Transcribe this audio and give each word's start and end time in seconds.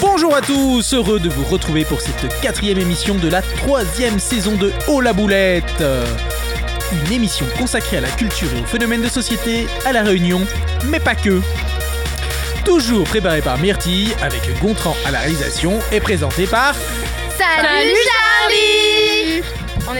Bonjour 0.00 0.36
à 0.36 0.40
tous, 0.42 0.94
heureux 0.94 1.20
de 1.20 1.28
vous 1.28 1.44
retrouver 1.44 1.84
pour 1.84 2.00
cette 2.00 2.40
quatrième 2.40 2.78
émission 2.78 3.14
de 3.14 3.28
la 3.28 3.40
troisième 3.40 4.18
saison 4.18 4.56
de 4.56 4.72
Oh 4.88 5.00
la 5.00 5.12
boulette 5.12 5.82
Une 6.92 7.12
émission 7.12 7.46
consacrée 7.58 7.98
à 7.98 8.00
la 8.00 8.10
culture 8.10 8.48
et 8.54 8.60
aux 8.60 8.66
phénomènes 8.66 9.02
de 9.02 9.08
société 9.08 9.66
à 9.84 9.92
La 9.92 10.02
Réunion, 10.02 10.42
mais 10.90 11.00
pas 11.00 11.14
que. 11.14 11.40
Toujours 12.64 13.04
préparé 13.04 13.42
par 13.42 13.58
Myrtille, 13.58 14.14
avec 14.22 14.40
Gontran 14.60 14.96
à 15.04 15.10
la 15.10 15.18
réalisation 15.18 15.78
et 15.92 16.00
présenté 16.00 16.46
par... 16.46 16.74
Salut 17.36 17.94
Charlie 18.48 19.42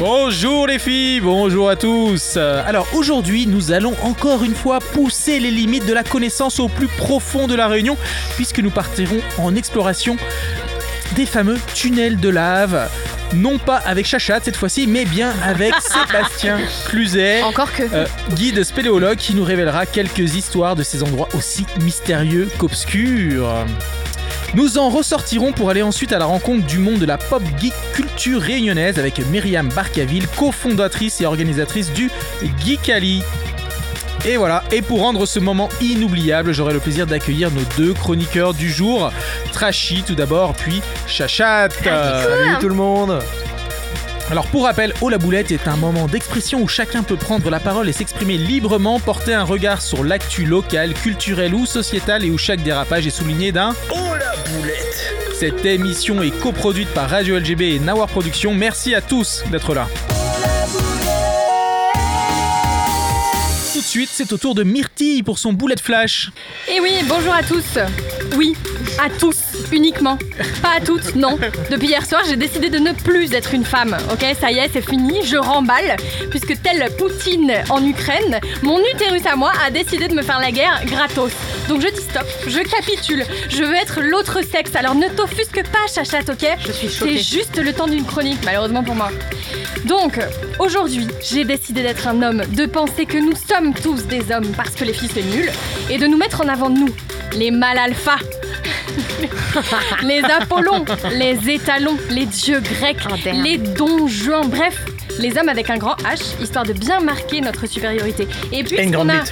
Bonjour 0.00 0.66
les 0.66 0.78
filles, 0.78 1.20
bonjour 1.20 1.69
à 1.69 1.77
tous. 1.77 2.38
Alors 2.38 2.86
aujourd'hui, 2.95 3.46
nous 3.46 3.70
allons 3.70 3.95
encore 4.02 4.45
une 4.45 4.55
fois 4.55 4.78
pousser 4.78 5.41
les 5.41 5.50
limites 5.50 5.84
de 5.84 5.92
la 5.92 6.02
connaissance 6.02 6.58
au 6.58 6.69
plus 6.69 6.88
profond 6.88 7.46
de 7.46 7.55
la 7.55 7.69
Réunion, 7.69 7.98
puisque 8.36 8.60
nous 8.60 8.70
partirons 8.70 9.20
en 9.38 9.55
exploration 9.56 10.16
des 11.16 11.27
fameux 11.27 11.58
tunnels 11.74 12.19
de 12.19 12.30
lave. 12.30 12.88
Non 13.34 13.58
pas 13.58 13.76
avec 13.76 14.06
Chachat 14.06 14.40
cette 14.42 14.56
fois-ci, 14.56 14.86
mais 14.86 15.04
bien 15.04 15.32
avec 15.42 15.74
Sébastien 15.80 16.58
Cluzet, 16.86 17.42
Encore 17.42 17.72
que. 17.72 17.82
euh, 17.92 18.06
guide 18.34 18.62
spéléologue 18.64 19.16
qui 19.16 19.34
nous 19.34 19.44
révélera 19.44 19.86
quelques 19.86 20.34
histoires 20.36 20.76
de 20.76 20.82
ces 20.82 21.02
endroits 21.02 21.28
aussi 21.34 21.66
mystérieux 21.80 22.48
qu'obscurs. 22.58 23.48
Nous 24.54 24.78
en 24.78 24.88
ressortirons 24.88 25.50
pour 25.52 25.70
aller 25.70 25.82
ensuite 25.82 26.12
à 26.12 26.18
la 26.18 26.26
rencontre 26.26 26.64
du 26.64 26.78
monde 26.78 26.98
de 26.98 27.06
la 27.06 27.18
pop 27.18 27.42
geek 27.60 27.72
culture 27.92 28.40
réunionnaise 28.40 29.00
avec 29.00 29.18
Myriam 29.30 29.69
Barcaville, 29.70 30.28
cofondatrice 30.36 31.20
et 31.20 31.26
organisatrice 31.26 31.92
du 31.92 32.08
Geekali. 32.64 33.22
Et 34.27 34.39
voilà, 34.39 34.64
et 34.72 34.80
pour 34.80 35.00
rendre 35.00 35.27
ce 35.27 35.39
moment 35.39 35.69
inoubliable, 35.83 36.53
j'aurai 36.53 36.72
le 36.72 36.80
plaisir 36.80 37.06
d'accueillir 37.06 37.50
nos 37.50 37.61
deux 37.77 37.92
chroniqueurs 37.92 38.55
du 38.55 38.70
jour, 38.70 39.12
Trashy 39.53 40.03
tout 40.03 40.14
d'abord, 40.14 40.55
puis 40.55 40.81
Chachat. 41.06 41.69
Salut 41.69 42.56
tout 42.58 42.70
le 42.70 42.75
monde 42.75 43.22
Alors 44.31 44.47
pour 44.47 44.64
rappel, 44.64 44.94
Oh 45.03 45.11
la 45.11 45.19
boulette 45.19 45.50
est 45.50 45.69
un 45.69 45.77
moment 45.77 46.06
d'expression 46.06 46.62
où 46.62 46.69
chacun 46.69 47.03
peut 47.03 47.16
prendre 47.16 47.50
la 47.50 47.61
parole 47.61 47.86
et 47.86 47.92
s'exprimer 47.92 48.39
librement, 48.39 48.98
porter 48.98 49.34
un 49.34 49.44
regard 49.44 49.83
sur 49.83 50.03
l'actu 50.03 50.47
local, 50.47 50.94
culturel 50.94 51.55
ou 51.55 51.66
sociétal 51.66 52.25
et 52.25 52.31
où 52.31 52.38
chaque 52.38 52.62
dérapage 52.62 53.06
est 53.06 53.11
souligné 53.11 53.53
d'un 53.53 53.75
Oh 53.91 54.14
la 54.19 54.34
boulette 54.53 55.14
Cette 55.38 55.66
émission 55.66 56.22
est 56.22 56.31
coproduite 56.41 56.88
par 56.94 57.11
Radio 57.11 57.38
LGB 57.38 57.75
et 57.75 57.78
Nawar 57.78 58.09
Productions. 58.09 58.55
Merci 58.55 58.94
à 58.94 59.03
tous 59.03 59.44
d'être 59.50 59.75
là. 59.75 59.86
Suite, 63.95 64.11
c'est 64.12 64.33
au 64.33 64.39
tour 64.39 64.56
de 64.56 64.64
Myrtille 64.64 65.23
pour 65.23 65.39
son 65.39 65.53
boulet 65.53 65.77
de 65.77 65.81
flash. 65.81 66.33
Et 66.69 66.81
oui, 66.81 66.91
bonjour 67.06 67.33
à 67.33 67.45
tous. 67.45 67.78
Oui, 68.37 68.56
à 69.00 69.09
tous, 69.09 69.37
uniquement. 69.72 70.19
Pas 70.62 70.77
à 70.77 70.80
toutes, 70.80 71.14
non. 71.16 71.38
Depuis 71.70 71.88
hier 71.88 72.05
soir, 72.05 72.22
j'ai 72.28 72.36
décidé 72.36 72.70
de 72.70 72.78
ne 72.78 72.92
plus 72.92 73.33
être 73.34 73.55
une 73.55 73.64
femme. 73.64 73.97
Ok, 74.12 74.24
ça 74.41 74.50
y 74.50 74.58
est, 74.58 74.70
c'est 74.72 74.86
fini, 74.88 75.20
je 75.24 75.36
remballe. 75.36 75.97
Puisque 76.30 76.60
tel 76.62 76.88
Poutine 76.97 77.52
en 77.70 77.84
Ukraine, 77.84 78.41
mon 78.62 78.78
utérus 78.94 79.27
à 79.27 79.36
moi 79.36 79.52
a 79.66 79.70
décidé 79.70 80.08
de 80.08 80.14
me 80.14 80.22
faire 80.22 80.41
la 80.41 80.50
guerre 80.50 80.80
gratos. 80.86 81.32
Donc 81.69 81.80
je 81.80 81.88
dis 81.88 82.00
stop, 82.00 82.27
je 82.47 82.60
capitule. 82.60 83.25
Je 83.48 83.64
veux 83.64 83.75
être 83.75 84.00
l'autre 84.02 84.41
sexe, 84.42 84.75
alors 84.77 84.94
ne 84.94 85.08
t'offusque 85.08 85.62
pas, 85.64 85.86
chachate, 85.92 86.28
ok? 86.28 86.47
Je 86.66 86.72
suis 86.72 86.88
C'est 86.88 86.94
choquée. 86.94 87.19
juste 87.19 87.56
le 87.58 87.72
temps 87.72 87.86
d'une 87.86 88.05
chronique, 88.05 88.38
malheureusement 88.44 88.82
pour 88.82 88.94
moi. 88.94 89.10
Donc, 89.84 90.19
aujourd'hui, 90.58 91.06
j'ai 91.22 91.44
décidé 91.44 91.82
d'être 91.82 92.08
un 92.08 92.22
homme, 92.22 92.42
de 92.54 92.66
penser 92.66 93.04
que 93.06 93.19
nous 93.19 93.34
sommes 93.36 93.75
tous 93.75 94.06
des 94.06 94.32
hommes 94.32 94.48
parce 94.56 94.71
que 94.71 94.84
les 94.84 94.92
filles 94.94 95.10
c'est 95.12 95.22
nul, 95.22 95.50
et 95.91 95.98
de 95.98 96.06
nous 96.06 96.16
mettre 96.16 96.41
en 96.41 96.48
avant 96.48 96.71
nous, 96.71 96.88
les 97.36 97.50
mâles 97.50 97.78
alpha. 97.78 98.16
les 100.03 100.22
Apollons, 100.25 100.84
les 101.12 101.50
étalons, 101.50 101.97
les 102.10 102.27
dieux 102.27 102.60
grecs, 102.60 102.97
Oh, 103.10 103.15
les 103.43 103.59
donjons, 103.59 104.47
bref, 104.47 104.84
les 105.19 105.37
hommes 105.37 105.49
avec 105.49 105.71
un 105.71 105.77
grand 105.77 105.97
H, 106.03 106.41
histoire 106.43 106.65
de 106.65 106.72
bien 106.72 107.00
marquer 107.00 107.41
notre 107.41 107.66
supériorité. 107.66 108.27
Et 108.53 108.65
puisqu'on 108.65 109.09
a... 109.09 109.22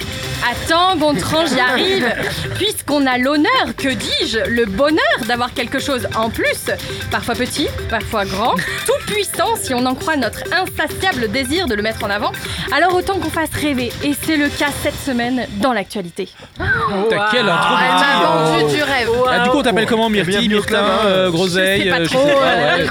Attends, 0.43 0.97
Gontran, 0.97 1.45
j'y 1.45 1.59
arrive. 1.59 2.05
Puisqu'on 2.55 3.05
a 3.07 3.17
l'honneur, 3.17 3.75
que 3.77 3.87
dis-je, 3.87 4.39
le 4.49 4.65
bonheur 4.65 4.99
d'avoir 5.25 5.53
quelque 5.53 5.79
chose 5.79 6.05
en 6.17 6.29
plus, 6.29 6.69
parfois 7.11 7.35
petit, 7.35 7.67
parfois 7.89 8.25
grand, 8.25 8.55
tout 8.85 9.13
puissant 9.13 9.55
si 9.55 9.73
on 9.73 9.85
en 9.85 9.95
croit 9.95 10.17
notre 10.17 10.43
insatiable 10.53 11.31
désir 11.31 11.67
de 11.67 11.75
le 11.75 11.81
mettre 11.81 12.03
en 12.03 12.09
avant, 12.09 12.33
alors 12.73 12.93
autant 12.93 13.19
qu'on 13.19 13.29
fasse 13.29 13.51
rêver. 13.63 13.91
Et 14.03 14.13
c'est 14.21 14.37
le 14.37 14.49
cas 14.49 14.69
cette 14.81 14.99
semaine 14.99 15.47
dans 15.61 15.73
l'actualité. 15.73 16.27
T'as 16.57 17.31
quelle 17.31 17.49
intro 17.49 17.75
Elle 17.79 17.95
Myrtille, 17.95 18.19
m'a 18.19 18.35
euh, 18.35 18.59
vendu 18.59 18.75
du 18.75 18.83
rêve. 18.83 19.09
Ah, 19.29 19.39
du 19.39 19.49
coup, 19.49 19.57
on 19.57 19.61
t'appelle 19.61 19.85
comment 19.85 20.09
Bienvenue 20.09 20.33
Myrtille, 20.33 20.49
Myrtin, 20.49 20.85
euh, 21.05 21.31
Groseille 21.31 21.79
Je 21.79 21.83
sais 21.83 21.89
pas 21.89 21.99
euh, 21.99 22.05
trop, 22.05 22.27
euh, 22.27 22.77
euh, 22.77 22.87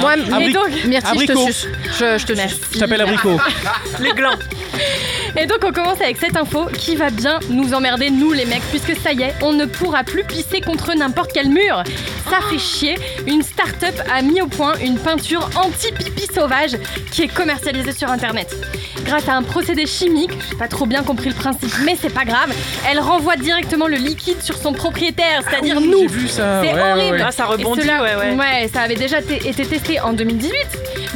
Moi, 0.00 0.16
Myrtille, 0.86 1.20
je 1.20 1.26
te 1.26 1.38
suce. 1.38 1.68
Je, 1.98 2.24
te 2.24 2.34
suce. 2.34 2.60
Je 2.72 2.78
t'appelle 2.78 3.02
Abricot. 3.02 3.38
Les 4.00 4.12
glands 4.12 4.38
Et 5.40 5.46
donc 5.46 5.58
on 5.64 5.72
commence 5.72 6.00
avec 6.00 6.18
cette 6.18 6.36
info 6.36 6.66
qui 6.66 6.94
va 6.96 7.10
bien 7.10 7.40
nous 7.48 7.72
emmerder, 7.74 8.10
nous 8.10 8.32
les 8.32 8.44
mecs, 8.44 8.62
puisque 8.70 8.94
ça 9.00 9.12
y 9.12 9.22
est, 9.22 9.34
on 9.42 9.52
ne 9.52 9.64
pourra 9.64 10.04
plus 10.04 10.24
pisser 10.24 10.60
contre 10.60 10.94
n'importe 10.94 11.30
quel 11.32 11.48
mur. 11.48 11.82
Ça 12.30 12.38
fait 12.50 12.58
chier. 12.58 12.96
Une 13.26 13.42
start-up 13.42 13.94
a 14.14 14.22
mis 14.22 14.40
au 14.42 14.46
point 14.46 14.74
une 14.82 14.98
peinture 14.98 15.48
anti-pipi 15.56 16.26
sauvage 16.32 16.76
qui 17.10 17.22
est 17.22 17.28
commercialisée 17.28 17.92
sur 17.92 18.10
internet. 18.10 18.54
Grâce 19.04 19.28
à 19.28 19.34
un 19.34 19.42
procédé 19.42 19.86
chimique, 19.86 20.30
j'ai 20.50 20.56
pas 20.56 20.68
trop 20.68 20.86
bien 20.86 21.02
compris 21.02 21.28
le 21.30 21.34
principe, 21.34 21.72
mais 21.84 21.96
c'est 22.00 22.12
pas 22.12 22.24
grave, 22.24 22.52
elle 22.90 23.00
renvoie 23.00 23.36
directement 23.36 23.86
le 23.88 23.96
liquide 23.96 24.40
sur 24.42 24.56
son 24.56 24.72
propriétaire, 24.72 25.42
c'est-à-dire 25.48 25.76
Oui, 25.78 25.88
nous. 25.88 26.00
J'ai 26.00 26.06
vu 26.06 26.28
ça. 26.28 26.60
C'est 26.62 26.72
ouais, 26.72 26.80
horrible. 26.92 27.16
ouais. 27.16 27.22
Ah 27.26 27.32
ça 27.32 27.46
rebondit, 27.46 27.80
cela- 27.82 28.02
ouais 28.02 28.34
ouais 28.36 28.70
ça 28.72 28.82
avait 28.82 28.94
déjà 28.94 29.18
été 29.20 29.64
testé 29.64 29.98
en 30.00 30.12
2018, 30.12 30.52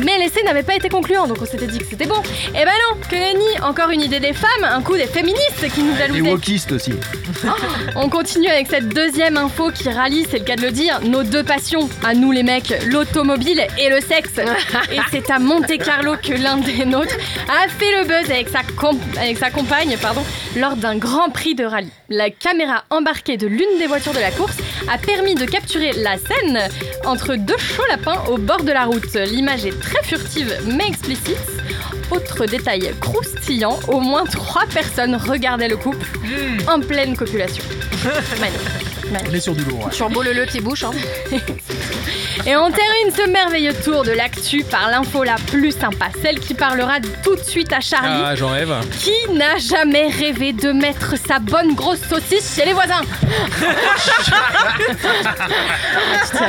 mais 0.05 0.19
l'essai 0.19 0.43
n'avait 0.43 0.63
pas 0.65 0.75
été 0.75 0.89
concluant, 0.89 1.27
donc 1.29 1.39
on 1.41 1.47
s'était 1.47 1.67
dit 1.67 1.79
que 1.79 1.85
c'était 1.89 2.07
bon. 2.07 2.21
Et 2.51 2.65
ben 2.65 2.73
non, 2.91 2.97
que 3.09 3.15
nenni, 3.15 3.61
encore 3.63 3.91
une 3.91 4.03
idée 4.07 4.21
des 4.21 4.33
femmes, 4.33 4.65
un 4.65 4.81
coup 4.83 4.95
des 4.97 5.07
féministes 5.07 5.69
qui 5.75 5.83
nous 5.83 5.93
Les 6.13 6.21
wokistes 6.23 6.73
aussi 6.73 6.93
On 7.97 8.09
continue 8.09 8.49
avec 8.49 8.69
cette 8.69 8.89
deuxième 8.89 9.37
info 9.37 9.71
qui 9.71 9.89
rallie, 9.91 10.25
c'est 10.31 10.39
le 10.39 10.45
cas 10.45 10.55
de 10.57 10.63
le 10.63 10.71
dire, 10.71 11.01
nos 11.03 11.23
deux 11.25 11.43
passions, 11.43 11.89
à 12.05 12.15
nous 12.15 12.31
les 12.33 12.43
mecs, 12.45 12.73
l'automobile 12.87 13.67
et 13.79 13.89
le 13.91 14.01
sexe. 14.01 14.39
Et 14.93 14.99
c'est 15.11 15.29
à 15.31 15.39
Monte 15.41 15.77
Carlo 15.79 16.15
que 16.23 16.33
l'un 16.33 16.57
des 16.59 16.85
nôtres 16.85 17.17
a 17.49 17.69
fait 17.69 17.91
le 18.01 18.05
buzz 18.07 18.31
avec 18.31 18.49
sa, 18.49 18.61
com- 18.77 18.99
avec 19.21 19.39
sa 19.39 19.51
compagne 19.51 19.97
pardon, 20.01 20.23
lors 20.57 20.77
d'un 20.77 20.97
grand 20.97 21.31
prix 21.31 21.55
de 21.57 21.65
rallye. 21.65 21.91
La 22.09 22.31
caméra 22.31 22.85
embarquée 22.91 23.37
de 23.37 23.49
l'une 23.49 23.79
des 23.81 23.87
voitures 23.89 24.13
de 24.15 24.21
la 24.21 24.31
course 24.31 24.57
a 24.89 24.99
permis 24.99 25.35
de 25.35 25.45
capturer 25.45 25.93
la 25.95 26.17
scène 26.17 26.61
entre 27.05 27.35
deux 27.35 27.59
chauds 27.59 27.83
lapins 27.91 28.23
au 28.31 28.39
bord 28.39 28.63
de 28.63 28.71
la 28.73 28.85
route. 28.85 29.15
L'image 29.15 29.67
est 29.67 29.79
très 29.81 30.03
furtive 30.05 30.57
mais 30.67 30.87
explicite. 30.87 31.37
Autre 32.11 32.47
détail 32.47 32.95
croustillant, 33.01 33.79
au 33.89 34.01
moins 34.01 34.25
trois 34.25 34.65
personnes 34.67 35.17
regardaient 35.17 35.69
le 35.69 35.77
couple 35.77 36.07
en 36.69 36.81
pleine 36.81 37.17
copulation. 37.17 37.65
Magnifique. 38.41 38.87
On 39.29 39.35
est 39.35 39.41
sur 39.41 39.55
du 39.55 39.65
lourd. 39.65 39.85
ouais. 39.87 39.91
Turbo 39.93 40.23
le 40.23 40.33
le 40.33 40.47
qui 40.47 40.61
bouche. 40.61 40.85
Hein. 40.85 40.93
Et 42.45 42.55
on 42.57 42.71
termine 42.71 43.11
ce 43.17 43.29
merveilleux 43.31 43.73
tour 43.85 44.05
de 44.05 44.13
l'actu 44.13 44.63
par 44.65 44.89
l'info 44.91 45.25
la 45.25 45.37
plus 45.51 45.73
sympa, 45.73 46.07
celle 46.23 46.39
qui 46.39 46.55
parlera 46.55 47.01
tout 47.25 47.35
de 47.35 47.43
suite 47.43 47.73
à 47.73 47.81
Charlie, 47.81 48.23
Ah, 48.25 48.35
j'en 48.37 48.51
rêve. 48.51 48.73
qui 49.01 49.33
n'a 49.33 49.57
jamais 49.59 50.09
rêvé 50.09 50.53
de 50.53 50.71
mettre 50.73 51.15
sa 51.17 51.39
bonne 51.39 51.75
grosse 51.75 52.01
saucisse 52.09 52.55
chez 52.55 52.65
les 52.67 52.73
voisins. 52.73 53.01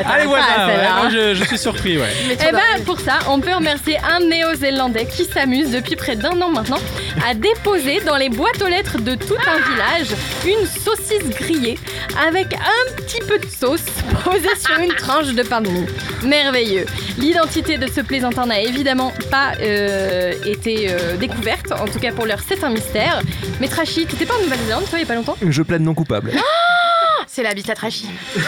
Allez, 0.06 0.26
ouais, 0.28 0.40
celle-là. 0.68 0.96
moi, 0.98 1.10
je, 1.10 1.34
je 1.36 1.44
suis 1.46 1.58
surpris, 1.58 1.98
ouais. 1.98 2.12
Et 2.32 2.52
ben 2.52 2.84
pour 2.86 3.00
ça, 3.00 3.20
on 3.30 3.40
peut 3.40 3.54
remercier 3.54 3.98
un 4.10 4.20
néo-zélandais 4.20 5.06
qui 5.06 5.26
s'amuse 5.26 5.72
depuis 5.72 5.96
près 5.96 6.16
d'un 6.16 6.40
an 6.42 6.50
maintenant 6.50 6.80
à 7.28 7.34
déposer 7.34 8.02
dans 8.02 8.18
les 8.18 8.30
boîtes 8.30 8.62
aux 8.62 8.68
lettres 8.68 9.00
de 9.00 9.16
tout 9.16 9.36
un 9.48 9.58
village 9.72 10.10
une 10.46 10.66
saucisse 10.68 11.28
grillée 11.40 11.80
avec 12.28 12.54
un 12.54 12.94
petit 12.98 13.22
peu 13.28 13.40
de 13.40 13.46
sauce 13.48 13.82
posée 14.24 14.56
sur 14.64 14.78
une 14.80 14.94
tranche 14.96 15.28
de 15.34 15.44
pain 15.44 15.62
de 15.62 15.70
Merveilleux. 16.24 16.86
L'identité 17.18 17.78
de 17.78 17.88
ce 17.92 18.02
plaisantin 18.02 18.46
n'a 18.48 18.60
évidemment 18.62 19.12
pas 19.32 19.54
euh, 19.62 20.34
été 20.46 20.88
euh, 20.90 21.16
découverte, 21.18 21.72
en 21.72 21.86
tout 21.86 22.00
cas 22.00 22.12
pour 22.12 22.26
l'heure 22.26 22.42
c'est 22.48 22.64
un 22.64 22.70
mystère. 22.70 23.22
Mais 23.60 23.68
Trashy, 23.68 24.06
t'étais 24.06 24.26
pas 24.26 24.36
en 24.36 24.42
Nouvelle-Zélande 24.44 24.86
toi 24.90 24.98
il 25.00 25.02
y 25.02 25.04
a 25.04 25.08
pas 25.08 25.16
longtemps? 25.16 25.38
Je 25.46 25.62
plaide 25.64 25.82
non 25.82 25.94
coupable. 25.94 26.32
C'est 27.30 27.44
la 27.44 27.54
bite 27.54 27.70
à 27.70 27.76
trachy. 27.76 28.10
Et 28.36 28.40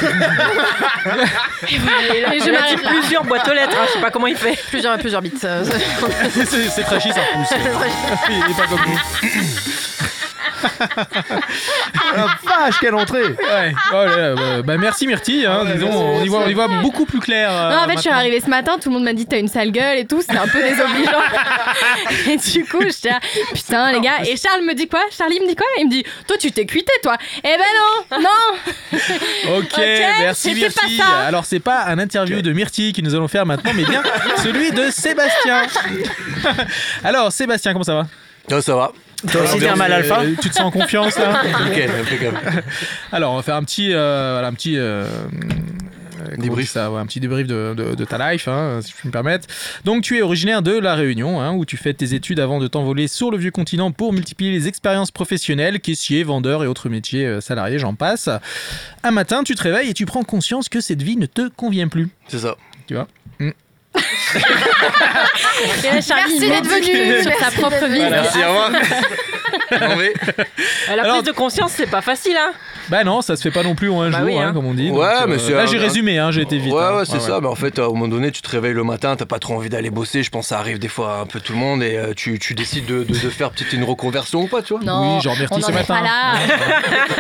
je 1.70 1.76
Il 1.76 2.50
a 2.50 2.52
m'arrête 2.60 2.82
là. 2.84 2.90
plusieurs 2.90 3.24
boîtes 3.24 3.48
aux 3.48 3.54
lettres, 3.54 3.76
hein, 3.80 3.86
je 3.88 3.94
sais 3.94 4.00
pas 4.02 4.10
comment 4.10 4.26
il 4.26 4.36
fait. 4.38 4.58
Plusieurs 4.70 4.98
plusieurs 4.98 5.22
bites. 5.22 5.44
euh, 5.44 5.64
c'est 6.34 6.84
trashy, 6.84 7.10
ça 7.12 7.20
repousse. 7.22 7.54
Il 8.30 8.52
est 8.52 8.56
pas 8.56 8.66
comme 8.68 8.80
nous. 8.88 9.00
La 12.16 12.26
vache, 12.44 12.80
quelle 12.80 12.96
entrée 12.96 13.24
Ouais. 13.24 13.74
Oh 13.92 14.06
là 14.06 14.36
bah, 14.36 14.62
bah, 14.64 14.78
merci 14.78 15.08
Myrtille, 15.08 15.46
hein, 15.46 15.64
disons, 15.74 15.90
on 15.92 16.24
y, 16.24 16.28
voit, 16.28 16.42
on 16.46 16.50
y 16.50 16.54
voit 16.54 16.68
beaucoup 16.82 17.06
plus 17.06 17.20
clair. 17.20 17.50
euh, 17.52 17.70
Non, 17.72 17.78
en 17.84 17.88
fait, 17.88 17.96
je 17.96 18.02
suis 18.02 18.10
arrivée 18.10 18.40
ce 18.42 18.50
matin, 18.50 18.78
tout 18.82 18.90
le 18.90 18.96
monde 18.96 19.04
m'a 19.04 19.14
dit 19.14 19.26
t'as 19.26 19.40
une 19.40 19.48
sale 19.48 19.72
gueule 19.72 19.98
et 20.00 20.06
tout, 20.06 20.22
c'était 20.22 20.38
un 20.38 20.48
peu 20.48 20.62
désobligeant. 20.62 21.12
et 22.30 22.38
du 22.38 22.66
coup, 22.66 22.82
j'étais 22.82 23.10
là, 23.10 23.20
putain, 23.54 23.92
les 23.92 24.00
gars. 24.02 24.22
Et 24.26 24.36
Charles 24.38 24.64
me 24.66 24.74
dit 24.74 24.88
quoi? 24.88 25.02
Charlie 25.16 25.40
me 25.40 25.48
dit 25.48 25.56
quoi? 25.56 25.68
Il 25.80 25.86
me 25.86 25.92
dit, 25.92 26.04
toi, 26.28 26.38
tu 26.38 26.52
t'es 26.52 26.66
cuité, 26.66 26.92
toi. 27.04 27.16
Eh 27.44 27.48
ben 27.48 27.60
non, 28.12 28.20
non. 28.22 29.00
Ok, 29.58 29.78
merci 30.20 30.54
Myrtille. 30.54 31.02
Alors 31.28 31.46
c'est 31.46 31.60
pas 31.60 31.86
un 31.86 32.00
interview 32.00 32.42
de 32.42 32.52
Myrtille 32.52 32.94
que 32.94 33.02
nous 33.02 33.14
allons 33.16 33.28
faire 33.28 33.46
maintenant, 33.46 33.72
mais 33.76 33.84
bien 33.86 34.02
celui 34.44 34.72
de 34.72 34.90
Sébastien. 34.92 35.64
Alors 37.04 37.32
Sébastien, 37.32 37.74
comment 37.74 37.84
ça 37.84 37.96
va? 37.96 38.08
Oh, 38.52 38.62
ça 38.62 38.76
va. 38.76 38.92
Toi 39.32 39.42
aussi, 39.44 39.68
un 39.68 39.76
mal 39.76 39.92
alpha 39.94 40.22
Euh, 40.22 40.36
Tu 40.42 40.50
te 40.50 40.56
sens 40.56 40.66
en 40.66 40.72
confiance 40.72 41.18
là 41.18 41.42
Nickel, 41.66 41.90
impeccable. 41.92 42.40
Alors 43.12 43.34
on 43.34 43.38
va 43.38 43.42
faire 43.44 43.56
un 43.56 43.64
petit, 43.64 43.94
euh, 43.94 44.32
voilà, 44.34 44.48
un 44.48 44.54
petit. 44.54 44.78
euh, 44.78 45.06
on 46.38 46.42
Débrief. 46.42 46.70
ça, 46.70 46.92
ouais, 46.92 47.00
un 47.00 47.06
petit 47.06 47.20
débrief 47.22 47.48
de, 47.48 47.74
de- 47.76 47.96
de 47.96 48.06
ta 48.06 48.32
life, 48.32 48.48
hein, 48.50 48.80
si 48.84 48.92
je 48.92 48.96
puis 48.96 49.08
me 49.08 49.12
permettre. 49.12 49.48
Donc, 49.86 50.04
tu 50.04 50.18
es 50.18 50.22
originaire 50.22 50.62
de 50.62 50.78
La 50.78 50.94
Réunion, 50.94 51.42
hein, 51.42 51.54
où 51.54 51.66
tu 51.66 51.76
fais 51.78 51.94
tes 51.94 52.14
études 52.14 52.40
avant 52.42 52.60
de 52.60 52.68
t'envoler 52.68 53.08
sur 53.08 53.32
le 53.32 53.38
vieux 53.38 53.52
continent 53.52 53.92
pour 53.92 54.12
multiplier 54.14 54.52
les 54.52 54.68
expériences 54.68 55.12
professionnelles, 55.12 55.80
caissier, 55.80 56.24
vendeur 56.24 56.64
et 56.64 56.68
autres 56.68 56.90
métiers 56.90 57.26
euh, 57.26 57.42
salariés, 57.42 57.80
j'en 57.80 57.96
passe. 57.96 58.30
Un 59.04 59.12
matin, 59.12 59.44
tu 59.44 59.56
te 59.56 59.64
réveilles 59.64 59.90
et 59.90 59.94
tu 59.94 60.06
prends 60.06 60.24
conscience 60.24 60.68
que 60.70 60.82
cette 60.82 61.02
vie 61.02 61.16
ne 61.18 61.26
te 61.26 61.48
convient 61.48 61.88
plus. 61.88 62.10
C'est 62.28 62.40
ça. 62.40 62.56
Tu 62.86 62.96
vois? 62.96 63.08
Là, 64.36 66.02
Charlie, 66.02 66.02
Merci 66.02 66.36
il 66.36 66.50
d'être 66.50 66.68
venu. 66.68 67.22
sur 67.24 67.34
sa 67.40 67.52
propre 67.52 67.86
vie. 67.86 68.00
venu. 68.00 68.10
Merci, 68.10 68.38
au 68.44 68.48
revoir. 68.48 68.72
Non, 69.72 69.96
mais- 69.98 70.14
La 70.88 70.94
Alors- 71.04 71.16
prise 71.18 71.24
de 71.28 71.32
conscience, 71.32 71.72
c'est 71.76 71.90
pas 71.90 72.02
facile, 72.02 72.38
hein 72.38 72.52
Bah 72.90 73.04
non, 73.04 73.22
ça 73.22 73.36
se 73.36 73.42
fait 73.42 73.52
pas 73.52 73.64
non 73.64 73.76
plus 73.76 73.90
en 73.90 74.02
un 74.02 74.10
Bah 74.10 74.20
jour, 74.20 74.28
oui, 74.28 74.38
hein, 74.38 74.48
hein. 74.50 74.54
comme 74.54 74.66
on 74.66 74.74
dit. 74.74 74.90
Ouais, 74.92 75.20
Donc, 75.20 75.28
mais 75.30 75.38
c'est 75.40 75.54
Là, 75.54 75.66
j'ai 75.66 75.78
résumé, 75.78 76.18
hein, 76.18 76.32
j'ai 76.32 76.42
été 76.42 76.58
vite. 76.58 76.74
Ouais, 76.74 76.82
hein. 76.82 76.98
ouais, 76.98 77.06
c'est 77.06 77.20
ça. 77.20 77.40
Mais 77.42 77.48
en 77.48 77.56
fait, 77.56 77.78
à 77.80 77.84
un 77.86 77.88
moment 77.88 78.08
donné, 78.08 78.32
tu 78.32 78.42
te 78.42 78.50
réveilles 78.50 78.74
le 78.74 78.84
matin, 78.84 79.16
t'as 79.16 79.26
pas 79.26 79.40
trop 79.40 79.56
envie 79.56 79.70
d'aller 79.70 79.90
bosser. 79.90 80.24
Je 80.24 80.30
pense 80.30 80.46
que 80.46 80.50
ça 80.50 80.60
arrive 80.60 80.80
des 80.80 80.88
fois 80.88 81.18
à 81.18 81.22
un 81.22 81.26
peu 81.26 81.40
tout 81.40 81.54
le 81.54 81.60
monde 81.60 81.84
et 81.84 81.96
euh, 81.98 82.14
tu, 82.16 82.40
tu 82.40 82.54
décides 82.56 82.86
de, 82.86 83.04
de- 83.04 83.14
de 83.14 83.30
faire 83.30 83.52
peut-être 83.52 83.74
une 83.74 83.84
reconversion 83.84 84.42
ou 84.44 84.48
pas, 84.48 84.62
tu 84.62 84.74
vois. 84.74 84.84
Non, 84.84 85.18
Oui, 85.18 85.24
Myrtille 85.26 85.48
n'en 85.62 85.68
ce 85.68 85.72
matin. 85.72 85.96
pas 85.96 86.02
là. 86.02 86.34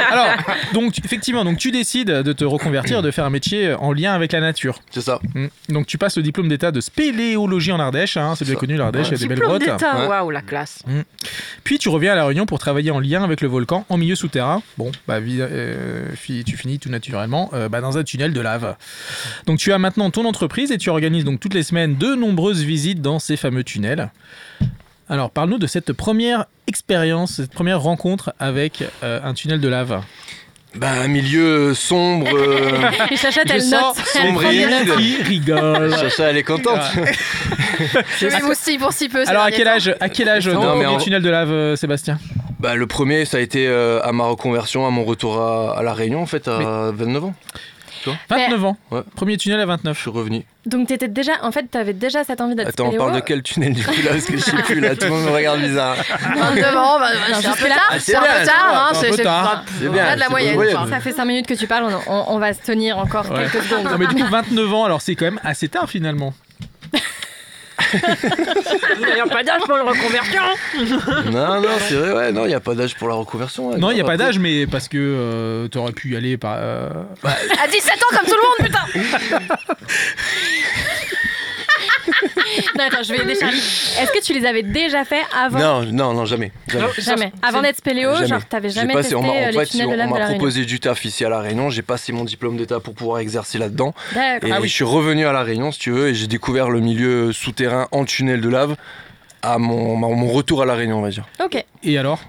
Alors, 0.11 0.27
donc, 0.73 0.97
effectivement, 1.03 1.43
donc 1.45 1.57
tu 1.57 1.71
décides 1.71 2.09
de 2.11 2.33
te 2.33 2.43
reconvertir, 2.45 3.01
de 3.01 3.11
faire 3.11 3.25
un 3.25 3.29
métier 3.29 3.73
en 3.73 3.93
lien 3.93 4.13
avec 4.13 4.31
la 4.31 4.39
nature. 4.41 4.79
C'est 4.91 5.01
ça. 5.01 5.19
Mm. 5.35 5.47
Donc 5.69 5.87
tu 5.87 5.97
passes 5.97 6.17
le 6.17 6.23
diplôme 6.23 6.47
d'état 6.49 6.71
de 6.71 6.81
spéléologie 6.81 7.71
en 7.71 7.79
Ardèche, 7.79 8.17
hein, 8.17 8.33
c'est 8.37 8.45
bien 8.45 8.53
Ça. 8.55 8.59
connu 8.59 8.75
l'Ardèche, 8.77 9.07
il 9.07 9.11
y 9.11 9.15
a 9.15 9.17
des 9.17 9.27
belles 9.27 9.37
Diplôme 9.39 9.59
grottes. 9.59 10.07
waouh, 10.09 10.29
la 10.31 10.41
classe. 10.41 10.83
Puis 11.63 11.77
tu 11.79 11.89
reviens 11.89 12.13
à 12.13 12.15
La 12.15 12.25
Réunion 12.25 12.45
pour 12.45 12.59
travailler 12.59 12.91
en 12.91 12.99
lien 12.99 13.23
avec 13.23 13.41
le 13.41 13.47
volcan 13.47 13.85
en 13.89 13.97
milieu 13.97 14.15
souterrain. 14.15 14.61
Bon, 14.77 14.91
bah 15.07 15.15
euh, 15.19 15.58
tu 16.45 16.57
finis 16.57 16.79
tout 16.79 16.89
naturellement 16.89 17.49
euh, 17.53 17.69
bah, 17.69 17.81
dans 17.81 17.97
un 17.97 18.03
tunnel 18.03 18.33
de 18.33 18.41
lave. 18.41 18.75
Donc 19.45 19.59
tu 19.59 19.71
as 19.71 19.77
maintenant 19.77 20.09
ton 20.11 20.25
entreprise 20.25 20.71
et 20.71 20.77
tu 20.77 20.89
organises 20.89 21.23
donc 21.23 21.39
toutes 21.39 21.53
les 21.53 21.63
semaines 21.63 21.95
de 21.95 22.15
nombreuses 22.15 22.63
visites 22.63 23.01
dans 23.01 23.19
ces 23.19 23.37
fameux 23.37 23.63
tunnels. 23.63 24.11
Alors 25.09 25.31
parle-nous 25.31 25.57
de 25.57 25.67
cette 25.67 25.93
première 25.93 26.45
expérience, 26.67 27.33
cette 27.33 27.51
première 27.51 27.81
rencontre 27.81 28.33
avec 28.39 28.83
euh, 29.03 29.19
un 29.23 29.33
tunnel 29.33 29.59
de 29.59 29.67
lave. 29.67 30.03
Bah, 30.75 30.91
un 31.03 31.07
milieu 31.07 31.73
sombre. 31.73 32.27
euh, 32.31 32.69
Et 33.11 33.15
Chacha, 33.17 33.41
elle 33.49 33.67
note. 33.69 33.95
sombre 34.05 34.43
et 34.45 34.55
humide. 34.63 34.95
Qui 34.97 35.21
rigole. 35.23 35.95
Chacha, 35.97 36.29
elle 36.29 36.37
est 36.37 36.43
contente. 36.43 36.79
Je 38.19 38.27
m'émoustille 38.27 38.77
pour 38.77 38.93
si 38.93 39.09
peu. 39.09 39.23
Alors 39.27 39.43
à 39.43 39.51
quel 39.51 39.67
âge, 39.67 39.95
à 39.99 40.09
quel 40.09 40.29
âge 40.29 40.47
Non, 40.47 40.61
ton 40.61 40.75
mais 40.77 40.83
premier 40.83 40.85
en- 40.85 40.97
tunnel 40.99 41.21
de 41.23 41.29
lave, 41.29 41.51
euh, 41.51 41.75
Sébastien? 41.75 42.19
Bah, 42.59 42.75
le 42.75 42.85
premier, 42.87 43.25
ça 43.25 43.37
a 43.37 43.39
été 43.39 43.67
euh, 43.67 43.99
à 44.03 44.11
ma 44.11 44.25
reconversion, 44.25 44.85
à 44.85 44.89
mon 44.91 45.05
retour 45.05 45.39
à, 45.41 45.77
à 45.79 45.81
La 45.83 45.93
Réunion, 45.93 46.21
en 46.21 46.25
fait, 46.27 46.47
à 46.47 46.91
29 46.93 47.23
ans. 47.25 47.33
29 48.29 48.65
ans. 48.65 48.77
Ouais. 48.91 49.01
Premier 49.15 49.37
tunnel 49.37 49.59
à 49.59 49.65
29. 49.65 49.95
Je 49.95 50.01
suis 50.01 50.09
revenu. 50.09 50.45
Donc 50.65 50.87
t'étais 50.87 51.07
déjà, 51.07 51.33
en 51.41 51.51
fait, 51.51 51.63
t'avais 51.63 51.93
déjà 51.93 52.23
cette 52.23 52.41
envie 52.41 52.55
d'être 52.55 52.67
Attends, 52.69 52.89
on 52.93 52.97
parle 52.97 53.15
de 53.15 53.19
quel 53.21 53.41
tunnel 53.43 53.73
du 53.73 53.83
coup 53.83 53.91
là 54.03 54.11
Parce 54.11 54.25
que 54.25 54.37
je 54.37 54.41
sais 54.43 54.51
plus 54.63 54.79
là, 54.79 54.95
tout 54.95 55.05
le 55.05 55.11
monde 55.11 55.25
me 55.25 55.31
regarde 55.31 55.59
bizarre. 55.61 55.95
29 56.37 56.75
ans, 56.77 56.99
bah, 56.99 57.07
c'est 57.41 57.47
un 57.47 57.53
peu 57.53 57.67
là, 57.67 57.75
tard. 57.75 57.95
c'est 57.99 58.15
un 58.15 58.21
peu 58.21 58.27
tard, 58.27 58.55
hein. 58.71 58.89
c'est 58.93 58.97
un 58.97 59.01
C'est 59.01 59.09
peu 59.09 59.15
c'est 59.17 59.23
tard. 59.23 59.43
pas- 59.51 59.63
C'est 59.79 59.89
bien, 59.89 60.15
de 60.15 60.19
la 60.19 60.29
moyenne. 60.29 60.59
Ça 60.89 60.99
fait 60.99 61.11
5 61.13 61.25
minutes 61.25 61.47
que 61.47 61.53
tu 61.55 61.65
parles, 61.67 61.85
on, 62.07 62.13
on- 62.13 62.25
on 62.35 62.39
va 62.39 62.53
se 62.53 62.61
tenir 62.61 62.97
encore 62.97 63.29
Ouais. 63.31 63.47
quelques 63.51 63.63
secondes. 63.65 63.85
Non 63.85 63.97
mais 63.97 64.07
du 64.07 64.15
coup 64.15 64.29
29 64.29 64.73
ans, 64.73 64.83
alors 64.85 65.01
c'est 65.01 65.15
quand 65.15 65.25
même 65.25 65.39
assez 65.43 65.67
tard 65.69 65.89
finalement. 65.89 66.33
Il 67.93 69.13
n'y 69.13 69.19
a 69.19 69.27
pas 69.27 69.43
d'âge 69.43 69.61
pour 69.65 69.77
une 69.77 69.87
reconversion. 69.87 70.41
Non, 71.31 71.61
non, 71.61 71.69
c'est 71.87 71.95
vrai, 71.95 72.13
ouais, 72.13 72.31
non, 72.31 72.45
il 72.45 72.49
n'y 72.49 72.53
a 72.53 72.59
pas 72.59 72.73
d'âge 72.75 72.95
pour 72.95 73.07
la 73.09 73.15
reconversion. 73.15 73.69
ouais, 73.69 73.77
Non, 73.77 73.91
il 73.91 73.95
n'y 73.95 74.01
a 74.01 74.03
pas 74.03 74.13
après. 74.13 74.25
d'âge, 74.25 74.39
mais 74.39 74.67
parce 74.67 74.87
que 74.87 74.97
euh, 74.97 75.67
t'aurais 75.67 75.91
pu 75.91 76.09
y 76.11 76.15
aller 76.17 76.37
par. 76.37 76.55
euh, 76.57 76.89
À 77.23 77.67
17 77.67 77.93
ans, 77.93 78.17
comme 78.17 78.25
tout 78.27 78.35
le 78.35 78.41
monde, 78.47 78.57
putain. 78.65 79.55
Non, 82.77 82.83
attends, 82.85 83.03
je 83.03 83.13
vais 83.13 83.21
aider 83.23 83.35
Charlie. 83.39 83.57
Est-ce 83.57 84.11
que 84.11 84.23
tu 84.23 84.33
les 84.33 84.45
avais 84.45 84.63
déjà 84.63 85.05
fait 85.05 85.21
avant 85.37 85.59
Non, 85.59 85.83
non, 85.91 86.13
non, 86.13 86.25
jamais. 86.25 86.51
jamais. 86.67 86.87
Jamais. 86.97 87.31
Avant 87.41 87.61
d'être 87.61 87.77
spéléo, 87.77 88.13
Jamais. 88.15 88.27
genre 88.27 88.45
t'avais 88.45 88.69
jamais 88.69 88.93
passé- 88.93 89.09
testé 89.09 89.15
on 89.15 89.23
euh, 89.23 89.27
en 89.47 89.47
les 89.49 89.53
fait, 89.59 89.65
tunnels 89.67 89.87
on 89.87 89.91
de 89.91 89.95
lave 89.97 90.07
de 90.07 90.13
m'a 90.13 90.19
la 90.19 90.25
Réunion 90.25 90.39
proposé 90.39 90.65
du 90.65 90.79
taf 90.79 91.03
ici 91.05 91.25
à 91.25 91.29
La 91.29 91.39
Réunion. 91.39 91.69
J'ai 91.69 91.81
passé 91.81 92.11
mon 92.11 92.23
diplôme 92.25 92.57
d'état 92.57 92.79
pour 92.79 92.93
pouvoir 92.93 93.19
exercer 93.19 93.57
là-dedans. 93.57 93.93
Et 94.15 94.17
Ah 94.51 94.59
oui. 94.61 94.67
je 94.67 94.73
suis 94.73 94.83
revenu 94.83 95.25
à 95.25 95.31
La 95.33 95.43
Réunion, 95.43 95.71
si 95.71 95.79
tu 95.79 95.91
veux, 95.91 96.09
et 96.09 96.15
j'ai 96.15 96.27
découvert 96.27 96.69
le 96.69 96.79
milieu 96.79 97.31
souterrain 97.33 97.87
en 97.91 98.05
tunnel 98.05 98.41
de 98.41 98.49
lave 98.49 98.75
à 99.41 99.57
mon 99.57 100.27
retour 100.27 100.61
à 100.61 100.65
La 100.65 100.73
Réunion, 100.75 100.99
on 100.99 101.01
va 101.01 101.09
dire. 101.09 101.25
Ok. 101.43 101.63
Et 101.83 101.97
alors? 101.97 102.19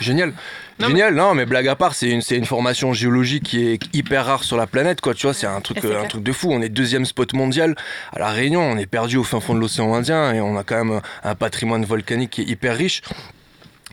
Génial. 0.00 0.32
Non, 0.80 0.88
Génial, 0.88 1.14
non 1.14 1.34
mais 1.34 1.46
blague 1.46 1.68
à 1.68 1.76
part, 1.76 1.94
c'est 1.94 2.10
une, 2.10 2.22
une 2.30 2.44
formation 2.44 2.92
géologique 2.92 3.44
qui 3.44 3.64
est 3.64 3.78
hyper 3.94 4.26
rare 4.26 4.42
sur 4.42 4.56
la 4.56 4.66
planète, 4.66 5.00
quoi. 5.00 5.14
Tu 5.14 5.26
vois, 5.26 5.34
c'est 5.34 5.46
un 5.46 5.60
truc, 5.60 5.84
euh, 5.84 6.02
un 6.02 6.06
truc 6.06 6.22
de 6.22 6.32
fou. 6.32 6.50
On 6.50 6.60
est 6.62 6.68
deuxième 6.68 7.04
spot 7.04 7.32
mondial 7.32 7.76
à 8.12 8.18
la 8.18 8.30
Réunion. 8.30 8.60
On 8.60 8.76
est 8.76 8.86
perdu 8.86 9.16
au 9.16 9.24
fin 9.24 9.40
fond 9.40 9.54
de 9.54 9.60
l'océan 9.60 9.94
Indien 9.94 10.32
et 10.32 10.40
on 10.40 10.56
a 10.56 10.64
quand 10.64 10.84
même 10.84 11.00
un 11.22 11.34
patrimoine 11.34 11.84
volcanique 11.84 12.30
qui 12.30 12.42
est 12.42 12.46
hyper 12.46 12.76
riche. 12.76 13.02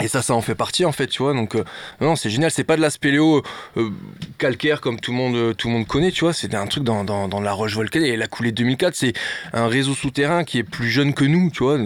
Et 0.03 0.07
ça, 0.07 0.21
ça 0.21 0.33
en 0.33 0.41
fait 0.41 0.55
partie 0.55 0.85
en 0.85 0.91
fait, 0.91 1.07
tu 1.07 1.21
vois. 1.21 1.33
Donc, 1.33 1.55
euh, 1.55 1.63
non, 1.99 2.15
c'est 2.15 2.29
génial. 2.29 2.49
C'est 2.49 2.63
pas 2.63 2.75
de 2.75 2.81
la 2.81 2.89
spéléo 2.89 3.43
euh, 3.77 3.89
calcaire 4.37 4.81
comme 4.81 4.99
tout 4.99 5.11
le 5.11 5.17
monde, 5.17 5.35
euh, 5.35 5.53
tout 5.53 5.67
le 5.67 5.73
monde 5.73 5.87
connaît, 5.87 6.11
tu 6.11 6.21
vois. 6.21 6.33
C'est 6.33 6.55
un 6.55 6.65
truc 6.65 6.83
dans, 6.83 7.03
dans, 7.03 7.27
dans 7.27 7.41
la 7.41 7.51
roche 7.51 7.75
volcanique. 7.75 8.09
Et 8.09 8.17
la 8.17 8.27
coulée 8.27 8.51
2004, 8.51 8.95
c'est 8.95 9.13
un 9.53 9.67
réseau 9.67 9.93
souterrain 9.93 10.43
qui 10.43 10.57
est 10.57 10.63
plus 10.63 10.89
jeune 10.89 11.13
que 11.13 11.25
nous, 11.25 11.51
tu 11.51 11.63
vois. 11.63 11.77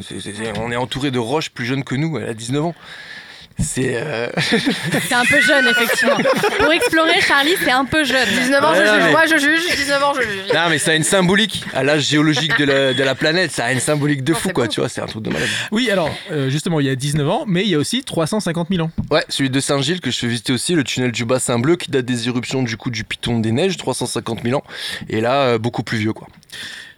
On 0.59 0.71
est 0.71 0.75
entouré 0.77 1.11
de 1.11 1.19
roches 1.19 1.49
plus 1.49 1.65
jeunes 1.65 1.83
que 1.83 1.95
nous. 1.95 2.17
Elle 2.17 2.29
a 2.29 2.33
19 2.33 2.65
ans. 2.65 2.75
C'est. 3.57 3.93
euh, 3.95 4.27
C'est 5.07 5.13
un 5.13 5.23
peu 5.25 5.39
jeune, 5.41 5.65
effectivement. 5.67 6.17
Pour 6.59 6.71
explorer, 6.73 7.21
Charlie, 7.21 7.55
c'est 7.63 7.71
un 7.71 7.85
peu 7.85 8.03
jeune. 8.03 8.27
19 8.27 8.63
ans, 8.63 8.73
je 8.75 8.79
Ouais, 8.81 8.85
juge. 8.87 9.03
mais- 9.05 9.11
Moi, 9.11 9.25
je 9.27 9.37
juge. 9.37 9.75
19 9.77 10.03
ans, 10.03 10.13
je 10.13 10.21
juge. 10.21 10.53
Non, 10.53 10.69
mais 10.69 10.77
ça 10.77 10.91
a 10.91 10.95
une 10.95 11.03
symbolique 11.03 11.63
à 11.73 11.83
l'âge 11.83 12.01
géologique 12.03 12.57
de 12.57 12.65
la, 12.65 12.93
de 12.93 13.03
la 13.03 13.15
planète. 13.15 13.51
Ça 13.51 13.65
a 13.65 13.71
une 13.71 13.79
symbolique 13.79 14.23
de 14.23 14.33
Non, 14.33 14.39
fou, 14.39 14.49
quoi. 14.49 14.65
beau. 14.65 14.71
Tu 14.71 14.79
vois, 14.81 14.89
c'est 14.89 15.01
un 15.01 15.05
truc 15.05 15.23
de 15.23 15.29
malade. 15.29 15.47
Oui, 15.71 15.89
alors 15.89 16.09
euh, 16.31 16.49
justement, 16.49 16.79
il 16.81 16.85
y 16.87 16.89
a 16.89 16.95
19 16.95 17.27
ans, 17.29 17.43
mais 17.47 17.63
il 17.63 17.69
y 17.69 17.75
a 17.75 17.77
aussi 17.77 18.03
350 18.03 18.67
000 18.71 18.83
ans. 18.85 18.91
Ouais, 19.09 19.23
celui 19.29 19.49
de 19.49 19.59
Saint-Gilles 19.61 20.01
que 20.01 20.11
je 20.11 20.19
fais 20.19 20.27
visiter 20.27 20.51
aussi, 20.53 20.73
le 20.73 20.83
tunnel 20.83 21.11
du 21.11 21.23
Bassin 21.25 21.57
Bleu 21.57 21.77
qui 21.77 21.89
date 21.91 22.05
des 22.05 22.27
éruptions 22.27 22.61
du 22.63 22.75
coup 22.77 22.89
du 22.89 23.03
Piton 23.05 23.39
des 23.39 23.51
Neiges, 23.53 23.77
350 23.77 24.43
000 24.43 24.57
ans. 24.57 24.63
Et 25.09 25.21
là, 25.21 25.41
euh, 25.43 25.57
beaucoup 25.57 25.83
plus 25.83 25.97
vieux, 25.97 26.13
quoi. 26.13 26.27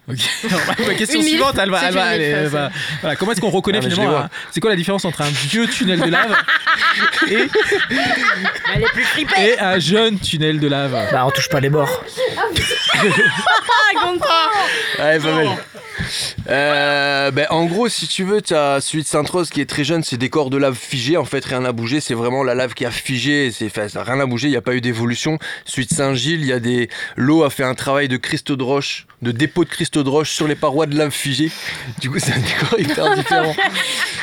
Ok. 0.10 0.20
Alors, 0.50 0.62
ma 0.88 0.94
question 0.96 1.20
Une 1.20 1.28
suivante, 1.28 1.56
elle 1.62 1.70
va, 1.70 1.82
elle 1.86 1.94
va 1.94 2.16
elle 2.16 2.48
va- 2.48 2.72
voilà, 3.02 3.16
comment 3.18 3.34
est-ce 3.34 3.42
qu'on 3.42 3.50
reconnaît 3.50 3.80
Ah, 3.84 3.90
finalement 3.90 4.18
un- 4.20 4.30
C'est 4.52 4.62
quoi 4.62 4.70
la 4.70 4.76
différence 4.78 5.04
entre 5.04 5.22
un 5.22 5.30
vieux 5.30 5.68
tunnel 5.68 6.00
de 6.00 6.10
lave 6.10 6.34
et, 7.30 7.34
Elle 8.76 8.84
est 8.84 8.92
plus 8.94 9.04
flippée. 9.04 9.34
et 9.42 9.60
un 9.60 9.80
jeune 9.80 10.18
tunnel 10.20 10.60
de 10.62 10.68
lave 10.68 10.92
Bah, 11.12 11.26
on 11.26 11.32
touche 11.32 11.50
pas 11.50 11.60
les 11.60 11.70
bords. 11.70 12.04
Ouais, 15.00 15.20
pas 15.20 15.32
mal. 15.32 15.48
Euh, 16.50 17.32
ben, 17.32 17.48
en 17.50 17.66
gros, 17.66 17.90
si 17.90 18.08
tu 18.08 18.24
veux, 18.24 18.42
tu 18.42 18.54
as 18.56 18.80
celui 18.80 19.04
de 19.04 19.08
Sainte-Rose 19.08 19.50
qui 19.50 19.60
est 19.62 19.66
très 19.70 19.84
jeune, 19.84 20.04
c'est 20.04 20.18
des 20.18 20.30
corps 20.30 20.50
de 20.50 20.58
lave 20.58 20.76
figés. 20.76 21.18
En 21.18 21.26
fait, 21.26 21.44
rien 21.44 21.62
n'a 21.62 21.72
bougé. 21.72 22.00
C'est 22.00 22.14
vraiment 22.14 22.44
la 22.44 22.56
lave 22.56 22.74
qui 22.74 22.86
a 22.86 22.92
figé. 22.92 23.52
C'est, 23.52 23.66
enfin, 23.66 23.90
ça, 23.90 24.04
rien 24.04 24.16
n'a 24.16 24.26
bougé. 24.26 24.48
Il 24.48 24.52
n'y 24.52 24.58
a 24.58 24.62
pas 24.62 24.74
eu 24.74 24.82
d'évolution. 24.82 25.38
Celui 25.66 25.86
de 25.88 25.94
Saint-Gilles, 25.94 26.42
il 26.42 26.48
y 26.48 26.54
a 26.54 26.60
des. 26.60 26.90
L'eau 27.16 27.44
a 27.44 27.50
fait 27.50 27.64
un 27.64 27.76
travail 27.76 28.08
de 28.08 28.16
cristaux 28.18 28.56
de 28.56 28.64
roche, 28.64 29.08
de 29.22 29.32
dépôt 29.32 29.66
de 29.66 29.70
cristaux 29.70 30.04
de 30.04 30.10
roche 30.10 30.32
sur 30.32 30.48
les 30.48 30.56
parois 30.56 30.86
de 30.86 30.98
lave 30.98 31.12
figée. 31.12 31.52
Du 32.00 32.10
coup, 32.10 32.20
c'est 32.20 32.32
un 32.34 32.40
décor 32.40 32.80
hyper 32.80 33.16
différent. 33.16 33.56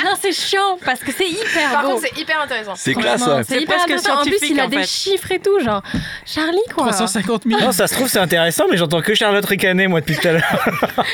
Non, 0.05 0.13
c'est 0.21 0.33
chiant 0.33 0.79
parce 0.85 1.01
que 1.01 1.13
c'est 1.13 1.29
hyper 1.29 1.71
Par 1.73 1.83
beau. 1.83 1.89
contre, 1.97 2.07
c'est 2.11 2.21
hyper 2.21 2.41
intéressant. 2.41 2.75
C'est 2.77 2.95
classe, 2.95 3.27
ouais. 3.27 3.43
C'est 3.47 3.61
hyper 3.61 3.77
presque 3.77 3.91
intéressant. 3.91 4.21
En 4.21 4.25
plus, 4.25 4.39
il 4.49 4.61
a 4.61 4.65
en 4.65 4.69
des 4.69 4.85
chiffres 4.87 5.31
et 5.33 5.39
tout, 5.41 5.61
genre 5.61 5.83
Charlie 6.25 6.59
quoi. 6.75 6.85
350 6.87 7.43
000 7.47 7.61
Non, 7.61 7.73
ça 7.73 7.87
se 7.87 7.95
trouve, 7.95 8.09
c'est 8.09 8.19
intéressant, 8.19 8.64
mais 8.71 8.77
j'entends 8.77 9.01
que 9.01 9.15
Charlotte 9.15 9.45
ricaner, 9.45 9.87
moi, 9.87 10.01
depuis 10.01 10.17
tout 10.17 10.29
à 10.29 10.33
l'heure. 10.33 10.69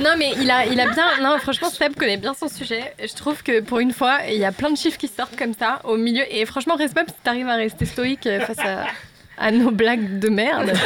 Non, 0.00 0.14
mais 0.16 0.32
il 0.40 0.50
a, 0.50 0.64
bien. 0.64 1.20
Non, 1.20 1.36
franchement, 1.38 1.68
Seb 1.68 1.94
connaît 1.94 2.16
bien 2.16 2.32
son 2.32 2.48
sujet. 2.48 2.94
Je 2.98 3.14
trouve 3.14 3.42
que 3.42 3.60
pour 3.60 3.80
une 3.80 3.92
fois, 3.92 4.20
il 4.30 4.38
y 4.38 4.46
a 4.46 4.52
plein 4.52 4.70
de 4.70 4.76
chiffres 4.76 4.96
qui 4.96 5.08
sortent 5.08 5.36
comme 5.36 5.52
ça 5.52 5.80
au 5.84 5.98
milieu. 5.98 6.24
Et 6.30 6.46
franchement, 6.46 6.74
respect 6.74 7.02
si 7.08 7.14
t'arrives 7.22 7.48
à 7.48 7.56
rester 7.56 7.84
stoïque 7.84 8.26
euh, 8.26 8.40
face 8.40 8.58
à, 8.60 8.86
à 9.40 9.50
nos 9.50 9.70
blagues 9.70 10.18
de 10.20 10.28
merde. 10.28 10.72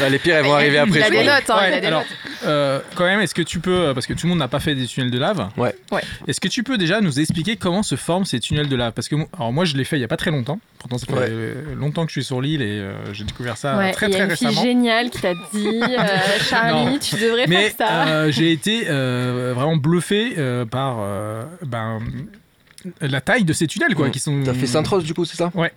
Ah, 0.00 0.08
les 0.08 0.18
pires, 0.18 0.36
elles 0.36 0.44
vont 0.44 0.54
arriver 0.54 0.78
après. 0.78 0.98
Il 1.00 1.02
a 1.02 1.06
je 1.06 1.10
des 1.10 1.24
notes, 1.24 1.50
hein, 1.50 1.56
il 1.66 1.70
Ouais, 1.70 1.76
a 1.76 1.80
des 1.80 1.86
alors, 1.88 2.00
notes. 2.00 2.08
euh, 2.46 2.80
quand 2.94 3.04
même, 3.04 3.20
est-ce 3.20 3.34
que 3.34 3.42
tu 3.42 3.58
peux, 3.60 3.76
euh, 3.88 3.94
parce 3.94 4.06
que 4.06 4.12
tout 4.12 4.26
le 4.26 4.30
monde 4.30 4.38
n'a 4.38 4.46
pas 4.48 4.60
fait 4.60 4.74
des 4.74 4.86
tunnels 4.86 5.10
de 5.10 5.18
lave. 5.18 5.48
Ouais. 5.56 5.74
Ouais. 5.90 6.02
Est-ce 6.28 6.38
que 6.40 6.46
tu 6.48 6.62
peux 6.62 6.78
déjà 6.78 7.00
nous 7.00 7.18
expliquer 7.18 7.56
comment 7.56 7.82
se 7.82 7.96
forment 7.96 8.24
ces 8.24 8.38
tunnels 8.40 8.68
de 8.68 8.76
lave? 8.76 8.92
Parce 8.92 9.08
que 9.08 9.16
alors 9.34 9.52
moi, 9.52 9.64
je 9.64 9.76
l'ai 9.76 9.84
fait 9.84 9.96
il 9.96 10.00
y 10.00 10.04
a 10.04 10.08
pas 10.08 10.16
très 10.16 10.30
longtemps. 10.30 10.60
Pourtant, 10.78 10.98
ça 10.98 11.06
fait 11.06 11.12
Ouais. 11.14 11.30
longtemps 11.76 12.04
que 12.04 12.10
je 12.10 12.20
suis 12.20 12.24
sur 12.24 12.40
l'île 12.40 12.62
et 12.62 12.66
euh, 12.78 13.12
j'ai 13.12 13.24
découvert 13.24 13.56
ça 13.56 13.76
Ouais, 13.76 13.90
très 13.92 14.06
il 14.06 14.10
y 14.10 14.12
très 14.12 14.22
a 14.22 14.24
une 14.26 14.36
fille 14.36 14.46
récemment. 14.48 14.62
géniale 14.66 15.10
qui 15.10 15.20
t'a 15.20 15.32
dit 15.52 15.66
euh, 15.82 16.06
Charlie, 16.48 16.92
Non. 16.92 16.98
tu 16.98 17.16
devrais 17.16 17.46
Mais 17.48 17.70
faire 17.70 17.88
ça. 17.88 18.06
euh, 18.08 18.30
j'ai 18.30 18.52
été 18.52 18.84
euh, 18.88 19.52
vraiment 19.56 19.76
bluffé 19.76 20.34
euh, 20.38 20.64
par 20.64 20.98
euh, 21.00 21.42
ben, 21.62 21.98
la 23.00 23.20
taille 23.20 23.44
de 23.44 23.52
ces 23.52 23.66
tunnels, 23.66 23.94
quoi, 23.96 24.08
Mm. 24.08 24.10
qui 24.12 24.20
sont. 24.20 24.42
T'as 24.44 24.54
fait 24.54 24.66
Sainte-Rose 24.66 25.04
du 25.04 25.14
coup, 25.14 25.24
c'est 25.24 25.36
ça? 25.36 25.50
Ouais. 25.54 25.72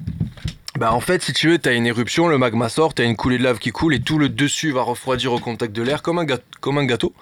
Bah 0.79 0.93
en 0.93 1.01
fait, 1.01 1.21
si 1.21 1.33
tu 1.33 1.49
veux, 1.49 1.57
t'as 1.57 1.75
une 1.75 1.85
éruption, 1.85 2.29
le 2.29 2.37
magma 2.37 2.69
sort, 2.69 2.93
t'as 2.93 3.03
une 3.03 3.17
coulée 3.17 3.37
de 3.37 3.43
lave 3.43 3.59
qui 3.59 3.71
coule 3.71 3.93
et 3.93 3.99
tout 3.99 4.17
le 4.17 4.29
dessus 4.29 4.71
va 4.71 4.81
refroidir 4.81 5.33
au 5.33 5.37
contact 5.39 5.75
de 5.75 5.81
l'air 5.83 6.01
comme 6.01 6.19
un, 6.19 6.23
gâteau, 6.23 6.43
comme 6.61 6.77
un 6.77 6.85
gâteau. 6.85 7.13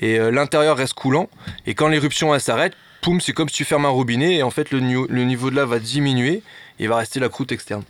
Et 0.00 0.18
euh, 0.18 0.30
l'intérieur 0.30 0.78
reste 0.78 0.94
coulant. 0.94 1.28
Et 1.66 1.74
quand 1.74 1.88
l'éruption 1.88 2.34
elle 2.34 2.40
s'arrête, 2.40 2.72
poum, 3.02 3.20
c'est 3.20 3.34
comme 3.34 3.50
si 3.50 3.56
tu 3.56 3.66
fermes 3.66 3.84
un 3.84 3.90
robinet 3.90 4.36
et 4.36 4.42
en 4.42 4.48
fait 4.48 4.70
le, 4.70 4.80
niveau- 4.80 5.06
le 5.10 5.24
niveau 5.24 5.50
de 5.50 5.56
lave 5.56 5.68
va 5.68 5.80
diminuer 5.80 6.42
et 6.78 6.86
va 6.86 6.96
rester 6.96 7.20
la 7.20 7.28
croûte 7.28 7.52
externe. 7.52 7.82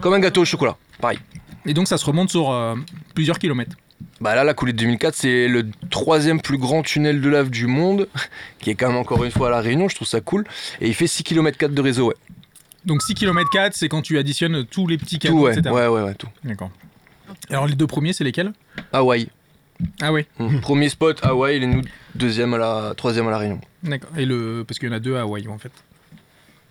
Comme 0.00 0.14
un 0.14 0.20
gâteau 0.20 0.40
au 0.40 0.46
chocolat, 0.46 0.78
pareil. 1.02 1.18
Et 1.66 1.74
donc 1.74 1.86
ça 1.86 1.98
se 1.98 2.06
remonte 2.06 2.30
sur 2.30 2.50
euh, 2.50 2.76
plusieurs 3.14 3.38
kilomètres. 3.38 3.76
Bah 4.22 4.34
là, 4.34 4.42
la 4.44 4.54
coulée 4.54 4.72
de 4.72 4.78
2004, 4.78 5.14
c'est 5.14 5.48
le 5.48 5.66
troisième 5.90 6.40
plus 6.40 6.56
grand 6.56 6.80
tunnel 6.82 7.20
de 7.20 7.28
lave 7.28 7.50
du 7.50 7.66
monde, 7.66 8.08
qui 8.58 8.70
est 8.70 8.74
quand 8.74 8.88
même 8.88 8.96
encore 8.96 9.22
une 9.22 9.30
fois 9.30 9.48
à 9.48 9.50
La 9.50 9.60
Réunion, 9.60 9.90
je 9.90 9.96
trouve 9.96 10.08
ça 10.08 10.22
cool. 10.22 10.46
Et 10.80 10.88
il 10.88 10.94
fait 10.94 11.06
6 11.06 11.24
km 11.24 11.58
4 11.58 11.74
de 11.74 11.82
réseau, 11.82 12.08
ouais. 12.08 12.14
Donc 12.86 13.02
6 13.02 13.14
km 13.14 13.48
4, 13.50 13.74
c'est 13.74 13.88
quand 13.88 14.02
tu 14.02 14.18
additionnes 14.18 14.64
tous 14.64 14.86
les 14.86 14.96
petits 14.98 15.18
Tout, 15.18 15.28
canaux, 15.28 15.40
ouais, 15.46 15.52
etc. 15.58 15.74
ouais, 15.74 15.86
ouais, 15.86 16.02
ouais, 16.02 16.14
tout. 16.14 16.28
D'accord. 16.44 16.70
Alors 17.50 17.66
les 17.66 17.74
deux 17.74 17.86
premiers, 17.86 18.12
c'est 18.12 18.24
lesquels? 18.24 18.52
Hawaï. 18.92 19.28
Ah 20.02 20.12
ouais, 20.12 20.26
Mhm. 20.38 20.60
Premier 20.60 20.88
spot, 20.88 21.20
Hawaï, 21.22 21.56
et 21.56 21.66
nous, 21.66 21.82
deuxième 22.14 22.52
à 22.54 22.58
la, 22.58 22.92
troisième 22.96 23.28
à 23.28 23.30
La 23.30 23.38
Réunion. 23.38 23.60
d'accord. 23.82 24.10
Et 24.16 24.24
le 24.26 24.64
parce 24.66 24.78
qu'il 24.78 24.88
y 24.88 24.92
en 24.92 24.94
a 24.94 25.00
deux 25.00 25.16
à 25.16 25.20
Hawaï 25.22 25.46
en 25.48 25.58
fait. 25.58 25.72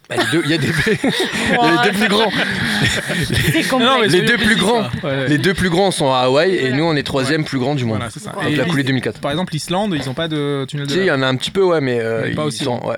Bah, 0.09 0.15
les 0.17 0.31
deux, 0.31 0.41
il 0.45 0.49
y 0.51 0.53
a 0.55 0.57
des, 0.57 0.67
il 0.87 1.55
y 1.55 1.59
a 1.59 1.83
les 1.83 1.91
deux 1.91 1.97
plus 1.97 2.07
grands. 2.07 2.31
Non, 3.79 3.99
mais 4.01 4.07
Les 4.07 4.21
deux 4.23 4.37
plus 4.37 4.55
grands. 4.55 4.83
Ouais. 5.03 5.27
Les 5.27 5.37
deux 5.37 5.53
plus 5.53 5.69
grands 5.69 5.91
sont 5.91 6.11
à 6.11 6.19
Hawaï 6.19 6.55
et 6.55 6.71
nous 6.71 6.83
on 6.83 6.95
est 6.95 7.03
troisième 7.03 7.43
plus 7.45 7.59
grand 7.59 7.75
du 7.75 7.85
monde. 7.85 7.97
Voilà, 7.97 8.09
c'est 8.11 8.19
ça. 8.19 8.31
Avec 8.31 8.53
Et 8.53 8.55
la 8.55 8.65
coulée 8.65 8.83
2004. 8.83 9.19
Par 9.21 9.31
exemple, 9.31 9.53
l'Islande, 9.53 9.93
ils 9.95 10.09
ont 10.09 10.13
pas 10.15 10.27
de 10.27 10.65
tunnel 10.67 10.87
de 10.87 10.91
sais, 10.91 10.99
il 10.99 11.05
y 11.05 11.11
en 11.11 11.21
a 11.21 11.27
un 11.27 11.35
petit 11.35 11.51
peu, 11.51 11.63
ouais, 11.63 11.81
mais 11.81 11.99
euh, 11.99 12.23
pas 12.35 12.41
ils 12.43 12.47
aussi 12.47 12.63
sont- 12.63 12.79
ouais. 12.87 12.97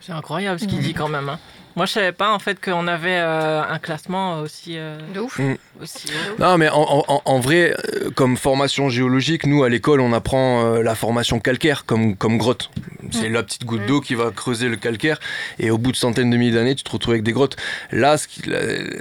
C'est 0.00 0.12
incroyable 0.12 0.58
ce 0.60 0.66
qu'il 0.66 0.78
dit 0.80 0.94
quand 0.94 1.08
même. 1.08 1.28
hein. 1.28 1.38
Moi, 1.76 1.84
je 1.86 1.92
savais 1.92 2.12
pas 2.12 2.32
en 2.32 2.38
fait 2.38 2.58
qu'on 2.58 2.86
avait 2.88 3.18
euh, 3.18 3.62
un 3.62 3.78
classement 3.78 4.40
aussi. 4.40 4.78
euh, 4.78 4.98
De 5.14 5.20
ouf. 5.20 5.38
aussi 5.82 6.08
haut. 6.08 6.40
Non, 6.42 6.56
mais 6.56 6.68
en, 6.70 7.04
en- 7.06 7.22
en 7.24 7.38
vrai, 7.40 7.74
euh, 8.02 8.10
comme 8.14 8.36
formation 8.38 8.88
géologique, 8.88 9.44
nous 9.46 9.62
à 9.62 9.68
l'école, 9.68 10.00
on 10.00 10.12
apprend 10.14 10.64
euh, 10.64 10.82
la 10.82 10.94
formation 10.94 11.38
calcaire 11.38 11.84
comme, 11.84 12.16
comme 12.16 12.38
grotte. 12.38 12.70
C'est 13.12 13.28
la 13.28 13.42
petite 13.42 13.64
goutte 13.64 13.84
d'eau 13.86 14.00
qui 14.00 14.14
va 14.14 14.30
creuser 14.30 14.68
le 14.68 14.76
calcaire, 14.76 15.18
et 15.60 15.70
au 15.70 15.78
bout 15.78 15.92
de 15.92 15.96
centaines 15.96 16.30
de 16.30 16.36
milliers 16.36 16.50
d'années, 16.52 16.74
tu 16.74 16.82
te 16.82 16.90
retrouves 16.90 17.12
avec 17.12 17.22
des 17.22 17.32
grottes. 17.32 17.56
Là, 17.92 18.16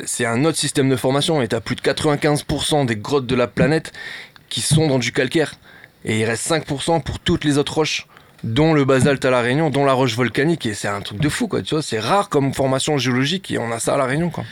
c'est 0.05 0.25
un 0.25 0.46
autre 0.46 0.58
système 0.58 0.89
de 0.89 0.96
formation, 0.96 1.41
et 1.41 1.48
tu 1.48 1.55
as 1.55 1.62
plus 1.62 1.75
de 1.75 1.82
95% 1.82 2.86
des 2.86 2.96
grottes 2.98 3.25
de 3.25 3.36
la 3.36 3.48
planète 3.48 3.94
qui 4.50 4.62
sont 4.62 4.88
dans 4.88 5.00
du 5.00 5.12
calcaire. 5.12 5.55
Et 6.03 6.20
il 6.20 6.25
reste 6.25 6.46
5% 6.48 7.01
pour 7.01 7.20
toutes 7.20 7.44
les 7.46 7.58
autres 7.58 7.74
roches 7.74 8.05
dont 8.46 8.74
le 8.74 8.86
basalte 8.86 9.25
à 9.25 9.32
la 9.32 9.42
Réunion, 9.42 9.70
dont 9.70 9.84
la 9.86 9.94
roche 9.94 10.16
volcanique, 10.16 10.66
et 10.66 10.74
c'est 10.74 10.88
un 10.88 11.02
truc 11.02 11.20
de 11.20 11.28
fou, 11.30 11.48
quoi. 11.50 11.62
Tu 11.62 11.74
vois, 11.75 11.82
c'est 11.84 12.00
rare 12.00 12.30
comme 12.30 12.54
formation 12.54 12.98
géologique, 12.98 13.52
et 13.52 13.58
on 13.58 13.72
a 13.72 13.80
ça 13.80 13.96
à 13.96 13.98
la 13.98 14.06
Réunion, 14.06 14.30
quoi. 14.30 14.46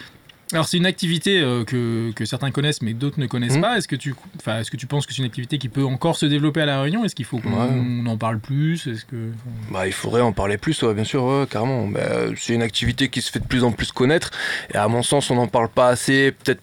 Alors 0.51 0.67
c'est 0.67 0.77
une 0.77 0.85
activité 0.85 1.39
euh, 1.41 1.63
que, 1.63 2.11
que 2.11 2.25
certains 2.25 2.51
connaissent 2.51 2.83
mais 2.83 2.93
d'autres 2.93 3.19
ne 3.19 3.25
connaissent 3.25 3.55
Mhm. 3.55 3.61
pas. 3.61 3.77
Est-ce 3.77 3.87
que 3.87 3.95
tu, 3.95 4.13
est-ce 4.45 4.69
que 4.69 4.77
tu 4.77 4.85
penses 4.85 5.07
que 5.07 5.13
c'est 5.13 5.19
une 5.19 5.25
activité 5.25 5.57
qui 5.57 5.67
peut 5.67 5.83
encore 5.83 6.15
se 6.15 6.27
développer 6.27 6.61
à 6.61 6.67
la 6.67 6.79
Réunion? 6.81 7.03
Est-ce 7.03 7.15
qu'il 7.15 7.25
faut 7.25 7.39
qu'on 7.39 7.53
Ouais. 7.53 8.09
en 8.11 8.17
parle 8.17 8.37
plus? 8.39 8.85
Est-ce 8.85 9.03
que 9.05 9.31
Bah, 9.71 9.87
il 9.87 9.93
faudrait 9.93 10.21
en 10.21 10.31
parler 10.31 10.57
plus, 10.59 10.79
ouais, 10.83 10.93
bien 10.93 11.05
sûr, 11.05 11.23
ouais, 11.23 11.47
carrément. 11.49 11.87
Bah, 11.87 12.01
c'est 12.37 12.53
une 12.53 12.61
activité 12.61 13.09
qui 13.09 13.21
se 13.23 13.31
fait 13.31 13.39
de 13.39 13.47
plus 13.47 13.63
en 13.63 13.71
plus 13.71 13.91
connaître, 13.91 14.29
et 14.71 14.77
à 14.77 14.87
mon 14.87 15.01
sens, 15.01 15.31
on 15.31 15.35
n'en 15.35 15.47
parle 15.47 15.69
pas 15.69 15.87
assez, 15.87 16.31
peut-être 16.43 16.61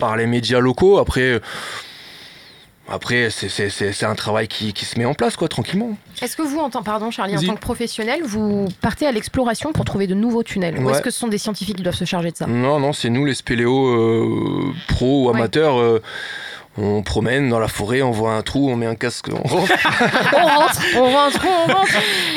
par 0.00 0.16
les 0.16 0.26
médias 0.26 0.58
locaux. 0.58 0.98
Après, 0.98 1.40
après 2.88 3.30
c'est, 3.30 3.48
c'est- 3.48 3.68
c'est- 3.70 3.92
c'est 3.92 4.06
un 4.06 4.14
travail 4.14 4.48
qui, 4.48 4.72
qui 4.72 4.84
se 4.84 4.98
met 4.98 5.04
en 5.04 5.14
place, 5.14 5.36
quoi, 5.36 5.48
tranquillement. 5.48 5.96
Est-ce 6.22 6.36
que 6.36 6.42
vous, 6.42 6.58
en 6.58 6.70
tant, 6.70 6.82
pardon 6.82 7.10
Charlie, 7.10 7.36
en 7.36 7.42
tant 7.42 7.54
que 7.54 7.60
professionnel, 7.60 8.20
vous 8.24 8.68
partez 8.80 9.06
à 9.06 9.12
l'exploration 9.12 9.72
pour 9.72 9.84
trouver 9.84 10.06
de 10.06 10.14
nouveaux 10.14 10.42
tunnels? 10.42 10.78
Ou 10.78 10.90
est-ce 10.90 11.02
que 11.02 11.10
ce 11.10 11.18
sont 11.18 11.28
des 11.28 11.38
scientifiques 11.38 11.76
qui 11.76 11.82
doivent 11.82 11.94
se 11.96 12.04
charger 12.04 12.30
de 12.30 12.36
ça? 12.36 12.46
Non, 12.46 12.78
non, 12.80 12.92
c'est 12.92 13.10
nous, 13.10 13.24
les 13.24 13.34
spéléos 13.34 13.88
euh, 13.88 14.72
pros 14.88 15.24
ou 15.24 15.30
Ouais. 15.30 15.36
amateurs. 15.36 15.78
euh, 15.78 16.02
on 16.78 17.02
promène 17.02 17.48
dans 17.48 17.58
la 17.58 17.68
forêt, 17.68 18.02
on 18.02 18.10
voit 18.10 18.34
un 18.34 18.42
trou, 18.42 18.70
on 18.70 18.76
met 18.76 18.84
un 18.84 18.96
casque. 18.96 19.28
On 19.32 19.48
rentre. 19.48 19.72
On 20.34 20.44
rentre, 20.46 20.80
on 20.96 21.10
rentre, 21.10 21.46
on 21.66 21.72
rentre 21.72 21.92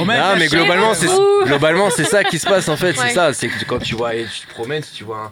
Ah, 0.10 0.36
mais 0.40 0.48
globalement, 0.48 0.92
le 0.92 0.96
c'est 0.96 1.08
trou 1.08 1.22
globalement 1.44 1.90
c'est 1.90 2.06
ça 2.06 2.24
qui 2.24 2.40
se 2.40 2.48
passe 2.48 2.70
en 2.70 2.78
fait. 2.78 2.98
Ouais. 2.98 3.08
C'est 3.10 3.14
ça, 3.16 3.34
c'est 3.34 3.50
que 3.50 3.66
quand 3.66 3.80
tu 3.80 3.96
vois, 3.96 4.16
et 4.16 4.26
tu 4.26 4.48
te 4.48 4.54
promènes, 4.54 4.82
tu 4.96 5.04
vois, 5.04 5.18
un- 5.26 5.32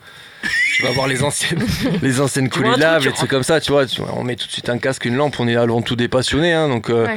tu 0.75 0.83
vas 0.83 0.91
voir 0.91 1.07
les 1.07 1.23
anciennes, 1.23 1.65
les 2.01 2.21
anciennes 2.21 2.49
coulées 2.49 2.69
vois 2.69 2.77
de 2.77 2.83
un 2.83 2.85
lave, 2.85 3.01
truc, 3.01 3.11
les 3.13 3.17
trucs 3.17 3.29
comme 3.29 3.43
ça. 3.43 3.59
Tu 3.61 3.71
vois, 3.71 3.85
tu 3.85 4.01
on 4.15 4.23
met 4.23 4.35
tout 4.35 4.47
de 4.47 4.51
suite 4.51 4.69
un 4.69 4.77
casque, 4.77 5.05
une 5.05 5.15
lampe. 5.15 5.35
On 5.39 5.47
est 5.47 5.55
avant 5.55 5.81
tout 5.81 5.95
des 5.95 6.07
passionnés, 6.07 6.53
hein, 6.53 6.67
donc 6.69 6.89
euh, 6.89 7.05
Ouais. 7.07 7.15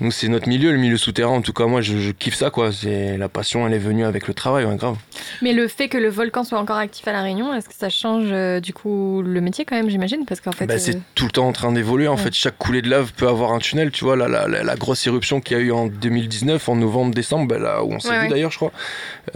nous 0.00 0.10
c'est 0.10 0.28
notre 0.28 0.48
milieu, 0.48 0.72
le 0.72 0.78
milieu 0.78 0.96
souterrain. 0.96 1.32
En 1.32 1.42
tout 1.42 1.52
cas, 1.52 1.66
moi, 1.66 1.80
je, 1.80 1.98
je 1.98 2.10
kiffe 2.12 2.34
ça, 2.34 2.50
quoi. 2.50 2.70
C'est 2.72 3.16
la 3.16 3.28
passion, 3.28 3.66
elle 3.66 3.74
est 3.74 3.78
venue 3.78 4.04
avec 4.04 4.28
le 4.28 4.34
travail, 4.34 4.64
ouais, 4.64 4.76
grave. 4.76 4.96
Mais 5.40 5.52
le 5.52 5.66
fait 5.68 5.88
que 5.88 5.96
le 5.98 6.08
volcan 6.08 6.44
soit 6.44 6.58
encore 6.58 6.76
actif 6.76 7.06
à 7.08 7.12
La 7.12 7.22
Réunion, 7.22 7.54
est-ce 7.54 7.68
que 7.68 7.74
ça 7.74 7.88
change 7.88 8.26
euh, 8.30 8.60
du 8.60 8.72
coup 8.74 9.22
le 9.24 9.40
métier 9.40 9.64
quand 9.64 9.76
même, 9.76 9.88
j'imagine 9.88 10.24
Parce 10.26 10.40
qu'en 10.40 10.52
fait. 10.52 10.66
Bah, 10.66 10.74
euh, 10.74 10.78
c'est 10.78 10.98
tout 11.14 11.24
le 11.24 11.30
temps 11.30 11.46
en 11.48 11.52
train 11.52 11.72
d'évoluer. 11.72 12.08
En 12.08 12.16
Ouais. 12.16 12.22
fait, 12.22 12.34
chaque 12.34 12.58
coulée 12.58 12.82
de 12.82 12.90
lave 12.90 13.12
peut 13.14 13.28
avoir 13.28 13.52
un 13.52 13.58
tunnel. 13.58 13.90
Tu 13.90 14.04
vois, 14.04 14.16
la, 14.16 14.28
la, 14.28 14.46
la- 14.48 14.62
la 14.62 14.76
grosse 14.76 15.06
éruption 15.06 15.40
qu'il 15.40 15.56
y 15.56 15.60
a 15.60 15.62
eu 15.62 15.72
en 15.72 15.86
2019, 15.86 16.68
en 16.68 16.76
novembre-décembre, 16.76 17.48
bah, 17.48 17.58
là 17.58 17.82
où 17.84 17.92
on 17.92 18.00
s'est 18.00 18.08
Ouais, 18.10 18.16
vu 18.18 18.22
ouais. 18.24 18.28
d'ailleurs, 18.30 18.50
je 18.50 18.56
crois. 18.56 18.72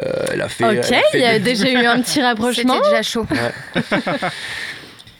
euh, 0.03 0.13
elle 0.33 0.43
a 0.43 0.49
fait. 0.49 0.65
Ok, 0.81 0.87
il 1.15 1.21
y 1.21 1.25
a 1.25 1.39
des- 1.39 1.45
déjà 1.55 1.71
eu 1.71 1.87
un 1.87 2.01
petit 2.03 2.21
rapprochement. 2.23 2.75
C'était 2.75 2.89
déjà 2.91 3.03
chaud. 3.03 3.27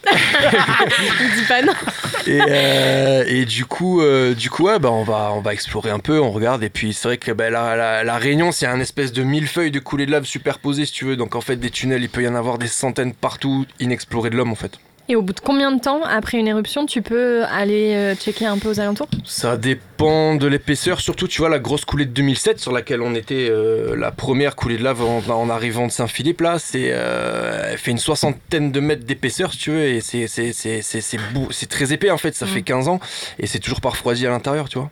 Euh, 2.29 3.23
et 3.25 3.45
du 3.45 3.65
coup, 3.65 4.01
euh, 4.01 4.33
du 4.33 4.49
coup, 4.49 4.65
bah, 4.65 4.91
on 4.91 5.03
va, 5.03 5.31
on 5.33 5.39
va 5.39 5.53
explorer 5.53 5.91
un 5.91 5.99
peu, 5.99 6.19
on 6.19 6.31
regarde. 6.31 6.61
Et 6.61 6.69
puis 6.69 6.93
c'est 6.93 7.07
vrai 7.07 7.17
que 7.17 7.31
bah, 7.31 7.49
la 7.49 8.17
Réunion, 8.17 8.51
c'est 8.51 8.65
un 8.65 8.81
espèce 8.81 9.13
de 9.13 9.23
millefeuille 9.23 9.71
de 9.71 9.79
coulées 9.79 10.05
de 10.05 10.11
lave 10.11 10.25
superposées, 10.25 10.85
si 10.85 10.91
tu 10.91 11.05
veux. 11.05 11.15
Donc 11.15 11.35
en 11.35 11.41
fait, 11.41 11.55
des 11.55 11.69
tunnels, 11.69 12.03
il 12.03 12.09
peut 12.09 12.23
y 12.23 12.27
en 12.27 12.35
avoir 12.35 12.57
des 12.57 12.67
centaines 12.67 13.13
partout, 13.13 13.65
inexplorés 13.79 14.29
de 14.29 14.35
l'homme, 14.35 14.51
en 14.51 14.55
fait. 14.55 14.77
Et 15.09 15.15
au 15.15 15.21
bout 15.21 15.31
de 15.33 15.39
combien 15.39 15.71
de 15.71 15.79
temps, 15.79 16.01
après 16.03 16.37
une 16.37 16.47
éruption, 16.49 16.85
tu 16.85 17.01
peux 17.01 17.43
aller 17.45 17.93
euh, 17.95 18.13
checker 18.15 18.45
un 18.45 18.57
peu 18.57 18.69
aux 18.69 18.79
alentours? 18.81 19.07
Ça 19.25 19.55
dépend 19.55 20.35
de 20.35 20.45
l'épaisseur. 20.47 20.99
Surtout, 20.99 21.29
tu 21.29 21.39
vois, 21.39 21.47
la 21.49 21.59
grosse 21.59 21.85
coulée 21.85 22.05
de 22.05 22.11
2007 22.11 22.59
sur 22.59 22.73
laquelle 22.73 23.01
on 23.01 23.15
était, 23.15 23.47
euh, 23.49 23.95
la 23.95 24.11
première 24.11 24.57
coulée 24.57 24.77
de 24.77 24.83
lave 24.83 25.01
en, 25.01 25.21
en 25.29 25.49
arrivant 25.49 25.87
de 25.87 25.91
Saint-Philippe, 25.93 26.41
là, 26.41 26.59
c'est, 26.59 26.89
euh, 26.91 27.69
elle 27.71 27.77
fait 27.77 27.91
une 27.91 27.97
soixantaine 27.99 28.71
de 28.73 28.79
mètres 28.81 29.05
d'épaisseur, 29.05 29.53
si 29.53 29.59
tu 29.59 29.71
veux. 29.71 29.83
Et 29.85 30.01
c'est, 30.01 31.67
très 31.69 31.93
épais, 31.93 32.11
en 32.11 32.17
fait. 32.17 32.35
Ça 32.35 32.45
Mm. 32.45 32.49
fait 32.49 32.61
15 32.63 32.87
ans. 32.89 32.99
Et 33.39 33.47
c'est 33.47 33.59
toujours 33.59 33.79
pas 33.81 33.89
refroidi 33.89 34.27
à 34.27 34.29
l'intérieur, 34.29 34.67
tu 34.67 34.77
vois. 34.77 34.89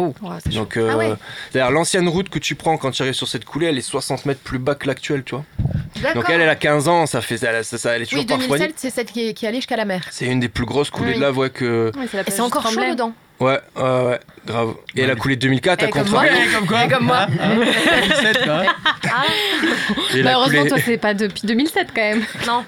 Ouais, 0.00 0.10
c'est 0.42 0.52
chaud. 0.52 0.60
Donc, 0.60 0.76
euh, 0.76 0.88
Ah 0.92 0.96
ouais. 0.96 1.12
c'est-à-dire 1.50 1.70
l'ancienne 1.70 2.08
route 2.08 2.28
que 2.28 2.38
tu 2.38 2.54
prends 2.54 2.76
quand 2.76 2.90
tu 2.90 3.02
arrives 3.02 3.14
sur 3.14 3.28
cette 3.28 3.44
coulée, 3.44 3.66
elle 3.66 3.78
est 3.78 3.82
60 3.82 4.26
mètres 4.26 4.40
plus 4.42 4.58
bas 4.58 4.74
que 4.74 4.86
l'actuelle, 4.86 5.22
tu 5.24 5.34
vois. 5.34 5.44
Donc 6.14 6.24
elle, 6.28 6.40
elle 6.40 6.48
a 6.48 6.56
15 6.56 6.88
ans, 6.88 7.06
ça 7.06 7.20
fait, 7.20 7.42
elle, 7.42 7.64
ça, 7.64 7.78
ça- 7.78 7.94
elle 7.96 8.02
est 8.02 8.06
toujours 8.06 8.20
Oui, 8.20 8.26
pas 8.26 8.34
refroidie. 8.36 8.64
2007, 8.64 8.74
c'est 8.78 8.90
celle 8.90 9.06
qui 9.06 9.28
est, 9.28 9.34
qui 9.34 9.44
est 9.44 9.48
allée 9.48 9.58
jusqu'à 9.58 9.76
la 9.76 9.84
mer. 9.84 10.02
C'est 10.10 10.26
une 10.26 10.40
des 10.40 10.48
plus 10.48 10.64
grosses 10.66 10.90
coulées 10.90 11.10
Oui. 11.10 11.16
de 11.16 11.20
lave, 11.20 11.38
ouais, 11.38 11.50
que. 11.50 11.92
Ouais, 11.96 12.06
c'est 12.28 12.40
encore 12.40 12.68
chaud 12.70 12.80
dedans. 12.90 13.12
Ouais, 13.44 13.58
ouais, 13.76 13.82
ouais, 14.06 14.20
grave. 14.46 14.74
Et 14.96 15.00
Ouais. 15.02 15.06
la 15.08 15.14
coulée 15.16 15.36
de 15.36 15.40
2004, 15.42 15.82
à 15.82 15.86
Eh, 15.86 15.90
comme 15.90 16.02
contrario. 16.02 16.32
moi. 16.32 16.40
comme 16.58 16.66
quoi 16.68 16.84
Et 16.84 16.88
comme 16.88 17.04
moi. 17.04 17.26
Hein 17.42 17.54
2007, 17.56 18.44
quoi. 18.44 18.62
Et 20.14 20.22
Bah, 20.22 20.30
la 20.30 20.32
heureusement, 20.36 20.58
coulée- 20.60 20.68
toi, 20.70 20.78
c'est 20.84 20.96
pas 20.98 21.14
depuis 21.14 21.42
2007 21.44 21.88
quand 21.94 22.00
même. 22.02 22.22
Non. 22.46 22.64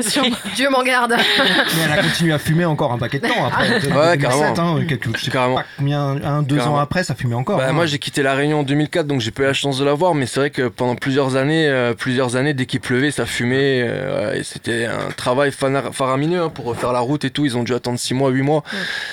Dieu 0.56 0.68
m'en 0.70 0.82
garde. 0.82 1.14
Mais 1.16 1.82
elle 1.84 1.98
a 1.98 2.02
continué 2.02 2.32
à 2.32 2.38
fumer 2.38 2.64
encore 2.64 2.92
un 2.92 2.98
paquet 2.98 3.18
de 3.18 3.26
temps 3.28 3.46
après. 3.46 3.68
Ouais, 3.68 4.16
2007, 4.16 4.20
carrément. 4.20 4.76
hein, 4.76 4.84
quelques- 4.88 5.16
je 5.16 5.24
sais 5.24 5.30
Carrément. 5.30 5.54
pas 5.56 5.64
combien, 5.76 6.00
un, 6.22 6.42
deux 6.42 6.56
Carrément. 6.56 6.76
ans 6.76 6.78
après, 6.80 7.04
ça 7.04 7.14
fumait 7.14 7.34
encore. 7.34 7.58
Bah, 7.58 7.66
hein. 7.68 7.72
moi 7.72 7.86
j'ai 7.86 7.98
quitté 7.98 8.22
la 8.22 8.34
Réunion 8.34 8.60
en 8.60 8.62
2004 8.62 9.06
donc 9.06 9.20
j'ai 9.20 9.30
pas 9.30 9.42
eu 9.42 9.46
la 9.46 9.52
chance 9.52 9.78
de 9.78 9.84
la 9.84 9.94
voir 9.94 10.14
mais 10.14 10.26
c'est 10.26 10.40
vrai 10.40 10.50
que 10.50 10.68
pendant 10.68 10.94
plusieurs 10.94 11.36
années 11.36 11.66
euh, 11.68 11.94
plusieurs 11.94 12.36
années 12.36 12.54
dès 12.54 12.66
qu'il 12.66 12.80
pleuvait 12.80 13.10
ça 13.10 13.26
fumait 13.26 13.82
euh, 13.84 14.34
et 14.34 14.42
c'était 14.42 14.86
un 14.86 15.10
travail 15.16 15.50
faramineux 15.52 16.42
hein, 16.42 16.48
pour 16.48 16.66
refaire 16.66 16.92
la 16.92 17.00
route 17.00 17.24
et 17.24 17.30
tout 17.30 17.44
ils 17.44 17.56
ont 17.56 17.62
dû 17.62 17.74
attendre 17.74 17.98
6 17.98 18.14
mois 18.14 18.30
8 18.30 18.42
mois 18.42 18.62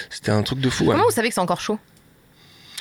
c'était 0.10 0.32
un 0.32 0.44
truc 0.44 0.60
de 0.60 0.70
fou 0.70 0.92
vous 1.08 1.16
savez 1.16 1.30
que 1.30 1.34
c'est 1.34 1.42
encore 1.42 1.62
chaud? 1.62 1.80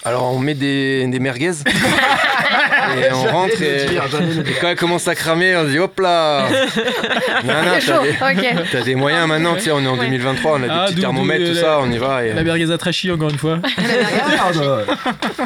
Alors 0.05 0.33
on 0.33 0.39
met 0.39 0.55
des, 0.55 1.05
des 1.09 1.19
merguez 1.19 1.51
et 1.67 3.13
on 3.13 3.25
rentre 3.25 3.61
et, 3.61 3.87
et 3.87 4.53
quand 4.61 4.69
elle 4.69 4.77
commence 4.77 5.09
à 5.09 5.17
cramer 5.17 5.57
on 5.57 5.65
se 5.65 5.71
dit 5.71 5.79
hop 5.81 5.99
là 5.99 6.47
C'est 6.71 7.47
t'as 7.49 7.81
chaud, 7.81 8.03
des, 8.03 8.11
ok. 8.11 8.67
t'as 8.71 8.83
des 8.83 8.95
moyens 8.95 9.27
maintenant 9.27 9.55
tu 9.57 9.63
sais 9.63 9.71
on 9.73 9.81
est 9.83 9.87
en 9.89 9.97
Ouais. 9.99 10.05
2023 10.07 10.53
on 10.53 10.57
a 10.57 10.59
des 10.61 10.67
Ah, 10.71 10.85
petits 10.87 11.01
thermomètres 11.01 11.47
tout 11.51 11.57
ça 11.57 11.81
on 11.81 11.91
y 11.91 11.99
va 11.99 12.25
et, 12.25 12.33
La 12.35 12.45
merguez 12.45 12.71
à 12.71 12.79
trashy, 12.79 13.11
encore 13.11 13.31
une 13.31 13.39
fois. 13.39 13.59
Ah, 14.39 14.53
bah, 14.55 14.85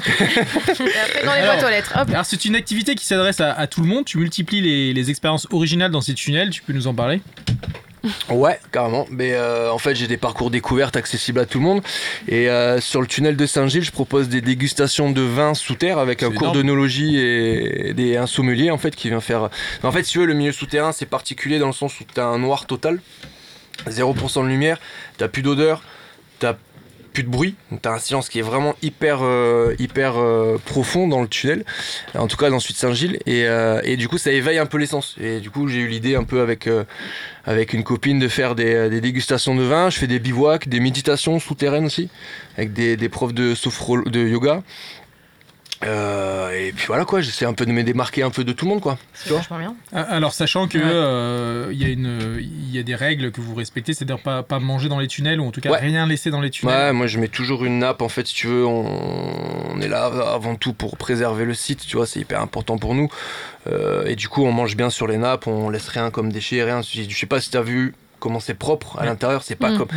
Après, 0.04 1.24
dans 1.24 1.32
les 1.34 1.40
Alors. 1.40 1.54
boîtes 1.54 1.64
aux 1.64 1.70
lettres. 1.70 1.92
Hop. 1.98 2.08
Alors, 2.10 2.24
c'est 2.26 2.44
une 2.44 2.56
activité 2.56 2.94
qui 2.94 3.06
s'adresse 3.06 3.40
à, 3.40 3.52
à 3.52 3.66
tout 3.66 3.80
le 3.80 3.86
monde. 3.86 4.04
Tu 4.04 4.18
multiplies 4.18 4.60
les, 4.60 4.92
les 4.92 5.10
expériences 5.10 5.46
originales 5.52 5.90
dans 5.90 6.00
ces 6.00 6.14
tunnels. 6.14 6.50
Tu 6.50 6.62
peux 6.62 6.72
nous 6.72 6.86
en 6.86 6.94
parler? 6.94 7.20
Ouais, 8.30 8.58
carrément. 8.72 9.06
Mais 9.10 9.32
euh, 9.34 9.72
en 9.72 9.78
fait, 9.78 9.94
j'ai 9.94 10.06
des 10.06 10.16
parcours 10.16 10.50
découvertes 10.50 10.96
accessibles 10.96 11.40
à 11.40 11.46
tout 11.46 11.58
le 11.58 11.64
monde. 11.64 11.82
Et 12.28 12.48
euh, 12.48 12.80
sur 12.80 13.00
le 13.00 13.06
tunnel 13.06 13.36
de 13.36 13.46
Saint-Gilles, 13.46 13.84
je 13.84 13.92
propose 13.92 14.28
des 14.28 14.40
dégustations 14.40 15.10
de 15.10 15.22
vin 15.22 15.54
sous 15.54 15.74
terre 15.74 15.98
avec 15.98 16.22
un 16.22 16.30
cours 16.30 16.48
énorme. 16.48 16.56
d'œnologie 16.56 17.18
et 17.18 17.94
des, 17.94 18.16
un 18.16 18.26
sommelier 18.26 18.70
en 18.70 18.78
fait 18.78 18.94
qui 18.94 19.08
vient 19.08 19.20
faire. 19.20 19.50
En 19.82 19.92
fait, 19.92 20.04
si 20.04 20.12
tu 20.12 20.18
veux, 20.18 20.26
le 20.26 20.34
milieu 20.34 20.52
souterrain, 20.52 20.92
c'est 20.92 21.06
particulier 21.06 21.58
dans 21.58 21.66
le 21.66 21.72
sens 21.72 22.00
où 22.00 22.04
t'as 22.12 22.24
un 22.24 22.38
noir 22.38 22.66
total, 22.66 23.00
0% 23.88 24.44
de 24.44 24.48
lumière, 24.48 24.78
t'as 25.18 25.28
plus 25.28 25.42
d'odeur, 25.42 25.82
t'as 26.38 26.54
plus 27.12 27.22
de 27.22 27.28
bruit, 27.28 27.54
donc 27.70 27.82
t'as 27.82 27.92
un 27.92 27.98
silence 27.98 28.28
qui 28.28 28.38
est 28.38 28.42
vraiment 28.42 28.74
hyper, 28.82 29.20
euh, 29.22 29.74
hyper 29.78 30.16
euh, 30.16 30.58
profond 30.64 31.08
dans 31.08 31.20
le 31.20 31.28
tunnel, 31.28 31.64
en 32.14 32.26
tout 32.26 32.36
cas 32.36 32.50
dans 32.50 32.58
de 32.58 32.62
Saint-Gilles, 32.62 33.18
et, 33.26 33.44
euh, 33.46 33.80
et 33.84 33.96
du 33.96 34.08
coup 34.08 34.18
ça 34.18 34.32
éveille 34.32 34.58
un 34.58 34.66
peu 34.66 34.78
l'essence. 34.78 35.16
Et 35.20 35.40
du 35.40 35.50
coup 35.50 35.68
j'ai 35.68 35.78
eu 35.78 35.88
l'idée 35.88 36.14
un 36.14 36.24
peu 36.24 36.40
avec, 36.40 36.68
une 37.72 37.84
copine 37.84 38.18
de 38.18 38.28
faire 38.28 38.54
des, 38.54 39.00
dégustations 39.00 39.54
de 39.54 39.62
vin, 39.62 39.90
je 39.90 39.98
fais 39.98 40.06
des 40.06 40.18
bivouacs, 40.18 40.68
des 40.68 40.80
méditations 40.80 41.38
souterraines 41.40 41.86
aussi, 41.86 42.08
avec 42.56 42.72
des, 42.72 42.96
des 42.96 43.08
profs 43.08 43.34
de, 43.34 43.54
de 44.08 44.28
yoga. 44.28 44.62
Euh, 45.82 46.50
et 46.52 46.72
puis 46.72 46.86
voilà 46.88 47.06
quoi, 47.06 47.22
j'essaie 47.22 47.46
un 47.46 47.54
peu 47.54 47.64
de 47.64 47.72
me 47.72 47.82
démarquer 47.82 48.22
un 48.22 48.28
peu 48.30 48.44
de 48.44 48.52
tout 48.52 48.66
le 48.66 48.70
monde 48.70 48.80
quoi. 48.82 48.98
C'est 49.14 49.30
vachement 49.30 49.58
bien. 49.58 49.74
Ah, 49.94 50.02
Alors, 50.02 50.34
sachant 50.34 50.68
que 50.68 50.76
Ouais. 50.76 50.84
euh, 50.84 51.68
il 51.72 51.80
y, 51.80 51.86
a 51.86 51.88
une- 51.88 52.36
il 52.38 52.70
y 52.74 52.78
a 52.78 52.82
des 52.82 52.94
règles 52.94 53.32
que 53.32 53.40
vous 53.40 53.54
respectez, 53.54 53.94
c'est-à-dire 53.94 54.18
pas, 54.18 54.42
pas 54.42 54.58
manger 54.58 54.90
dans 54.90 54.98
les 54.98 55.06
tunnels 55.08 55.40
ou 55.40 55.46
en 55.46 55.50
tout 55.52 55.62
cas 55.62 55.70
Ouais. 55.70 55.78
rien 55.78 56.06
laisser 56.06 56.30
dans 56.30 56.42
les 56.42 56.50
tunnels. 56.50 56.74
Ouais, 56.76 56.92
moi 56.92 57.06
je 57.06 57.18
mets 57.18 57.28
toujours 57.28 57.64
une 57.64 57.78
nappe 57.78 58.02
en 58.02 58.10
fait, 58.10 58.26
si 58.26 58.34
tu 58.34 58.46
veux, 58.46 58.66
on, 58.66 58.84
on 59.74 59.80
est 59.80 59.88
là 59.88 60.04
avant 60.34 60.54
tout 60.54 60.74
pour 60.74 60.98
préserver 60.98 61.46
le 61.46 61.54
site, 61.54 61.86
tu 61.86 61.96
vois, 61.96 62.06
c'est 62.06 62.20
hyper 62.20 62.42
important 62.42 62.76
pour 62.76 62.94
nous. 62.94 63.08
Euh, 63.66 64.04
et 64.06 64.16
du 64.16 64.28
coup, 64.28 64.44
on 64.44 64.52
mange 64.52 64.76
bien 64.76 64.90
sur 64.90 65.06
les 65.06 65.16
nappes, 65.16 65.46
on 65.46 65.70
laisse 65.70 65.88
rien 65.88 66.10
comme 66.10 66.30
déchets, 66.30 66.62
rien. 66.62 66.82
Je 66.82 67.02
sais 67.16 67.26
pas 67.26 67.40
si 67.40 67.50
t'as 67.50 67.62
vu 67.62 67.94
comment 68.18 68.40
c'est 68.40 68.52
propre 68.54 68.98
à 68.98 69.00
Ouais. 69.02 69.06
l'intérieur, 69.06 69.42
c'est 69.42 69.56
pas 69.56 69.70
Mm. 69.70 69.78
comme. 69.78 69.88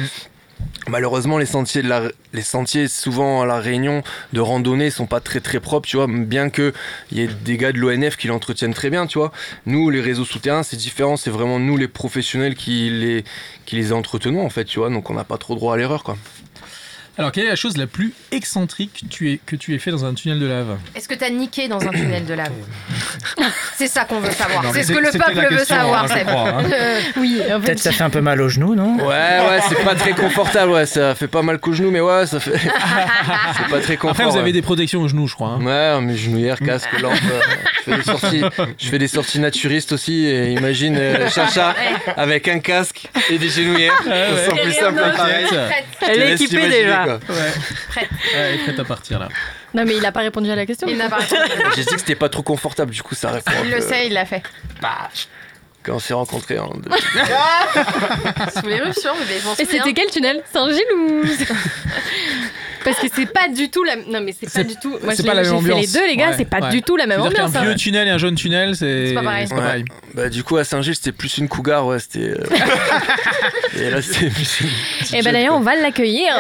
Malheureusement, 0.87 1.37
les 1.37 1.45
sentiers, 1.45 2.87
souvent 2.87 3.41
à 3.41 3.45
la 3.45 3.59
Réunion 3.59 4.03
de 4.33 4.41
randonnée 4.41 4.89
sont 4.89 5.05
pas 5.05 5.21
très 5.21 5.39
très 5.39 5.61
propres, 5.61 5.87
tu 5.87 5.95
vois. 5.95 6.07
Bien 6.07 6.49
que 6.49 6.73
il 7.11 7.19
y 7.19 7.21
ait 7.21 7.27
des 7.27 7.57
gars 7.57 7.71
de 7.71 7.77
l'ONF 7.77 8.17
qui 8.17 8.27
l'entretiennent 8.27 8.73
très 8.73 8.89
bien, 8.89 9.07
tu 9.07 9.17
vois. 9.17 9.31
Nous, 9.65 9.89
les 9.89 10.01
réseaux 10.01 10.25
souterrains, 10.25 10.63
c'est 10.63 10.75
différent. 10.75 11.15
C'est 11.15 11.29
vraiment 11.29 11.57
nous, 11.57 11.77
les 11.77 11.87
professionnels, 11.87 12.55
qui 12.55 12.89
les 12.89 13.23
qui 13.65 13.93
entretenons 13.93 14.45
en 14.45 14.49
fait, 14.49 14.65
tu 14.65 14.79
vois. 14.79 14.89
Donc, 14.89 15.09
on 15.09 15.13
n'a 15.13 15.23
pas 15.23 15.37
trop 15.37 15.55
droit 15.55 15.73
à 15.75 15.77
l'erreur, 15.77 16.03
quoi. 16.03 16.17
Alors, 17.17 17.31
quelle 17.31 17.45
est 17.45 17.49
la 17.49 17.55
chose 17.55 17.77
la 17.77 17.85
plus 17.85 18.11
excentrique 18.31 19.03
que 19.03 19.05
tu 19.07 19.31
aies, 19.31 19.39
que 19.45 19.55
tu 19.55 19.75
aies 19.75 19.77
fait 19.79 19.91
dans 19.91 20.03
un 20.03 20.15
tunnel 20.15 20.39
de 20.39 20.47
lave 20.47 20.77
Est-ce 20.95 21.07
que 21.07 21.13
t'as 21.13 21.29
niqué 21.29 21.67
dans 21.67 21.79
un 21.79 21.91
tunnel 21.91 22.25
de 22.25 22.33
lave 22.33 22.51
C'est 23.75 23.87
ça 23.87 24.05
qu'on 24.05 24.19
veut 24.19 24.31
savoir. 24.31 24.63
Mais 24.63 24.71
C'est 24.73 24.83
ce 24.83 24.93
que 24.93 24.99
le 24.99 25.11
peuple 25.11 25.53
veut 25.53 25.63
savoir, 25.63 26.05
hein, 26.05 26.23
crois, 26.25 26.49
hein. 26.49 26.63
Euh, 26.73 26.99
Oui, 27.17 27.39
en 27.45 27.59
fait, 27.59 27.65
Peut-être 27.67 27.79
ça 27.79 27.91
fait 27.91 28.03
un 28.03 28.09
peu 28.09 28.21
mal 28.21 28.41
aux 28.41 28.49
genoux, 28.49 28.73
non? 28.73 28.97
Ouais, 28.97 29.05
ouais, 29.05 29.59
c'est 29.69 29.83
pas 29.83 29.93
très 29.93 30.13
confortable, 30.13 30.71
ouais, 30.71 30.87
ça 30.87 31.13
fait 31.13 31.27
pas 31.27 31.43
mal 31.43 31.59
qu'au 31.59 31.73
genou, 31.73 31.91
mais 31.91 32.01
ouais, 32.01 32.25
ça 32.25 32.39
fait. 32.39 32.57
c'est 33.57 33.69
pas 33.69 33.79
très 33.79 33.95
confort. 33.97 34.11
Après, 34.11 34.25
vous 34.25 34.37
avez 34.37 34.45
ouais. 34.47 34.51
des 34.51 34.61
protections 34.63 35.01
aux 35.01 35.07
genoux, 35.07 35.27
je 35.27 35.35
crois. 35.35 35.49
hein. 35.49 35.63
Ouais, 35.63 36.01
mes 36.01 36.17
genouillères, 36.17 36.59
casque, 36.59 36.89
lampe. 36.99 37.13
euh, 37.31 37.41
je, 37.85 37.91
fais 37.91 37.97
des 37.97 38.03
sorties, 38.03 38.43
je 38.79 38.87
fais 38.89 38.99
des 38.99 39.07
sorties 39.07 39.39
naturistes 39.39 39.91
aussi. 39.91 40.25
Et 40.25 40.53
imagine 40.53 40.95
euh, 40.97 41.29
Chacha 41.29 41.75
avec 42.17 42.47
un 42.47 42.57
casque 42.57 43.07
et 43.29 43.37
des 43.37 43.49
genouillères. 43.49 44.01
Ça 44.03 44.45
sent 44.49 44.61
plus 44.63 44.73
simple 44.73 45.01
Elle 46.01 46.21
est 46.23 46.33
équipée 46.33 46.69
déjà. 46.69 47.02
Quoi. 47.03 47.19
Ouais. 47.29 48.57
Prête 48.63 48.79
à 48.79 48.83
partir 48.83 49.19
là. 49.19 49.29
Non, 49.73 49.83
mais 49.85 49.95
il 49.97 50.05
a 50.05 50.11
pas 50.11 50.21
répondu 50.21 50.49
à 50.51 50.55
la 50.55 50.65
question. 50.65 50.87
Il 50.87 50.97
n'a 50.97 51.09
pas 51.09 51.17
répondu. 51.17 51.41
J'ai 51.75 51.83
dit 51.83 51.93
que 51.93 51.99
c'était 51.99 52.15
pas 52.15 52.29
trop 52.29 52.43
confortable, 52.43 52.91
du 52.91 53.01
coup 53.01 53.15
ça 53.15 53.31
répond. 53.31 53.51
Il 53.63 53.71
le 53.71 53.77
peu, 53.77 53.81
sait, 53.81 54.07
il 54.07 54.13
l'a 54.13 54.25
fait. 54.25 54.43
Quand 55.83 55.95
on 55.95 55.99
s'est 55.99 56.13
rencontrés. 56.13 56.55
de- 56.55 56.59
Sous 58.59 58.67
l'éruption, 58.67 59.11
mais 59.19 59.39
je 59.41 59.45
m'en 59.45 59.53
Et 59.55 59.65
c'était 59.65 59.93
quel 59.93 60.09
tunnel? 60.09 60.41
Saint-Gilles 60.51 60.81
ou 60.97 61.23
Parce 62.85 62.97
que 62.99 63.07
c'est 63.13 63.25
pas 63.25 63.47
du 63.49 63.69
tout 63.69 63.83
la. 63.83 63.95
Non, 63.97 64.21
mais 64.21 64.33
c'est 64.37 64.51
pas 64.51 64.63
du 64.63 64.75
tout. 64.77 64.97
Moi, 65.03 65.13
c'est 65.15 65.23
je 65.23 65.27
pas 65.27 65.33
l'ai- 65.33 65.43
la 65.43 65.49
même 65.51 65.59
j'ai 65.59 65.61
fait 65.61 65.67
les 65.67 65.73
ambiance. 65.75 65.91
deux, 65.93 66.05
les 66.07 66.15
gars. 66.17 66.29
Ouais, 66.29 66.35
c'est 66.37 66.45
pas 66.45 66.59
ouais. 66.59 66.69
du 66.69 66.81
tout 66.83 66.95
la 66.97 67.05
même 67.05 67.21
ambiance. 67.21 67.55
hein. 67.55 67.61
vieux 67.63 67.75
tunnel 67.75 68.07
et 68.07 68.11
un 68.11 68.17
jeune 68.17 68.35
tunnel, 68.35 68.75
c'est 68.75 69.07
C'est 69.09 69.13
pas 69.13 69.23
pareil. 69.23 69.47
pas 69.47 69.55
Ouais. 69.55 69.61
pareil. 69.61 69.85
Bah, 70.13 70.29
du 70.29 70.43
coup, 70.43 70.57
à 70.57 70.63
Saint-Gilles, 70.63 70.95
c'était 70.95 71.11
plus 71.11 71.37
une 71.37 71.47
cougar, 71.49 71.85
ouais, 71.85 71.99
c'était. 71.99 72.29
euh, 72.31 72.43
et 73.77 73.89
là, 73.89 74.01
c'était 74.01 74.29
plus 74.29 74.61
une. 74.61 74.67
Et 74.67 74.71
ben 75.11 75.21
jette, 75.23 75.33
d'ailleurs, 75.33 75.49
quoi. 75.51 75.57
on 75.57 75.63
va 75.63 75.75
l'accueillir. 75.75 76.33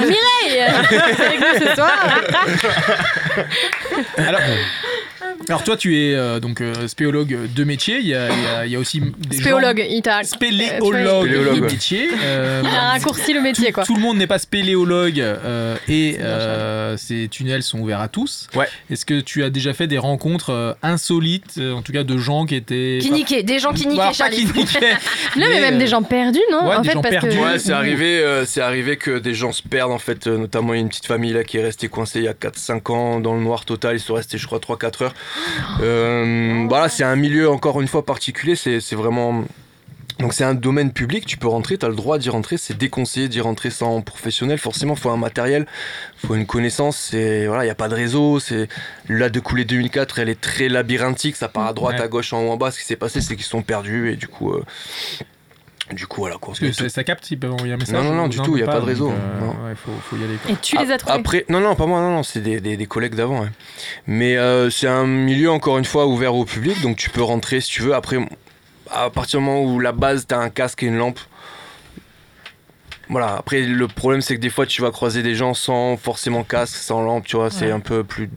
Mireille 0.00 0.72
C'est 1.16 1.26
avec 1.26 1.40
nous 1.40 1.66
ce 1.68 1.74
soir. 1.74 1.92
Alors, 4.18 4.40
alors 5.48 5.64
toi, 5.64 5.76
tu 5.76 5.98
es 5.98 6.14
euh, 6.14 6.40
donc 6.40 6.60
euh, 6.60 6.86
spéologue 6.88 7.36
de 7.54 7.64
métier. 7.64 7.98
Il 7.98 8.06
y 8.06 8.14
a, 8.14 8.28
il 8.30 8.42
y 8.42 8.46
a- 8.46 8.66
il 8.66 8.72
y 8.72 8.76
a 8.76 8.78
aussi 8.78 9.00
des 9.00 9.36
gens- 9.36 9.42
Spéologue, 9.42 9.84
il 9.88 10.02
t'a. 10.02 10.22
Spéléologue 10.22 10.92
Spéléologue, 10.92 11.56
de 11.56 11.60
ouais. 11.60 11.70
métier. 11.72 12.08
Euh, 12.24 12.62
Il 12.64 12.68
a 12.68 12.90
raccourci 12.90 13.32
le 13.32 13.40
métier, 13.40 13.66
tout, 13.68 13.72
quoi. 13.72 13.84
tout 13.84 13.94
le 13.96 14.00
monde 14.00 14.16
n'est 14.16 14.26
pas 14.26 14.38
spéléologue 14.38 15.18
euh, 15.20 15.76
et 15.88 16.16
euh, 16.20 16.96
ces 16.96 17.28
tunnels 17.28 17.62
sont 17.62 17.80
ouverts 17.80 18.00
à 18.00 18.08
tous. 18.08 18.46
Ouais. 18.54 18.66
Est-ce 18.90 19.04
que 19.04 19.20
tu 19.20 19.42
as 19.42 19.50
déjà 19.50 19.72
fait 19.74 19.86
des 19.86 19.98
rencontres 19.98 20.50
euh, 20.50 20.72
insolites, 20.82 21.54
euh, 21.58 21.72
en 21.72 21.82
tout 21.82 21.92
cas 21.92 22.04
de 22.04 22.16
gens 22.18 22.46
qui 22.46 22.54
étaient 22.54 22.98
Qui 23.00 23.10
niquait, 23.10 23.42
des 23.42 23.58
gens 23.58 23.72
qui 23.72 23.86
niquaient, 23.86 23.96
Bah, 23.98 24.06
pas 24.08 24.12
Charlie. 24.12 24.44
qui 24.46 24.58
niquaient, 24.58 24.92
Non, 25.36 25.46
mais 25.50 25.60
même 25.60 25.74
euh, 25.74 25.78
des 25.78 25.86
gens 25.88 26.02
perdus, 26.02 26.40
non 26.50 26.68
ouais, 26.68 26.76
En 26.76 26.80
des 26.82 26.88
fait, 26.88 26.94
gens 26.94 27.02
parce 27.02 27.14
perdus. 27.14 27.36
que. 27.36 27.42
Ouais, 27.42 27.58
c'est 27.58 27.72
arrivé, 27.72 28.18
euh, 28.20 28.44
c'est 28.46 28.60
arrivé 28.60 28.96
que 28.96 29.18
des 29.18 29.34
gens 29.34 29.52
se 29.52 29.62
perdent 29.62 29.92
en 29.92 29.98
fait, 29.98 30.26
euh, 30.26 30.38
notamment 30.38 30.74
il 30.74 30.76
y 30.76 30.80
a 30.80 30.82
une 30.82 30.88
petite 30.88 31.06
famille 31.06 31.32
là 31.32 31.42
qui 31.44 31.56
est 31.58 31.62
restée 31.62 31.88
coincée 31.88 32.20
il 32.20 32.24
y 32.24 32.28
a 32.28 32.34
4-5 32.34 32.92
ans 32.92 33.20
dans 33.20 33.34
le 33.34 33.40
noir 33.40 33.64
total, 33.64 33.96
ils 33.96 34.00
sont 34.00 34.14
restés 34.14 34.38
je 34.38 34.46
crois 34.46 34.58
3-4 34.60 35.02
heures. 35.04 35.14
Euh, 35.80 36.66
voilà, 36.68 36.88
c'est 36.88 37.04
un 37.04 37.16
milieu 37.16 37.48
encore 37.50 37.80
une 37.80 37.88
fois 37.88 38.04
particulier, 38.04 38.56
c'est 38.56 38.94
vraiment... 38.94 39.44
Donc 40.18 40.34
c'est 40.34 40.44
un 40.44 40.54
domaine 40.54 40.92
public, 40.92 41.26
tu 41.26 41.36
peux 41.36 41.48
rentrer, 41.48 41.78
tu 41.78 41.86
as 41.86 41.88
le 41.88 41.96
droit 41.96 42.16
d'y 42.18 42.28
rentrer, 42.28 42.56
c'est 42.56 42.76
déconseillé 42.76 43.28
d'y 43.28 43.40
rentrer 43.40 43.70
sans 43.70 44.02
professionnel, 44.02 44.58
forcément 44.58 44.94
faut 44.94 45.10
un 45.10 45.16
matériel, 45.16 45.66
faut 46.18 46.36
une 46.36 46.46
connaissance, 46.46 46.96
c'est 46.96 47.46
voilà, 47.46 47.64
il 47.64 47.68
y 47.68 47.70
a 47.70 47.74
pas 47.74 47.88
de 47.88 47.94
réseau, 47.94 48.38
c'est 48.38 48.68
la 49.08 49.30
de 49.30 49.40
coulée 49.40 49.64
2004, 49.64 50.20
elle 50.20 50.28
est 50.28 50.40
très 50.40 50.68
labyrinthique, 50.68 51.34
ça 51.34 51.48
part 51.48 51.66
à 51.66 51.72
droite, 51.72 51.96
Ouais. 51.96 52.02
à 52.02 52.08
gauche, 52.08 52.32
en 52.34 52.42
haut, 52.42 52.50
en 52.50 52.56
bas, 52.56 52.70
ce 52.70 52.78
qui 52.78 52.84
s'est 52.84 52.94
passé 52.94 53.20
c'est 53.20 53.34
qu'ils 53.34 53.44
sont 53.46 53.62
perdus 53.62 54.12
et 54.12 54.16
du 54.16 54.28
coup 54.28 54.52
euh, 54.52 54.62
du 55.90 56.06
coup 56.06 56.20
voilà 56.20 56.36
quoi. 56.36 56.48
Parce 56.54 56.60
que 56.60 56.72
ça, 56.72 56.88
ça 56.88 57.04
capte 57.04 57.24
s'ils 57.24 57.38
peuvent 57.38 57.52
envoyer 57.52 57.72
un 57.72 57.76
message 57.76 57.94
Non, 57.96 58.04
non, 58.04 58.14
non, 58.14 58.28
du 58.28 58.38
tout, 58.38 58.56
il 58.56 58.60
y 58.60 58.62
a 58.62 58.66
pas 58.66 58.80
de 58.80 58.84
réseau, 58.86 59.08
donc, 59.08 59.16
euh, 59.18 59.40
non. 59.40 59.48
ouais, 59.66 59.74
faut, 59.74 59.92
faut 60.08 60.16
y 60.16 60.24
aller. 60.24 60.36
quoi. 60.42 60.52
Et 60.52 60.56
tu 60.56 60.76
les 60.78 60.90
as 60.92 60.98
trouvés. 60.98 61.14
Après, 61.18 61.44
non, 61.48 61.60
non, 61.60 61.74
pas 61.74 61.86
moi, 61.86 62.00
non, 62.00 62.10
non, 62.12 62.22
c'est 62.22 62.40
des, 62.40 62.60
des- 62.60 62.76
des 62.76 62.86
collègues 62.86 63.14
d'avant. 63.14 63.40
ouais. 63.42 63.48
Mais 64.06 64.36
euh, 64.36 64.70
c'est 64.70 64.86
un 64.88 65.06
milieu, 65.06 65.50
encore 65.50 65.78
une 65.78 65.84
fois, 65.84 66.06
ouvert 66.06 66.34
au 66.34 66.44
public, 66.44 66.80
donc 66.82 66.96
tu 66.96 67.10
peux 67.10 67.22
rentrer 67.22 67.60
si 67.60 67.68
tu 67.70 67.82
veux. 67.82 67.94
Après, 67.94 68.16
à 68.90 69.10
partir 69.10 69.40
du 69.40 69.46
moment 69.46 69.62
où 69.64 69.80
la 69.80 69.92
base, 69.92 70.26
t'as 70.26 70.38
un 70.38 70.50
casque 70.50 70.82
et 70.82 70.86
une 70.86 70.96
lampe. 70.98 71.18
Voilà, 73.08 73.36
après, 73.36 73.62
le 73.62 73.88
problème, 73.88 74.20
c'est 74.22 74.36
que 74.36 74.40
des 74.40 74.48
fois, 74.50 74.64
tu 74.64 74.80
vas 74.80 74.90
croiser 74.90 75.22
des 75.22 75.34
gens 75.34 75.52
sans 75.54 75.96
forcément 75.96 76.44
casque, 76.44 76.76
sans 76.76 77.02
lampe, 77.02 77.26
tu 77.26 77.36
vois, 77.36 77.50
c'est 77.50 77.66
Ouais. 77.66 77.72
un 77.72 77.80
peu 77.80 78.04
plus 78.04 78.30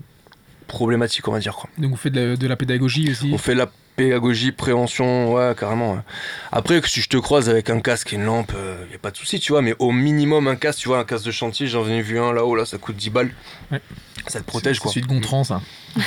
problématique, 0.68 1.28
on 1.28 1.32
va 1.32 1.40
dire. 1.40 1.56
Quoi. 1.56 1.70
Donc 1.78 1.92
vous 1.92 1.96
faites 1.98 2.12
de 2.14 2.20
la, 2.32 2.36
de 2.36 2.48
la 2.48 2.56
pédagogie 2.56 3.12
aussi. 3.12 3.30
On 3.34 3.38
fait 3.38 3.54
de 3.54 3.60
la 3.60 3.70
pédagogie, 3.96 4.52
prévention, 4.52 5.34
ouais, 5.34 5.54
carrément. 5.58 5.94
ouais. 5.94 6.00
Après, 6.52 6.82
que 6.82 6.90
si 6.90 7.02
je 7.02 7.10
te 7.10 7.18
croise 7.18 7.50
avec 7.50 7.70
un 7.70 7.80
casque 7.80 8.14
et 8.14 8.16
une 8.18 8.26
lampe, 8.26 8.52
il 8.84 8.90
n'y 8.90 8.96
a 8.96 9.00
pas 9.00 9.12
de 9.12 9.18
souci, 9.18 9.40
tu 9.40 9.52
vois, 9.52 9.62
mais 9.62 9.76
au 9.80 9.92
minimum, 9.92 10.48
un 10.48 10.56
casque, 10.56 10.80
tu 10.80 10.88
vois, 10.90 11.00
un 11.00 11.04
casque 11.06 11.26
de 11.26 11.32
chantier, 11.32 11.68
j'en 11.68 11.88
ai 11.88 12.02
vu 12.02 12.20
un 12.20 12.34
là-haut, 12.34 12.56
là, 12.56 12.66
ça 12.66 12.78
coûte 12.78 12.96
10 12.98 13.10
balles. 13.10 13.32
Ouais. 13.72 13.82
Ça 14.28 14.40
te 14.40 14.46
protège, 14.46 14.78
C'est 14.78 14.82
quoi. 14.82 14.92
Celui 14.92 15.02
de 15.04 15.08
Gontran, 15.08 15.44
ça. 15.44 15.62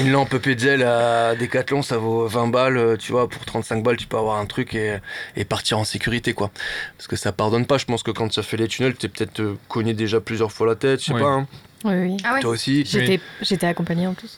Une 0.00 0.10
lampe 0.12 0.36
PDL 0.38 0.82
à 0.82 1.34
Decathlon, 1.34 1.82
ça 1.82 1.98
vaut 1.98 2.26
20 2.26 2.48
balles, 2.48 2.76
euh, 2.76 2.96
tu 2.96 3.12
vois, 3.12 3.28
pour 3.28 3.44
35 3.44 3.82
balles, 3.82 3.96
tu 3.96 4.06
peux 4.06 4.16
avoir 4.16 4.38
un 4.38 4.46
truc 4.46 4.74
et, 4.74 4.98
et 5.36 5.44
partir 5.44 5.78
en 5.78 5.84
sécurité, 5.84 6.32
quoi. 6.34 6.50
Parce 6.96 7.08
que 7.08 7.16
ça 7.16 7.32
pardonne 7.32 7.66
pas, 7.66 7.78
je 7.78 7.84
pense 7.86 8.02
que 8.02 8.10
quand 8.10 8.28
tu 8.28 8.38
as 8.38 8.42
fait 8.42 8.56
les 8.56 8.68
tunnels, 8.68 8.94
t'es 8.94 9.08
peut-être 9.08 9.40
euh, 9.40 9.58
cogné 9.68 9.94
déjà 9.94 10.20
plusieurs 10.20 10.52
fois 10.52 10.66
la 10.66 10.76
tête, 10.76 11.00
je 11.00 11.06
sais 11.06 11.12
Ouais. 11.12 11.20
pas, 11.20 11.28
hein. 11.28 11.46
Oui, 11.84 11.94
oui. 11.94 12.16
Ah 12.24 12.34
ouais 12.34 12.40
toi 12.40 12.50
aussi. 12.50 12.84
J'étais, 12.84 13.20
j'étais 13.40 13.66
accompagnée 13.66 14.06
en 14.08 14.14
plus. 14.14 14.36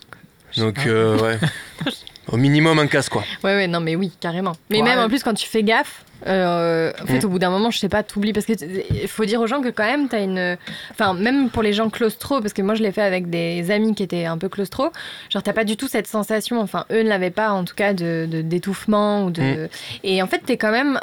Donc, 0.56 0.78
euh, 0.86 1.18
ouais. 1.18 1.38
Au 2.28 2.36
minimum, 2.36 2.78
un 2.78 2.86
casque, 2.86 3.12
quoi. 3.12 3.24
Ouais, 3.42 3.54
ouais, 3.56 3.66
non, 3.66 3.80
mais 3.80 3.96
oui, 3.96 4.12
carrément. 4.20 4.52
Mais 4.68 4.78
Ouais. 4.78 4.82
même 4.82 4.98
en 4.98 5.08
plus, 5.08 5.22
quand 5.22 5.34
tu 5.34 5.46
fais 5.48 5.62
gaffe, 5.62 6.04
euh, 6.26 6.92
en 7.02 7.06
fait, 7.06 7.22
Mm. 7.22 7.26
au 7.26 7.28
bout 7.28 7.38
d'un 7.38 7.50
moment, 7.50 7.70
je 7.70 7.78
sais 7.78 7.88
pas, 7.88 8.02
t'oublies. 8.02 8.32
Parce 8.32 8.46
que 8.46 8.52
il 8.52 9.08
faut 9.08 9.24
dire 9.24 9.40
aux 9.40 9.46
gens 9.46 9.60
que 9.60 9.68
quand 9.68 9.84
même, 9.84 10.08
t'as 10.08 10.22
une. 10.22 10.56
Enfin, 10.90 11.14
même 11.14 11.50
pour 11.50 11.62
les 11.62 11.72
gens 11.72 11.90
claustro, 11.90 12.40
parce 12.40 12.52
que 12.52 12.62
moi, 12.62 12.74
je 12.74 12.82
l'ai 12.82 12.92
fait 12.92 13.02
avec 13.02 13.30
des 13.30 13.70
amis 13.70 13.94
qui 13.94 14.02
étaient 14.02 14.26
un 14.26 14.38
peu 14.38 14.48
claustro, 14.48 14.90
genre, 15.30 15.42
t'as 15.42 15.52
pas 15.52 15.64
du 15.64 15.76
tout 15.76 15.88
cette 15.88 16.06
sensation, 16.06 16.60
enfin, 16.60 16.84
eux 16.92 17.02
ne 17.02 17.08
l'avaient 17.08 17.30
pas, 17.30 17.50
en 17.50 17.64
tout 17.64 17.74
cas, 17.74 17.92
de, 17.94 18.26
de- 18.30 18.42
d'étouffement. 18.42 19.24
ou 19.24 19.30
de... 19.30 19.68
Et 20.04 20.22
en 20.22 20.26
fait, 20.26 20.40
t'es 20.44 20.56
quand 20.56 20.70
même 20.72 21.00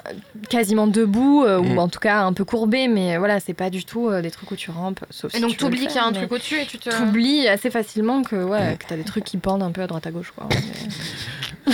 quasiment 0.50 0.88
debout, 0.88 1.44
euh, 1.46 1.58
ou 1.60 1.64
Mm. 1.76 1.80
en 1.80 1.88
tout 1.90 2.00
cas 2.00 2.22
un 2.22 2.34
peu 2.34 2.46
courbé, 2.46 2.88
mais 2.88 3.18
voilà, 3.18 3.40
c'est 3.40 3.54
pas 3.54 3.70
du 3.70 3.84
tout 3.86 4.10
euh, 4.10 4.22
des 4.22 4.32
trucs 4.32 4.52
où 4.52 4.56
tu 4.56 4.72
rampes. 4.72 5.00
Sauf 5.10 5.34
Et 5.34 5.38
si 5.38 5.42
donc 5.44 5.58
t'oublies 5.58 5.88
qu'il 5.88 5.96
y 5.96 6.00
a 6.00 6.06
un 6.06 6.12
truc 6.12 6.32
au-dessus 6.32 6.60
et 6.62 6.66
tu 6.66 6.78
te. 6.78 6.90
T'oublies 6.90 7.48
assez 7.48 7.70
facilement 7.70 8.22
que, 8.24 8.36
ouais, 8.36 8.74
Mm. 8.74 8.78
que 8.78 8.86
t'as 8.88 8.96
des 8.96 9.04
trucs 9.04 9.24
qui 9.24 9.38
pendent 9.38 9.64
un 9.64 9.72
peu 9.72 9.82
à 9.82 9.88
droite 9.88 10.06
à 10.08 10.12
gauche, 10.12 10.32
quoi. 10.36 10.48
Mais- 10.50 11.74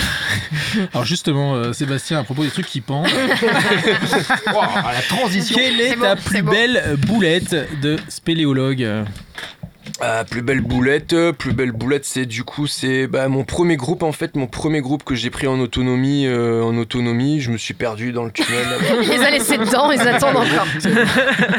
Alors 0.92 1.04
justement, 1.04 1.54
euh, 1.54 1.72
Sébastien, 1.72 2.18
à 2.18 2.24
propos 2.24 2.42
des 2.42 2.50
trucs 2.50 2.66
qui 2.66 2.80
pendent, 2.80 3.06
Wow, 4.52 4.62
la 4.92 5.02
transition. 5.08 5.56
quelle 5.56 5.80
est 5.80 5.96
ta 5.96 6.14
bon, 6.14 6.22
plus 6.22 6.42
bon. 6.42 6.50
belle 6.52 6.96
boulette 7.06 7.80
de 7.80 7.96
spéléologue? 8.08 8.86
Ah, 10.00 10.24
plus 10.28 10.42
belle 10.42 10.60
boulette, 10.60 11.12
euh, 11.12 11.32
plus 11.32 11.52
belle 11.52 11.70
boulette, 11.70 12.04
c'est 12.04 12.26
du 12.26 12.42
coup 12.42 12.66
c'est 12.66 13.06
bah, 13.06 13.28
mon 13.28 13.44
premier 13.44 13.76
groupe 13.76 14.02
en 14.02 14.10
fait, 14.10 14.34
mon 14.34 14.48
premier 14.48 14.80
groupe 14.80 15.04
que 15.04 15.14
j'ai 15.14 15.30
pris 15.30 15.46
en 15.46 15.60
autonomie, 15.60 16.26
euh, 16.26 16.64
en 16.64 16.76
autonomie. 16.76 17.40
Je 17.40 17.52
me 17.52 17.56
suis 17.56 17.74
perdu 17.74 18.10
dans 18.10 18.24
le 18.24 18.32
tunnel. 18.32 18.66
Il 19.02 19.08
les 19.08 19.22
a 19.22 19.30
laissés 19.30 19.56
dedans, 19.56 19.92
ils 19.92 20.00
attendent 20.00 20.36
encore. 20.38 20.66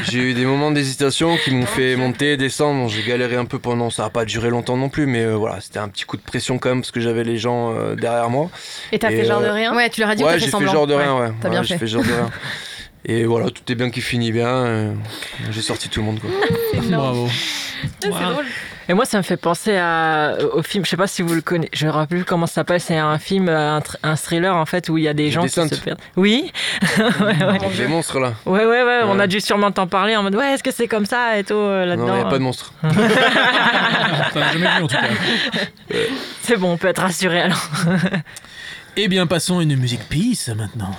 j'ai 0.04 0.20
eu 0.20 0.34
des 0.34 0.44
moments 0.46 0.70
d'hésitation 0.72 1.38
qui 1.38 1.52
m'ont 1.52 1.66
fait 1.66 1.96
monter, 1.96 2.36
descendre. 2.36 2.82
Bon, 2.82 2.88
j'ai 2.90 3.04
galéré 3.04 3.38
un 3.38 3.46
peu 3.46 3.58
pendant, 3.58 3.90
ça 3.90 4.04
n'a 4.04 4.10
pas 4.10 4.26
duré 4.26 4.50
longtemps 4.50 4.76
non 4.76 4.90
plus, 4.90 5.06
mais 5.06 5.24
euh, 5.24 5.36
voilà, 5.36 5.62
c'était 5.62 5.80
un 5.80 5.88
petit 5.88 6.04
coup 6.04 6.18
de 6.18 6.22
pression 6.22 6.58
quand 6.60 6.68
même 6.70 6.82
parce 6.82 6.92
que 6.92 7.00
j'avais 7.00 7.24
les 7.24 7.38
gens 7.38 7.74
euh, 7.74 7.96
derrière 7.96 8.30
moi. 8.30 8.50
Et 8.92 9.00
t'as 9.00 9.12
fait 9.12 9.24
genre 9.24 9.42
de 9.42 9.48
rien? 9.48 9.74
Ouais, 9.74 9.90
tu 9.90 10.02
leur 10.02 10.10
as 10.10 10.16
dit 10.16 10.24
que 10.24 10.28
ouais, 10.28 10.34
t'as 10.34 10.40
j'ai 10.40 10.52
fait 10.52 10.68
genre 10.68 10.88
de 10.88 10.94
rien, 10.94 11.18
ouais. 11.18 11.30
t'as 11.40 11.48
Ouais, 11.48 11.52
bien 11.54 11.64
j'ai 11.64 11.76
fait. 11.76 11.80
fait 11.80 11.88
genre 11.88 12.04
de 12.04 12.12
rien. 12.12 12.30
Et 13.08 13.26
voilà, 13.26 13.50
tout 13.52 13.62
est 13.72 13.76
bien 13.76 13.90
qui 13.92 14.02
finit 14.02 14.32
bien. 14.32 14.48
euh, 14.48 14.94
j'ai 15.52 15.62
sorti 15.62 15.90
tout 15.90 16.00
le 16.00 16.06
monde 16.08 16.20
quoi. 16.20 16.30
Bravo. 16.90 17.30
C'est 18.00 18.10
drôle. 18.10 18.46
Et 18.88 18.94
moi, 18.94 19.06
ça 19.06 19.18
me 19.18 19.24
fait 19.24 19.38
penser 19.38 19.76
à, 19.78 20.36
au 20.54 20.62
film, 20.62 20.86
je 20.86 20.92
sais 20.92 20.98
pas 20.98 21.08
si 21.08 21.24
vous 21.24 21.34
le 21.34 21.42
connaissez, 21.42 21.72
je 21.74 21.88
me 21.88 21.92
rappelle 21.92 22.20
plus 22.20 22.26
comment 22.26 22.46
ça 22.46 22.54
s'appelle, 22.56 22.80
c'est 22.80 22.98
un 22.98 23.18
film, 23.18 23.50
un, 23.50 23.80
thr- 23.80 23.96
un 24.04 24.16
thriller 24.16 24.56
en 24.56 24.68
fait, 24.68 24.90
où 24.90 24.98
il 25.00 25.04
y 25.06 25.08
a 25.08 25.14
des 25.16 25.32
gens 25.32 25.42
qui 25.42 25.50
se 25.50 25.76
perdent. 25.82 26.00
Oui 26.16 26.52
Les 27.80 27.88
monstres 27.88 28.20
là. 28.20 28.34
Ouais, 28.46 28.64
ouais, 28.64 28.84
ouais, 28.84 29.00
on 29.06 29.16
Ouais. 29.18 29.24
a 29.24 29.28
dû 29.28 29.42
sûrement 29.42 29.72
t'en 29.72 29.88
parler 29.88 30.16
en 30.16 30.22
mode, 30.22 30.36
ouais, 30.36 30.54
est-ce 30.54 30.62
que 30.64 30.70
c'est 30.72 30.88
comme 30.88 31.06
ça 31.08 31.38
et 31.40 31.44
tout 31.44 31.56
euh, 31.56 31.86
là-dedans 31.86 32.06
Non, 32.08 32.14
il 32.14 32.18
n'y 32.22 32.26
a 32.26 32.30
pas 32.30 32.38
de 32.38 32.44
monstres. 32.44 32.74
T'en 32.84 34.42
as 34.42 34.52
jamais 34.54 34.68
vu 34.78 34.84
en 34.84 34.88
tout 34.88 34.96
cas. 34.96 35.98
C'est 36.44 36.58
bon, 36.58 36.74
on 36.74 36.78
peut 36.78 36.88
être 36.88 37.02
rassuré 37.02 37.42
alors. 37.42 37.68
Eh 38.98 39.08
bien, 39.08 39.26
passons 39.26 39.58
à 39.60 39.64
une 39.64 39.76
musique 39.78 40.08
peace 40.10 40.50
maintenant. 40.56 40.92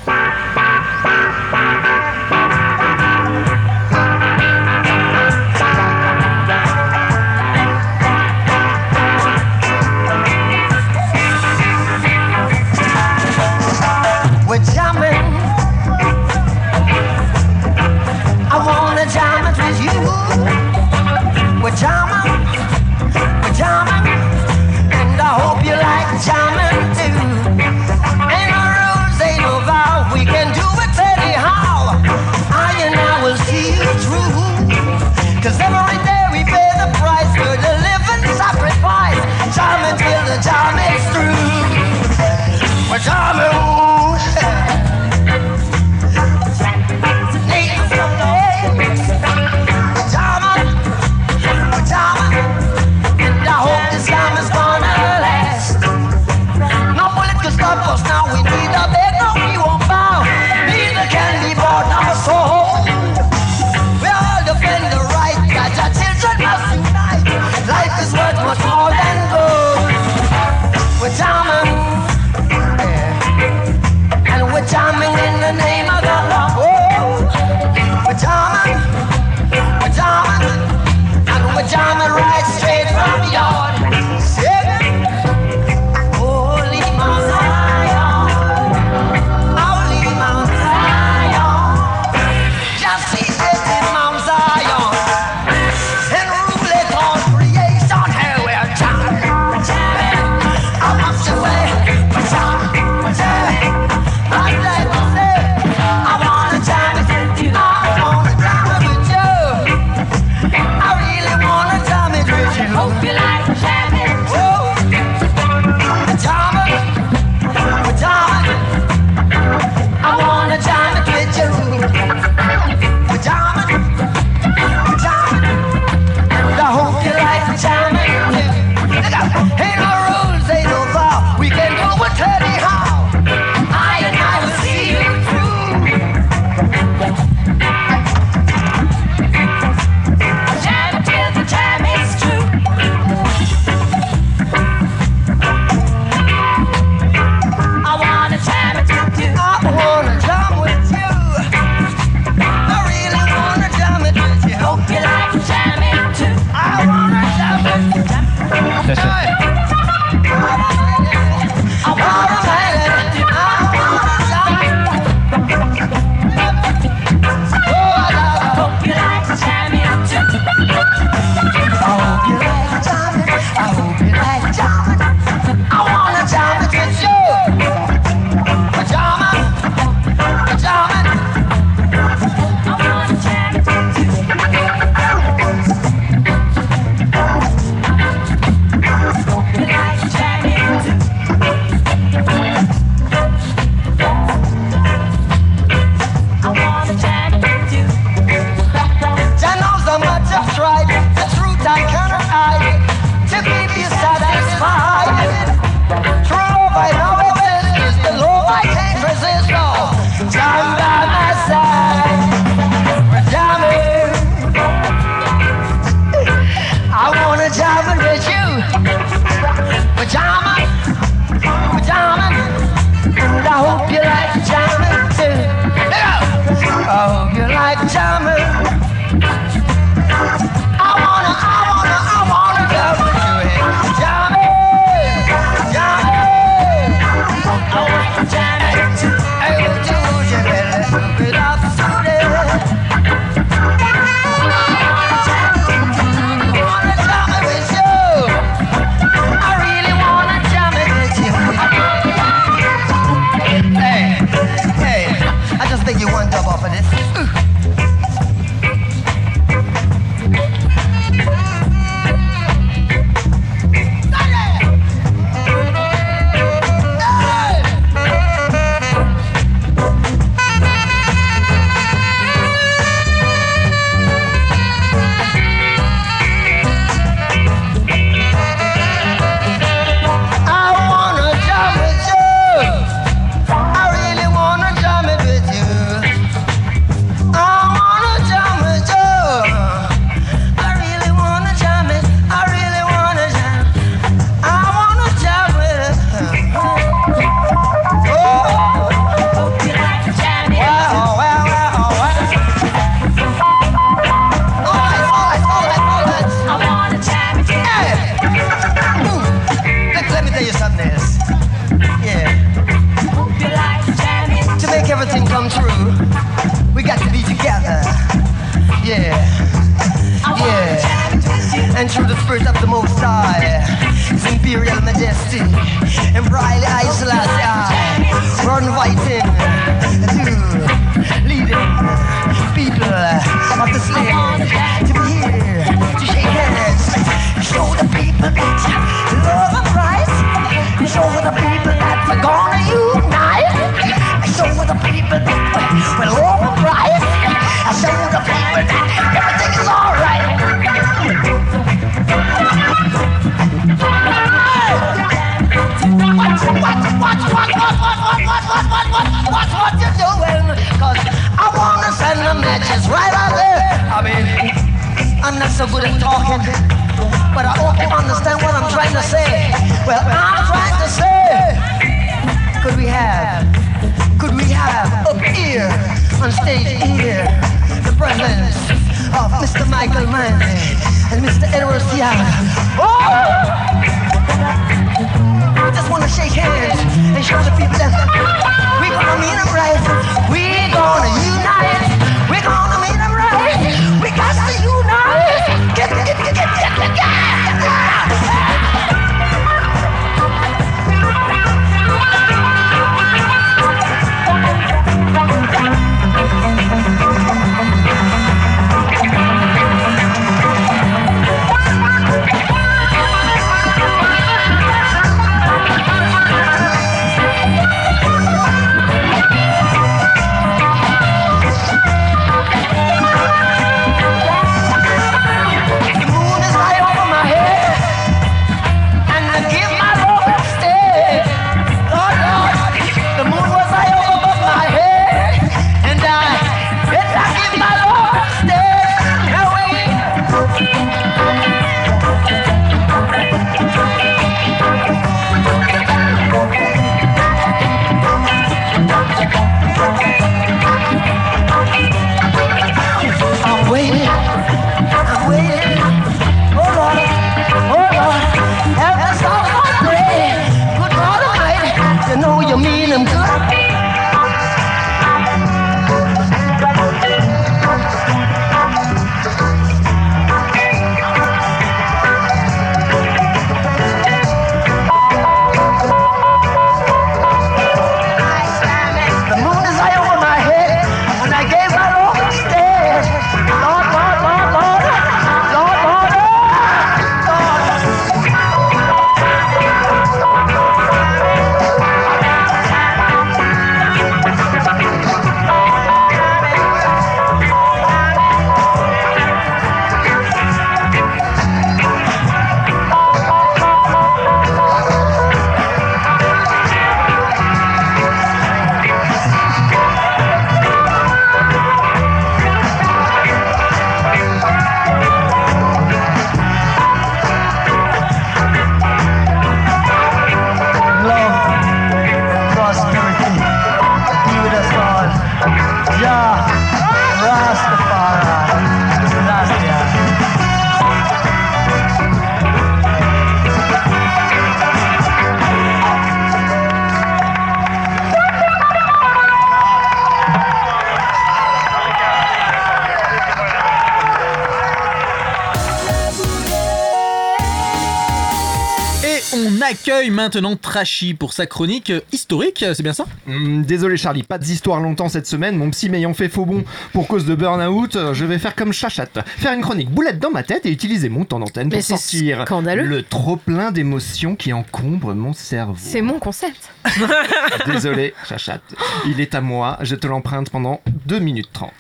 Maintenant 550.27 550.57
Trashy 550.57 551.15
pour 551.15 551.33
sa 551.33 551.47
chronique 551.47 551.93
historique, 552.11 552.65
c'est 552.75 552.83
bien 552.83 552.93
ça 552.93 553.05
Hum, 553.29 553.63
désolé 553.65 553.97
Charlie, 553.97 554.25
pas 554.25 554.39
d'histoire 554.39 554.81
longtemps 554.81 555.09
cette 555.09 555.29
semaine. 555.29 555.57
Mon 555.57 555.71
psy 555.71 555.89
m'ayant 555.89 556.15
fait 556.15 556.29
faux 556.29 556.45
bon 556.45 556.65
pour 556.93 557.07
cause 557.07 557.27
de 557.27 557.37
burn-out, 557.37 557.95
euh, 557.95 558.13
je 558.13 558.25
vais 558.25 558.39
faire 558.41 558.57
comme 558.57 558.73
Chachat. 558.73 559.07
Faire 559.25 559.53
une 559.53 559.61
chronique 559.61 559.89
boulette 559.89 560.19
dans 560.19 560.33
ma 560.33 560.43
tête 560.43 560.67
et 560.67 560.71
utiliser 560.73 561.09
mon 561.09 561.25
temps 561.25 561.39
d'antenne 561.39 561.69
Mais 561.69 561.77
pour 561.77 561.85
c'est 561.85 561.97
sortir 561.97 562.43
scandaleux. 562.45 562.83
le 562.83 563.03
trop 563.05 563.37
plein 563.37 563.71
d'émotions 563.71 564.35
qui 564.35 564.53
encombre 564.53 565.15
mon 565.15 565.33
cerveau. 565.33 565.75
C'est 565.79 566.03
mon 566.03 566.19
concept. 566.19 566.71
Désolé, 567.67 568.13
Chachat. 568.29 568.61
Il 569.07 569.21
est 569.21 569.35
à 569.37 569.41
moi, 569.41 569.79
je 569.83 569.95
te 569.95 570.07
l'emprunte 570.09 570.51
pendant 570.51 570.81
2 571.07 571.19
minutes 571.21 571.51
30. 571.53 571.71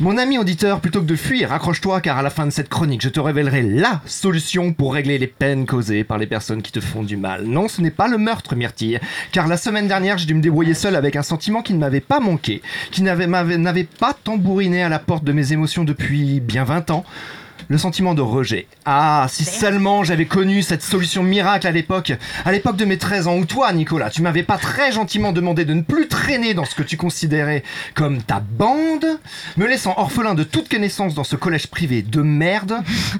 Mon 0.00 0.16
ami 0.16 0.38
auditeur, 0.38 0.78
plutôt 0.78 1.00
que 1.00 1.06
de 1.06 1.16
fuir, 1.16 1.52
accroche-toi 1.52 2.00
car 2.00 2.18
à 2.18 2.22
la 2.22 2.30
fin 2.30 2.46
de 2.46 2.52
cette 2.52 2.68
chronique, 2.68 3.02
je 3.02 3.08
te 3.08 3.18
révélerai 3.18 3.62
LA 3.62 4.00
solution 4.06 4.72
pour 4.72 4.94
régler 4.94 5.18
les 5.18 5.26
peines 5.26 5.66
causées 5.66 6.04
par 6.04 6.18
les 6.18 6.28
personnes 6.28 6.62
qui 6.62 6.70
te 6.70 6.78
font 6.78 7.02
du 7.02 7.16
mal. 7.16 7.46
Non, 7.46 7.66
ce 7.66 7.82
n'est 7.82 7.90
pas 7.90 8.06
le 8.06 8.16
meurtre, 8.16 8.54
Myrtille, 8.54 9.00
car 9.32 9.48
la 9.48 9.56
semaine 9.56 9.88
dernière, 9.88 10.16
j'ai 10.16 10.26
dû 10.26 10.34
me 10.34 10.40
débrouiller 10.40 10.74
seul 10.74 10.94
avec 10.94 11.16
un 11.16 11.24
sentiment 11.24 11.62
qui 11.62 11.74
ne 11.74 11.80
m'avait 11.80 11.98
pas 11.98 12.20
manqué, 12.20 12.62
qui 12.92 13.02
n'avait 13.02 13.88
pas 13.98 14.14
tambouriné 14.14 14.84
à 14.84 14.88
la 14.88 15.00
porte 15.00 15.24
de 15.24 15.32
mes 15.32 15.52
émotions 15.52 15.82
depuis 15.82 16.38
bien 16.38 16.62
20 16.62 16.90
ans. 16.90 17.04
Le 17.70 17.76
sentiment 17.76 18.14
de 18.14 18.22
rejet. 18.22 18.66
Ah, 18.86 19.26
si 19.28 19.44
seulement 19.44 20.02
j'avais 20.02 20.24
connu 20.24 20.62
cette 20.62 20.82
solution 20.82 21.22
miracle 21.22 21.66
à 21.66 21.70
l'époque, 21.70 22.14
à 22.46 22.50
l'époque 22.50 22.76
de 22.76 22.86
mes 22.86 22.96
13 22.96 23.28
ans, 23.28 23.36
où 23.36 23.44
toi, 23.44 23.70
Nicolas, 23.74 24.08
tu 24.08 24.22
m'avais 24.22 24.42
pas 24.42 24.56
très 24.56 24.90
gentiment 24.90 25.32
demandé 25.32 25.66
de 25.66 25.74
ne 25.74 25.82
plus 25.82 26.08
traîner 26.08 26.54
dans 26.54 26.64
ce 26.64 26.74
que 26.74 26.82
tu 26.82 26.96
considérais 26.96 27.62
comme 27.94 28.22
ta 28.22 28.40
bande, 28.40 29.04
me 29.58 29.66
laissant 29.66 29.92
orphelin 29.98 30.34
de 30.34 30.44
toute 30.44 30.70
connaissance 30.70 31.14
dans 31.14 31.24
ce 31.24 31.36
collège 31.36 31.66
privé 31.66 32.00
de 32.00 32.22
merde, 32.22 32.78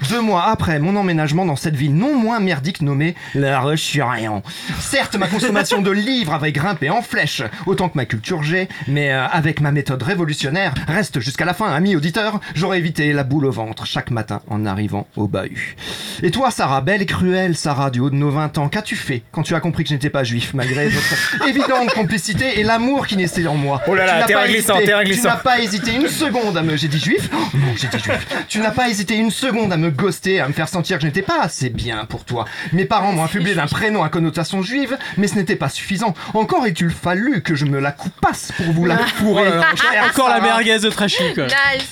deux 0.08 0.22
mois 0.22 0.44
après 0.44 0.78
mon 0.78 0.96
emménagement 0.96 1.44
dans 1.44 1.56
cette 1.56 1.76
ville 1.76 1.94
non 1.94 2.16
moins 2.16 2.40
merdique 2.40 2.80
nommée 2.80 3.16
La 3.34 3.60
Roche-sur-Yon. 3.60 4.42
Certes, 4.80 5.16
ma 5.16 5.28
consommation 5.28 5.82
de 5.82 5.90
livres 5.90 6.32
avait 6.32 6.52
grimpé 6.52 6.88
en 6.88 7.02
flèche, 7.02 7.42
autant 7.66 7.90
que 7.90 7.98
ma 7.98 8.06
culture 8.06 8.42
G, 8.42 8.66
mais 8.86 9.12
euh, 9.12 9.26
avec 9.26 9.60
ma 9.60 9.72
méthode 9.72 10.02
révolutionnaire, 10.02 10.72
reste 10.86 11.20
jusqu'à 11.20 11.44
la 11.44 11.52
fin, 11.52 11.70
ami 11.70 11.96
auditeur, 11.96 12.40
j'aurais 12.54 12.78
évité 12.78 13.12
la 13.12 13.24
boule 13.24 13.44
au 13.44 13.52
ventre 13.52 13.84
chaque 13.84 14.10
matin 14.10 14.37
en 14.48 14.66
arrivant 14.66 15.06
au 15.16 15.26
bahut. 15.28 15.76
Et 16.22 16.30
toi, 16.30 16.50
Sarah, 16.50 16.80
belle 16.80 17.02
et 17.02 17.06
cruelle 17.06 17.56
Sarah 17.56 17.90
du 17.90 18.00
haut 18.00 18.10
de 18.10 18.14
nos 18.16 18.30
20 18.30 18.58
ans, 18.58 18.68
qu'as-tu 18.68 18.96
fait 18.96 19.22
quand 19.32 19.42
tu 19.42 19.54
as 19.54 19.60
compris 19.60 19.84
que 19.84 19.90
je 19.90 19.94
n'étais 19.94 20.10
pas 20.10 20.24
juif, 20.24 20.52
malgré 20.54 20.88
votre 20.88 21.46
évidente 21.48 21.90
complicité 21.94 22.60
et 22.60 22.62
l'amour 22.62 23.06
qui 23.06 23.16
naissait 23.16 23.46
en 23.46 23.54
moi? 23.54 23.82
Oh 23.86 23.94
là 23.94 24.06
là, 24.06 24.12
Tu 24.14 24.20
n'as 24.20 24.26
terrain 24.26 24.40
pas 24.42 24.48
glissant, 24.48 24.74
hésité- 24.74 24.86
terrain 24.86 25.00
Tu 25.04 25.06
glissant. 25.10 25.28
n'as 25.28 25.36
pas 25.36 25.60
hésité 25.60 25.94
une 25.94 26.08
seconde 26.08 26.56
à 26.56 26.62
me... 26.62 26.76
J'ai 26.76 26.88
dit 26.88 26.98
juif? 26.98 27.28
Oh 27.32 27.36
non, 27.54 27.72
j'ai 27.76 27.88
dit 27.88 27.98
juif. 27.98 28.26
Tu 28.48 28.60
n'as 28.60 28.70
pas 28.70 28.88
hésité 28.88 29.16
une 29.16 29.30
seconde 29.30 29.72
à 29.72 29.76
me 29.76 29.90
ghoster, 29.90 30.40
à 30.40 30.48
me 30.48 30.52
faire 30.52 30.68
sentir 30.68 30.96
que 30.96 31.02
je 31.02 31.06
n'étais 31.06 31.22
pas 31.22 31.40
assez 31.42 31.68
bien 31.70 32.04
pour 32.06 32.24
toi. 32.24 32.44
Mes 32.72 32.84
parents 32.84 33.12
m'ont 33.12 33.24
affublé 33.24 33.54
d'un 33.54 33.66
prénom 33.66 34.02
à 34.02 34.08
connotation 34.08 34.62
juive, 34.62 34.96
mais 35.16 35.26
ce 35.28 35.34
n'était 35.34 35.56
pas 35.56 35.68
suffisant. 35.68 36.14
Encore 36.34 36.66
est-il 36.66 36.90
fallu 36.90 37.42
que 37.42 37.54
je 37.54 37.64
me 37.64 37.78
la 37.78 37.92
coupasse 37.92 38.52
pour 38.56 38.66
vous 38.72 38.84
la 38.86 38.96
fourrer. 38.98 39.50
chère 39.76 40.04
Encore 40.10 40.28
la 40.28 40.40
merguez 40.40 40.78
de 40.78 40.88
Trashy, 40.88 41.34
quoi. 41.34 41.46
Nice. 41.46 41.88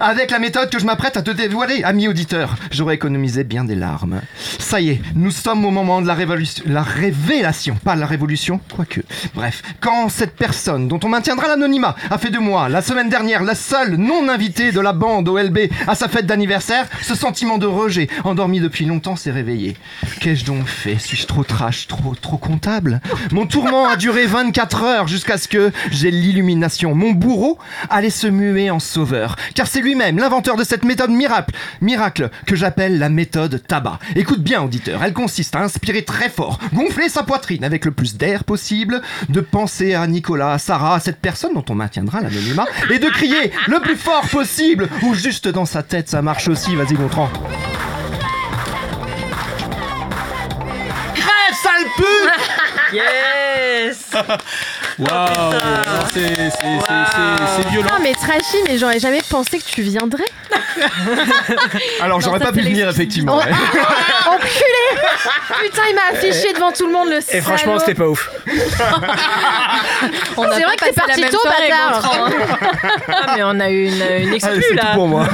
Avec 0.00 0.30
la 0.30 0.38
méthode 0.38 0.70
que 0.70 0.78
je 0.78 0.84
m'apprête 0.84 1.16
à 1.16 1.22
te 1.22 1.30
dévoiler, 1.30 1.77
ami 1.84 2.08
auditeur, 2.08 2.56
j'aurais 2.70 2.94
économisé 2.94 3.44
bien 3.44 3.64
des 3.64 3.74
larmes. 3.74 4.20
Ça 4.58 4.80
y 4.80 4.90
est, 4.90 5.00
nous 5.14 5.30
sommes 5.30 5.64
au 5.64 5.70
moment 5.70 6.00
de 6.02 6.06
la 6.06 6.82
révélation, 6.82 7.74
pas 7.76 7.96
la 7.96 8.06
révolution, 8.06 8.60
quoique. 8.74 9.00
Bref, 9.34 9.62
quand 9.80 10.08
cette 10.08 10.36
personne, 10.36 10.88
dont 10.88 11.00
on 11.02 11.08
maintiendra 11.08 11.48
l'anonymat, 11.48 11.96
a 12.10 12.18
fait 12.18 12.30
de 12.30 12.38
moi, 12.38 12.68
la 12.68 12.82
semaine 12.82 13.08
dernière, 13.08 13.42
la 13.42 13.54
seule 13.54 13.96
non-invitée 13.96 14.72
de 14.72 14.80
la 14.80 14.92
bande 14.92 15.28
OLB 15.28 15.58
à 15.86 15.94
sa 15.94 16.08
fête 16.08 16.26
d'anniversaire, 16.26 16.86
ce 17.02 17.14
sentiment 17.14 17.58
de 17.58 17.66
rejet, 17.66 18.08
endormi 18.24 18.60
depuis 18.60 18.84
longtemps, 18.84 19.16
s'est 19.16 19.30
réveillé. 19.30 19.76
Qu'ai-je 20.20 20.44
donc 20.44 20.66
fait? 20.66 20.98
Suis-je 20.98 21.26
trop 21.26 21.44
trash, 21.44 21.86
trop, 21.86 22.14
trop 22.14 22.36
comptable? 22.36 23.00
Mon 23.32 23.46
tourment 23.46 23.86
a 23.86 23.96
duré 23.96 24.26
24 24.26 24.82
heures 24.82 25.08
jusqu'à 25.08 25.38
ce 25.38 25.48
que 25.48 25.72
j'ai 25.90 26.10
l'illumination. 26.10 26.94
Mon 26.94 27.12
bourreau 27.12 27.58
allait 27.90 28.10
se 28.10 28.26
muer 28.26 28.70
en 28.70 28.80
sauveur, 28.80 29.36
car 29.54 29.66
c'est 29.66 29.80
lui-même 29.80 30.18
l'inventeur 30.18 30.56
de 30.56 30.64
cette 30.64 30.84
méthode 30.84 31.10
miracle, 31.10 31.54
miracle 31.80 32.30
que 32.46 32.56
j'appelle 32.56 32.98
la 32.98 33.08
méthode 33.08 33.62
tabac. 33.66 33.98
Écoute 34.16 34.42
bien, 34.42 34.62
auditeur, 34.62 35.02
elle 35.02 35.12
consiste 35.12 35.54
à 35.54 35.60
inspirer 35.60 36.04
très 36.04 36.28
fort, 36.28 36.58
gonfler 36.72 37.08
sa 37.08 37.22
poitrine 37.22 37.64
avec 37.64 37.84
le 37.84 37.90
plus 37.90 38.16
d'air 38.16 38.44
possible, 38.44 39.02
de 39.28 39.40
penser 39.40 39.94
à 39.94 40.06
Nicolas, 40.06 40.52
à 40.52 40.58
Sarah, 40.58 40.94
à 40.96 41.00
cette 41.00 41.18
personne 41.18 41.54
dont 41.54 41.64
on 41.68 41.74
maintiendra 41.74 42.20
l'anonymat, 42.20 42.66
et 42.90 42.98
de 42.98 43.08
crier 43.08 43.52
le 43.66 43.80
plus 43.80 43.96
fort 43.96 44.26
possible, 44.28 44.88
ou 45.02 45.14
juste 45.14 45.48
dans 45.48 45.66
sa 45.66 45.82
tête, 45.82 46.08
ça 46.08 46.22
marche 46.22 46.48
aussi, 46.48 46.74
vas-y 46.74 46.94
Gontran. 46.94 47.28
Crève, 51.14 51.56
sale 51.62 51.86
pute 51.96 52.92
Yes 52.92 54.10
Waouh 54.98 55.28
C'est 56.12 57.68
violent. 57.70 57.86
Non 57.92 57.98
mais 58.02 58.12
trashy, 58.14 58.56
mais 58.66 58.78
j'aurais 58.78 58.98
jamais 58.98 59.20
pensé 59.28 59.58
que 59.58 59.64
tu 59.64 59.82
viendrais. 59.82 60.24
Alors 62.00 62.20
j'aurais 62.20 62.40
pas 62.40 62.52
pu 62.52 62.60
venir 62.62 62.88
effectivement. 62.88 63.36
Oh. 63.36 63.38
ouais. 63.38 63.52
Enculé 64.28 65.02
Putain, 65.62 65.82
il 65.90 65.94
m'a 65.94 66.02
affiché 66.12 66.52
devant 66.52 66.72
tout 66.72 66.86
le 66.86 66.92
monde 66.92 67.08
le 67.10 67.18
Et 67.34 67.40
franchement, 67.40 67.78
c'était 67.78 67.94
pas 67.94 68.08
ouf. 68.08 68.28
C'est 68.46 68.62
vrai 70.62 70.76
que 70.76 70.84
t'es 70.84 70.92
parti 70.92 71.20
tôt, 71.30 71.38
bâtard. 71.44 72.12
Hein. 72.12 72.30
Ah, 73.08 73.34
mais 73.36 73.42
on 73.44 73.60
a 73.60 73.70
eu 73.70 73.86
une, 73.86 73.94
une 73.94 74.02
Allez, 74.02 74.34
exclue 74.34 74.62
c'est 74.62 74.68
tout 74.70 74.76
là. 74.76 74.94
pour 74.94 75.08
moi. 75.08 75.26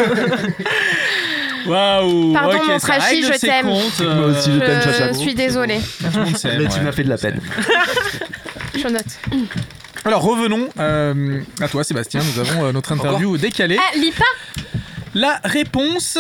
Waouh 1.66 2.32
Pardon, 2.34 2.56
ok, 2.58 2.66
mon 2.66 2.76
règle 2.76 3.32
je 3.32 3.38
t'aime. 3.40 3.66
euh, 3.68 4.14
Moi 4.14 4.26
aussi, 4.26 4.52
je 4.54 4.58
t'aime, 4.58 4.82
Chacha. 4.82 5.08
Je 5.12 5.18
suis 5.18 5.34
désolée. 5.34 5.80
Mais 6.58 6.66
tu 6.68 6.80
m'as 6.80 6.92
fait 6.92 7.04
de 7.04 7.08
la 7.10 7.16
peine. 7.18 7.40
Je 8.76 8.88
note. 8.88 9.04
Alors 10.04 10.22
revenons 10.22 10.68
euh, 10.78 11.40
à 11.60 11.68
toi 11.68 11.84
Sébastien, 11.84 12.20
nous 12.22 12.38
avons 12.40 12.64
euh, 12.66 12.72
notre 12.72 12.92
interview 12.92 13.36
décalée. 13.38 13.78
Ah, 13.80 13.96
lis 13.96 14.12
pas 14.12 14.62
La 15.14 15.40
réponse 15.44 16.18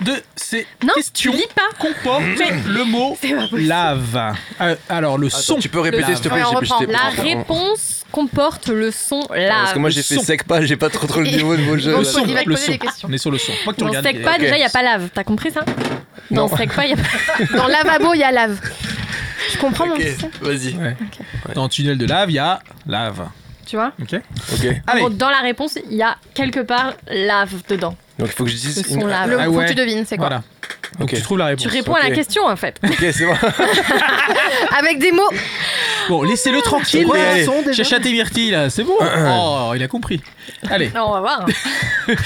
de 0.00 0.14
ces 0.34 0.66
Non, 0.82 0.94
questions 0.94 1.32
lis 1.32 1.46
pas. 1.54 1.62
comporte 1.78 2.22
le 2.66 2.84
mot 2.84 3.16
C'est 3.20 3.34
pas 3.34 3.42
possible. 3.42 3.60
lave. 3.68 4.34
Euh, 4.60 4.74
alors 4.88 5.18
le 5.18 5.26
Attends, 5.28 5.36
son. 5.38 5.58
tu 5.58 5.68
peux 5.68 5.80
répéter 5.80 6.14
s'il 6.14 6.20
te 6.24 6.28
plaît, 6.28 6.38
Ouais, 6.38 6.44
on 6.46 6.60
j'ai- 6.64 6.72
reprend. 6.74 6.84
La 6.88 7.22
réponse 7.22 8.04
comporte 8.10 8.68
le 8.68 8.90
son 8.90 9.20
lave. 9.30 9.48
Parce 9.50 9.72
que 9.74 9.78
moi 9.78 9.90
j'ai 9.90 10.02
fait 10.02 10.14
son. 10.16 10.22
sec 10.22 10.44
pas, 10.44 10.62
j'ai 10.64 10.76
pas 10.76 10.88
trop 10.90 11.06
trop 11.06 11.20
le 11.20 11.26
niveau 11.28 11.54
de 11.56 11.62
vos 11.62 11.76
jeux. 11.78 11.96
Le 11.98 12.04
son, 12.04 12.24
va 12.24 12.42
te 12.42 12.48
le 12.48 12.54
poser 12.54 12.66
son. 12.66 12.72
des 12.72 12.78
questions. 12.78 13.08
On 13.10 13.12
est 13.12 13.18
sur 13.18 13.30
le 13.30 13.38
son. 13.38 13.52
Pas 13.64 13.72
que 13.72 13.76
tu 13.76 13.82
Dans 13.82 13.88
regardes. 13.88 14.06
sec 14.06 14.22
pas, 14.24 14.38
déjà, 14.38 14.56
il 14.56 14.60
n'y 14.60 14.64
a 14.64 14.70
pas 14.70 14.82
lave. 14.82 15.08
T'as 15.12 15.24
compris 15.24 15.50
ça? 15.50 15.64
Dans 16.30 16.48
sec 16.56 16.72
pas, 16.74 16.86
il 16.86 16.94
n'y 16.94 17.00
a 17.00 17.04
pas. 17.04 17.56
Dans 17.58 17.66
lavabo, 17.66 18.14
il 18.14 18.20
y 18.20 18.24
a 18.24 18.32
lave. 18.32 18.58
Je 19.62 19.66
comprends 19.66 19.86
mon 19.86 19.94
Ok, 19.94 20.02
système. 20.02 20.30
vas-y. 20.40 20.74
Ouais. 20.76 20.96
Dans 21.54 21.62
le 21.64 21.68
tunnel 21.68 21.96
de 21.98 22.06
lave, 22.06 22.30
il 22.30 22.34
y 22.34 22.38
a 22.40 22.58
lave. 22.86 23.28
Tu 23.64 23.76
vois 23.76 23.92
Ok. 24.02 24.14
Ok. 24.52 24.66
Allez. 24.88 25.02
Bon, 25.02 25.10
Dans 25.10 25.30
la 25.30 25.38
réponse, 25.40 25.78
il 25.88 25.96
y 25.96 26.02
a 26.02 26.16
quelque 26.34 26.60
part 26.60 26.94
lave 27.08 27.54
dedans. 27.68 27.96
Donc 28.18 28.28
il 28.28 28.32
faut 28.34 28.44
que 28.44 28.50
je 28.50 28.56
dise. 28.56 28.82
Le 28.84 29.00
son 29.00 29.06
lave. 29.06 29.30
Le, 29.30 29.38
Ah 29.38 29.44
faut 29.44 29.50
ouais. 29.52 29.64
que 29.64 29.70
tu 29.70 29.74
devines, 29.76 30.04
c'est 30.04 30.16
quoi 30.16 30.26
Voilà. 30.28 30.42
Donc 30.98 31.10
Ok. 31.10 31.14
tu 31.16 31.22
trouves 31.22 31.38
la 31.38 31.46
réponse. 31.46 31.62
Tu 31.62 31.68
réponds 31.68 31.94
à 31.94 32.00
la 32.02 32.08
ok. 32.08 32.14
question 32.14 32.44
en 32.44 32.56
fait. 32.56 32.78
Ok, 32.84 32.96
c'est 33.12 33.24
bon. 33.24 33.34
Avec 34.78 34.98
des 34.98 35.12
mots. 35.12 35.30
Bon, 36.08 36.22
laissez-le 36.24 36.60
tranquille. 36.60 37.04
quoi, 37.06 37.16
mais 37.16 37.40
le 37.40 37.44
son, 37.46 37.62
déjà 37.62 37.84
Chachat 37.84 38.04
et 38.04 38.12
Myrtille, 38.12 38.50
là, 38.50 38.68
c'est 38.68 38.82
bon. 38.84 38.96
Oh, 39.00 39.72
il 39.76 39.82
a 39.82 39.88
compris. 39.88 40.20
Allez, 40.68 40.90
Non, 40.90 41.06
on 41.08 41.12
va 41.12 41.20
voir. 41.20 41.46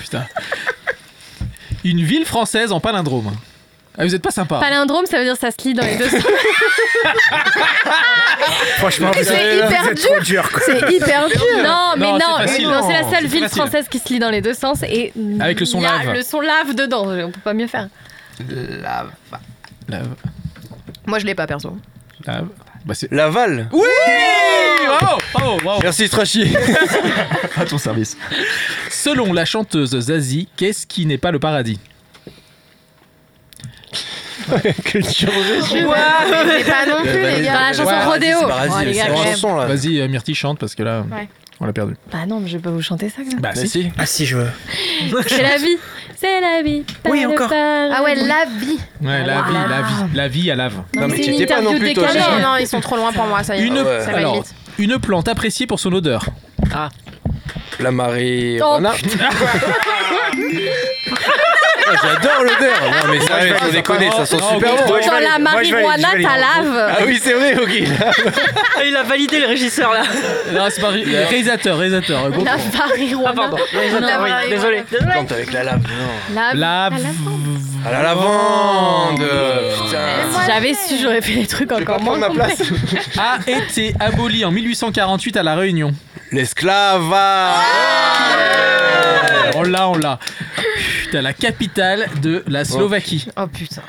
putain. 0.00 0.26
Une 1.84 2.02
ville 2.02 2.24
française 2.24 2.72
en 2.72 2.80
palindrome. 2.80 3.32
Ah, 4.00 4.04
vous 4.04 4.14
êtes 4.14 4.22
pas 4.22 4.30
sympa. 4.30 4.58
Palindrome, 4.60 5.06
ça 5.06 5.18
veut 5.18 5.24
dire 5.24 5.36
ça 5.36 5.50
se 5.50 5.56
lit 5.66 5.74
dans 5.74 5.84
les 5.84 5.96
deux 5.96 6.08
sens. 6.08 6.22
Franchement, 8.78 9.10
vous 9.10 9.24
C'est 9.24 9.34
êtes, 9.34 9.64
hyper 9.66 9.82
vous 9.82 9.88
êtes 9.90 10.00
trop 10.00 10.20
dur. 10.20 10.48
quoi. 10.50 10.60
C'est 10.64 10.92
hyper 10.92 11.28
dur. 11.30 11.40
Non, 11.64 11.94
mais 11.96 12.06
Non, 12.06 12.18
non, 12.18 12.36
c'est 12.38 12.46
facile. 12.48 12.68
non, 12.68 12.86
c'est 12.86 12.92
la 12.92 13.02
seule 13.02 13.12
c'est 13.22 13.26
ville 13.26 13.42
facile. 13.42 13.58
française 13.60 13.86
qui 13.90 13.98
se 13.98 14.08
lit 14.10 14.18
dans 14.18 14.30
les 14.30 14.40
deux 14.40 14.54
sens 14.54 14.82
et 14.84 15.12
Avec 15.40 15.60
le 15.60 15.66
son 15.66 15.78
il 15.78 15.82
y 15.82 15.86
a 15.86 15.98
lave. 16.04 16.12
Le 16.14 16.22
son 16.22 16.40
lave 16.40 16.74
dedans, 16.74 17.06
on 17.08 17.30
peut 17.30 17.40
pas 17.42 17.54
mieux 17.54 17.66
faire. 17.66 17.88
Lave. 18.48 19.10
Lave. 19.88 20.08
Moi, 21.06 21.18
je 21.18 21.26
l'ai 21.26 21.34
pas, 21.34 21.46
perso. 21.46 21.76
Lave. 22.26 22.48
Bah, 22.84 22.94
c'est... 22.94 23.10
Laval. 23.10 23.68
Oui 23.72 23.82
Bravo 24.86 25.18
Bravo, 25.34 25.56
bravo. 25.62 25.80
Merci 25.82 26.08
Trashy. 26.08 26.54
À 27.56 27.64
ton 27.64 27.78
service. 27.78 28.16
Selon 28.90 29.32
la 29.32 29.44
chanteuse 29.44 29.98
Zazie, 29.98 30.48
qu'est-ce 30.56 30.86
qui 30.86 31.04
n'est 31.06 31.18
pas 31.18 31.32
le 31.32 31.38
paradis? 31.40 31.80
Culture 34.84 35.30
Je 35.70 35.74
l'ai 35.76 36.64
pas 36.64 36.86
non 36.86 37.02
plus, 37.02 37.12
les 37.12 37.36
Dans 37.36 37.42
gars. 37.44 37.60
la 37.60 37.72
chanson 37.72 37.90
Ouais, 37.90 38.04
Rodéo. 38.04 38.46
Vas-y, 38.46 38.68
Oh, 38.70 38.84
les 38.84 38.92
c'est 38.94 38.98
gars, 38.98 39.08
la 39.08 39.14
quand 39.14 39.24
même. 39.24 39.32
chanson 39.34 39.56
là. 39.56 39.66
Vas-y, 39.66 40.00
euh, 40.00 40.08
Myrtille 40.08 40.34
chante 40.34 40.58
parce 40.58 40.74
que 40.74 40.82
là, 40.82 41.04
Ouais. 41.10 41.28
on 41.60 41.66
l'a 41.66 41.72
perdu. 41.72 41.94
Bah 42.12 42.26
non, 42.26 42.40
mais 42.40 42.48
je 42.48 42.56
vais 42.56 42.62
pas 42.62 42.70
vous 42.70 42.82
chanter 42.82 43.08
ça. 43.08 43.16
quand 43.18 43.26
même. 43.30 43.40
Bah, 43.40 43.50
Bah 43.54 43.60
si. 43.60 43.68
si. 43.68 43.90
Ah 43.98 44.06
si, 44.06 44.26
je 44.26 44.36
veux. 44.36 44.48
C'est 45.26 45.42
la 45.42 45.56
vie. 45.58 45.76
C'est 46.16 46.40
la 46.40 46.62
vie. 46.62 46.82
pas 47.02 47.10
Oui, 47.10 47.24
encore. 47.26 47.48
paradis. 47.48 47.94
Ah 47.96 48.02
ouais, 48.02 48.14
la 48.14 48.44
vie. 48.58 48.78
Ouais, 49.02 49.24
la 49.24 49.42
vie, 49.42 49.52
la 49.68 49.82
vie, 49.82 49.94
la 50.14 50.28
vie 50.28 50.50
à 50.50 50.54
lave. 50.56 50.74
Non 50.94 51.08
mais 51.08 51.16
c'est 51.16 51.22
tu 51.22 51.28
une 51.30 51.34
étais 51.36 51.46
pas 51.46 51.60
non 51.60 51.70
interview 51.70 51.86
plus 51.86 51.94
toi. 51.94 52.08
décalée. 52.12 52.42
Non, 52.42 52.48
non, 52.52 52.56
ils 52.58 52.66
sont 52.66 52.80
trop 52.80 52.96
loin 52.96 53.12
pour 53.12 53.26
moi, 53.26 53.42
ça 53.44 53.56
y 53.56 53.60
est. 53.60 53.66
Une, 53.66 53.78
ouais. 53.78 54.00
Ça 54.04 54.10
va 54.12 54.18
alors, 54.18 54.34
vite. 54.34 54.52
une 54.78 54.98
plante 54.98 55.28
appréciée 55.28 55.66
pour 55.68 55.78
son 55.78 55.92
odeur. 55.92 56.24
La 57.80 57.92
marée. 57.92 58.58
Oh, 58.60 58.70
Rona. 58.74 58.92
Ah, 61.90 61.96
J'adore 62.02 62.42
l'odeur. 62.42 62.80
Non 63.06 63.12
mais 63.12 63.20
sérieux, 63.20 63.54
faut 63.60 63.70
déconner, 63.70 64.10
ça 64.10 64.26
sent 64.26 64.36
super 64.36 64.76
bon. 64.76 64.86
Moi, 64.88 65.00
je 65.02 65.06
Dans 65.08 65.12
la 65.18 65.38
moi, 65.38 65.62
je 65.62 65.70
marijuana, 65.72 66.08
je 66.08 66.12
valide. 66.12 66.28
ta 66.28 66.36
lave. 66.36 66.94
Ah 66.98 67.02
oui, 67.06 67.20
c'est 67.22 67.32
vrai, 67.32 67.56
ok. 67.56 67.82
Ah, 68.78 68.84
Il 68.84 68.96
a 68.96 69.02
validé 69.02 69.40
le 69.40 69.46
régisseur 69.46 69.92
là. 69.92 70.02
Non, 70.52 70.66
c'est 70.70 70.80
pas 70.80 70.88
ré- 70.88 71.04
réalisateur, 71.04 71.78
réalisateur. 71.78 72.30
Go. 72.30 72.44
La 72.44 72.56
marijuana. 72.78 73.30
Ah, 73.30 73.32
pardon. 73.34 73.56
La 74.00 74.18
marijuana. 74.18 74.48
Désolé. 74.48 74.84
Désolé. 74.90 75.10
Plante 75.12 75.32
avec 75.32 75.52
la 75.52 75.64
lave, 75.64 75.80
non. 75.82 76.34
La- 76.34 76.54
La. 76.54 76.90
À 77.86 77.92
la 77.92 78.02
lavande. 78.02 79.18
Putain. 79.20 79.98
Si 80.32 80.46
j'avais 80.46 80.74
su, 80.74 80.94
j'aurais 81.02 81.20
fait 81.22 81.34
des 81.34 81.46
trucs 81.46 81.70
encore 81.72 82.00
moins 82.00 82.20
complexes. 82.20 82.62
a 83.18 83.38
été 83.46 83.94
aboli 84.00 84.44
en 84.44 84.50
1848 84.50 85.36
à 85.36 85.42
La 85.42 85.54
Réunion. 85.54 85.92
L'esclavage. 86.32 87.54
On 89.54 89.62
l'a, 89.62 89.88
on 89.88 89.96
l'a. 89.96 90.18
Putain, 91.04 91.22
la 91.22 91.32
capitale 91.78 92.20
de 92.20 92.44
la 92.46 92.64
Slovaquie. 92.64 93.26
Oh 93.36 93.46
putain. 93.46 93.82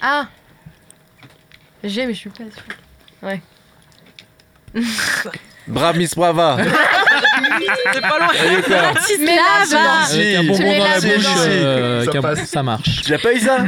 Ah 0.00 0.26
J'ai, 1.84 2.06
mais 2.06 2.14
je 2.14 2.18
suis 2.18 2.30
pas 2.30 2.44
sûre. 2.44 3.42
Bramis 5.68 6.10
brava. 6.16 6.58
C'est 7.92 8.00
pas 8.00 8.18
loin. 8.18 8.28
Salut, 8.34 8.62
quoi. 8.62 8.92
Mais 9.20 9.36
là, 9.36 9.42
va 9.70 10.04
Avec 10.04 10.36
un 10.36 10.42
bonbon 10.44 10.58
mets 10.58 10.78
dans 10.78 10.84
la 10.84 10.94
la 10.94 11.00
bouche, 11.00 11.16
dedans. 11.18 11.30
euh, 11.38 12.04
Ça 12.04 12.20
passe. 12.22 12.54
marche. 12.64 13.02
Tu 13.02 13.10
l'as 13.12 13.18
pas 13.18 13.32
eu 13.34 13.40
ça 13.40 13.58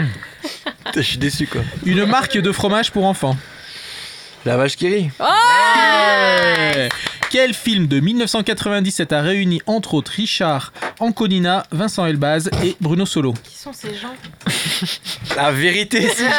Putain, 0.86 0.92
Je 0.96 1.00
suis 1.02 1.18
déçu 1.18 1.46
quoi. 1.46 1.62
Une 1.84 2.04
marque 2.06 2.36
de 2.38 2.52
fromage 2.52 2.90
pour 2.90 3.04
enfants. 3.04 3.36
La 4.46 4.56
vache 4.56 4.76
qui 4.76 4.88
rit. 4.88 5.10
Ouais. 5.20 6.88
Quel 7.30 7.54
film 7.54 7.86
de 7.86 8.00
1997 8.00 9.12
a 9.12 9.20
réuni 9.22 9.62
entre 9.66 9.94
autres 9.94 10.10
Richard 10.16 10.72
Anconina, 10.98 11.64
Vincent 11.70 12.04
Elbaz 12.04 12.50
et 12.64 12.76
Bruno 12.80 13.06
Solo? 13.06 13.34
Qui 13.44 13.56
sont 13.56 13.72
ces 13.72 13.94
gens? 13.94 14.14
La 15.36 15.52
vérité, 15.52 16.08
si. 16.08 16.24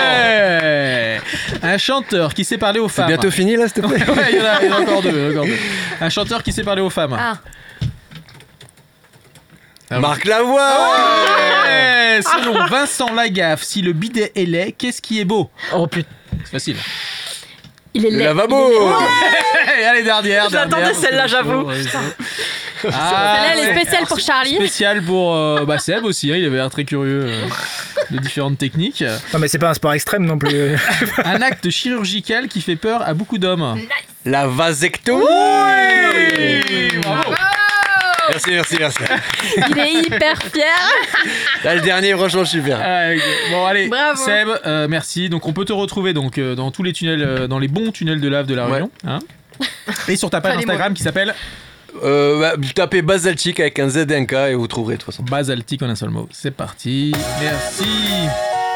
Ouais. 0.00 1.20
Un 1.62 1.76
chanteur 1.78 2.32
qui 2.32 2.44
sait 2.44 2.56
parler 2.58 2.80
aux 2.80 2.88
C'est 2.88 2.96
femmes. 2.96 3.08
bientôt 3.08 3.30
fini 3.30 3.56
là, 3.56 3.68
s'il 3.68 3.82
te 3.82 3.86
plaît? 3.86 3.98
Ouais, 4.08 4.32
il 4.32 4.38
y 4.38 4.40
en 4.40 4.44
a, 4.44 4.62
il 4.62 4.68
y 4.68 4.72
en 4.72 4.76
a 4.76 4.80
encore 4.80 5.02
deux, 5.02 5.30
encore. 5.36 5.46
Un 6.00 6.08
chanteur 6.08 6.42
qui 6.42 6.52
sait 6.52 6.62
parler 6.64 6.80
aux 6.82 6.90
femmes. 6.90 7.14
Ah, 7.18 7.38
Ah, 9.90 10.00
Marc 10.00 10.24
Lavoie 10.24 10.90
Ouais. 11.64 12.20
Selon 12.22 12.66
Vincent 12.66 13.12
Lagaffe, 13.14 13.62
si 13.62 13.82
le 13.82 13.92
bidet 13.92 14.32
est 14.34 14.44
laid, 14.46 14.72
qu'est-ce 14.72 15.00
qui 15.02 15.20
est 15.20 15.24
beau? 15.24 15.50
Oh 15.74 15.86
putain. 15.86 16.08
C'est 16.44 16.50
facile. 16.52 16.76
Il 17.98 18.06
est 18.06 18.10
Le 18.10 18.16
laid. 18.18 18.24
lavabo 18.24 18.90
Hey, 19.76 19.84
allez, 19.90 20.02
dernière, 20.02 20.50
dernière. 20.50 20.94
celle-là, 20.94 21.26
j'avoue. 21.26 21.68
Ah, 21.70 21.74
Celle-là, 22.82 23.46
elle 23.52 23.58
est 23.58 23.80
spéciale 23.80 24.06
pour 24.06 24.20
Charlie. 24.20 24.54
Spécial 24.54 25.02
pour 25.02 25.34
euh, 25.34 25.64
bah, 25.66 25.78
Seb 25.78 26.04
aussi, 26.04 26.30
hein, 26.32 26.36
il 26.36 26.44
avait 26.46 26.56
l'air 26.56 26.70
très 26.70 26.84
curieux 26.84 27.24
euh, 27.26 27.44
de 28.10 28.18
différentes 28.18 28.56
techniques. 28.58 29.02
Non, 29.32 29.40
mais 29.40 29.48
c'est 29.48 29.58
pas 29.58 29.70
un 29.70 29.74
sport 29.74 29.92
extrême 29.92 30.24
non 30.24 30.38
plus. 30.38 30.76
Un 31.24 31.42
acte 31.42 31.68
chirurgical 31.70 32.46
qui 32.48 32.60
fait 32.60 32.76
peur 32.76 33.02
à 33.02 33.14
beaucoup 33.14 33.38
d'hommes. 33.38 33.80
La 34.24 34.46
vasectomie 34.46 35.24
Bravo. 37.02 37.27
Merci, 38.30 38.50
merci, 38.50 38.76
merci. 38.78 38.98
Il 39.70 39.78
est 39.78 39.92
hyper 40.06 40.36
fier. 40.42 40.64
Là, 41.64 41.74
le 41.74 41.80
dernier, 41.80 42.12
franchement, 42.12 42.44
super. 42.44 42.78
Ah, 42.82 43.14
ok. 43.14 43.22
Bon 43.50 43.66
allez, 43.66 43.88
Bravo. 43.88 44.22
Seb, 44.22 44.48
euh, 44.66 44.86
merci. 44.88 45.28
Donc 45.28 45.46
on 45.46 45.52
peut 45.52 45.64
te 45.64 45.72
retrouver 45.72 46.12
donc 46.12 46.38
euh, 46.38 46.54
dans 46.54 46.70
tous 46.70 46.82
les 46.82 46.92
tunnels, 46.92 47.22
euh, 47.22 47.46
dans 47.46 47.58
les 47.58 47.68
bons 47.68 47.90
tunnels 47.92 48.20
de 48.20 48.28
lave 48.28 48.46
de 48.46 48.54
la 48.54 48.66
Ouais. 48.66 48.72
Réunion. 48.72 48.90
hein. 49.06 49.18
et 50.08 50.16
sur 50.16 50.30
ta 50.30 50.40
page 50.40 50.56
Instagram 50.58 50.94
qui 50.94 51.02
s'appelle 51.02 51.34
Euh, 52.04 52.38
bah, 52.38 52.52
tapez 52.74 53.02
basaltique 53.02 53.58
avec 53.60 53.78
un 53.78 53.88
Z 53.88 54.06
et 54.10 54.16
un 54.16 54.24
K 54.26 54.32
et 54.50 54.54
vous 54.54 54.68
trouverez 54.68 54.96
de 54.96 55.00
toute 55.02 55.10
façon. 55.10 55.22
Basaltique 55.24 55.82
en 55.82 55.88
un 55.88 55.94
seul 55.96 56.10
mot. 56.10 56.28
C'est 56.30 56.50
parti. 56.54 57.12
Merci. 57.40 57.88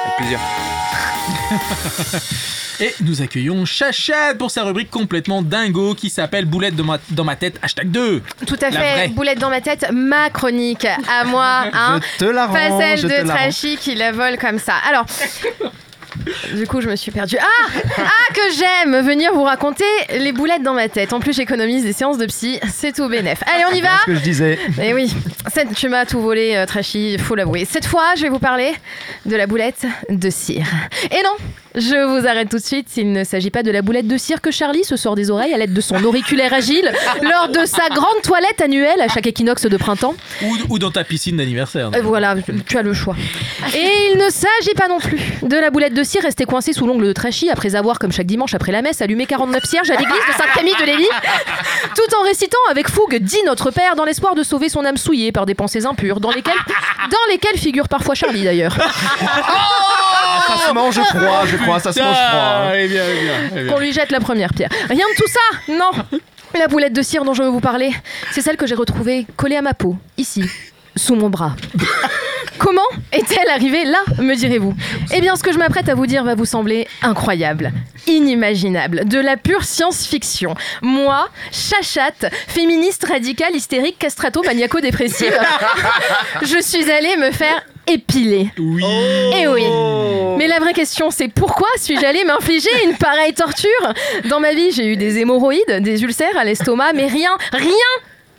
Avec 0.04 0.16
plaisir. 0.18 0.38
Et 2.80 2.94
nous 3.00 3.22
accueillons 3.22 3.64
Chachad 3.64 4.38
pour 4.38 4.50
sa 4.50 4.64
rubrique 4.64 4.90
complètement 4.90 5.42
dingo 5.42 5.94
qui 5.94 6.10
s'appelle 6.10 6.44
Boulette 6.46 6.74
dans 6.76 6.84
ma, 6.84 6.98
dans 7.10 7.24
ma 7.24 7.36
tête, 7.36 7.58
hashtag 7.62 7.90
2. 7.90 8.22
Tout 8.46 8.56
à 8.60 8.70
La 8.70 8.80
fait, 8.80 8.92
vraie. 8.94 9.08
boulette 9.08 9.38
dans 9.38 9.50
ma 9.50 9.60
tête, 9.60 9.86
ma 9.92 10.30
chronique 10.30 10.84
à 10.86 11.24
moi, 11.24 11.64
hein. 11.72 12.00
Je 12.18 12.24
te 12.24 12.30
la 12.30 12.46
rends. 12.46 12.52
Pas 12.54 12.78
celle 12.78 12.98
je 12.98 13.06
de. 13.08 13.26
Trashy 13.28 13.76
qui 13.76 13.94
la 13.94 14.12
vole 14.12 14.38
comme 14.38 14.58
ça. 14.58 14.74
Alors. 14.88 15.06
Du 16.54 16.66
coup, 16.66 16.80
je 16.80 16.88
me 16.88 16.96
suis 16.96 17.10
perdue. 17.10 17.36
Ah 17.40 17.80
Ah, 17.98 18.32
que 18.34 18.40
j'aime 18.56 19.00
venir 19.06 19.32
vous 19.34 19.42
raconter 19.44 19.84
les 20.18 20.32
boulettes 20.32 20.62
dans 20.62 20.74
ma 20.74 20.88
tête. 20.88 21.12
En 21.12 21.20
plus, 21.20 21.32
j'économise 21.34 21.84
des 21.84 21.92
séances 21.92 22.18
de 22.18 22.26
psy. 22.26 22.58
C'est 22.72 22.92
tout 22.92 23.08
bénef. 23.08 23.42
Allez, 23.54 23.64
on 23.70 23.74
y 23.74 23.80
va 23.80 23.88
C'est 23.90 24.00
ce 24.00 24.06
que 24.06 24.14
je 24.16 24.20
disais. 24.22 24.58
Eh 24.82 24.94
oui, 24.94 25.12
cette, 25.52 25.74
tu 25.74 25.88
m'as 25.88 26.04
tout 26.06 26.20
volé, 26.20 26.54
euh, 26.56 26.66
Trashy, 26.66 27.16
faut 27.18 27.34
l'avouer. 27.34 27.64
Cette 27.64 27.86
fois, 27.86 28.14
je 28.16 28.22
vais 28.22 28.28
vous 28.28 28.38
parler 28.38 28.72
de 29.26 29.36
la 29.36 29.46
boulette 29.46 29.86
de 30.08 30.30
cire. 30.30 30.66
Et 31.10 31.22
non, 31.22 31.34
je 31.74 32.04
vous 32.20 32.26
arrête 32.26 32.48
tout 32.48 32.58
de 32.58 32.62
suite. 32.62 32.88
Il 32.96 33.12
ne 33.12 33.24
s'agit 33.24 33.50
pas 33.50 33.62
de 33.62 33.70
la 33.70 33.82
boulette 33.82 34.06
de 34.06 34.16
cire 34.16 34.40
que 34.40 34.50
Charlie 34.50 34.84
se 34.84 34.96
sort 34.96 35.14
des 35.14 35.30
oreilles 35.30 35.54
à 35.54 35.58
l'aide 35.58 35.72
de 35.72 35.80
son 35.80 36.02
auriculaire 36.04 36.52
agile 36.52 36.90
lors 37.22 37.48
de 37.48 37.64
sa 37.64 37.88
grande 37.88 38.20
toilette 38.22 38.60
annuelle 38.60 39.00
à 39.00 39.08
chaque 39.08 39.26
équinoxe 39.26 39.66
de 39.66 39.76
printemps. 39.76 40.14
Ou, 40.42 40.56
ou 40.70 40.78
dans 40.78 40.90
ta 40.90 41.04
piscine 41.04 41.36
d'anniversaire. 41.36 41.90
Euh, 41.94 42.02
Voilà, 42.02 42.34
tu 42.66 42.76
as 42.78 42.82
le 42.82 42.92
choix. 42.94 43.16
Et 43.74 43.88
il 44.12 44.18
ne 44.18 44.28
s'agit 44.30 44.74
pas 44.76 44.88
non 44.88 44.98
plus 44.98 45.18
de 45.42 45.56
la 45.56 45.70
boulette 45.70 45.94
de 45.94 46.01
cire 46.04 46.22
restée 46.22 46.44
coincée 46.44 46.72
sous 46.72 46.86
l'ongle 46.86 47.06
de 47.06 47.12
Trashy 47.12 47.50
après 47.50 47.74
avoir, 47.74 47.98
comme 47.98 48.12
chaque 48.12 48.26
dimanche 48.26 48.54
après 48.54 48.72
la 48.72 48.82
messe, 48.82 49.02
allumé 49.02 49.26
49 49.26 49.62
cierges 49.64 49.90
à 49.90 49.96
l'église 49.96 50.22
de 50.28 50.32
Saint-Camille 50.32 50.74
de 50.80 50.84
Lévis, 50.84 51.08
tout 51.96 52.16
en 52.20 52.24
récitant 52.24 52.58
avec 52.70 52.88
fougue 52.88 53.16
dit 53.16 53.42
notre 53.46 53.70
Père 53.70 53.96
dans 53.96 54.04
l'espoir 54.04 54.34
de 54.34 54.42
sauver 54.42 54.68
son 54.68 54.84
âme 54.84 54.96
souillée 54.96 55.32
par 55.32 55.46
des 55.46 55.54
pensées 55.54 55.86
impures, 55.86 56.20
dans 56.20 56.30
lesquelles, 56.30 56.54
dans 57.10 57.32
lesquelles 57.32 57.58
figure 57.58 57.88
parfois 57.88 58.14
Charlie 58.14 58.44
d'ailleurs. 58.44 58.76
Ça 60.46 60.56
se 60.68 60.72
mange 60.72 61.00
froid, 61.00 61.44
je 61.46 61.56
crois, 61.56 61.78
ça 61.78 61.92
se 61.92 62.00
mange 62.00 62.14
froid. 62.14 62.28
Ah, 62.32 62.72
eh 62.74 62.88
bien, 62.88 63.02
eh 63.06 63.20
bien, 63.20 63.34
eh 63.56 63.62
bien. 63.64 63.72
Qu'on 63.72 63.78
lui 63.78 63.92
jette 63.92 64.10
la 64.10 64.20
première 64.20 64.52
pierre. 64.52 64.70
Rien 64.88 65.04
de 65.06 65.16
tout 65.16 65.28
ça, 65.28 65.72
non 65.72 66.18
La 66.58 66.68
boulette 66.68 66.92
de 66.92 67.02
cire 67.02 67.24
dont 67.24 67.34
je 67.34 67.42
veux 67.42 67.48
vous 67.48 67.60
parler, 67.60 67.92
c'est 68.32 68.40
celle 68.40 68.56
que 68.56 68.66
j'ai 68.66 68.74
retrouvée 68.74 69.26
collée 69.36 69.56
à 69.56 69.62
ma 69.62 69.74
peau, 69.74 69.96
ici, 70.18 70.44
sous 70.96 71.14
mon 71.14 71.30
bras. 71.30 71.56
Comment 72.58 72.80
est-elle 73.12 73.48
arrivée 73.50 73.84
là, 73.84 73.98
me 74.18 74.34
direz-vous? 74.36 74.74
Eh 75.12 75.20
bien, 75.20 75.34
ce 75.34 75.42
que 75.42 75.52
je 75.52 75.58
m'apprête 75.58 75.88
à 75.88 75.94
vous 75.94 76.06
dire 76.06 76.22
va 76.22 76.36
vous 76.36 76.44
sembler 76.44 76.86
incroyable, 77.02 77.72
inimaginable, 78.06 79.08
de 79.08 79.18
la 79.18 79.36
pure 79.36 79.64
science-fiction. 79.64 80.54
Moi, 80.80 81.28
chachate, 81.50 82.26
féministe 82.46 83.04
radicale, 83.04 83.56
hystérique, 83.56 83.98
castrato, 83.98 84.42
maniaco-dépressive, 84.44 85.36
je 86.42 86.62
suis 86.62 86.88
allée 86.90 87.16
me 87.16 87.32
faire 87.32 87.64
épiler. 87.88 88.50
Oui. 88.58 88.84
Eh 89.40 89.48
oui. 89.48 89.64
Mais 90.38 90.46
la 90.46 90.60
vraie 90.60 90.72
question, 90.72 91.10
c'est 91.10 91.28
pourquoi 91.28 91.68
suis-je 91.76 92.04
allée 92.04 92.24
m'infliger 92.24 92.70
une 92.84 92.96
pareille 92.96 93.34
torture? 93.34 93.92
Dans 94.28 94.38
ma 94.38 94.52
vie, 94.52 94.70
j'ai 94.70 94.86
eu 94.86 94.96
des 94.96 95.18
hémorroïdes, 95.18 95.80
des 95.80 96.02
ulcères 96.04 96.36
à 96.38 96.44
l'estomac, 96.44 96.92
mais 96.94 97.06
rien, 97.06 97.36
rien 97.52 97.70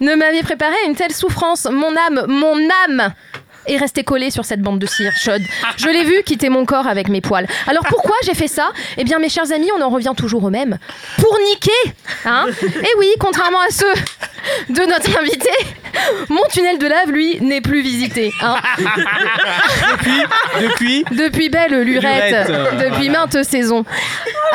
ne 0.04 0.16
m'avait 0.16 0.44
préparé 0.44 0.76
à 0.84 0.88
une 0.88 0.96
telle 0.96 1.14
souffrance. 1.14 1.66
Mon 1.72 1.96
âme, 1.96 2.26
mon 2.28 2.58
âme 2.86 3.14
est 3.68 3.78
restée 3.78 4.04
collée 4.04 4.32
sur 4.32 4.46
cette 4.46 4.62
bande 4.62 4.80
de 4.80 4.86
cire 4.86 5.12
chaude. 5.18 5.42
Je 5.78 5.88
l'ai 5.88 6.04
vu 6.04 6.24
quitter 6.24 6.50
mon 6.50 6.66
corps 6.66 6.88
avec 6.88 7.10
mes 7.10 7.22
poils. 7.22 7.48
Alors 7.68 7.84
pourquoi 7.88 8.16
j'ai 8.26 8.34
fait 8.34 8.48
ça? 8.48 8.72
Eh 8.98 9.04
bien, 9.04 9.20
mes 9.20 9.30
chers 9.30 9.52
amis, 9.52 9.70
on 9.78 9.82
en 9.82 9.90
revient 9.90 10.14
toujours 10.16 10.44
au 10.44 10.50
même. 10.50 10.78
Pour 11.18 11.38
niquer 11.50 11.94
Hein? 12.26 12.46
Et 12.62 12.98
oui, 12.98 13.08
contrairement 13.20 13.60
à 13.68 13.72
ceux 13.72 13.94
de 14.70 14.82
notre 14.90 15.18
invité, 15.20 15.50
mon 16.30 16.44
tunnel 16.52 16.78
de 16.78 16.88
lave, 16.88 17.10
lui, 17.12 17.40
n'est 17.42 17.62
plus 17.62 17.82
visité. 17.82 18.32
Hein 18.42 18.58
Depuis 20.62 21.06
depuis 21.12 21.50
belle 21.50 21.82
lurette, 21.82 22.14
Lurette, 22.32 22.50
euh, 22.50 22.90
depuis 22.90 23.10
maintes 23.10 23.44
saisons. 23.44 23.86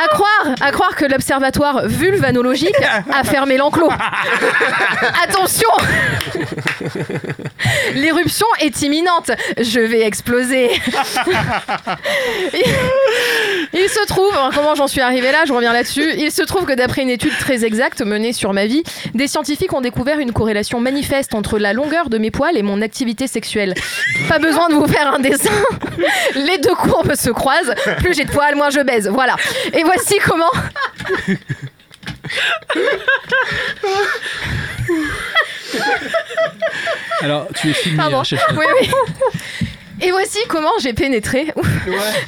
À 0.04 0.08
croire, 0.08 0.54
à 0.60 0.70
croire 0.70 0.94
que 0.96 1.04
l'observatoire 1.04 1.86
vulvanologique 1.86 2.74
a 3.12 3.24
fermé 3.24 3.56
l'enclos. 3.56 3.90
Attention 5.24 5.68
L'éruption 7.94 8.46
est 8.60 8.82
imminente. 8.98 9.30
Je 9.58 9.80
vais 9.80 10.02
exploser. 10.02 10.70
Il 13.72 13.88
se 13.88 14.06
trouve, 14.06 14.32
alors 14.32 14.52
comment 14.54 14.74
j'en 14.74 14.86
suis 14.86 15.00
arrivée 15.00 15.32
là, 15.32 15.44
je 15.46 15.52
reviens 15.52 15.72
là-dessus. 15.72 16.14
Il 16.18 16.32
se 16.32 16.42
trouve 16.42 16.64
que 16.64 16.72
d'après 16.72 17.02
une 17.02 17.10
étude 17.10 17.36
très 17.38 17.64
exacte 17.64 18.02
menée 18.02 18.32
sur 18.32 18.52
ma 18.52 18.66
vie, 18.66 18.82
des 19.14 19.28
scientifiques 19.28 19.72
ont 19.72 19.80
découvert 19.80 20.18
une 20.18 20.32
corrélation 20.32 20.80
manifeste 20.80 21.34
entre 21.34 21.58
la 21.58 21.72
longueur 21.72 22.10
de 22.10 22.18
mes 22.18 22.30
poils 22.30 22.56
et 22.56 22.62
mon 22.62 22.82
activité 22.82 23.26
sexuelle. 23.26 23.74
Pas 24.28 24.38
besoin 24.38 24.68
de 24.68 24.74
vous 24.74 24.86
faire 24.86 25.14
un 25.14 25.18
dessin. 25.18 25.50
Les 26.34 26.58
deux 26.58 26.74
courbes 26.74 27.14
se 27.14 27.30
croisent. 27.30 27.74
Plus 27.98 28.14
j'ai 28.14 28.24
de 28.24 28.30
poils, 28.30 28.56
moins 28.56 28.70
je 28.70 28.80
baise. 28.80 29.08
Voilà. 29.08 29.36
Et 29.72 29.82
voici 29.84 30.18
comment. 30.24 30.50
Alors, 37.20 37.48
tu 37.54 37.70
es 37.70 37.74
filmé, 37.74 38.02
hein, 38.02 38.24
chef. 38.24 38.44
Oui, 38.56 38.64
oui. 38.80 39.67
Et 40.00 40.10
voici 40.10 40.38
comment 40.48 40.70
j'ai 40.80 40.92
pénétré. 40.92 41.52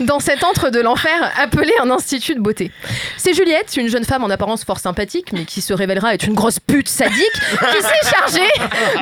Dans 0.01 0.19
cet 0.19 0.45
antre 0.45 0.71
de 0.71 0.81
l'enfer 0.81 1.33
appelé 1.39 1.73
un 1.81 1.91
institut 1.91 2.35
de 2.35 2.41
beauté. 2.41 2.71
C'est 3.17 3.35
Juliette, 3.35 3.77
une 3.77 3.89
jeune 3.89 4.05
femme 4.05 4.25
en 4.25 4.31
apparence 4.31 4.65
fort 4.65 4.79
sympathique, 4.79 5.33
mais 5.33 5.45
qui 5.45 5.61
se 5.61 5.73
révélera 5.73 6.15
être 6.15 6.27
une 6.27 6.35
grosse 6.35 6.59
pute 6.59 6.89
sadique, 6.89 7.17
qui 7.51 7.83
s'est 7.83 8.11
chargée 8.11 8.49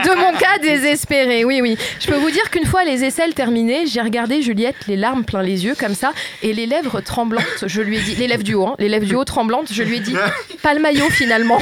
de 0.04 0.14
mon 0.16 0.32
cas 0.36 0.58
désespéré. 0.60 1.44
Oui, 1.44 1.60
oui. 1.62 1.78
Je 2.00 2.06
peux 2.08 2.16
vous 2.16 2.30
dire 2.30 2.50
qu'une 2.50 2.66
fois 2.66 2.84
les 2.84 3.04
aisselles 3.04 3.34
terminées, 3.34 3.86
j'ai 3.86 4.00
regardé 4.00 4.42
Juliette 4.42 4.76
les 4.86 4.96
larmes 4.96 5.24
plein 5.24 5.42
les 5.42 5.64
yeux 5.64 5.74
comme 5.78 5.94
ça 5.94 6.12
et 6.42 6.52
les 6.52 6.66
lèvres 6.66 7.00
tremblantes. 7.00 7.64
Je 7.66 7.80
lui 7.80 7.98
ai 7.98 8.00
dit, 8.00 8.16
les 8.16 8.26
lèvres 8.26 8.42
du 8.42 8.54
haut, 8.54 8.66
hein, 8.66 8.74
les 8.78 8.88
lèvres 8.88 9.06
du 9.06 9.14
haut 9.14 9.24
tremblantes. 9.24 9.68
Je 9.72 9.82
lui 9.82 9.96
ai 9.96 10.00
dit, 10.00 10.14
pas 10.62 10.74
le 10.74 10.80
maillot 10.80 11.08
finalement. 11.10 11.58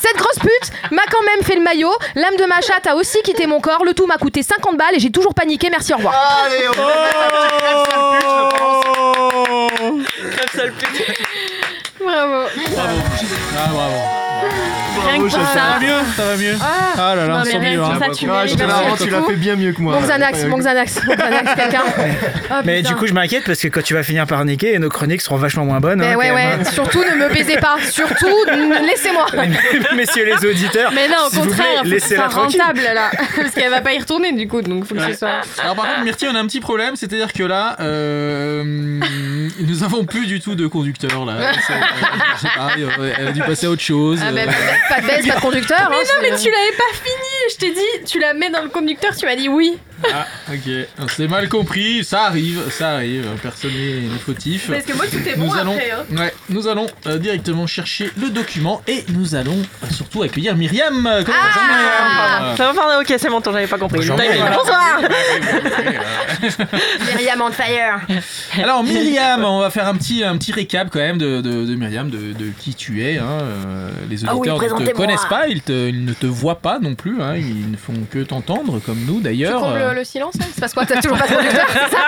Cette 0.00 0.16
grosse 0.16 0.38
pute 0.38 0.72
m'a 0.90 1.02
quand 1.10 1.22
même 1.24 1.44
fait 1.44 1.56
le 1.56 1.62
maillot. 1.62 1.92
L'âme 2.14 2.36
de 2.38 2.44
ma 2.46 2.60
chatte 2.60 2.86
a 2.86 2.96
aussi 2.96 3.18
quitté 3.22 3.46
mon 3.46 3.60
corps. 3.60 3.84
Le 3.84 3.92
tout 3.94 4.06
m'a 4.06 4.16
coûté 4.16 4.42
50 4.42 4.76
balles 4.76 4.94
et 4.94 5.00
j'ai 5.00 5.10
toujours 5.10 5.34
Merci, 5.70 5.92
au 5.92 5.96
revoir. 5.96 6.14
Allez, 6.46 6.68
on 6.68 6.72
Bravo. 12.00 12.48
Ah, 13.56 13.68
bravo. 13.72 14.81
Rien 15.04 15.16
que 15.18 15.22
pour 15.22 15.30
Ça 15.32 15.38
va 15.38 15.44
ça. 15.54 15.80
mieux 15.80 15.98
Ça 16.16 16.24
va 16.24 16.36
mieux 16.36 16.54
Ah 16.60 17.14
là 17.14 17.26
là, 17.26 17.34
Non, 17.34 17.40
on 17.40 17.44
mais 17.44 17.70
mieux. 17.70 17.76
que 17.78 17.82
hein. 17.82 17.90
pour 17.90 17.98
ça, 17.98 18.10
tu 18.14 18.28
Ah, 18.30 18.44
tu 18.98 19.10
l'as 19.10 19.22
fait 19.22 19.36
bien 19.36 19.56
mieux 19.56 19.72
que 19.72 19.80
moi. 19.80 19.94
Mon 20.00 20.06
Xanax, 20.06 20.44
mon 20.44 20.58
Xanax, 20.58 21.00
mon 21.06 21.14
Xanax, 21.14 21.54
quelqu'un. 21.54 21.82
Ah, 22.50 22.60
Mais 22.64 22.82
du 22.82 22.94
coup, 22.94 23.06
je 23.06 23.14
m'inquiète 23.14 23.44
parce 23.46 23.60
que 23.60 23.68
quand 23.68 23.82
tu 23.82 23.94
vas 23.94 24.02
finir 24.02 24.26
par 24.26 24.44
niquer, 24.44 24.78
nos 24.78 24.90
chroniques 24.90 25.22
seront 25.22 25.36
vachement 25.36 25.64
moins 25.64 25.80
bonnes. 25.80 26.00
Mais 26.00 26.12
hein, 26.12 26.16
ouais, 26.16 26.28
quand 26.28 26.34
même, 26.34 26.58
ouais, 26.58 26.64
surtout 26.66 26.98
ne 27.02 27.16
me 27.16 27.32
baisez 27.32 27.56
pas. 27.56 27.76
Surtout, 27.90 28.26
laissez-moi. 28.86 29.26
hein. 29.38 29.46
Messieurs 29.96 30.26
les 30.26 30.46
auditeurs, 30.48 30.92
Mais 30.94 31.08
non, 31.08 31.14
au 31.28 31.30
contraire, 31.40 31.82
laissez-la 31.84 32.28
rentable 32.28 32.80
là. 32.94 33.10
Parce 33.36 33.52
qu'elle 33.54 33.70
va 33.70 33.80
pas 33.80 33.94
y 33.94 33.98
retourner 33.98 34.32
du 34.32 34.48
coup, 34.48 34.60
donc 34.60 34.84
faut 34.84 34.94
que 34.94 35.00
ce 35.12 35.14
soit. 35.14 35.40
Alors 35.62 35.76
par 35.76 35.86
contre, 35.86 36.02
Myrtille, 36.04 36.28
on 36.30 36.34
a 36.34 36.40
un 36.40 36.46
petit 36.46 36.60
problème, 36.60 36.94
c'est-à-dire 36.96 37.32
que 37.32 37.42
là, 37.42 37.76
euh, 37.80 38.62
nous 39.60 39.82
avons 39.84 40.04
plus 40.04 40.26
du 40.26 40.40
tout 40.40 40.54
de 40.54 40.66
conducteur 40.66 41.24
là. 41.24 41.32
Euh, 41.34 41.52
je 42.36 42.40
sais 42.40 42.48
pas, 42.54 42.70
euh, 42.78 43.12
elle 43.18 43.28
a 43.28 43.32
dû 43.32 43.40
passer 43.40 43.66
à 43.66 43.70
autre 43.70 43.82
chose. 43.82 44.20
Ah, 44.22 44.32
bah, 44.32 44.40
euh, 44.46 44.50
pas 44.94 45.00
de 45.00 45.06
baisse, 45.06 45.26
pas 45.26 45.36
de 45.36 45.40
conducteur. 45.40 45.88
Mais 45.90 45.96
hein, 45.96 46.02
non, 46.04 46.22
mais 46.22 46.36
tu 46.36 46.50
l'avais 46.50 46.76
pas 46.76 46.92
fini. 46.92 47.41
Je 47.50 47.56
t'ai 47.56 47.70
dit, 47.72 48.04
tu 48.06 48.18
la 48.20 48.34
mets 48.34 48.50
dans 48.50 48.62
le 48.62 48.68
conducteur, 48.68 49.14
tu 49.16 49.26
m'as 49.26 49.36
dit 49.36 49.48
oui. 49.48 49.76
Ah, 50.12 50.26
ok. 50.52 51.06
C'est 51.16 51.28
mal 51.28 51.48
compris, 51.48 52.02
ça 52.04 52.22
arrive, 52.24 52.60
ça 52.70 52.90
arrive, 52.94 53.24
personne 53.40 53.70
n'est 53.72 54.18
fautif. 54.18 54.68
Parce 54.70 54.84
que 54.84 54.94
moi 54.94 55.06
tout 55.06 55.16
est 55.28 55.36
Nous 55.36 55.46
bon 55.46 55.52
allons, 55.52 55.72
après. 55.74 55.90
Hein. 55.92 56.16
ouais, 56.18 56.34
nous 56.48 56.66
allons 56.66 56.86
euh, 57.06 57.18
directement 57.18 57.66
chercher 57.68 58.10
le 58.20 58.30
document 58.30 58.82
et 58.88 59.04
nous 59.10 59.34
allons 59.36 59.56
euh, 59.82 59.86
surtout 59.92 60.22
accueillir 60.22 60.56
Myriam. 60.56 60.94
Comment 61.02 61.12
va 61.20 61.22
Myriam 61.22 62.56
Ça 62.56 62.66
va, 62.72 62.74
pardon, 62.74 63.00
ok, 63.00 63.14
c'est 63.16 63.28
mon 63.28 63.40
tour, 63.40 63.52
j'avais 63.52 63.66
pas 63.68 63.78
compris. 63.78 63.98
Bonjour, 63.98 64.16
Timing. 64.16 64.32
Myriam. 64.32 64.54
Bonsoir 64.56 65.00
Myriam 67.06 67.40
on 67.40 67.50
fire. 67.52 68.00
Alors 68.62 68.82
Myriam, 68.82 69.44
on 69.44 69.60
va 69.60 69.70
faire 69.70 69.86
un 69.86 69.94
petit, 69.94 70.24
un 70.24 70.36
petit 70.36 70.52
récap 70.52 70.88
quand 70.92 70.98
même 70.98 71.18
de, 71.18 71.40
de, 71.40 71.64
de 71.64 71.74
Myriam, 71.76 72.10
de, 72.10 72.32
de 72.32 72.50
qui 72.58 72.74
tu 72.74 73.04
es. 73.04 73.18
hein. 73.18 73.24
Euh, 73.42 73.90
Les 74.10 74.24
Ah 74.26 74.34
oui, 74.36 74.48
auditeurs 74.50 74.80
ne 74.80 74.86
te 74.86 74.92
connaissent 74.92 75.26
pas, 75.28 75.46
ils, 75.48 75.62
te- 75.62 75.88
ils 75.88 76.04
ne 76.04 76.12
te 76.12 76.26
voient 76.26 76.58
pas 76.60 76.78
non 76.80 76.94
plus, 76.94 77.22
hein. 77.22 77.31
Ils 77.36 77.70
ne 77.70 77.76
font 77.76 77.94
que 78.10 78.20
t'entendre 78.20 78.78
comme 78.80 79.00
nous 79.06 79.16
Tu 79.18 79.22
d'ailleurs. 79.22 79.60
combles 79.60 79.78
Euh, 79.78 79.92
le 79.94 80.04
silence 80.04 80.34
Il 80.36 80.54
se 80.54 80.60
passe 80.60 80.74
quoi 80.74 80.86
T'as 80.86 81.00
toujours 81.00 81.18
pas 81.18 81.26
de 81.28 81.34
conducteur 81.34 81.66
c'est 81.72 81.90
ça 81.90 82.06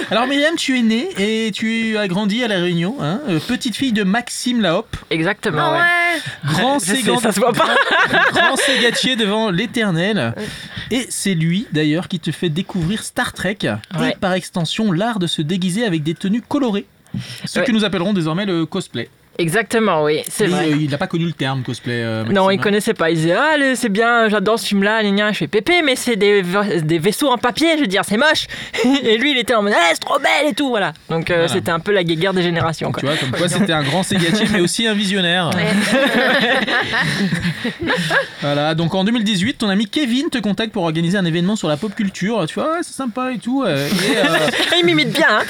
Alors 0.10 0.26
Myriam, 0.26 0.56
tu 0.56 0.78
es 0.78 0.82
née 0.82 1.08
et 1.18 1.50
tu 1.52 1.96
as 1.98 2.08
grandi 2.08 2.42
à 2.44 2.48
La 2.48 2.56
Réunion, 2.58 2.96
hein. 3.00 3.20
Euh, 3.28 3.38
petite 3.40 3.76
fille 3.76 3.92
de 3.92 4.02
Maxime 4.04 4.60
Laop, 4.60 4.96
Exactement, 5.10 5.58
Ah 5.62 5.72
ouais. 5.72 5.78
ouais 5.78 6.52
grand 6.54 6.78
Je 6.78 6.84
sais, 6.86 6.94
ségant- 6.96 7.20
ça 7.20 7.32
se 7.32 7.40
voit 7.40 7.52
pas. 7.52 7.68
grand 8.32 8.56
ségatier 8.56 9.16
devant 9.16 9.50
l'éternel. 9.50 10.34
Et 10.90 11.06
c'est 11.10 11.34
lui 11.34 11.66
d'ailleurs 11.72 12.08
qui 12.08 12.18
te 12.20 12.30
fait 12.30 12.48
découvrir 12.48 13.02
Star 13.02 13.32
Trek 13.32 13.58
Ouais. 13.98 14.10
et 14.12 14.16
par 14.16 14.32
extension 14.32 14.90
l'art 14.92 15.18
de 15.18 15.26
se 15.26 15.42
déguiser 15.42 15.84
avec 15.84 16.02
des 16.02 16.14
tenues 16.14 16.42
colorées. 16.42 16.86
Ce 17.44 17.58
Ouais. 17.60 17.64
que 17.66 17.72
nous 17.72 17.84
appellerons 17.84 18.12
désormais 18.12 18.46
le 18.46 18.66
cosplay. 18.66 19.08
Exactement, 19.40 20.02
oui, 20.02 20.20
c'est 20.28 20.46
vrai. 20.46 20.66
euh, 20.72 20.76
il 20.80 20.90
n'a 20.90 20.98
pas 20.98 21.06
connu 21.06 21.24
le 21.24 21.32
terme 21.32 21.62
cosplay. 21.62 22.02
euh, 22.02 22.24
Non, 22.24 22.50
il 22.50 22.58
connaissait 22.58 22.92
pas. 22.92 23.10
Il 23.10 23.16
disait 23.16 23.36
Ah, 23.38 23.54
c'est 23.76 23.88
bien, 23.88 24.28
j'adore 24.28 24.58
ce 24.58 24.66
film-là. 24.66 25.00
Je 25.04 25.32
fais 25.38 25.46
Pépé, 25.46 25.80
mais 25.84 25.94
c'est 25.94 26.16
des, 26.16 26.42
va- 26.42 26.64
des 26.80 26.98
vaisseaux 26.98 27.28
en 27.30 27.38
papier. 27.38 27.68
Je 27.76 27.82
veux 27.82 27.86
dire, 27.86 28.02
c'est 28.04 28.16
moche. 28.16 28.46
Et 29.04 29.16
lui, 29.16 29.30
il 29.30 29.38
était 29.38 29.54
en 29.54 29.62
mode 29.62 29.74
Ah, 29.76 29.90
c'est 29.92 30.00
trop 30.00 30.18
belle 30.18 30.48
et 30.50 30.54
tout. 30.54 30.68
Voilà. 30.70 30.92
Donc, 31.08 31.30
euh, 31.30 31.34
Voilà. 31.34 31.48
c'était 31.52 31.70
un 31.70 31.78
peu 31.78 31.92
la 31.92 32.02
guerre 32.02 32.34
des 32.34 32.42
générations. 32.42 32.88
Donc, 32.88 33.00
Quoi. 33.00 33.02
tu 33.02 33.06
vois, 33.06 33.16
comme 33.16 33.38
quoi 33.38 33.48
c'était 33.48 33.72
un 33.72 33.84
grand 33.84 34.02
ségatier, 34.02 34.46
mais 34.52 34.60
aussi 34.60 34.86
un 34.88 34.94
visionnaire. 34.94 35.50
Voilà, 38.40 38.74
donc 38.74 38.94
en 38.94 39.04
2018, 39.04 39.54
ton 39.58 39.68
ami 39.68 39.86
Kevin 39.86 40.30
te 40.30 40.38
contacte 40.38 40.72
pour 40.72 40.84
organiser 40.84 41.18
un 41.18 41.24
événement 41.24 41.56
sur 41.56 41.68
la 41.68 41.76
pop 41.76 41.94
culture. 41.94 42.44
Tu 42.46 42.54
vois, 42.54 42.72
ouais, 42.74 42.78
c'est 42.82 42.94
sympa 42.94 43.32
et 43.32 43.38
tout. 43.38 43.62
euh, 43.66 43.88
Et, 43.88 44.16
euh, 44.16 44.22
il 44.78 44.84
m'imite 44.86 45.10
bien. 45.10 45.26
Hein, 45.28 45.42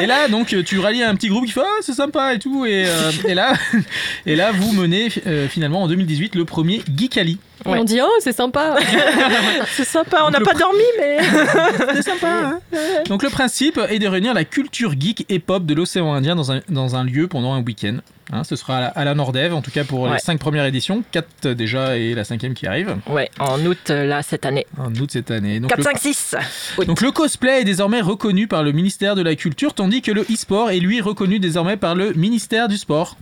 et 0.00 0.06
là, 0.06 0.28
donc, 0.28 0.54
tu 0.64 0.78
rallies 0.78 1.02
un 1.02 1.14
petit 1.14 1.28
groupe 1.28 1.46
qui 1.46 1.52
fait 1.52 1.60
ah, 1.64 1.78
c'est 1.80 1.92
sympa 1.94 2.34
et 2.34 2.38
tout. 2.38 2.66
Et, 2.66 2.83
euh, 2.86 3.10
et 3.28 3.34
là, 3.34 3.54
et 4.26 4.36
là, 4.36 4.52
vous 4.52 4.72
menez 4.72 5.08
euh, 5.26 5.48
finalement 5.48 5.82
en 5.82 5.88
2018 5.88 6.34
le 6.34 6.44
premier 6.44 6.82
Geekali. 6.96 7.38
Ouais. 7.66 7.78
On 7.78 7.84
dit 7.84 8.00
oh 8.02 8.08
c'est 8.20 8.32
sympa. 8.34 8.76
c'est 9.72 9.84
sympa. 9.86 10.24
On 10.26 10.30
n'a 10.30 10.40
pas 10.40 10.52
pr- 10.52 10.58
dormi, 10.58 10.82
mais. 10.98 11.18
C'est 11.94 12.02
sympa. 12.02 12.26
hein 12.28 12.60
Donc 13.08 13.22
le 13.22 13.30
principe 13.30 13.80
est 13.88 13.98
de 13.98 14.06
réunir 14.08 14.34
la 14.34 14.44
culture 14.44 14.94
geek 14.98 15.24
et 15.28 15.38
pop 15.38 15.64
de 15.64 15.74
l'océan 15.74 16.12
Indien 16.12 16.34
dans 16.36 16.52
un, 16.52 16.60
dans 16.68 16.96
un 16.96 17.04
lieu 17.04 17.26
pendant 17.28 17.54
un 17.54 17.62
week-end. 17.62 17.98
Hein, 18.32 18.42
ce 18.44 18.56
sera 18.56 18.78
à 18.78 18.80
la, 18.80 18.86
à 18.88 19.04
la 19.04 19.14
Nordève, 19.14 19.54
en 19.54 19.60
tout 19.60 19.70
cas 19.70 19.84
pour 19.84 20.08
les 20.08 20.18
cinq 20.18 20.38
premières 20.38 20.64
éditions, 20.64 21.04
4 21.12 21.48
déjà 21.50 21.96
et 21.98 22.14
la 22.14 22.24
cinquième 22.24 22.54
qui 22.54 22.66
arrive 22.66 22.96
Ouais, 23.08 23.30
en 23.38 23.64
août, 23.66 23.78
euh, 23.90 24.06
là, 24.06 24.22
cette 24.22 24.46
année. 24.46 24.66
en 24.78 24.92
août 24.94 25.10
cette 25.12 25.30
année. 25.30 25.60
Donc 25.60 25.68
4, 25.70 25.78
le, 25.78 25.84
5, 25.84 25.98
6. 25.98 26.36
donc 26.86 27.00
le 27.02 27.10
cosplay 27.10 27.60
est 27.60 27.64
désormais 27.64 28.00
reconnu 28.00 28.48
par 28.48 28.62
le 28.62 28.72
ministère 28.72 29.14
de 29.14 29.22
la 29.22 29.34
Culture, 29.34 29.74
tandis 29.74 30.00
que 30.00 30.10
le 30.10 30.22
e-sport 30.22 30.70
est 30.70 30.78
lui 30.80 31.00
reconnu 31.02 31.38
désormais 31.38 31.76
par 31.76 31.94
le 31.94 32.12
ministère 32.14 32.68
du 32.68 32.76
Sport. 32.78 33.16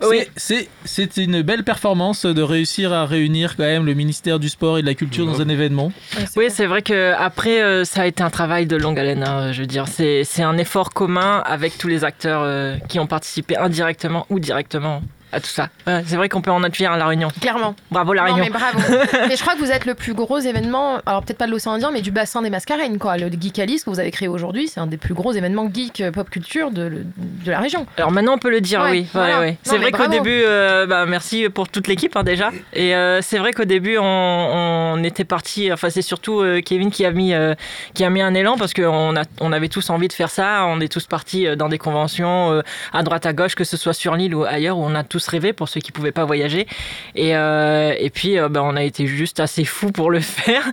C'est- 0.00 0.06
Oui. 0.08 0.22
C'est 0.36 0.68
c'est 0.84 1.16
une 1.16 1.42
belle 1.42 1.64
performance 1.64 2.24
de 2.26 2.42
réussir 2.42 2.92
à 2.92 3.06
réunir 3.06 3.56
quand 3.56 3.64
même 3.64 3.86
le 3.86 3.94
ministère 3.94 4.38
du 4.38 4.48
Sport 4.48 4.78
et 4.78 4.82
de 4.82 4.86
la 4.86 4.94
Culture 4.94 5.26
dans 5.26 5.40
un 5.40 5.48
événement. 5.48 5.92
Oui, 6.36 6.46
c'est 6.48 6.66
vrai 6.66 6.82
que 6.82 7.12
après 7.18 7.62
euh, 7.62 7.84
ça 7.84 8.02
a 8.02 8.06
été 8.06 8.22
un 8.22 8.30
travail 8.30 8.66
de 8.66 8.76
longue 8.76 8.98
haleine. 8.98 9.22
hein, 9.26 9.52
je 9.52 9.60
veux 9.60 9.66
dire, 9.66 9.88
c'est 9.88 10.24
c'est 10.24 10.42
un 10.42 10.56
effort 10.58 10.90
commun 10.92 11.42
avec 11.46 11.78
tous 11.78 11.88
les 11.88 12.04
acteurs 12.04 12.42
euh, 12.44 12.76
qui 12.88 12.98
ont 12.98 13.06
participé 13.06 13.56
indirectement 13.56 14.26
ou 14.30 14.38
directement 14.40 15.02
à 15.32 15.40
tout 15.40 15.48
ça. 15.48 15.68
Ouais, 15.86 16.02
c'est 16.06 16.16
vrai 16.16 16.28
qu'on 16.28 16.40
peut 16.42 16.50
en 16.50 16.62
être 16.64 16.76
fier 16.76 16.90
à 16.92 16.96
la 16.96 17.06
Réunion. 17.06 17.28
Clairement. 17.40 17.74
Bravo 17.90 18.12
la 18.12 18.22
Non, 18.28 18.34
Réunion. 18.34 18.44
mais 18.52 18.58
bravo. 18.58 18.78
mais 19.28 19.36
je 19.36 19.40
crois 19.40 19.54
que 19.54 19.58
vous 19.60 19.70
êtes 19.70 19.84
le 19.84 19.94
plus 19.94 20.14
gros 20.14 20.38
événement, 20.38 20.98
alors 21.06 21.22
peut-être 21.22 21.38
pas 21.38 21.46
de 21.46 21.50
l'océan 21.50 21.72
Indien, 21.72 21.90
mais 21.92 22.00
du 22.02 22.10
bassin 22.10 22.42
des 22.42 22.50
Mascareignes, 22.50 22.98
quoi. 22.98 23.16
Le 23.16 23.28
Geek 23.28 23.58
Alice 23.58 23.84
que 23.84 23.90
vous 23.90 24.00
avez 24.00 24.10
créé 24.10 24.28
aujourd'hui, 24.28 24.68
c'est 24.68 24.80
un 24.80 24.86
des 24.86 24.96
plus 24.96 25.14
gros 25.14 25.32
événements 25.32 25.68
geek 25.72 26.00
euh, 26.00 26.10
pop 26.12 26.30
culture 26.30 26.70
de, 26.70 27.04
la 27.44 27.60
région. 27.60 27.86
Alors 27.96 28.12
maintenant 28.12 28.34
on 28.34 28.38
peut 28.38 28.50
le 28.50 28.60
dire, 28.60 28.80
Ouais, 28.82 28.90
oui. 28.90 29.06
Voilà. 29.12 29.40
ouais. 29.40 29.56
C'est 29.62 29.78
vrai 29.78 29.90
qu'au 29.92 30.06
début, 30.06 30.42
euh, 30.44 30.86
bah, 30.86 31.06
merci 31.06 31.48
pour 31.48 31.68
toute 31.68 31.88
l'équipe 31.88 32.16
hein, 32.16 32.22
déjà. 32.22 32.50
Et 32.72 32.94
euh, 32.94 33.20
c'est 33.22 33.38
vrai 33.38 33.52
qu'au 33.52 33.64
début 33.64 33.98
on, 33.98 34.04
on 34.04 35.02
était 35.04 35.24
parti. 35.24 35.72
Enfin 35.72 35.90
c'est 35.90 36.02
surtout 36.02 36.40
euh, 36.40 36.60
Kevin 36.60 36.90
qui 36.90 37.04
a 37.04 37.10
mis 37.10 37.34
euh, 37.34 37.54
qui 37.94 38.04
a 38.04 38.10
mis 38.10 38.22
un 38.22 38.34
élan 38.34 38.56
parce 38.56 38.74
qu'on 38.74 39.14
on 39.40 39.52
avait 39.52 39.68
tous 39.68 39.90
envie 39.90 40.08
de 40.08 40.12
faire 40.12 40.30
ça. 40.30 40.66
On 40.66 40.80
est 40.80 40.92
tous 40.92 41.06
partis 41.06 41.56
dans 41.56 41.68
des 41.68 41.78
conventions 41.78 42.62
à 42.92 43.02
droite 43.02 43.26
à 43.26 43.32
gauche, 43.32 43.54
que 43.54 43.64
ce 43.64 43.76
soit 43.76 43.92
sur 43.92 44.14
l'île 44.16 44.34
ou 44.34 44.44
ailleurs 44.44 44.78
où 44.78 44.84
on 44.84 44.94
a 44.94 45.04
tous 45.04 45.15
rêvé 45.24 45.52
pour 45.52 45.68
ceux 45.68 45.80
qui 45.80 45.92
pouvaient 45.92 46.12
pas 46.12 46.24
voyager. 46.24 46.66
Et 47.14 47.36
euh, 47.36 47.94
puis 48.12 48.38
euh, 48.38 48.48
bah, 48.48 48.62
on 48.62 48.76
a 48.76 48.82
été 48.82 49.06
juste 49.06 49.40
assez 49.40 49.64
fous 49.64 49.92
pour 49.92 50.10
le 50.10 50.20
faire. 50.20 50.70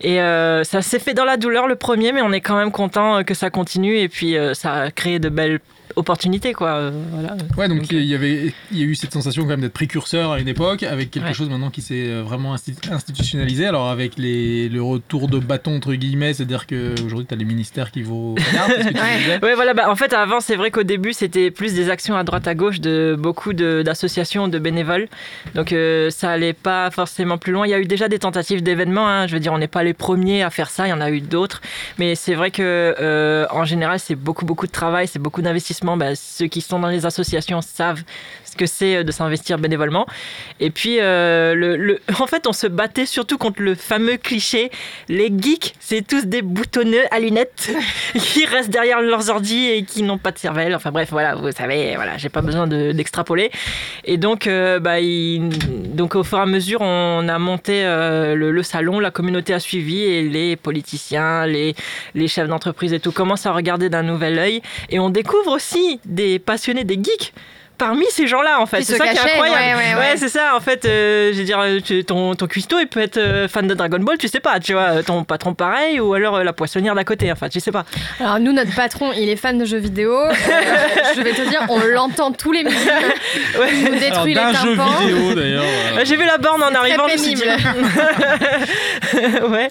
Et 0.00 0.20
euh, 0.20 0.64
ça 0.64 0.82
s'est 0.82 0.98
fait 0.98 1.14
dans 1.14 1.24
la 1.24 1.36
douleur 1.36 1.66
le 1.66 1.76
premier, 1.76 2.12
mais 2.12 2.22
on 2.22 2.32
est 2.32 2.40
quand 2.40 2.56
même 2.56 2.72
content 2.72 3.24
que 3.24 3.34
ça 3.34 3.50
continue. 3.50 3.98
Et 3.98 4.08
puis 4.08 4.36
ça 4.54 4.74
a 4.74 4.90
créé 4.90 5.18
de 5.18 5.28
belles 5.28 5.60
opportunités 5.96 6.52
quoi. 6.52 6.68
euh, 6.68 6.90
voilà. 7.12 7.36
Ouais, 7.56 7.68
donc 7.68 7.78
Donc, 7.78 7.90
il 7.92 8.04
y 8.04 8.14
avait, 8.14 8.52
il 8.72 8.78
y 8.78 8.82
a 8.82 8.84
eu 8.86 8.94
cette 8.94 9.12
sensation 9.12 9.42
quand 9.42 9.48
même 9.50 9.60
d'être 9.62 9.72
précurseur 9.72 10.32
à 10.32 10.40
une 10.40 10.48
époque, 10.48 10.82
avec 10.82 11.10
quelque 11.10 11.26
Ouais. 11.26 11.34
chose 11.34 11.48
maintenant 11.48 11.70
qui 11.70 11.82
s'est 11.82 12.08
euh, 12.08 12.22
vraiment 12.22 12.54
insti- 12.54 12.90
institutionnalisé. 12.92 13.66
Alors 13.66 13.88
avec 13.88 14.16
les, 14.16 14.68
le 14.68 14.82
retour 14.82 15.28
de 15.28 15.38
bâton 15.38 15.76
entre 15.76 15.94
guillemets, 15.94 16.32
c'est-à-dire 16.34 16.66
qu'aujourd'hui 16.66 17.26
tu 17.26 17.34
as 17.34 17.36
les 17.36 17.44
ministères 17.44 17.90
qui 17.90 18.02
tu 18.02 18.06
Ouais. 18.08 19.38
Ouais, 19.42 19.54
voilà. 19.54 19.74
Bah, 19.74 19.90
en 19.90 19.96
fait, 19.96 20.12
avant, 20.12 20.40
c'est 20.40 20.56
vrai 20.56 20.70
qu'au 20.70 20.82
début, 20.82 21.12
c'était 21.12 21.50
plus 21.50 21.74
des 21.74 21.90
actions 21.90 22.16
à 22.16 22.24
droite 22.24 22.46
à 22.46 22.54
gauche 22.54 22.80
de 22.80 23.16
beaucoup 23.18 23.52
de- 23.52 23.82
d'associations, 23.84 24.48
de, 24.48 24.58
bénévoles. 24.58 25.08
Donc, 25.54 25.72
euh, 25.72 26.10
ça 26.10 26.30
allait 26.30 26.52
pas 26.52 26.90
forcément 26.90 27.38
plus 27.38 27.52
loin. 27.52 27.66
Il 27.66 27.70
y 27.70 27.74
a 27.74 27.78
eu 27.80 27.86
déjà 27.86 28.08
des 28.08 28.18
tentatives 28.18 28.62
d'événements. 28.62 29.08
hein. 29.08 29.26
Je 29.26 29.34
veux 29.34 29.40
dire, 29.40 29.52
on 29.52 29.58
n'est 29.58 29.66
pas 29.68 29.82
les 29.82 29.94
premiers 29.94 30.42
à 30.42 30.50
faire 30.50 30.70
ça. 30.70 30.86
Il 30.86 30.90
y 30.90 30.92
en 30.92 31.00
a 31.00 31.10
eu 31.10 31.20
d'autres. 31.20 31.60
Mais 31.98 32.14
c'est 32.14 32.34
vrai 32.34 32.50
que, 32.50 32.94
euh, 33.00 33.46
en 33.50 33.64
général, 33.64 33.98
c'est 33.98 34.14
beaucoup, 34.14 34.44
beaucoup 34.44 34.66
de 34.66 34.72
travail, 34.72 35.08
c'est 35.08 35.18
beaucoup 35.18 35.42
d'investissement 35.42 35.85
bah, 35.96 36.14
ceux 36.14 36.46
qui 36.46 36.62
sont 36.62 36.78
dans 36.78 36.88
les 36.88 37.04
associations 37.04 37.60
savent 37.60 38.02
ce 38.44 38.56
que 38.56 38.64
c'est 38.66 38.96
euh, 38.96 39.02
de 39.04 39.12
s'investir 39.12 39.58
bénévolement. 39.58 40.06
Et 40.60 40.70
puis, 40.70 40.96
euh, 41.00 41.96
en 42.20 42.26
fait, 42.26 42.46
on 42.46 42.54
se 42.54 42.66
battait 42.66 43.04
surtout 43.04 43.36
contre 43.36 43.60
le 43.60 43.74
fameux 43.74 44.16
cliché 44.16 44.70
les 45.08 45.30
geeks, 45.36 45.74
c'est 45.80 46.06
tous 46.06 46.24
des 46.26 46.40
boutonneux 46.40 47.04
à 47.10 47.20
lunettes 47.20 47.70
qui 48.18 48.46
restent 48.46 48.70
derrière 48.70 49.02
leurs 49.02 49.28
ordi 49.28 49.66
et 49.66 49.82
qui 49.84 50.02
n'ont 50.02 50.18
pas 50.18 50.32
de 50.32 50.38
cervelle. 50.38 50.74
Enfin 50.74 50.90
bref, 50.90 51.08
voilà, 51.10 51.34
vous 51.34 51.52
savez, 51.52 51.94
voilà, 51.96 52.16
j'ai 52.16 52.30
pas 52.30 52.40
besoin 52.40 52.66
de- 52.66 52.92
d'extrapoler. 52.92 53.50
Et 54.04 54.16
donc, 54.16 54.46
euh, 54.46 54.80
bah, 54.80 54.96
donc, 55.94 56.14
au 56.14 56.24
fur 56.24 56.38
et 56.38 56.42
à 56.42 56.46
mesure, 56.46 56.80
on 56.80 57.28
a 57.28 57.38
monté 57.38 57.82
le, 57.84 58.50
le 58.50 58.62
salon, 58.62 58.98
la 59.00 59.10
communauté 59.10 59.52
a 59.52 59.60
suivi 59.60 60.02
et 60.02 60.22
les 60.22 60.56
politiciens, 60.56 61.46
les, 61.46 61.74
les 62.14 62.28
chefs 62.28 62.48
d'entreprise 62.48 62.92
et 62.92 63.00
tout 63.00 63.12
commencent 63.12 63.46
à 63.46 63.52
regarder 63.52 63.88
d'un 63.88 64.02
nouvel 64.02 64.38
œil. 64.38 64.62
Et 64.90 64.98
on 64.98 65.10
découvre 65.10 65.58
des 66.04 66.38
passionnés, 66.38 66.84
des 66.84 66.96
geeks. 66.96 67.32
Parmi 67.78 68.04
ces 68.10 68.26
gens-là, 68.26 68.60
en 68.60 68.66
fait, 68.66 68.82
c'est 68.82 68.96
ça 68.96 69.06
qui 69.08 69.16
est 69.16 69.20
incroyable. 69.20 69.78
ouais, 69.78 69.94
ouais, 69.94 70.00
ouais. 70.00 70.16
c'est 70.16 70.28
ça. 70.28 70.54
En 70.56 70.60
fait, 70.60 70.84
euh, 70.84 71.32
je 71.32 71.38
veux 71.38 71.44
dire, 71.44 71.58
euh, 71.60 71.78
tu- 71.84 72.04
ton, 72.04 72.34
ton 72.34 72.46
cuistot, 72.46 72.78
il 72.80 72.86
peut 72.86 73.00
être 73.00 73.18
euh, 73.18 73.48
fan 73.48 73.66
de 73.66 73.74
Dragon 73.74 73.98
Ball, 73.98 74.16
tu 74.18 74.28
sais 74.28 74.40
pas, 74.40 74.58
tu 74.60 74.72
vois. 74.72 75.02
Ton 75.02 75.24
patron 75.24 75.54
pareil, 75.54 76.00
ou 76.00 76.14
alors 76.14 76.36
euh, 76.36 76.44
la 76.44 76.52
poissonnière 76.52 76.94
d'à 76.94 77.04
côté. 77.04 77.30
Enfin, 77.30 77.48
tu 77.48 77.60
sais 77.60 77.72
pas. 77.72 77.84
Alors 78.20 78.38
nous, 78.40 78.52
notre 78.52 78.74
patron, 78.74 79.12
il 79.12 79.28
est 79.28 79.36
fan 79.36 79.58
de 79.58 79.64
jeux 79.64 79.78
vidéo. 79.78 80.12
Euh, 80.18 80.32
je 81.16 81.20
vais 81.20 81.32
te 81.32 81.48
dire, 81.48 81.60
on 81.68 81.78
l'entend 81.80 82.32
tous 82.32 82.52
les 82.52 82.64
midis. 82.64 82.76
Ouais. 83.58 83.68
Il 83.72 83.80
nous 83.80 83.86
Alors, 83.88 84.00
détruit 84.00 84.34
les 84.34 84.40
jeu 84.40 84.52
tympans. 84.76 84.98
vidéo 85.00 85.34
d'ailleurs. 85.34 85.62
euh, 85.64 85.96
Euh, 85.96 86.02
J'ai 86.04 86.16
vu 86.16 86.24
la 86.26 86.36
borne 86.38 86.62
en 86.62 86.74
arrivant. 86.74 87.06
dit- 87.16 87.36
ouais. 89.50 89.68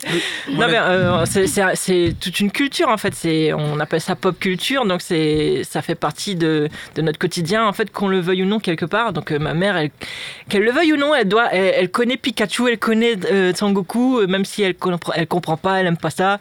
Non, 0.49 0.67
mais 0.67 0.77
euh, 0.77 1.25
c'est- 1.25 1.47
c'est 1.47 1.63
c'est 1.75 2.15
toute 2.19 2.39
une 2.39 2.51
culture 2.51 2.89
en 2.89 2.97
fait. 2.97 3.13
C'est 3.13 3.53
on 3.53 3.79
appelle 3.79 4.01
ça 4.01 4.15
pop 4.15 4.37
culture, 4.39 4.85
donc 4.85 5.01
c'est 5.01 5.61
ça 5.69 5.81
fait 5.81 5.95
partie 5.95 6.35
de, 6.35 6.69
de 6.95 7.01
notre 7.01 7.19
quotidien 7.19 7.65
en 7.65 7.73
fait, 7.73 7.91
qu'on 7.95 8.07
le 8.07 8.19
veuille 8.19 8.43
ou 8.43 8.45
non 8.45 8.59
quelque 8.59 8.85
part. 8.85 9.11
Donc 9.13 9.31
euh, 9.31 9.39
ma 9.39 9.55
mère, 9.55 9.75
elle, 9.77 9.89
qu'elle 10.49 10.63
le 10.63 10.71
veuille 10.71 10.93
ou 10.93 10.97
non, 10.97 11.15
elle 11.15 11.27
doit, 11.27 11.47
elle, 11.51 11.73
elle 11.75 11.89
connaît 11.89 12.17
Pikachu, 12.17 12.69
elle 12.69 12.77
connaît 12.77 13.15
euh, 13.31 13.53
Sangoku, 13.55 14.19
euh, 14.19 14.27
même 14.27 14.45
si 14.45 14.61
elle 14.61 14.75
comprend, 14.75 15.13
elle 15.15 15.25
comprend 15.27 15.57
pas, 15.57 15.79
elle 15.79 15.87
aime 15.87 15.97
pas 15.97 16.11
ça. 16.11 16.37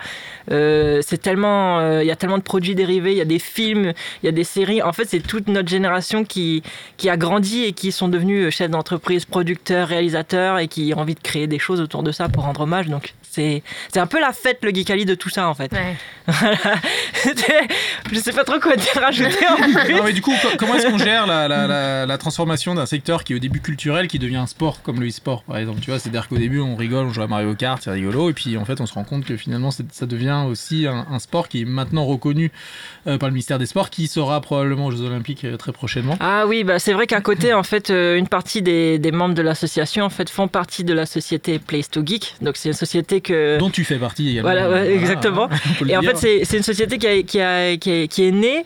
Euh, 0.50 1.00
c'est 1.06 1.16
tellement, 1.22 1.78
euh, 1.78 2.02
il 2.02 2.06
y 2.06 2.10
a 2.10 2.16
tellement 2.16 2.36
de 2.38 2.42
produits 2.42 2.74
dérivés, 2.74 3.12
il 3.12 3.18
y 3.18 3.22
a 3.22 3.24
des 3.24 3.38
films, 3.38 3.92
il 4.22 4.26
y 4.26 4.28
a 4.28 4.32
des 4.32 4.44
séries. 4.44 4.82
En 4.82 4.92
fait, 4.92 5.06
c'est 5.06 5.20
toute 5.20 5.48
notre 5.48 5.68
génération 5.68 6.24
qui 6.24 6.62
qui 6.98 7.08
a 7.08 7.16
grandi 7.16 7.64
et 7.64 7.72
qui 7.72 7.92
sont 7.92 8.08
devenus 8.08 8.54
chefs 8.54 8.70
d'entreprise, 8.70 9.24
producteurs, 9.24 9.88
réalisateurs 9.88 10.58
et 10.58 10.68
qui 10.68 10.92
ont 10.94 11.00
envie 11.00 11.14
de 11.14 11.20
créer 11.20 11.46
des 11.46 11.58
choses 11.58 11.80
autour 11.80 12.02
de 12.02 12.12
ça 12.12 12.28
pour 12.28 12.42
rendre 12.44 12.60
hommage. 12.62 12.88
Donc 12.88 13.14
c'est 13.22 13.62
c'est 13.92 14.00
un 14.00 14.06
peu 14.06 14.20
la 14.20 14.32
fête 14.32 14.58
le 14.62 14.70
Geekali 14.74 15.04
de 15.06 15.14
tout 15.14 15.28
ça 15.30 15.48
en 15.48 15.54
fait. 15.54 15.72
Ouais. 15.72 15.94
Voilà. 16.26 16.56
Je 18.12 18.18
sais 18.18 18.32
pas 18.32 18.44
trop 18.44 18.58
quoi 18.60 18.76
dire 18.76 18.92
rajouter 19.00 19.46
en 19.46 19.56
plus. 19.84 19.94
Non 19.94 20.02
mais 20.04 20.12
du 20.12 20.20
coup, 20.22 20.32
co- 20.42 20.56
comment 20.58 20.74
est-ce 20.74 20.88
qu'on 20.88 20.98
gère 20.98 21.26
la, 21.26 21.43
la- 21.48 21.66
la- 21.66 22.06
la 22.06 22.18
transformation 22.18 22.74
d'un 22.74 22.86
secteur 22.86 23.24
qui 23.24 23.32
est 23.32 23.36
au 23.36 23.38
début 23.38 23.60
culturel, 23.60 24.08
qui 24.08 24.18
devient 24.18 24.36
un 24.36 24.46
sport 24.46 24.82
comme 24.82 25.00
le 25.00 25.08
e-sport 25.08 25.42
par 25.44 25.58
exemple 25.58 25.80
Tu 25.80 25.90
vois, 25.90 25.98
c'est-à-dire 25.98 26.28
qu'au 26.28 26.36
début 26.38 26.60
on 26.60 26.76
rigole, 26.76 27.06
on 27.06 27.12
joue 27.12 27.22
à 27.22 27.26
Mario 27.26 27.54
Kart, 27.54 27.80
c'est 27.82 27.90
rigolo, 27.90 28.30
et 28.30 28.32
puis 28.32 28.56
en 28.56 28.64
fait 28.64 28.80
on 28.80 28.86
se 28.86 28.94
rend 28.94 29.04
compte 29.04 29.24
que 29.24 29.36
finalement 29.36 29.70
ça 29.70 30.06
devient 30.06 30.44
aussi 30.48 30.86
un, 30.86 31.06
un 31.10 31.18
sport 31.18 31.48
qui 31.48 31.62
est 31.62 31.64
maintenant 31.64 32.04
reconnu 32.06 32.50
euh, 33.06 33.18
par 33.18 33.28
le 33.28 33.32
ministère 33.34 33.58
des 33.58 33.66
Sports, 33.66 33.90
qui 33.90 34.06
sera 34.06 34.40
probablement 34.40 34.86
aux 34.86 34.90
Jeux 34.90 35.02
Olympiques 35.04 35.44
euh, 35.44 35.56
très 35.56 35.72
prochainement. 35.72 36.16
Ah 36.20 36.44
oui, 36.46 36.64
bah 36.64 36.78
c'est 36.78 36.92
vrai 36.92 37.06
qu'à 37.06 37.20
côté, 37.20 37.52
en 37.52 37.62
fait, 37.62 37.90
euh, 37.90 38.16
une 38.16 38.28
partie 38.28 38.62
des, 38.62 38.98
des 38.98 39.12
membres 39.12 39.34
de 39.34 39.42
l'association 39.42 40.04
en 40.04 40.10
fait, 40.10 40.30
font 40.30 40.48
partie 40.48 40.84
de 40.84 40.92
la 40.94 41.06
société 41.06 41.58
Place 41.58 41.90
to 41.90 42.02
Geek. 42.04 42.34
Donc 42.40 42.56
c'est 42.56 42.68
une 42.68 42.74
société 42.74 43.20
que... 43.20 43.58
Dont 43.58 43.70
tu 43.70 43.84
fais 43.84 43.98
partie 43.98 44.30
également. 44.30 44.50
Voilà, 44.50 44.70
ouais, 44.70 44.94
exactement. 44.94 45.48
Et 45.88 45.96
en 45.96 46.00
dire. 46.00 46.16
fait, 46.18 46.44
c'est 46.44 46.56
une 46.56 46.62
société 46.62 46.98
qui, 46.98 47.06
a- 47.06 47.22
qui, 47.22 47.40
a- 47.40 47.76
qui, 47.76 47.90
est- 47.90 48.08
qui 48.08 48.24
est 48.24 48.30
née 48.32 48.64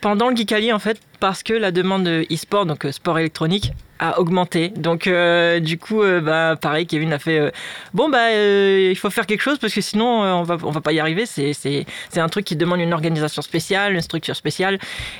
pendant 0.00 0.30
le 0.30 0.36
Geekali, 0.36 0.72
en 0.72 0.78
fait, 0.78 1.00
parce 1.18 1.42
que 1.42 1.52
la 1.52 1.70
demande 1.70 2.04
de 2.04 2.26
e-sport, 2.32 2.66
donc 2.66 2.86
euh, 2.86 2.92
sport 2.92 3.18
électronique, 3.18 3.72
a 4.00 4.18
augmenté. 4.18 4.70
Donc, 4.70 5.06
euh, 5.06 5.60
du 5.60 5.78
coup, 5.78 6.02
euh, 6.02 6.20
bah, 6.20 6.56
pareil, 6.60 6.86
Kevin 6.86 7.12
a 7.12 7.18
fait 7.18 7.38
euh, 7.38 7.50
bon, 7.94 8.08
bah, 8.08 8.30
euh, 8.30 8.88
il 8.90 8.96
faut 8.96 9.10
faire 9.10 9.26
quelque 9.26 9.42
chose 9.42 9.58
parce 9.58 9.74
que 9.74 9.80
sinon, 9.82 10.06
on 10.22 10.42
va, 10.42 10.56
on 10.64 10.70
va 10.70 10.80
pas 10.80 10.92
y 10.92 10.98
arriver. 11.00 11.26
C'est 11.26 11.84
un 12.16 12.28
truc 12.28 12.46
qui 12.46 12.56
demande 12.56 12.80
une 12.80 12.94
organisation 12.94 13.42
spéciale, 13.42 13.92
une 13.92 14.00
structure 14.00 14.34
spéciale. 14.34 14.78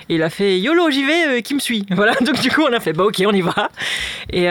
Et 0.08 0.14
il 0.14 0.22
a 0.22 0.30
fait 0.30 0.58
YOLO, 0.58 0.90
j'y 0.90 1.04
vais, 1.04 1.42
qui 1.42 1.54
me 1.54 1.60
suit 1.60 1.84
Voilà, 1.90 2.14
donc 2.22 2.40
du 2.40 2.50
coup, 2.50 2.62
on 2.62 2.72
a 2.72 2.80
fait 2.80 2.94
bah, 2.94 3.04
ok, 3.04 3.22
on 3.26 3.32
y 3.32 3.42
va. 3.42 3.68
Et, 4.32 4.46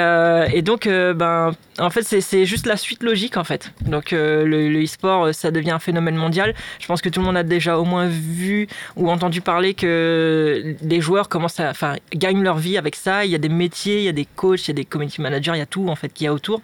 et 0.56 0.62
donc, 0.62 0.88
ben, 0.88 1.52
en 1.80 1.90
fait, 1.90 2.04
c'est- 2.04 2.46
juste 2.46 2.68
la 2.68 2.78
suite 2.78 3.04
logique, 3.04 3.36
en 3.38 3.44
fait. 3.44 3.74
Donc, 3.82 4.12
le 4.12 4.84
e-sport, 4.84 5.34
ça 5.34 5.50
devient 5.52 5.72
un 5.72 5.80
phénomène 5.80 6.16
mondial. 6.16 6.54
Je 6.80 6.86
pense 6.86 7.02
que 7.02 7.10
tout 7.10 7.20
le 7.20 7.26
monde 7.26 7.38
a 7.38 7.44
déjà 7.44 7.78
au 7.80 7.86
moins 7.86 8.08
vu 8.08 8.68
ou 8.96 9.10
entendu 9.10 9.42
parler 9.42 9.74
que 9.74 10.76
des 10.82 11.02
joueurs 11.02 11.30
commencent 11.30 11.60
à, 11.60 11.70
enfin, 11.70 11.96
gagnent 12.14 12.44
leur 12.44 12.58
vie 12.58 12.78
avec 12.78 12.96
ça. 12.96 13.26
Il 13.26 13.32
y 13.32 13.36
a 13.36 13.40
des 13.40 13.50
métiers, 13.50 13.98
il 13.98 14.04
y 14.04 14.10
a 14.10 14.14
des 14.14 14.19
coachs, 14.26 14.66
il 14.66 14.68
y 14.70 14.72
a 14.72 14.74
des 14.74 14.86
community 14.86 15.22
managers, 15.22 15.52
il 15.56 15.60
y 15.60 15.62
a 15.62 15.66
tout 15.66 15.88
en 15.90 15.96
fait 15.96 16.10
qu'il 16.10 16.26
y 16.26 16.28
a 16.28 16.34
autour. 16.34 16.62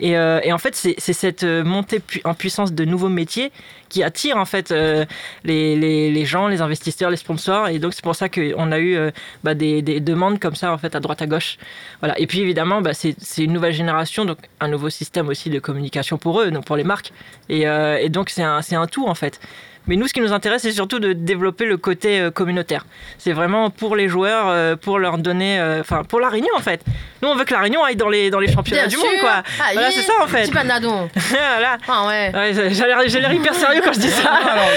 Et, 0.00 0.16
euh, 0.16 0.40
en 0.50 0.58
fait, 0.58 0.74
c'est 0.74 1.12
cette 1.12 1.42
euh, 1.44 1.64
montée 1.64 2.00
en 2.24 2.34
puissance 2.34 2.72
de 2.72 2.84
nouveaux 2.84 3.08
métiers 3.08 3.52
qui 3.88 4.02
attire 4.02 4.36
en 4.36 4.44
fait 4.44 4.72
euh, 4.72 5.04
les, 5.44 6.24
gens, 6.24 6.48
les 6.48 6.60
investisseurs, 6.60 7.10
les 7.10 7.16
sponsors. 7.16 7.68
Et 7.68 7.78
donc 7.78 7.94
c'est 7.94 8.02
pour 8.02 8.16
ça 8.16 8.28
qu'on 8.28 8.72
a 8.72 8.80
eu 8.80 8.98
bah, 9.44 9.54
des, 9.54 9.82
des 9.82 10.00
demandes 10.00 10.38
comme 10.38 10.54
ça 10.54 10.72
en 10.72 10.78
fait 10.78 10.94
à 10.94 11.00
droite 11.00 11.22
à 11.22 11.26
gauche. 11.26 11.58
Voilà. 12.00 12.18
Et 12.18 12.26
puis 12.26 12.40
évidemment, 12.40 12.82
bah, 12.82 12.92
c'est 12.94 13.14
une 13.38 13.52
nouvelle 13.52 13.74
génération, 13.74 14.24
donc 14.24 14.38
un 14.60 14.68
nouveau 14.68 14.90
système 14.90 15.28
aussi 15.28 15.50
de 15.50 15.58
communication 15.58 16.18
pour 16.18 16.40
eux, 16.40 16.50
donc 16.50 16.64
pour 16.64 16.76
les 16.76 16.84
marques. 16.84 17.12
Et, 17.48 17.66
donc 18.08 18.30
c'est 18.30 18.42
un 18.42 18.86
tout 18.86 19.06
en 19.06 19.14
fait. 19.14 19.40
Mais 19.86 19.96
nous, 19.96 20.06
ce 20.08 20.12
qui 20.12 20.20
nous 20.20 20.32
intéresse, 20.32 20.62
c'est 20.62 20.72
surtout 20.72 20.98
de 20.98 21.12
développer 21.12 21.64
le 21.64 21.76
côté 21.76 22.20
euh, 22.20 22.30
communautaire. 22.30 22.84
C'est 23.18 23.32
vraiment 23.32 23.70
pour 23.70 23.96
les 23.96 24.08
joueurs, 24.08 24.46
euh, 24.48 24.76
pour 24.76 24.98
leur 24.98 25.18
donner, 25.18 25.58
euh, 25.60 25.80
enfin 25.80 26.02
pour 26.04 26.20
la 26.20 26.28
Réunion 26.28 26.50
en 26.56 26.60
fait. 26.60 26.80
Nous, 27.22 27.28
on 27.28 27.34
veut 27.36 27.44
que 27.44 27.54
la 27.54 27.60
Réunion 27.60 27.82
aille 27.84 27.96
dans 27.96 28.08
les 28.08 28.30
dans 28.30 28.40
les 28.40 28.50
championnats 28.52 28.86
Bien 28.86 28.88
du 28.88 28.96
monde, 28.96 29.20
quoi. 29.20 29.42
Ah, 29.60 29.64
Voilà, 29.72 29.90
c'est 29.90 30.02
ça 30.02 30.12
en 30.22 30.26
fait. 30.26 30.42
Petit 30.42 30.52
panadon. 30.52 31.08
voilà. 31.28 31.78
Ah 31.88 32.06
ouais. 32.08 32.30
Ouais, 32.34 32.52
j'ai 32.72 32.84
l'air- 32.86 33.02
j'ai 33.06 33.20
l'air 33.20 33.32
hyper 33.32 33.54
sérieux 33.54 33.80
quand 33.84 33.92
je 33.92 34.00
dis 34.00 34.08
ça. 34.10 34.30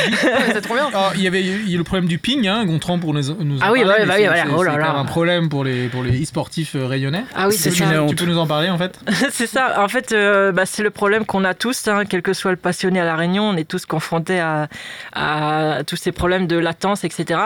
C'est 0.53 0.62
trop 0.62 0.74
bien. 0.76 0.88
alors, 0.88 1.12
il 1.16 1.22
y 1.22 1.28
avait 1.28 1.41
il 1.41 1.70
y 1.70 1.76
a 1.76 1.78
le 1.78 1.84
problème 1.84 2.07
du 2.07 2.18
ping, 2.18 2.47
hein, 2.47 2.66
Gontran 2.66 2.99
pour 2.99 3.14
nous, 3.14 3.22
Ah 3.62 3.72
oui, 3.72 3.84
bah 3.84 3.95
bah 4.05 4.14
oui, 4.18 4.26
voilà. 4.26 4.43
c'est- 4.43 4.49
Oh 4.55 4.64
là 4.64 4.91
un 4.95 5.05
problème 5.05 5.49
pour 5.49 5.64
les 5.64 5.88
pour 5.88 6.03
les 6.03 6.22
e-sportifs 6.22 6.76
rayonnais. 6.76 7.24
Ah 7.36 7.47
oui, 7.47 7.55
C'est 7.55 7.72
ça. 7.72 7.86
Tu 8.07 8.16
peux 8.16 8.26
nous 8.26 8.38
en 8.38 8.47
parler 8.47 8.70
en 8.70 8.78
fait? 8.78 8.99
C'est 9.32 9.47
ça. 9.47 9.82
En 9.82 9.88
fait, 9.88 10.12
euh, 10.12 10.51
bah, 10.51 10.66
c'est 10.66 10.84
le 10.84 10.89
problème 10.89 11.26
qu'on 11.26 11.43
a 11.43 11.53
tous, 11.53 11.88
hein, 11.88 12.03
quel 12.10 12.22
que 12.22 12.34
soit 12.34 12.51
le 12.51 12.57
passionné 12.57 12.99
à 12.99 13.05
la 13.05 13.16
Réunion, 13.16 13.43
on 13.49 13.55
est 13.57 13.68
tous 13.68 13.86
confrontés 13.86 14.39
à, 14.39 14.68
à 15.14 15.80
tous 15.86 15.95
ces 15.95 16.12
problèmes 16.12 16.47
de 16.47 16.58
latence, 16.58 17.04
etc. 17.04 17.39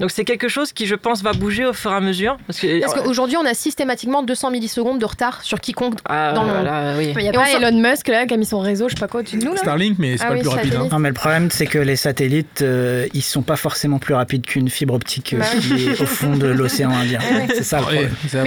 Donc 0.00 0.10
c'est 0.10 0.24
quelque 0.24 0.48
chose 0.48 0.72
qui, 0.72 0.86
je 0.86 0.94
pense, 0.94 1.22
va 1.22 1.32
bouger 1.32 1.64
au 1.66 1.72
fur 1.72 1.90
et 1.92 1.94
à 1.96 2.00
mesure. 2.00 2.36
Parce 2.46 2.60
que 2.60 2.80
Parce 2.80 2.94
qu'aujourd'hui, 2.94 3.36
on 3.36 3.44
a 3.46 3.54
systématiquement 3.54 4.22
200 4.22 4.50
millisecondes 4.50 4.98
de 4.98 5.04
retard 5.04 5.42
sur 5.42 5.60
quiconque. 5.60 5.94
Ah, 6.08 6.32
dans 6.34 6.44
le 6.44 6.98
oui. 6.98 7.12
Il 7.16 7.22
y 7.22 7.28
a 7.28 7.30
Et 7.30 7.32
pas 7.34 7.50
Elon 7.50 7.78
Musk 7.80 8.08
là 8.08 8.26
qui 8.26 8.34
a 8.34 8.36
mis 8.36 8.46
son 8.46 8.60
réseau, 8.60 8.88
je 8.88 8.94
sais 8.94 9.00
pas 9.00 9.08
quoi, 9.08 9.22
de 9.22 9.36
nous 9.36 9.52
là 9.52 9.56
Starlink, 9.58 9.98
mais 9.98 10.16
c'est 10.16 10.24
Ah 10.24 10.28
pas 10.28 10.32
oui, 10.34 10.38
le 10.38 10.42
plus 10.42 10.48
rapide. 10.50 10.66
hein. 10.66 10.70
satellite. 10.74 10.92
Non, 10.92 10.98
mais 10.98 11.08
le 11.08 11.14
problème, 11.14 11.50
c'est 11.50 11.66
que 11.66 11.78
les 11.78 11.96
satellites, 11.96 12.62
euh, 12.62 13.06
ils 13.14 13.22
sont 13.22 13.42
pas 13.42 13.56
forcément 13.56 13.98
plus 13.98 14.14
rapides 14.14 14.46
qu'une 14.46 14.68
fibre 14.68 14.94
optique 14.94 15.32
euh, 15.34 15.38
Bah 15.38 15.46
oui. 15.54 15.60
qui 15.60 15.88
est 15.88 16.00
au 16.00 16.06
fond 16.06 16.36
de 16.36 16.46
l'océan 16.46 16.90
Indien. 16.90 17.18
Ouais. 17.20 17.46
C'est 17.54 17.62
ça 17.62 17.78
le 17.80 17.86
Ouais, 17.86 17.90
problème. 17.92 18.16
c'est 18.22 18.38
se 18.38 18.42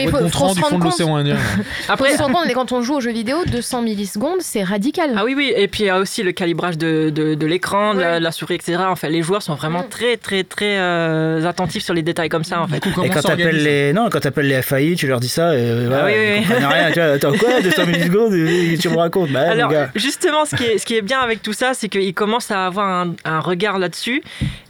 du 0.56 0.62
fond 0.62 0.80
de 0.80 0.84
l'océan 0.84 1.16
Indien. 1.16 1.36
Après, 1.90 2.10
Après, 2.14 2.18
se 2.18 2.32
compte, 2.32 2.46
mais 2.48 2.54
quand 2.54 2.72
on 2.72 2.82
joue 2.82 2.96
aux 2.96 3.02
jeux 3.02 3.12
vidéo, 3.12 3.38
200 3.46 3.82
millisecondes, 3.82 4.40
c'est 4.42 4.64
radical. 4.64 5.12
Ah 5.18 5.26
oui, 5.26 5.34
oui, 5.36 5.52
et 5.56 5.68
puis 5.68 5.84
il 5.84 5.88
y 5.88 5.90
a 5.90 6.00
aussi 6.00 6.24
le 6.24 6.32
calibrage 6.32 6.78
de, 6.78 7.10
de, 7.10 7.36
de 7.36 7.46
l'écran, 7.48 7.94
de, 7.94 8.00
la, 8.00 8.10
Ouais. 8.14 8.20
la 8.20 8.32
souris, 8.50 8.56
etc. 8.56 8.84
En 8.88 8.96
fait, 8.96 9.10
les 9.10 9.22
joueurs 9.22 9.42
sont 9.42 9.56
vraiment 9.56 9.80
Mm. 9.84 9.90
très, 9.90 10.18
très, 10.18 10.44
très 10.44 10.78
euh, 10.78 11.46
attentifs 11.46 11.84
sur 11.84 11.94
les 11.94 12.02
détails 12.02 12.30
comme 12.30 12.44
ça, 12.44 12.62
en 12.62 12.66
Du 12.66 12.74
fait. 12.74 12.80
coup, 12.80 13.04
Et 13.04 13.10
quand 13.10 13.22
t'appelles 13.22 13.64
les, 13.64 13.94
non, 13.94 14.10
quand 14.10 14.20
t'appelles 14.20 14.48
les 14.48 14.62
FAI, 14.62 14.96
tu 14.96 15.08
leur 15.08 15.20
dis 15.20 15.30
ça, 15.30 15.56
et 15.56 15.88
Ah 15.92 16.04
oui, 16.06 16.12
oui, 16.16 16.18
ils 16.18 16.40
oui. 16.40 16.46
comprennent 16.48 16.66
rien. 16.66 16.92
Tu 16.92 17.00
vois, 17.00 17.10
attends 17.12 17.34
quoi, 17.38 17.62
200 17.64 17.86
millisecondes, 17.86 18.34
et 18.34 18.78
tu 18.80 18.90
me 18.90 18.98
racontes 18.98 19.32
Bah, 19.32 19.50
Alors, 19.52 19.70
gars. 19.72 19.90
justement, 19.96 20.46
ce 20.46 20.56
qui, 20.56 20.64
est, 20.66 20.78
ce 20.78 20.86
qui 20.86 20.96
est 20.96 21.02
bien 21.02 21.20
avec 21.20 21.42
tout 21.42 21.54
ça, 21.54 21.74
c'est 21.74 21.90
qu'ils 21.90 22.14
commencent 22.14 22.52
à 22.52 22.66
avoir 22.66 22.88
un, 22.88 23.14
un 23.26 23.40
regard 23.40 23.80
là-dessus 23.80 24.22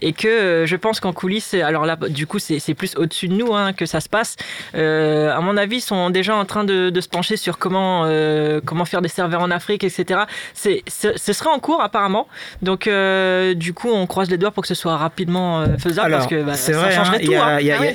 et 0.02 0.14
que 0.14 0.28
euh, 0.28 0.66
je 0.66 0.76
pense 0.76 1.00
qu'en 1.00 1.14
coulisses, 1.14 1.54
alors 1.54 1.86
là, 1.86 1.98
du 2.10 2.28
coup, 2.28 2.40
c'est 2.40 2.74
plus 2.74 2.96
au-dessus 2.98 3.28
de 3.28 3.34
nous 3.34 3.54
hein, 3.56 3.74
que 3.74 3.86
ça 3.86 4.00
se 4.02 4.10
passe. 4.10 4.36
Euh, 4.76 5.32
à 5.36 5.40
mon 5.42 5.58
avis, 5.58 5.78
ils 5.78 5.82
sont 5.82 6.10
déjà 6.10 6.36
en 6.36 6.46
train 6.46 6.64
de, 6.64 6.90
de 6.90 7.02
se 7.02 7.08
pencher 7.10 7.38
sur 7.38 7.58
comment, 7.58 8.04
euh, 8.06 8.62
comment 8.64 8.86
faire 8.86 9.02
des 9.02 9.10
serveurs 9.10 9.42
en 9.42 9.52
Afrique, 9.52 9.84
etc. 9.84 10.22
C'est- 10.54 10.84
Ce 10.88 11.10
ce 11.18 11.34
serait 11.34 11.50
en 11.50 11.60
cours, 11.60 11.82
apparemment. 11.82 12.28
Donc, 12.62 12.88
euh, 12.88 13.54
du 13.70 13.74
coup, 13.76 13.92
on 13.92 14.08
croise 14.08 14.32
les 14.32 14.38
doigts 14.40 14.50
pour 14.50 14.64
que 14.64 14.68
ce 14.68 14.74
soit 14.74 14.98
rapidement 14.98 15.62
euh, 15.62 15.68
faisable 15.78 16.08
Alors, 16.08 16.20
parce 16.22 16.30
que 16.32 16.42
bah, 16.42 16.54
c'est 16.56 16.74
ça 16.74 16.80
vrai, 16.80 16.92
changerait 16.92 17.18
hein, 17.18 17.20
il 17.22 17.26
tout. 17.28 17.32
y 17.34 17.36
a- 17.36 17.46
hein. 17.46 17.60
il 17.60 17.66
y 17.68 17.72
a- 17.72 17.76
Ah 17.80 17.86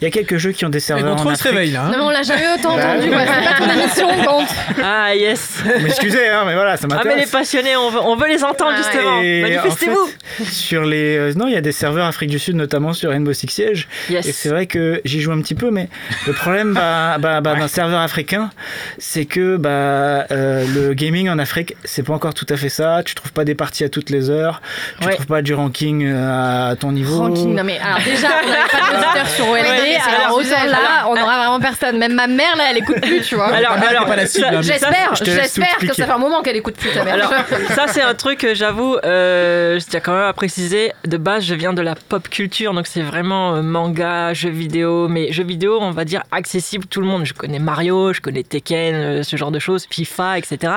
y 0.00 0.04
y 0.04 0.06
y 0.06 0.10
quelques 0.12 0.36
jeux 0.36 0.52
qui 0.52 0.64
ont 0.64 0.68
des 0.68 0.78
serveurs 0.78 1.16
Gontran 1.16 1.32
il 1.32 1.36
se 1.36 1.42
réveille 1.42 1.72
là. 1.72 1.86
hein. 1.86 1.90
Non 1.90 1.98
mais 1.98 2.04
on 2.04 2.10
l'a 2.10 2.22
jamais 2.22 2.44
autant 2.56 2.76
Bah 2.76 2.92
entendu, 2.94 3.10
ouais, 3.10 3.26
c'est 3.26 3.44
pas 3.48 3.58
ton 3.58 3.80
émission, 3.80 4.08
compte. 4.24 4.48
Ah, 4.80 5.12
yes. 5.16 5.56
Mais 5.64 5.86
excusez, 5.88 6.28
hein, 6.28 6.44
mais 6.46 6.54
voilà, 6.54 6.76
ça 6.76 6.86
Ah, 6.88 6.94
mais 6.94 7.02
les 7.02 7.08
m'intéresse. 7.08 7.30
passionnés, 7.32 7.76
on 7.76 7.90
veut, 7.90 7.98
on 8.00 8.14
veut 8.14 8.28
les 8.28 8.44
entendre, 8.44 8.74
Ah, 8.74 8.76
justement. 8.76 9.16
En 9.18 9.22
Manifestez-vous. 9.42 10.06
fait, 10.22 10.44
sur 10.44 10.84
les, 10.84 11.16
euh, 11.16 11.32
non, 11.34 11.48
il 11.48 11.54
y 11.54 11.56
a 11.56 11.60
des 11.60 11.72
serveurs 11.72 12.06
Afrique 12.06 12.30
du 12.30 12.38
Sud, 12.38 12.54
notamment 12.54 12.92
sur 12.92 13.10
Rainbow 13.10 13.32
Six 13.32 13.48
Siege. 13.48 13.88
Yes. 14.08 14.24
Et 14.26 14.32
c'est 14.32 14.50
vrai 14.50 14.66
que 14.66 15.00
j'y 15.04 15.20
joue 15.20 15.32
un 15.32 15.40
petit 15.40 15.56
peu, 15.56 15.70
mais 15.72 15.88
le 16.28 16.32
problème 16.32 16.74
bah, 16.74 17.16
bah, 17.18 17.40
bah, 17.40 17.56
d'un 17.56 17.66
serveur 17.68 18.00
africain, 18.00 18.50
c'est 18.98 19.24
que 19.24 19.56
bah, 19.56 20.26
euh, 20.30 20.64
le 20.72 20.94
gaming 20.94 21.28
en 21.28 21.38
Afrique, 21.40 21.74
c'est 21.84 22.04
pas 22.04 22.12
encore 22.12 22.34
tout 22.34 22.46
à 22.48 22.56
fait 22.56 22.68
ça. 22.68 23.02
Tu 23.04 23.14
trouves 23.16 23.32
pas 23.32 23.44
des 23.44 23.54
parties 23.56 23.82
à 23.84 23.88
toutes 23.88 24.10
les 24.10 24.30
heures. 24.30 24.59
Auditeurs. 24.60 24.98
Tu 25.00 25.06
Ouais. 25.06 25.14
trouves 25.14 25.26
pas 25.26 25.42
du 25.42 25.54
ranking 25.54 26.04
euh, 26.06 26.70
à 26.72 26.76
ton 26.76 26.92
niveau 26.92 27.18
Ranking, 27.18 27.54
non 27.54 27.64
mais 27.64 27.78
alors 27.78 27.98
déjà, 28.04 28.28
on 28.42 28.46
n'avait 28.48 28.68
pas 28.70 28.92
d'auditeurs 29.00 29.28
sur 29.28 29.48
OLD, 29.48 29.60
Ouais, 29.64 29.98
alors 30.24 30.36
autant 30.38 30.64
là, 30.66 31.06
on 31.08 31.14
n'aura 31.14 31.36
vraiment 31.38 31.60
personne. 31.60 31.98
Même 31.98 32.14
ma 32.14 32.26
mère 32.26 32.56
là, 32.56 32.64
elle 32.70 32.78
écoute 32.78 33.00
plus, 33.00 33.22
tu 33.22 33.34
vois. 33.34 33.48
Alors, 33.54 33.76
pas 34.06 34.16
la 34.16 34.26
cible, 34.26 34.46
hein, 34.52 34.62
J'espère, 34.62 35.14
j'espère 35.22 35.76
que 35.78 35.86
ça 35.94 36.06
fait 36.06 36.12
un 36.12 36.18
moment 36.18 36.42
qu'elle 36.42 36.56
écoute 36.56 36.76
plus 36.76 36.90
ta 36.90 37.04
mère. 37.04 37.14
Alors, 37.14 37.32
ça, 37.74 37.86
c'est 37.88 38.02
un 38.02 38.14
truc 38.14 38.38
que 38.40 38.54
j'avoue, 38.54 38.96
euh, 39.04 39.78
je 39.78 39.84
tiens 39.86 40.00
quand 40.00 40.12
même 40.12 40.22
à 40.22 40.32
préciser. 40.32 40.92
De 41.06 41.16
base, 41.16 41.44
je 41.44 41.54
viens 41.54 41.72
de 41.72 41.82
la 41.82 41.94
pop 41.94 42.28
culture, 42.28 42.72
donc 42.74 42.86
c'est 42.86 43.02
vraiment 43.02 43.54
euh, 43.56 43.62
manga, 43.62 44.32
jeux 44.34 44.50
vidéo. 44.50 45.08
Mais 45.08 45.32
jeux 45.32 45.44
vidéo, 45.44 45.78
on 45.80 45.90
va 45.90 46.04
dire 46.04 46.22
accessible 46.32 46.86
tout 46.86 47.00
le 47.00 47.06
monde. 47.06 47.24
Je 47.24 47.34
connais 47.34 47.58
Mario, 47.58 48.12
je 48.12 48.20
connais 48.20 48.42
Tekken, 48.42 48.94
euh, 48.94 49.22
ce 49.22 49.36
genre 49.36 49.50
de 49.50 49.58
choses, 49.58 49.86
FIFA, 49.90 50.38
etc. 50.38 50.72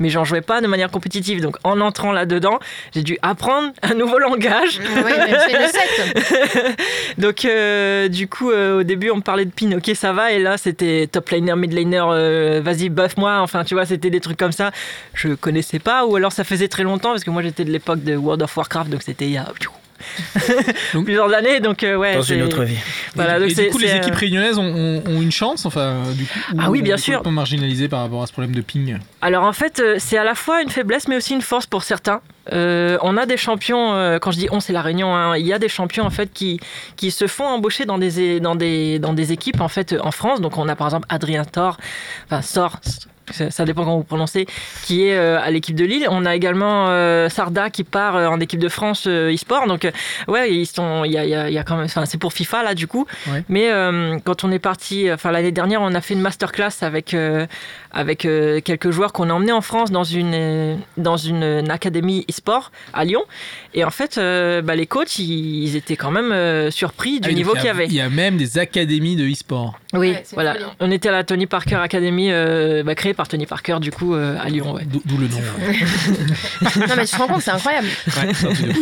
Mais 0.00 0.08
j'en 0.10 0.24
jouais 0.24 0.40
pas 0.40 0.60
de 0.60 0.66
manière 0.66 0.90
compétitive. 0.90 1.40
Donc, 1.40 1.56
en 1.64 1.80
entrant 1.80 2.12
là-dedans, 2.12 2.58
j'ai 2.94 3.03
dû 3.04 3.18
apprendre 3.22 3.72
un 3.82 3.94
nouveau 3.94 4.18
langage. 4.18 4.80
oui. 4.80 5.12
Donc, 7.18 7.44
euh, 7.44 8.08
du 8.08 8.26
coup, 8.26 8.50
euh, 8.50 8.80
au 8.80 8.82
début, 8.82 9.10
on 9.10 9.16
me 9.16 9.22
parlait 9.22 9.44
de 9.44 9.52
pin, 9.52 9.70
ok, 9.76 9.92
ça 9.94 10.12
va. 10.12 10.32
Et 10.32 10.40
là, 10.40 10.56
c'était 10.56 11.08
top 11.10 11.28
laner, 11.28 11.54
mid 11.54 11.72
euh, 11.74 12.60
vas-y, 12.64 12.88
buff-moi. 12.88 13.38
Enfin, 13.40 13.62
tu 13.64 13.74
vois, 13.74 13.86
c'était 13.86 14.10
des 14.10 14.20
trucs 14.20 14.38
comme 14.38 14.52
ça. 14.52 14.72
Je 15.12 15.34
connaissais 15.34 15.78
pas, 15.78 16.06
ou 16.06 16.16
alors 16.16 16.32
ça 16.32 16.42
faisait 16.42 16.68
très 16.68 16.82
longtemps, 16.82 17.10
parce 17.10 17.24
que 17.24 17.30
moi, 17.30 17.42
j'étais 17.42 17.64
de 17.64 17.70
l'époque 17.70 18.02
de 18.02 18.16
World 18.16 18.42
of 18.42 18.56
Warcraft, 18.56 18.90
donc 18.90 19.02
c'était 19.02 19.26
il 19.26 19.32
y 19.32 19.38
a 19.38 19.46
Donc- 20.94 21.04
plusieurs 21.04 21.32
années. 21.32 21.60
Donc, 21.60 21.82
euh, 21.82 21.96
ouais. 21.96 22.14
dans 22.14 22.22
une 22.22 22.42
autre 22.42 22.64
vie. 22.64 22.76
Voilà, 23.14 23.36
et, 23.36 23.40
donc 23.40 23.50
et 23.50 23.54
c'est- 23.54 23.64
du 23.64 23.70
coup, 23.70 23.78
les 23.78 23.94
équipes 23.94 24.14
euh, 24.14 24.18
réunionnaises 24.18 24.58
ont, 24.58 24.64
ont- 24.64 25.02
ont 25.06 25.20
une 25.22 25.32
chance, 25.32 25.66
enfin, 25.66 25.80
euh, 25.80 26.12
du 26.12 26.24
coup. 26.24 26.38
Ah 26.58 26.68
ou 26.68 26.72
oui, 26.72 26.82
bien 26.82 26.96
sûr. 26.96 27.14
complètement 27.18 27.32
marginalisé 27.40 27.88
par 27.88 28.00
rapport 28.00 28.22
à 28.22 28.26
ce 28.26 28.32
problème 28.32 28.54
de 28.54 28.60
ping. 28.60 28.98
Alors 29.22 29.44
en 29.44 29.52
fait, 29.52 29.82
c'est 29.98 30.18
à 30.18 30.24
la 30.24 30.34
fois 30.34 30.62
une 30.62 30.70
faiblesse 30.70 31.08
mais 31.08 31.16
aussi 31.16 31.34
une 31.34 31.42
force 31.42 31.66
pour 31.66 31.82
certains. 31.82 32.20
Euh, 32.52 32.98
on 33.02 33.16
a 33.16 33.24
des 33.24 33.38
champions, 33.38 33.94
euh, 33.94 34.18
quand 34.18 34.30
je 34.30 34.38
dis 34.38 34.48
on, 34.50 34.60
c'est 34.60 34.74
la 34.74 34.82
Réunion, 34.82 35.14
hein, 35.16 35.36
il 35.38 35.46
y 35.46 35.52
a 35.54 35.58
des 35.58 35.68
champions 35.70 36.04
en 36.04 36.10
fait 36.10 36.30
qui, 36.32 36.60
qui 36.96 37.10
se 37.10 37.26
font 37.26 37.46
embaucher 37.46 37.86
dans 37.86 37.96
des, 37.96 38.38
dans, 38.40 38.54
des, 38.54 38.98
dans 38.98 39.14
des 39.14 39.32
équipes 39.32 39.62
en 39.62 39.68
fait 39.68 39.94
en 40.02 40.10
France. 40.10 40.42
Donc 40.42 40.58
on 40.58 40.68
a 40.68 40.76
par 40.76 40.86
exemple 40.88 41.06
Adrien 41.08 41.44
Thor, 41.44 41.78
enfin 42.26 42.42
Sor, 42.42 42.80
ça 43.30 43.64
dépend 43.64 43.84
comment 43.84 43.96
vous 43.98 44.04
prononcez, 44.04 44.46
qui 44.84 45.06
est 45.06 45.16
euh, 45.16 45.40
à 45.40 45.50
l'équipe 45.50 45.74
de 45.74 45.84
Lille. 45.84 46.06
On 46.10 46.24
a 46.26 46.34
également 46.34 46.88
euh, 46.88 47.28
Sarda 47.28 47.70
qui 47.70 47.82
part 47.84 48.16
euh, 48.16 48.26
en 48.26 48.38
équipe 48.40 48.60
de 48.60 48.68
France 48.68 49.06
e-sport. 49.06 49.66
Donc 49.66 49.90
ouais, 50.28 50.52
ils 50.52 50.66
sont, 50.66 51.04
il 51.04 51.12
y 51.12 51.18
a, 51.18 51.24
il 51.24 51.30
y 51.30 51.34
a- 51.34 51.48
il 51.48 51.54
y 51.54 51.58
a 51.58 51.64
quand 51.64 51.76
même, 51.76 51.86
enfin 51.86 52.04
c'est 52.06 52.18
pour 52.18 52.32
FIFA 52.32 52.62
là 52.62 52.74
du 52.74 52.86
coup. 52.86 53.06
Ouais. 53.28 53.42
Mais 53.48 53.70
euh, 53.70 54.18
quand 54.24 54.44
on 54.44 54.52
est 54.52 54.58
parti, 54.58 55.10
enfin 55.12 55.30
l'année 55.30 55.52
dernière, 55.52 55.80
on 55.82 55.94
a 55.94 56.00
fait 56.00 56.14
une 56.14 56.20
masterclass 56.20 56.82
avec 56.82 57.14
euh, 57.14 57.46
avec 57.94 58.24
euh, 58.24 58.60
quelques 58.60 58.90
joueurs 58.90 59.12
qu'on 59.12 59.30
a 59.30 59.32
emmenés 59.32 59.52
en 59.52 59.60
France 59.60 59.90
dans 59.90 60.04
une, 60.04 60.32
euh, 60.34 60.76
dans 60.96 61.16
une, 61.16 61.42
une 61.44 61.70
académie 61.70 62.26
e-sport 62.30 62.72
à 62.92 63.04
Lyon. 63.04 63.22
Et 63.72 63.84
en 63.84 63.90
fait, 63.90 64.18
euh, 64.18 64.62
bah, 64.62 64.74
les 64.76 64.86
coachs, 64.86 65.18
ils, 65.18 65.64
ils 65.64 65.76
étaient 65.76 65.96
quand 65.96 66.10
même 66.10 66.32
euh, 66.32 66.70
surpris 66.70 67.20
du 67.20 67.28
Ah 67.30 67.32
niveau 67.32 67.52
il 67.54 67.58
qu'il 67.60 67.66
y 67.66 67.70
avait. 67.70 67.86
Il 67.86 67.94
y 67.94 68.00
a 68.00 68.08
même 68.08 68.36
des 68.36 68.58
académies 68.58 69.16
de 69.16 69.24
e-sport. 69.30 69.78
Oui, 69.92 70.10
Ouais, 70.10 70.22
c'est 70.24 70.34
voilà. 70.34 70.56
On 70.80 70.90
était 70.90 71.08
à 71.08 71.12
la 71.12 71.24
Tony 71.24 71.46
Parker 71.46 71.76
Academy, 71.76 72.30
euh, 72.32 72.82
bah, 72.82 72.94
créée 72.96 73.14
par 73.14 73.28
Tony 73.28 73.46
Parker, 73.46 73.78
du 73.80 73.90
coup, 73.92 74.14
euh, 74.14 74.36
à 74.40 74.48
Lyon. 74.48 74.72
Ouais. 74.74 74.82
D'où 74.86 75.16
le 75.16 75.28
nom. 75.28 75.38
Non 76.88 76.94
mais 76.96 77.04
tu 77.06 77.12
te 77.12 77.16
rends 77.16 77.26
compte, 77.28 77.42
c'est 77.42 77.50
incroyable. 77.50 77.86
Ouais. 78.16 78.72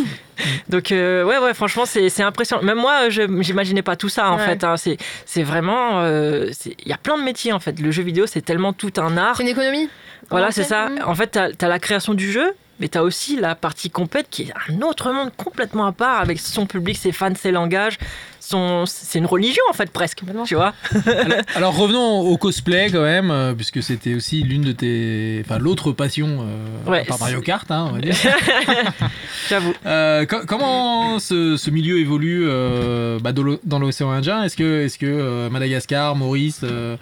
Donc, 0.67 0.91
euh, 0.91 1.23
ouais, 1.23 1.37
ouais, 1.37 1.53
franchement, 1.53 1.85
c'est 1.85 2.09
c'est 2.09 2.23
impressionnant. 2.23 2.63
Même 2.63 2.77
moi, 2.79 3.09
je 3.09 3.21
j'imaginais 3.41 3.83
pas 3.83 3.95
tout 3.95 4.09
ça, 4.09 4.31
en 4.31 4.37
Ouais. 4.37 4.45
fait. 4.45 4.63
hein. 4.63 4.77
C'est 4.77 4.97
c'est 5.25 5.43
vraiment. 5.43 6.01
euh, 6.01 6.49
Il 6.83 6.87
y 6.89 6.93
a 6.93 6.97
plein 6.97 7.17
de 7.17 7.23
métiers, 7.23 7.53
en 7.53 7.59
fait. 7.59 7.79
Le 7.79 7.91
jeu 7.91 8.01
vidéo, 8.03 8.25
c'est 8.25 8.41
tellement 8.41 8.73
tout 8.73 8.91
un 8.97 9.02
art. 9.17 9.37
C'est 9.37 9.43
une 9.43 9.49
économie. 9.49 9.89
Voilà, 10.29 10.51
c'est 10.51 10.63
ça. 10.63 10.89
Mhm. 10.89 11.03
En 11.05 11.15
fait, 11.15 11.31
tu 11.31 11.65
as, 11.65 11.67
la 11.67 11.79
création 11.79 12.13
du 12.13 12.31
jeu, 12.31 12.53
mais 12.79 12.87
tu 12.87 12.97
as 12.97 13.03
aussi 13.03 13.35
la 13.35 13.55
partie 13.55 13.89
complète 13.89 14.27
qui 14.29 14.43
est 14.43 14.53
un 14.69 14.81
autre 14.81 15.11
monde 15.11 15.31
complètement 15.35 15.85
à 15.85 15.91
part 15.91 16.19
avec 16.19 16.39
son 16.39 16.65
public, 16.65 16.97
ses 16.97 17.11
fans, 17.11 17.35
ses 17.35 17.51
langages. 17.51 17.97
Son... 18.45 18.85
C'est 18.85 19.19
une 19.19 19.25
religion, 19.25 19.63
en 19.69 19.73
fait, 19.73 19.89
presque. 19.89 20.21
Tu 20.45 20.55
vois 20.55 20.73
Alors 21.55 21.75
revenons 21.77 22.19
au 22.19 22.35
cosplay 22.37 22.89
quand 22.91 23.01
même, 23.03 23.31
euh, 23.31 23.53
puisque 23.53 23.81
c'était 23.81 24.13
aussi 24.15 24.43
l'une 24.43 24.61
de 24.63 24.71
tes, 24.73 25.41
enfin 25.45 25.59
l'autre 25.59 25.91
passion 25.93 26.39
euh, 26.41 26.89
Ouais, 26.91 27.05
par 27.05 27.19
Mario 27.19 27.39
Kart, 27.41 27.69
hein, 27.71 27.87
on 27.89 27.93
va 27.93 27.99
dire. 28.01 28.15
J'avoue. 29.49 29.73
Euh, 29.85 30.25
co- 30.25 30.45
comment 30.47 31.19
ce, 31.19 31.57
ce 31.57 31.69
milieu 31.69 31.99
évolue 31.99 32.43
euh, 32.47 33.19
bah, 33.19 33.31
dans 33.31 33.43
l'o- 33.43 33.59
dans 33.63 33.79
l'océan 33.79 34.11
Indien? 34.11 34.43
Est-ce 34.43 34.57
que, 34.57 34.83
est-ce 34.85 34.97
que 34.97 35.05
euh, 35.05 35.49
Madagascar, 35.49 36.15
Maurice 36.15 36.61
euh, 36.63 36.95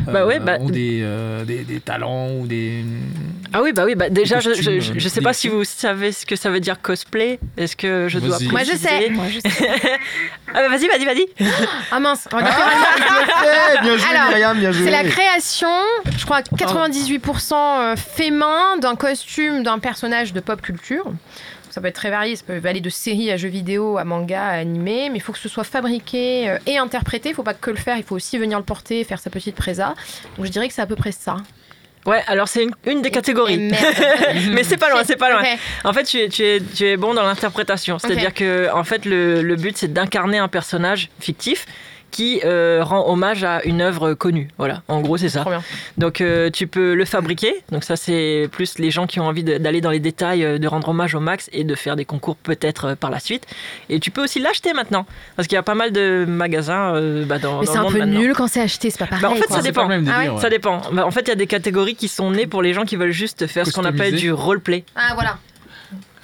Bah 0.00 0.26
ouais, 0.26 0.38
bah- 0.38 0.58
ont 0.60 0.68
des, 0.70 1.00
euh, 1.02 1.44
des, 1.44 1.64
des 1.64 1.80
talents 1.80 2.30
ou 2.32 2.46
des 2.46 2.84
Ah 3.52 3.62
oui, 3.62 3.72
bah 3.72 3.84
oui, 3.86 3.94
bah 3.94 4.08
déjà, 4.10 4.40
je, 4.40 4.54
je, 4.54 4.80
je- 4.80 4.98
je 4.98 5.08
sais 5.08 5.20
pas 5.20 5.32
si 5.32 5.48
vous 5.48 5.64
savez 5.64 6.12
ce 6.12 6.26
que 6.26 6.36
ça 6.36 6.50
veut 6.50 6.60
dire 6.60 6.80
cosplay. 6.80 7.38
Est-ce 7.56 7.76
que 7.76 8.06
je 8.08 8.18
dois 8.18 8.38
Vas-y. 8.38 8.48
Moi 8.48 8.62
je 8.64 8.72
sais. 8.72 8.76
préciser 8.76 9.10
Moi 9.10 9.26
je 9.28 9.40
sais. 9.40 9.68
Ah 10.54 10.60
bah 10.62 10.68
vas-y, 10.88 11.04
vas-y, 11.04 11.04
vas-y. 11.04 11.26
Ah 11.90 12.00
mince. 12.00 12.28
regarde. 12.30 12.54
Eh, 13.46 13.82
bien 13.82 13.96
joué, 13.96 14.08
Alors, 14.10 14.28
Myriam, 14.28 14.58
bien 14.58 14.72
joué. 14.72 14.84
C'est 14.84 14.90
la 14.90 15.04
création, 15.04 15.68
je 16.16 16.24
crois, 16.24 16.40
98% 16.40 17.54
euh, 17.54 17.96
fait 17.96 18.30
main 18.30 18.76
d'un 18.78 18.96
costume 18.96 19.62
d'un 19.62 19.78
personnage 19.78 20.32
de 20.32 20.40
pop 20.40 20.60
culture. 20.60 21.12
Ça 21.70 21.80
peut 21.80 21.88
être 21.88 21.96
très 21.96 22.10
varié, 22.10 22.36
ça 22.36 22.44
peut 22.46 22.60
aller 22.64 22.80
de 22.80 22.88
séries 22.88 23.30
à 23.30 23.36
jeux 23.36 23.48
vidéo, 23.48 23.98
à 23.98 24.04
manga, 24.04 24.42
à 24.42 24.52
animé, 24.52 25.10
mais 25.10 25.18
il 25.18 25.20
faut 25.20 25.32
que 25.32 25.38
ce 25.38 25.48
soit 25.48 25.64
fabriqué 25.64 26.48
euh, 26.48 26.58
et 26.66 26.78
interprété. 26.78 27.30
Il 27.30 27.34
faut 27.34 27.42
pas 27.42 27.54
que 27.54 27.70
le 27.70 27.76
faire, 27.76 27.96
il 27.98 28.02
faut 28.02 28.16
aussi 28.16 28.38
venir 28.38 28.58
le 28.58 28.64
porter, 28.64 29.04
faire 29.04 29.18
sa 29.18 29.30
petite 29.30 29.56
présa. 29.56 29.94
Donc 30.36 30.46
je 30.46 30.50
dirais 30.50 30.68
que 30.68 30.74
c'est 30.74 30.82
à 30.82 30.86
peu 30.86 30.96
près 30.96 31.12
ça. 31.12 31.36
Ouais, 32.06 32.22
alors 32.28 32.48
c'est 32.48 32.62
une, 32.62 32.70
une 32.86 33.02
des 33.02 33.10
catégories. 33.10 33.58
Mais 34.50 34.62
c'est 34.64 34.76
pas 34.76 34.90
loin, 34.90 35.02
c'est 35.04 35.16
pas 35.16 35.30
loin. 35.30 35.42
En 35.84 35.92
fait, 35.92 36.04
tu 36.04 36.18
es, 36.18 36.28
tu 36.28 36.44
es, 36.44 36.60
tu 36.60 36.86
es 36.86 36.96
bon 36.96 37.14
dans 37.14 37.24
l'interprétation. 37.24 37.98
C'est-à-dire 37.98 38.32
que, 38.32 38.70
en 38.72 38.84
fait, 38.84 39.04
le, 39.04 39.42
le 39.42 39.56
but, 39.56 39.76
c'est 39.76 39.92
d'incarner 39.92 40.38
un 40.38 40.48
personnage 40.48 41.10
fictif 41.20 41.66
qui 42.16 42.40
euh, 42.46 42.80
rend 42.82 43.10
hommage 43.10 43.44
à 43.44 43.62
une 43.64 43.82
œuvre 43.82 44.14
connue. 44.14 44.48
Voilà, 44.56 44.80
en 44.88 45.02
gros, 45.02 45.18
c'est 45.18 45.28
ça. 45.28 45.42
Trop 45.42 45.50
bien. 45.50 45.62
Donc, 45.98 46.22
euh, 46.22 46.48
tu 46.48 46.66
peux 46.66 46.94
le 46.94 47.04
fabriquer. 47.04 47.52
Donc, 47.70 47.84
ça, 47.84 47.94
c'est 47.94 48.48
plus 48.50 48.78
les 48.78 48.90
gens 48.90 49.06
qui 49.06 49.20
ont 49.20 49.26
envie 49.26 49.44
d'aller 49.44 49.82
dans 49.82 49.90
les 49.90 50.00
détails, 50.00 50.42
euh, 50.42 50.56
de 50.56 50.66
rendre 50.66 50.88
hommage 50.88 51.14
au 51.14 51.20
max 51.20 51.50
et 51.52 51.62
de 51.62 51.74
faire 51.74 51.94
des 51.94 52.06
concours 52.06 52.36
peut-être 52.36 52.94
par 52.94 53.10
la 53.10 53.20
suite. 53.20 53.44
Et 53.90 54.00
tu 54.00 54.10
peux 54.10 54.24
aussi 54.24 54.40
l'acheter 54.40 54.72
maintenant. 54.72 55.04
Parce 55.36 55.46
qu'il 55.46 55.56
y 55.56 55.58
a 55.58 55.62
pas 55.62 55.74
mal 55.74 55.92
de 55.92 56.24
magasins 56.26 56.94
euh, 56.94 57.26
bah, 57.26 57.38
dans, 57.38 57.60
Mais 57.60 57.66
c'est 57.66 57.76
un 57.76 57.82
monde 57.82 57.92
peu 57.92 57.98
maintenant. 57.98 58.18
nul 58.18 58.32
quand 58.34 58.46
c'est 58.46 58.62
acheté, 58.62 58.88
c'est 58.88 58.98
pas 58.98 59.06
pareil. 59.06 59.20
Bah, 59.22 59.30
en 59.32 59.34
fait, 59.34 59.48
quoi. 59.48 59.56
ça 59.56 59.62
dépend. 59.62 59.86
Ah 59.86 60.20
ouais 60.20 60.28
ouais. 60.30 60.40
Ça 60.40 60.48
dépend. 60.48 60.80
Bah, 60.92 61.04
en 61.04 61.10
fait, 61.10 61.20
il 61.20 61.28
y 61.28 61.32
a 61.32 61.36
des 61.36 61.46
catégories 61.46 61.96
qui 61.96 62.08
sont 62.08 62.30
nées 62.30 62.46
pour 62.46 62.62
les 62.62 62.72
gens 62.72 62.86
qui 62.86 62.96
veulent 62.96 63.10
juste 63.10 63.46
faire 63.46 63.66
ce 63.66 63.72
qu'on 63.72 63.84
appelle 63.84 64.14
du 64.14 64.32
roleplay. 64.32 64.84
Ah 64.94 65.12
voilà. 65.12 65.36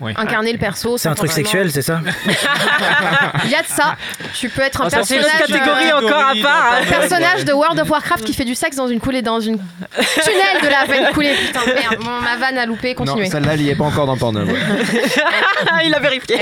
Incarner 0.07 0.53
le 0.53 0.59
perso. 0.59 0.99
C'est 0.99 1.09
un 1.09 1.15
truc 1.15 1.31
sexuel, 1.33 1.71
c'est 1.71 1.83
ça 1.83 2.01
Il 3.45 3.51
y 3.51 3.55
a 3.55 3.63
de 3.63 3.67
ça. 3.67 3.97
Tu 4.35 4.49
peux 4.49 4.63
être 4.63 4.81
un 4.81 4.87
Oh, 4.87 4.91
ça, 4.91 5.03
c'est 5.05 5.17
une 5.17 5.23
personnage. 5.23 5.43
autre 5.51 5.59
catégorie 5.59 5.91
euh, 5.91 6.07
encore 6.07 6.25
à 6.29 6.35
part. 6.43 6.73
hein. 6.73 6.85
personnage 6.89 7.45
de 7.45 7.53
World 7.53 7.79
of 7.81 7.89
Warcraft 7.91 8.25
qui 8.25 8.35
fait 8.35 8.45
du 8.45 8.55
sexe 8.55 8.77
dans 8.77 8.89
une 8.89 9.01
coulée 9.01 9.23
dans 9.23 9.41
une 9.41 9.59
tunnel 9.59 10.63
de 10.63 10.69
la 10.69 10.85
veine 10.87 11.13
coulée 11.13 11.35
putain 11.47 11.61
merde 11.67 11.97
bon, 12.01 12.11
ma 12.23 12.37
vanne 12.37 12.59
a 12.59 12.67
loupé 12.67 12.91
Non, 12.91 12.95
continuez 13.05 13.31
celle-là, 13.31 13.55
elle 13.55 13.63
y 13.63 13.71
est 13.71 13.75
pas 13.77 13.85
encore 13.85 14.07
dans 14.07 14.17
Pornhub. 14.17 14.49
ouais. 14.49 14.55
il 15.87 15.95
a 15.95 15.99
vérifié. 16.01 16.37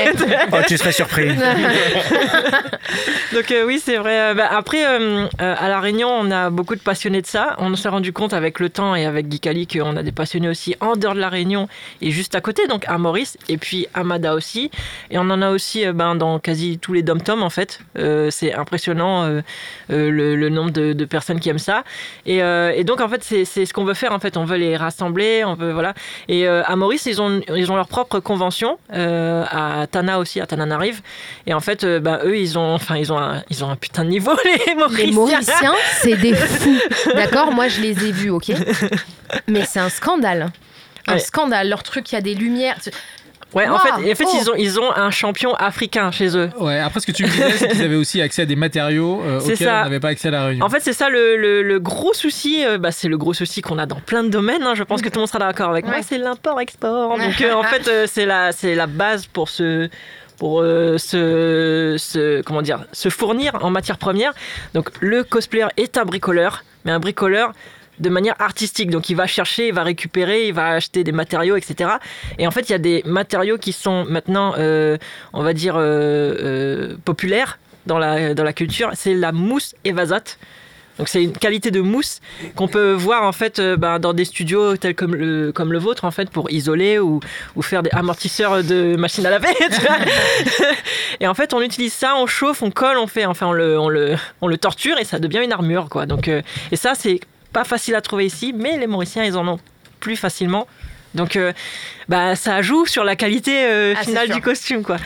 Oh, 0.52 0.56
tu 0.66 0.76
serais 0.78 0.92
surpris. 0.92 1.28
Donc 3.32 3.50
euh, 3.50 3.64
oui, 3.66 3.80
c'est 3.82 3.96
vrai. 3.96 4.20
Euh, 4.30 4.34
bah, 4.34 4.48
après, 4.50 4.84
euh, 4.84 5.26
euh, 5.40 5.54
à 5.58 5.68
La 5.68 5.80
Réunion, 5.80 6.08
on 6.10 6.30
a 6.30 6.50
beaucoup 6.50 6.74
de 6.74 6.80
passionnés 6.80 7.22
de 7.22 7.26
ça. 7.26 7.54
On 7.58 7.74
s'est 7.76 7.88
rendu 7.88 8.12
compte 8.12 8.32
avec 8.32 8.58
le 8.60 8.68
temps 8.70 8.94
et 8.94 9.06
avec 9.06 9.28
Guy 9.28 9.40
Cali 9.40 9.66
qu'on 9.66 9.96
a 9.96 10.02
des 10.02 10.12
passionnés 10.12 10.48
aussi 10.48 10.74
en 10.80 10.94
dehors 10.96 11.14
de 11.14 11.20
La 11.20 11.28
Réunion 11.28 11.68
et 12.00 12.10
juste 12.10 12.34
à 12.34 12.40
côté, 12.40 12.66
donc 12.66 12.84
à 12.88 12.98
Maurice 12.98 13.36
et 13.50 13.58
puis 13.58 13.86
à 13.94 14.04
Mada 14.04 14.34
aussi. 14.34 14.70
Et 15.10 15.18
on 15.18 15.22
en 15.30 15.42
a 15.42 15.50
aussi 15.50 15.84
euh, 15.86 15.92
ben, 15.92 16.14
dans 16.14 16.38
quasi 16.38 16.78
tous 16.78 16.92
les 16.92 17.02
dom-toms 17.02 17.42
en 17.42 17.50
fait. 17.50 17.80
Euh, 17.98 18.30
c'est 18.30 18.54
impressionnant 18.54 19.24
euh, 19.24 19.40
le, 19.88 20.36
le 20.36 20.48
nombre 20.48 20.70
de, 20.70 20.92
de 20.92 21.04
personnes 21.04 21.40
qui 21.40 21.48
aiment 21.48 21.58
ça. 21.58 21.84
Et, 22.26 22.42
euh, 22.42 22.72
et 22.74 22.84
donc 22.84 23.00
en 23.00 23.08
fait, 23.08 23.22
c'est 23.22 23.44
ce 23.44 23.72
qu'on 23.72 23.84
veut 23.84 23.94
faire 23.94 24.12
en 24.12 24.18
fait. 24.20 24.36
On 24.36 24.44
veut 24.44 24.56
les 24.56 24.76
rassembler, 24.76 25.44
on 25.44 25.54
veut 25.54 25.72
voilà. 25.72 25.94
Et 26.28 26.46
à 26.46 26.76
Maurice, 26.76 27.06
ils 27.06 27.20
ont, 27.20 27.40
ils 27.54 27.70
ont 27.72 27.76
leur 27.76 27.88
propre 27.88 28.20
convention. 28.20 28.78
à 28.92 29.86
Tana 29.90 30.18
aussi, 30.18 30.40
à 30.40 30.46
Tananarive. 30.46 31.00
Et 31.46 31.54
en 31.54 31.60
fait, 31.60 31.84
bah, 31.84 32.20
eux, 32.24 32.36
ils 32.38 32.58
ont, 32.58 32.74
enfin, 32.74 32.96
ils 32.96 33.12
ont, 33.12 33.18
un, 33.18 33.42
ils 33.50 33.64
ont 33.64 33.70
un 33.70 33.76
putain 33.76 34.04
de 34.04 34.10
niveau, 34.10 34.32
les 34.66 34.74
Mauriciens. 34.74 35.06
les 35.06 35.12
Mauriciens 35.12 35.74
c'est 36.02 36.16
des 36.16 36.34
fous 36.34 36.78
d'accord 37.14 37.52
moi 37.52 37.68
je 37.68 37.80
les 37.80 38.06
ai 38.06 38.12
vus 38.12 38.30
ok 38.30 38.52
mais 39.48 39.64
c'est 39.64 39.80
un 39.80 39.88
scandale 39.88 40.50
un 41.06 41.14
Ouais. 41.14 41.18
scandale 41.18 41.68
leur 41.68 41.82
truc 41.82 42.12
il 42.12 42.14
y 42.14 42.18
a 42.18 42.20
des 42.20 42.34
lumières 42.34 42.76
Ouais, 43.54 43.66
en 43.68 43.78
fait, 43.78 43.90
en 43.90 43.98
fait 44.14 44.24
Oh. 44.26 44.36
ils, 44.40 44.50
ont, 44.50 44.54
ils 44.56 44.80
ont 44.80 44.92
un 44.96 45.10
champion 45.10 45.54
africain 45.54 46.10
chez 46.12 46.36
eux. 46.36 46.50
Ouais, 46.58 46.78
après 46.78 47.00
ce 47.00 47.06
que 47.06 47.12
tu 47.12 47.24
me 47.24 47.28
disais, 47.28 47.50
c'est 47.52 47.68
qu'ils 47.68 47.82
avaient 47.82 47.96
aussi 47.96 48.20
accès 48.22 48.42
à 48.42 48.46
des 48.46 48.54
matériaux 48.56 49.20
euh, 49.26 49.40
C'est 49.40 49.54
auxquels 49.54 49.66
ça. 49.66 49.80
on 49.80 49.84
n'avait 49.84 49.98
pas 50.00 50.08
accès 50.08 50.28
à 50.28 50.30
la 50.30 50.44
Réunion. 50.46 50.64
En 50.64 50.68
fait, 50.68 50.80
c'est 50.80 50.92
ça 50.92 51.08
le, 51.08 51.36
le- 51.36 51.62
le 51.62 51.80
gros 51.80 52.12
souci. 52.14 52.64
euh, 52.64 52.78
bah, 52.78 52.92
c'est 52.92 53.08
le 53.08 53.18
gros 53.18 53.34
souci 53.34 53.60
qu'on 53.60 53.78
a 53.78 53.86
dans 53.86 53.98
plein 54.00 54.22
de 54.22 54.28
domaines. 54.28 54.62
hein, 54.62 54.74
je 54.76 54.82
pense 54.84 55.02
que 55.02 55.08
tout 55.08 55.16
le 55.16 55.20
monde 55.22 55.28
sera 55.28 55.40
d'accord 55.40 55.70
avec 55.70 55.84
moi. 55.84 55.96
Ouais. 55.96 56.02
C'est 56.02 56.18
l'import-export. 56.18 57.18
Donc, 57.18 57.40
euh, 57.40 57.52
en 57.52 57.62
fait, 57.64 57.88
euh, 57.88 58.06
c'est 58.08 58.26
la, 58.26 58.52
c'est 58.52 58.74
la 58.74 58.86
base 58.86 59.26
pour 59.26 59.48
se 59.48 59.88
pour 60.38 60.62
euh, 60.62 60.96
se, 60.96 61.96
se- 61.98 62.40
comment 62.42 62.62
dire 62.62 62.84
se 62.92 63.08
fournir 63.10 63.58
en 63.62 63.68
matière 63.70 63.98
première. 63.98 64.32
Donc 64.74 64.88
le 65.00 65.22
cosplayer 65.22 65.66
est 65.76 65.98
un 65.98 66.04
bricoleur, 66.04 66.64
mais 66.84 66.92
un 66.92 66.98
bricoleur 67.00 67.52
de 68.00 68.08
manière 68.08 68.34
artistique. 68.38 68.90
Donc 68.90 69.10
il 69.10 69.14
va 69.14 69.26
chercher, 69.26 69.68
il 69.68 69.74
va 69.74 69.82
récupérer, 69.82 70.48
il 70.48 70.54
va 70.54 70.70
acheter 70.70 71.04
des 71.04 71.12
matériaux, 71.12 71.56
etc. 71.56 71.90
Et 72.38 72.46
en 72.46 72.50
fait, 72.50 72.68
il 72.68 72.72
y 72.72 72.74
a 72.74 72.78
des 72.78 73.02
matériaux 73.04 73.58
qui 73.58 73.72
sont 73.72 74.04
maintenant, 74.06 74.54
euh, 74.58 74.96
on 75.32 75.42
va 75.42 75.52
dire, 75.52 75.76
euh, 75.76 75.80
euh, 75.82 76.96
populaires 77.04 77.58
dans 77.86 77.98
la, 77.98 78.34
dans 78.34 78.44
la 78.44 78.52
culture. 78.52 78.90
C'est 78.94 79.14
la 79.14 79.32
mousse 79.32 79.74
évasate. 79.84 80.38
Donc 80.98 81.08
c'est 81.08 81.22
une 81.22 81.32
qualité 81.32 81.70
de 81.70 81.80
mousse 81.80 82.20
qu'on 82.56 82.68
peut 82.68 82.92
voir 82.92 83.22
en 83.22 83.32
fait 83.32 83.58
ben, 83.58 83.98
dans 83.98 84.12
des 84.12 84.26
studios 84.26 84.76
tels 84.76 84.94
comme 84.94 85.14
le, 85.14 85.50
comme 85.50 85.72
le 85.72 85.78
vôtre 85.78 86.04
en 86.04 86.10
fait 86.10 86.28
pour 86.28 86.50
isoler 86.50 86.98
ou, 86.98 87.20
ou 87.56 87.62
faire 87.62 87.82
des 87.82 87.88
amortisseurs 87.92 88.62
de 88.62 88.96
machine 88.96 89.24
à 89.24 89.30
laver. 89.30 89.48
et 91.20 91.26
en 91.26 91.32
fait 91.32 91.54
on 91.54 91.62
utilise 91.62 91.94
ça, 91.94 92.16
on 92.16 92.26
chauffe, 92.26 92.60
on 92.60 92.70
colle, 92.70 92.98
on 92.98 93.06
fait, 93.06 93.24
enfin 93.24 93.46
on 93.46 93.52
le, 93.52 93.78
on 93.78 93.88
le, 93.88 94.16
on 94.42 94.48
le 94.48 94.58
torture 94.58 94.98
et 94.98 95.04
ça 95.04 95.18
devient 95.18 95.40
une 95.42 95.52
armure 95.52 95.88
quoi. 95.88 96.04
Donc 96.04 96.28
et 96.28 96.76
ça 96.76 96.92
c'est 96.94 97.20
pas 97.52 97.64
facile 97.64 97.94
à 97.94 98.00
trouver 98.00 98.26
ici, 98.26 98.52
mais 98.56 98.78
les 98.78 98.86
Mauriciens 98.86 99.24
ils 99.24 99.36
en 99.36 99.46
ont 99.48 99.58
plus 100.00 100.16
facilement. 100.16 100.66
Donc 101.14 101.36
euh, 101.36 101.52
bah 102.08 102.36
ça 102.36 102.62
joue 102.62 102.86
sur 102.86 103.02
la 103.04 103.16
qualité 103.16 103.64
euh, 103.64 103.94
Ah, 103.96 104.02
finale 104.04 104.28
du 104.30 104.40
costume 104.40 104.82
quoi. 104.82 104.96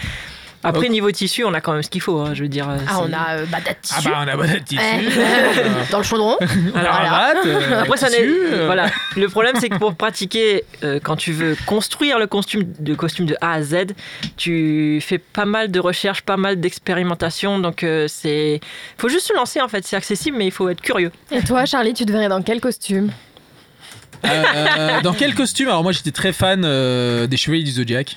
Après 0.64 0.88
niveau 0.88 1.10
tissu 1.10 1.44
on 1.44 1.52
a 1.54 1.60
quand 1.60 1.72
même 1.72 1.82
ce 1.82 1.90
qu'il 1.90 2.00
faut, 2.00 2.18
hein, 2.20 2.32
je 2.34 2.42
veux 2.42 2.48
dire. 2.48 2.68
euh, 2.68 2.78
Ah, 2.88 2.98
on 3.02 3.12
a 3.12 3.36
euh, 3.36 3.46
de 3.46 3.50
Ah 3.54 3.74
tissu. 3.80 4.08
bah 4.08 4.22
on 4.24 4.28
a 4.28 4.36
bonne 4.36 4.60
tissu. 4.64 4.80
Eh, 4.82 5.90
Dans 5.92 5.98
le 5.98 6.04
chaudron. 6.04 6.36
Alors, 6.74 6.92
cravate, 6.94 7.36
euh, 7.46 7.82
Après, 7.82 7.96
ça 7.98 8.08
n'est- 8.10 8.16
tissu, 8.16 8.34
euh. 8.52 8.66
voilà. 8.66 8.86
Le 9.16 9.28
problème, 9.28 9.54
c'est 9.60 9.68
que 9.68 9.76
pour 9.78 9.94
pratiquer, 9.94 10.64
euh, 10.82 10.98
quand 11.02 11.16
tu 11.16 11.32
veux 11.32 11.56
construire 11.66 12.18
le 12.18 12.26
costume 12.26 12.64
de, 12.78 12.94
costume 12.94 13.26
de 13.26 13.36
A 13.40 13.52
à 13.52 13.62
Z, 13.62 13.76
tu 14.36 15.00
fais 15.02 15.18
pas 15.18 15.44
mal 15.44 15.70
de 15.70 15.78
recherches, 15.80 16.22
pas 16.22 16.36
mal 16.36 16.58
d'expérimentation. 16.60 17.58
Donc, 17.58 17.82
euh, 17.84 18.06
c'est. 18.08 18.60
faut 18.98 19.08
juste 19.08 19.26
se 19.28 19.34
lancer, 19.34 19.60
en 19.60 19.68
fait. 19.68 19.86
C'est 19.86 19.96
accessible, 19.96 20.36
mais 20.38 20.46
il 20.46 20.52
faut 20.52 20.68
être 20.68 20.80
curieux. 20.80 21.12
Et 21.30 21.42
toi, 21.42 21.64
Charlie, 21.66 21.92
tu 21.94 22.04
te 22.06 22.12
verrais 22.12 22.28
dans 22.28 22.42
quel 22.42 22.60
costume? 22.60 23.10
Euh, 24.24 25.00
dans 25.02 25.12
quel 25.12 25.34
costume? 25.34 25.68
Alors 25.68 25.82
moi 25.82 25.92
j'étais 25.92 26.10
très 26.10 26.32
fan 26.32 26.62
euh, 26.64 27.26
des 27.26 27.36
Chevaliers 27.36 27.62
du 27.64 27.72
Zodiac. 27.72 28.16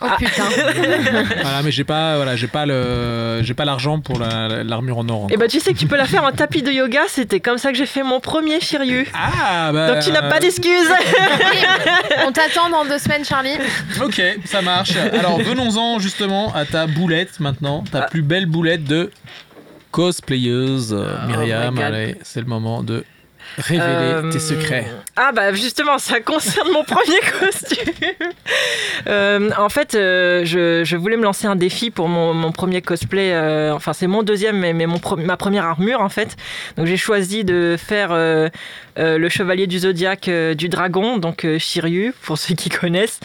Oh 0.00 0.06
putain. 0.18 0.44
voilà, 1.42 1.62
mais 1.64 1.70
j'ai 1.70 1.84
pas, 1.84 2.16
voilà, 2.16 2.36
j'ai 2.36 2.46
pas 2.46 2.66
le, 2.66 3.40
j'ai 3.42 3.54
pas 3.54 3.64
l'argent 3.64 4.00
pour 4.00 4.18
la- 4.18 4.62
l'armure 4.62 4.98
en 4.98 5.08
or. 5.08 5.26
Et 5.30 5.36
bah, 5.36 5.48
tu 5.48 5.58
sais 5.60 5.72
que 5.72 5.78
tu 5.78 5.86
peux 5.86 5.96
la 5.96 6.06
faire 6.06 6.24
en 6.24 6.32
tapis 6.32 6.62
de 6.62 6.70
yoga. 6.70 7.00
C'était 7.08 7.40
comme 7.40 7.58
ça 7.58 7.72
que 7.72 7.78
j'ai 7.78 7.86
fait 7.86 8.02
mon 8.02 8.20
premier 8.20 8.60
Shiryu. 8.60 9.06
Ah 9.14 9.70
bah. 9.72 9.94
Donc, 9.94 10.02
tu 10.02 10.12
n'as 10.12 10.28
pas 10.28 10.38
d'excuses. 10.40 10.90
On 12.26 12.32
t'attend 12.32 12.68
dans 12.70 12.84
deux 12.84 12.98
semaines, 12.98 13.24
Charlie. 13.24 13.56
Ok, 14.02 14.20
ça 14.44 14.62
marche. 14.62 14.92
Alors 15.18 15.38
venons-en 15.38 15.98
justement 15.98 16.52
à 16.54 16.64
ta 16.64 16.86
boulette 16.86 17.40
maintenant, 17.40 17.84
ta 17.90 18.02
Ah. 18.04 18.06
plus 18.10 18.22
belle 18.22 18.46
boulette 18.46 18.84
de 18.84 19.10
cosplayeuse, 19.90 20.92
euh, 20.92 21.26
Myriam. 21.26 21.68
Oh 21.68 21.70
my 21.72 21.76
God. 21.76 21.84
allez, 21.84 22.16
c'est 22.22 22.40
le 22.40 22.46
moment 22.46 22.82
de 22.82 23.04
révéler 23.58 23.84
Euh, 23.88 24.30
tes 24.30 24.38
secrets. 24.38 24.86
Ah 25.16 25.32
bah 25.32 25.52
justement, 25.52 25.98
ça 25.98 26.20
concerne 26.20 26.70
mon 26.72 26.84
premier 26.94 27.20
costume. 27.40 27.92
Euh, 29.08 29.50
en 29.58 29.68
fait, 29.68 29.94
euh, 29.94 30.42
je, 30.44 30.82
je 30.84 30.96
voulais 30.96 31.16
me 31.16 31.22
lancer 31.24 31.46
un 31.46 31.56
défi 31.56 31.90
pour 31.90 32.08
mon, 32.08 32.34
mon 32.34 32.52
premier 32.52 32.82
cosplay. 32.82 33.32
euh, 33.32 33.72
enfin, 33.72 33.92
c'est 33.92 34.06
mon 34.06 34.22
deuxième, 34.22 34.58
mais, 34.58 34.72
mais 34.72 34.86
mon 34.86 35.00
ma 35.18 35.36
première 35.36 35.64
armure 35.64 36.00
en 36.00 36.08
fait. 36.08 36.36
Donc 36.76 36.86
j'ai 36.86 36.96
choisi 36.96 37.44
de 37.44 37.76
faire 37.78 38.08
euh, 38.12 38.48
euh, 38.98 39.18
le 39.18 39.28
chevalier 39.28 39.66
du 39.66 39.78
zodiaque 39.78 40.28
euh, 40.28 40.54
du 40.54 40.68
dragon, 40.68 41.18
donc 41.18 41.44
euh, 41.44 41.58
Shiryu 41.58 42.14
pour 42.22 42.38
ceux 42.38 42.54
qui 42.54 42.68
connaissent. 42.68 43.20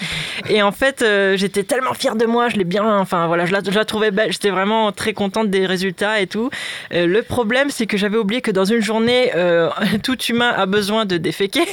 Et 0.50 0.62
en 0.62 0.72
fait, 0.72 1.02
euh, 1.02 1.38
j'étais 1.38 1.64
tellement 1.64 1.94
fière 1.94 2.16
de 2.16 2.26
moi, 2.26 2.50
je 2.50 2.58
l'ai 2.58 2.64
bien, 2.64 3.00
enfin 3.00 3.28
voilà, 3.28 3.46
je 3.46 3.52
la, 3.54 3.60
je 3.64 3.72
la 3.72 3.86
trouvais 3.86 4.12
belle. 4.12 4.32
J'étais 4.32 4.50
vraiment 4.50 4.92
très 4.92 5.14
contente 5.14 5.50
des 5.50 5.66
résultats 5.66 6.20
et 6.22 6.28
tout. 6.28 6.50
Euh, 6.94 7.06
le 7.08 7.22
problème, 7.24 7.70
c'est 7.70 7.86
que 7.86 7.98
j'avais 7.98 8.18
oublié 8.18 8.42
que 8.42 8.52
dans 8.52 8.66
une 8.66 8.82
journée, 8.82 9.32
euh, 9.36 9.70
tout 10.22 10.32
humain 10.32 10.54
a 10.56 10.66
besoin 10.66 11.06
de 11.06 11.18
déféquer. 11.18 11.66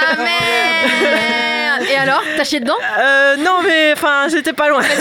Ah 0.00 0.16
merde 0.18 1.88
Et 1.90 1.96
alors, 1.96 2.22
t'as 2.36 2.44
chié 2.44 2.60
dedans? 2.60 2.76
Euh, 2.98 3.36
non, 3.36 3.60
mais 3.64 3.92
enfin, 3.92 4.26
c'était 4.28 4.52
pas 4.52 4.68
loin. 4.68 4.82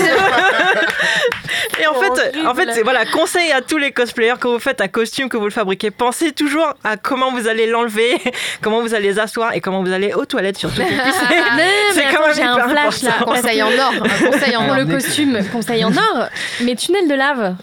Et 1.80 1.86
en 1.86 1.94
fait, 1.94 2.36
en 2.46 2.56
fait, 2.56 2.82
voilà, 2.84 3.06
conseil 3.06 3.52
à 3.52 3.62
tous 3.62 3.78
les 3.78 3.92
cosplayers 3.92 4.34
quand 4.40 4.52
vous 4.52 4.60
faites 4.60 4.82
un 4.82 4.88
costume 4.88 5.30
que 5.30 5.38
vous 5.38 5.46
le 5.46 5.52
fabriquez, 5.52 5.92
pensez 5.92 6.32
toujours 6.32 6.74
à 6.84 6.98
comment 6.98 7.32
vous 7.32 7.48
allez 7.48 7.68
l'enlever, 7.68 8.18
comment 8.62 8.82
vous 8.82 8.96
allez 8.96 9.10
les 9.10 9.20
asseoir 9.20 9.54
et 9.54 9.62
comment 9.62 9.84
vous 9.84 9.92
allez 9.92 10.14
aux 10.14 10.26
toilettes 10.26 10.58
surtout. 10.58 10.82
C'est 10.82 12.04
quand 12.04 12.10
attends, 12.10 12.28
même 12.28 12.36
j'ai 12.36 12.44
un 12.44 12.68
flash 12.68 13.04
là. 13.04 13.12
Conseil 13.24 13.62
en 13.62 13.68
or. 13.68 13.94
Un 13.94 14.32
conseil 14.32 14.56
en 14.56 14.64
Pour 14.64 14.72
or. 14.72 14.78
le 14.80 14.86
costume, 14.86 15.40
conseil 15.52 15.86
en 15.86 15.92
or. 15.96 16.28
Mais 16.62 16.76
tunnel 16.76 17.08
de 17.08 17.14
lave. 17.14 17.56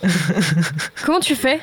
Comment 1.05 1.21
tu 1.21 1.35
fais? 1.35 1.61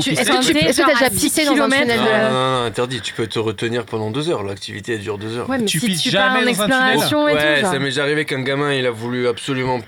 Tu- 0.00 0.10
pisser, 0.10 0.22
Est-ce 0.22 0.30
que 0.30 0.44
tu 0.52 0.56
est-ce 0.58 0.80
que 0.82 0.86
t'as 0.86 0.92
déjà 0.94 1.08
10 1.10 1.20
pissé 1.20 1.44
dans 1.44 1.52
un 1.52 1.68
tunnel 1.68 1.88
de 1.88 1.94
Non, 1.94 2.04
la... 2.10 2.30
non, 2.30 2.34
non, 2.60 2.64
interdit. 2.66 3.00
Tu 3.00 3.12
peux 3.14 3.26
te 3.26 3.38
retenir 3.38 3.84
pendant 3.84 4.10
deux 4.10 4.28
heures. 4.30 4.42
L'activité 4.42 4.94
elle 4.94 5.00
dure 5.00 5.18
deux 5.18 5.36
heures. 5.36 5.48
Ouais, 5.48 5.58
mais 5.58 5.64
Tu 5.64 5.80
si 5.80 5.86
pisses 5.86 6.02
tu 6.02 6.10
pars 6.12 6.30
en 6.32 6.34
jamais 6.40 6.52
dans 6.52 6.62
un 6.62 6.64
tunnel 6.66 6.94
exploration 6.96 7.28
et 7.28 7.34
ouais, 7.34 7.60
tout. 7.62 7.66
ça 7.70 7.78
m'est 7.78 7.84
déjà 7.86 8.02
arrivé 8.02 8.24
qu'un 8.24 8.42
gamin 8.42 8.72
il 8.72 8.86
a 8.86 8.90
voulu 8.90 9.28
absolument. 9.28 9.80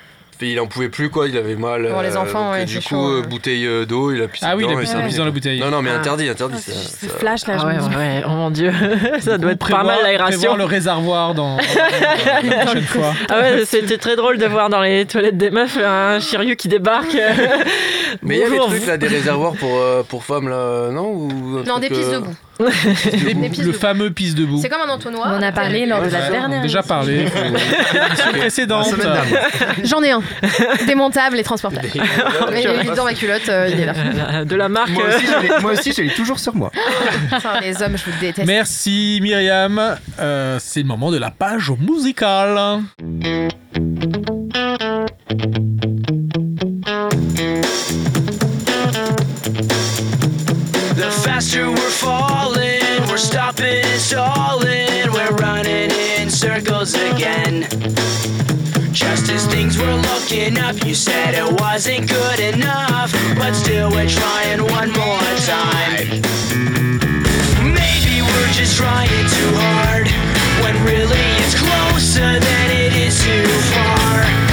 Il 0.42 0.60
en 0.60 0.66
pouvait 0.66 0.88
plus 0.90 1.08
quoi, 1.08 1.28
il 1.28 1.36
avait 1.38 1.56
mal. 1.56 1.88
Pour 1.90 2.02
les 2.02 2.14
euh, 2.16 2.20
enfants, 2.20 2.44
donc, 2.46 2.52
ouais, 2.52 2.64
Du 2.66 2.74
c'est 2.74 2.82
coup, 2.82 2.88
chaud, 2.90 3.08
euh, 3.08 3.20
ouais. 3.22 3.26
bouteille 3.26 3.66
euh, 3.66 3.86
d'eau, 3.86 4.12
il 4.12 4.22
a 4.22 4.28
pissé 4.28 4.44
Ah 4.46 4.54
oui, 4.54 4.64
il 4.64 4.66
dedans 4.68 4.78
a 4.78 4.80
pissé 4.82 4.92
ça 5.12 5.18
dans 5.18 5.24
la 5.24 5.30
bouteille. 5.30 5.60
Non, 5.60 5.70
non, 5.70 5.80
mais 5.82 5.90
Ah. 5.94 5.98
interdit, 5.98 6.28
interdit. 6.28 6.58
Ce 6.60 6.72
ça- 6.72 6.78
ce 7.00 7.06
ça- 7.08 7.18
flash 7.18 7.46
là, 7.46 7.56
je 7.56 7.62
Ah 7.62 7.66
ouais, 7.66 7.96
ouais, 7.96 8.22
oh 8.26 8.30
mon 8.30 8.50
dieu, 8.50 8.70
ça 9.20 9.38
doit 9.38 9.52
être 9.52 9.58
Prévoir- 9.58 9.82
pas 9.86 9.92
mal 9.94 10.02
l'aération. 10.02 10.56
le 10.56 10.64
réservoir 10.64 11.34
dans, 11.34 11.56
dans- 11.56 11.62
la 12.50 12.56
prochaine 12.66 12.82
fois. 12.82 13.14
Ah 13.30 13.40
ouais, 13.40 13.64
c'était 13.64 13.96
très 13.98 14.16
drôle 14.16 14.36
de 14.38 14.46
voir 14.46 14.68
dans 14.68 14.82
les 14.82 15.06
toilettes 15.06 15.38
des 15.38 15.50
meufs 15.50 15.78
un 15.78 16.20
Shiryu 16.20 16.56
qui 16.56 16.68
débarque. 16.68 17.16
Mais 18.22 18.36
il 18.36 18.40
y 18.40 18.44
a 18.44 18.50
des 18.50 18.56
trucs 18.58 18.86
là, 18.86 18.96
des 18.98 19.08
réservoirs 19.08 19.54
pour, 19.54 19.78
euh, 19.78 20.02
pour 20.02 20.24
femmes 20.24 20.48
là, 20.48 20.90
non 20.90 21.08
ou 21.12 21.62
Non, 21.66 21.78
des 21.78 21.88
pistes 21.88 22.12
debout. 22.12 22.34
Le 22.58 23.72
fameux 23.72 24.10
pisse 24.10 24.34
debout. 24.34 24.58
C'est 24.62 24.68
comme 24.68 24.80
un 24.88 24.92
entonnoir. 24.92 25.28
On 25.32 25.36
en 25.36 25.42
a 25.42 25.52
parlé 25.52 25.84
lors 25.86 26.00
de 26.02 26.08
la 26.08 26.20
Ouais, 26.20 26.30
dernière. 26.30 26.62
Déjà 26.62 26.82
parlé. 26.82 27.26
Précédente. 28.38 28.94
J'en 29.84 30.02
ai 30.02 30.10
un. 30.12 30.22
Démontable 30.86 31.38
et 31.38 31.42
transportable. 31.42 31.88
Mais 32.50 32.62
il 32.62 32.90
est 32.90 32.94
dans 32.94 33.04
ma 33.04 33.14
culotte, 33.14 33.48
euh, 33.48 33.68
il 33.70 33.80
est 33.80 33.86
là. 33.86 34.44
de 34.44 34.56
la 34.56 34.68
marque. 34.68 34.90
Moi 35.60 35.72
aussi, 35.72 35.92
je 35.92 36.02
l'ai- 36.02 36.08
toujours 36.14 36.38
sur 36.38 36.54
moi. 36.54 36.70
Putain, 37.30 37.60
les 37.60 37.82
hommes, 37.82 37.96
je 37.98 38.04
vous 38.10 38.18
déteste. 38.20 38.46
Merci 38.46 39.18
Myriam. 39.22 39.96
Euh, 40.18 40.58
c'est 40.60 40.80
le 40.80 40.86
moment 40.86 41.10
de 41.10 41.18
la 41.18 41.30
page 41.30 41.70
musicale. 41.78 42.80
Faster 51.36 51.70
we're 51.70 51.90
falling, 51.90 53.06
we're 53.08 53.18
stopping 53.18 53.84
and 53.84 54.00
stalling, 54.00 55.12
we're 55.12 55.36
running 55.36 55.90
in 55.90 56.30
circles 56.30 56.94
again. 56.94 57.60
Just 58.90 59.28
as 59.28 59.46
things 59.46 59.76
were 59.76 59.96
looking 59.96 60.56
up, 60.56 60.82
you 60.86 60.94
said 60.94 61.34
it 61.34 61.60
wasn't 61.60 62.08
good 62.08 62.40
enough, 62.40 63.12
but 63.36 63.52
still 63.52 63.90
we're 63.90 64.08
trying 64.08 64.62
one 64.62 64.90
more 64.92 65.30
time. 65.44 66.08
Maybe 67.60 68.22
we're 68.22 68.52
just 68.56 68.78
trying 68.78 69.26
too 69.36 69.52
hard, 69.60 70.08
when 70.62 70.74
really 70.86 71.26
it's 71.42 71.54
closer 71.54 72.40
than 72.40 72.70
it 72.70 72.96
is 72.96 73.22
too 73.22 73.46
far. 73.74 74.45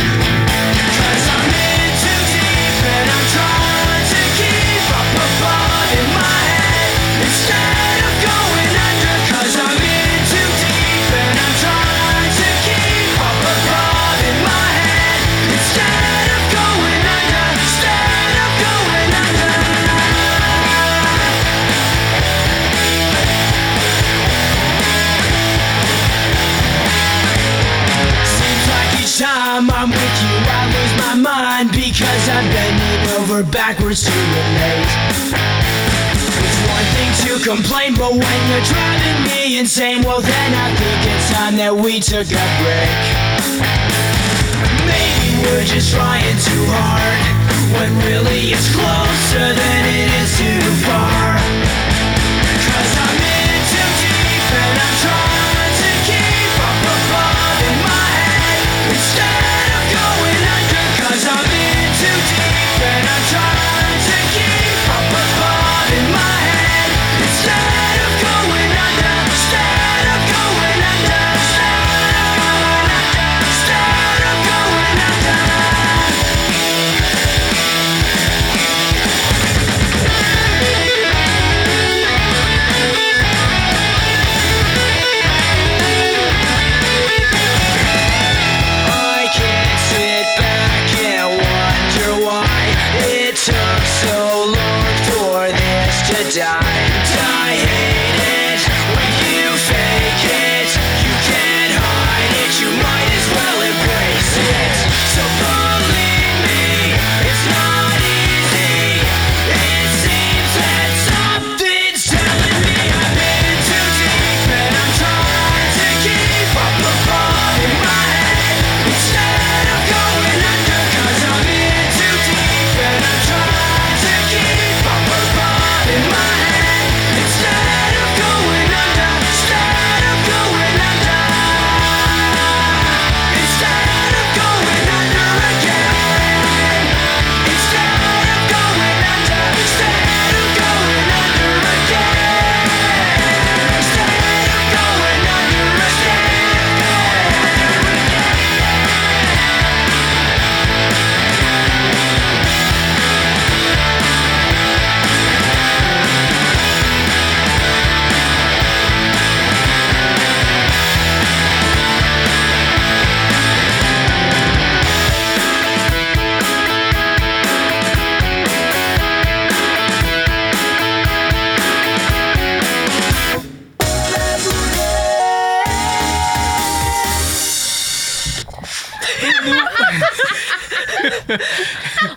Time 29.54 29.70
I'm 29.70 29.89
with 29.89 30.18
you, 30.26 30.36
I 30.49 30.62
lose 30.74 30.93
my 30.97 31.14
mind 31.30 31.70
because 31.72 32.24
I'm 32.30 32.47
bending 32.49 33.01
over 33.22 33.43
backwards 33.43 34.01
to 34.06 34.10
relate. 34.10 34.91
It's 36.41 36.60
one 36.74 36.88
thing 36.97 37.12
to 37.22 37.32
complain, 37.38 37.93
but 37.93 38.12
when 38.14 38.39
you're 38.49 38.66
driving 38.66 39.20
me 39.30 39.60
insane, 39.60 40.01
well 40.01 40.22
then 40.22 40.49
I 40.58 40.74
think 40.74 40.99
it's 41.06 41.30
time 41.32 41.56
that 41.58 41.76
we 41.76 41.99
took 41.99 42.26
a 42.34 42.45
break. 42.66 43.04
Maybe 44.89 45.30
we're 45.45 45.66
just 45.70 45.93
trying 45.93 46.38
too 46.41 46.66
hard, 46.74 47.22
when 47.78 47.93
really 48.10 48.58
it's 48.58 48.74
closer 48.74 49.54
than 49.54 49.82
it 49.86 50.10
is 50.18 50.30
too 50.41 50.66
far. 50.82 51.33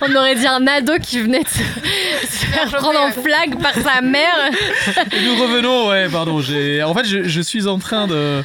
On 0.00 0.14
aurait 0.14 0.34
dit 0.34 0.46
un 0.46 0.66
ado 0.66 0.94
qui 1.00 1.20
venait 1.20 1.42
de 1.42 1.48
faire 2.52 2.70
prendre 2.78 3.00
en 3.00 3.10
flag 3.10 3.56
par 3.60 3.74
sa 3.74 4.00
mère. 4.00 4.50
Et 5.12 5.24
nous 5.24 5.34
revenons, 5.36 5.88
ouais, 5.88 6.08
pardon. 6.08 6.40
j'ai- 6.40 6.82
En 6.82 6.94
fait, 6.94 7.04
je, 7.04 7.24
je 7.24 7.40
suis 7.40 7.66
en 7.66 7.78
train 7.78 8.06
de. 8.06 8.42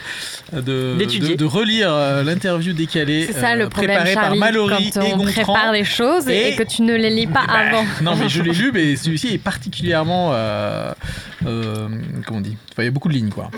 De, 0.53 0.95
D'étudier. 0.99 1.29
de, 1.37 1.39
de 1.39 1.45
relire 1.45 1.87
euh, 1.93 2.23
l'interview 2.25 2.73
décalée 2.73 3.25
C'est 3.31 3.39
ça 3.39 3.55
le 3.55 3.63
euh, 3.65 3.69
problème, 3.69 3.95
préparée 3.99 4.13
Charlie, 4.15 4.37
par 4.39 4.47
Mallory 4.51 4.91
quand 4.93 4.99
et 5.01 5.13
on 5.13 5.17
Gontran. 5.19 5.31
prépare 5.53 5.71
les 5.71 5.85
choses 5.85 6.27
et, 6.27 6.49
Et- 6.49 6.55
que 6.57 6.63
tu 6.63 6.81
ne 6.81 6.93
les 6.93 7.09
lis 7.09 7.25
pas 7.27 7.45
Bah, 7.47 7.53
avant. 7.69 7.85
Non, 8.01 8.17
mais 8.17 8.27
je 8.27 8.41
l'ai 8.41 8.51
lu, 8.51 8.69
mais 8.73 8.97
celui-ci 8.97 9.33
est 9.35 9.37
particulièrement. 9.37 10.31
euh, 10.33 10.91
euh, 11.47 11.87
comment 12.27 12.39
on 12.39 12.41
dit? 12.41 12.57
Enfin, 12.73 12.81
il 12.83 12.85
y 12.85 12.87
a 12.89 12.91
beaucoup 12.91 13.07
de 13.07 13.13
lignes, 13.13 13.29
quoi. 13.29 13.49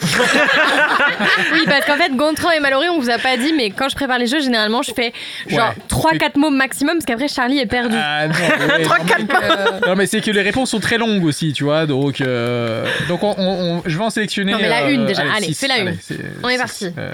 Oui, 1.54 1.62
parce 1.66 1.86
qu'en 1.86 1.96
fait, 1.96 2.16
Gontran 2.16 2.52
et 2.52 2.60
Mallory, 2.60 2.90
on 2.90 3.00
vous 3.00 3.10
a 3.10 3.18
pas 3.18 3.38
dit, 3.38 3.54
mais 3.56 3.72
quand 3.72 3.90
je 3.90 3.96
prépare 3.96 4.20
les 4.20 4.28
jeux, 4.28 4.42
généralement, 4.42 4.82
je 4.84 4.94
fais 4.94 5.14
genre 5.48 5.74
Ouais. 5.92 6.18
3-4 6.20 6.38
mots 6.38 6.50
maximum, 6.50 6.96
parce 6.96 7.06
qu'après, 7.06 7.28
Charlie 7.28 7.60
est 7.60 7.66
perdu. 7.66 7.96
Ah, 7.98 8.28
non, 8.28 8.34
mais 8.78 8.88
ouais, 8.88 9.88
non, 9.88 9.96
mais 9.96 10.06
c'est 10.06 10.22
que 10.22 10.32
les 10.34 10.42
réponses 10.42 10.72
sont 10.72 10.80
très 10.80 10.98
longues 10.98 11.24
aussi, 11.24 11.54
tu 11.54 11.64
vois. 11.64 11.86
Donc, 11.86 12.20
euh, 12.22 12.86
donc 13.08 13.24
on, 13.24 13.34
on- 13.38 13.78
on- 13.78 13.84
je 13.86 13.98
vais 13.98 14.04
en 14.04 14.10
sélectionner. 14.10 14.52
Non, 14.52 14.58
mais 14.62 14.70
la 14.70 14.84
euh, 14.84 14.90
une, 14.94 15.06
déjà. 15.06 15.24
Allez, 15.34 15.48
six. 15.48 15.56
fais 15.56 15.68
la 15.68 15.80
une. 15.80 15.88
Allez, 15.90 15.98
On 16.44 16.50
est 16.50 16.58
parti. 16.58 16.88
Euh, 16.98 17.12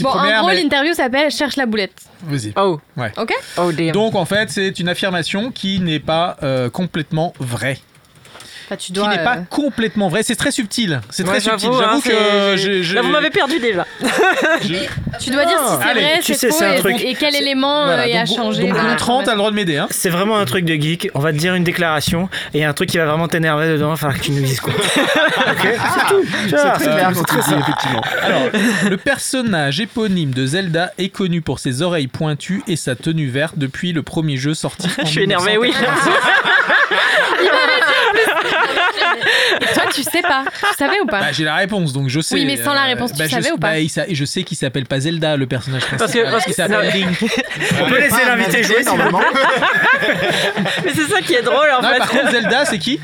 Bon, 0.00 0.08
en 0.08 0.38
gros, 0.40 0.48
mais- 0.48 0.62
l'interview 0.62 0.94
s'appelle 0.94 1.30
Cherche 1.30 1.56
la 1.56 1.66
boulette. 1.66 1.92
Vas-y. 2.24 2.52
Oh, 2.56 2.80
Ouais. 2.96 3.12
Ok 3.16 3.32
oh 3.58 3.72
damn. 3.72 3.90
Donc 3.92 4.14
en 4.14 4.24
fait, 4.24 4.50
c'est 4.50 4.78
une 4.78 4.88
affirmation 4.88 5.50
qui 5.50 5.80
n'est 5.80 5.98
pas 6.00 6.36
euh, 6.42 6.70
complètement 6.70 7.32
vraie. 7.40 7.78
Enfin, 8.66 8.76
tu 8.76 8.92
Qui 8.92 9.00
n'est 9.00 9.18
euh, 9.18 9.24
pas 9.24 9.36
complètement 9.48 10.08
vraie. 10.08 10.22
C'est 10.22 10.36
très 10.36 10.50
subtil. 10.50 11.00
C'est 11.10 11.24
Ouais, 11.24 11.38
très 11.38 11.40
subtil. 11.40 11.70
j'avoue, 11.72 11.82
hein, 11.82 12.00
que 12.04 12.94
Là, 12.94 13.02
vous 13.02 13.08
m'avez 13.08 13.30
perdu 13.30 13.58
déjà. 13.58 13.86
Tu 15.20 15.30
dois 15.30 15.44
dire 15.44 15.58
si 16.22 16.34
c'est 16.34 16.48
vrai, 16.48 16.58
c'est 16.58 16.64
faux 16.64 16.64
et, 16.64 16.78
truc. 16.78 17.04
et 17.04 17.14
quel 17.14 17.36
élément 17.36 17.84
Voilà, 17.84 18.02
euh, 18.02 18.06
est 18.06 18.16
à 18.16 18.24
donc, 18.24 18.36
changer. 18.36 18.62
Donc 18.62 18.76
dans 18.76 18.82
la 18.82 18.90
Gontran, 18.90 19.22
t'as 19.22 19.32
le 19.32 19.38
droit 19.38 19.50
de 19.50 19.56
m'aider. 19.56 19.76
Hein. 19.76 19.86
C'est 19.90 20.08
vraiment 20.08 20.38
un 20.38 20.44
truc 20.44 20.64
de 20.64 20.74
geek. 20.74 21.10
On 21.14 21.20
va 21.20 21.32
te 21.32 21.38
dire 21.38 21.54
une 21.54 21.64
déclaration 21.64 22.28
et 22.54 22.58
il 22.58 22.60
y 22.60 22.64
a 22.64 22.68
un 22.68 22.72
truc 22.72 22.88
qui 22.88 22.98
va 22.98 23.04
vraiment 23.06 23.28
t'énerver 23.28 23.68
dedans. 23.68 23.88
Il 23.88 23.90
va 23.90 23.96
falloir 23.96 24.18
que 24.18 24.24
tu 24.24 24.30
nous 24.32 24.42
dises 24.42 24.60
quoi. 24.60 24.72
C'est 24.82 26.08
tout. 26.08 27.24
Très 27.26 27.38
effectivement. 27.38 28.02
Alors, 28.22 28.42
le 28.88 28.96
personnage 28.96 29.80
éponyme 29.80 30.32
de 30.32 30.46
Zelda 30.46 30.92
est 30.98 31.10
connu 31.10 31.40
pour 31.42 31.58
ses 31.58 31.82
oreilles 31.82 32.08
pointues 32.08 32.62
et 32.66 32.76
sa 32.76 32.94
tenue 32.94 33.28
verte 33.28 33.54
depuis 33.56 33.92
le 33.92 34.02
premier 34.02 34.36
jeu 34.36 34.54
sorti. 34.54 34.88
Je 35.04 35.08
suis 35.08 35.22
énervé, 35.22 35.56
oui. 35.58 35.72
1986. 39.14 39.70
Et 39.70 39.74
toi, 39.74 39.82
tu 39.94 40.02
sais 40.02 40.22
pas. 40.22 40.44
Tu 40.70 40.74
savais 40.78 41.00
ou 41.00 41.06
pas 41.06 41.20
Bah, 41.20 41.32
j'ai 41.32 41.44
la 41.44 41.54
réponse, 41.56 41.92
donc 41.92 42.08
je 42.08 42.20
sais. 42.20 42.34
Oui, 42.34 42.44
mais 42.44 42.56
sans 42.56 42.74
la 42.74 42.82
réponse, 42.84 43.12
tu 43.12 43.18
bah, 43.18 43.24
je 43.26 43.30
savais 43.30 43.42
sais- 43.44 43.52
ou 43.52 43.58
pas 43.58 43.68
bah, 43.72 43.78
il 43.78 43.88
s'a- 43.88 44.06
Je 44.10 44.24
sais 44.24 44.42
qu'il 44.42 44.56
s'appelle 44.56 44.86
pas 44.86 45.00
Zelda, 45.00 45.36
le 45.36 45.46
personnage 45.46 45.82
principal. 45.84 45.98
Parce 45.98 46.12
que- 46.12 46.30
parce 46.30 46.44
il 46.46 46.50
que- 46.50 46.54
s'appelle. 46.56 46.90
Link. 46.92 47.24
On 47.80 47.88
peut 47.88 47.98
laisser 48.00 48.24
l'invité 48.26 48.62
jouer 48.62 48.82
normalement. 48.84 49.20
Mais 50.84 50.92
c'est 50.94 51.08
ça 51.08 51.20
qui 51.20 51.34
est 51.34 51.42
drôle 51.42 51.70
en 51.78 51.82
Non, 51.82 51.88
fait. 51.90 51.98
par 51.98 52.08
contre, 52.10 52.30
Zelda, 52.30 52.64
c'est 52.64 52.78
qui? 52.78 53.00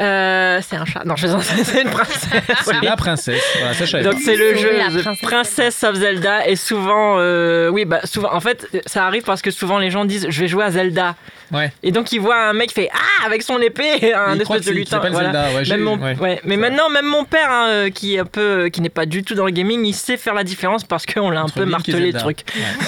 Euh, 0.00 0.60
c'est 0.66 0.76
un 0.76 0.84
chat. 0.84 1.04
Non, 1.04 1.16
je 1.16 1.26
c'est 1.64 1.82
une 1.82 1.90
princesse. 1.90 2.28
C'est 2.64 2.84
la 2.84 2.96
princesse. 2.96 3.42
Voilà, 3.58 3.74
ça, 3.74 4.02
Donc 4.02 4.14
c'est 4.24 4.36
le 4.36 4.54
jeu 4.56 4.70
la 4.76 4.90
The 4.90 5.02
princesse 5.02 5.20
Princess 5.22 5.84
of 5.84 5.96
Zelda 5.96 6.46
et 6.48 6.54
souvent, 6.56 7.16
euh, 7.18 7.68
oui 7.68 7.84
bah 7.84 8.00
souvent, 8.04 8.32
en 8.32 8.40
fait 8.40 8.66
ça 8.86 9.06
arrive 9.06 9.22
parce 9.24 9.42
que 9.42 9.50
souvent 9.50 9.78
les 9.78 9.90
gens 9.90 10.04
disent 10.04 10.26
je 10.30 10.40
vais 10.40 10.46
jouer 10.48 10.64
à 10.64 10.70
Zelda 10.70 11.16
Ouais. 11.50 11.72
et 11.82 11.92
donc 11.92 12.12
ils 12.12 12.20
voient 12.20 12.38
un 12.38 12.52
mec 12.52 12.68
qui 12.68 12.74
fait 12.74 12.90
ah 12.92 13.24
avec 13.26 13.42
son 13.42 13.58
épée 13.60 14.12
un 14.14 14.34
Il 14.34 14.42
espèce 14.42 14.66
de 14.66 14.70
lutin. 14.72 15.00
voilà. 15.10 15.32
Zelda, 15.32 15.44
ouais, 15.54 15.68
Même 15.68 15.80
mon- 15.80 15.96
ouais. 15.98 16.16
ouais. 16.20 16.40
Mais 16.44 16.56
Ça. 16.56 16.60
maintenant 16.60 16.90
même 16.90 17.06
mon 17.06 17.24
père 17.24 17.50
hein, 17.50 17.66
euh, 17.70 17.90
qui 17.90 18.16
est 18.16 18.18
un 18.20 18.24
peu, 18.26 18.68
qui 18.68 18.82
n'est 18.82 18.90
pas 18.90 19.06
du 19.06 19.22
tout 19.24 19.34
dans 19.34 19.46
le 19.46 19.50
gaming, 19.50 19.84
il 19.84 19.94
sait 19.94 20.16
faire 20.18 20.34
la 20.34 20.44
différence 20.44 20.84
parce 20.84 21.06
qu'on 21.06 21.30
l'a 21.30 21.40
un 21.40 21.44
Entre 21.44 21.54
peu 21.54 21.64
martelé 21.64 22.12
le 22.12 22.18
truc. 22.20 22.40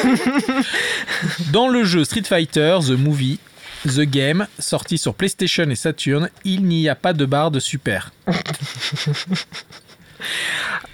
Dans 1.52 1.68
le 1.68 1.84
jeu 1.84 2.04
Street 2.04 2.22
Fighter, 2.28 2.78
The 2.86 2.90
Movie, 2.98 3.38
The 3.86 4.00
Game, 4.02 4.46
sorti 4.58 4.98
sur 4.98 5.14
PlayStation 5.14 5.64
et 5.70 5.74
Saturn, 5.76 6.28
il 6.44 6.64
n'y 6.64 6.88
a 6.88 6.94
pas 6.94 7.12
de 7.12 7.24
barre 7.24 7.50
de 7.50 7.60
super. 7.60 8.12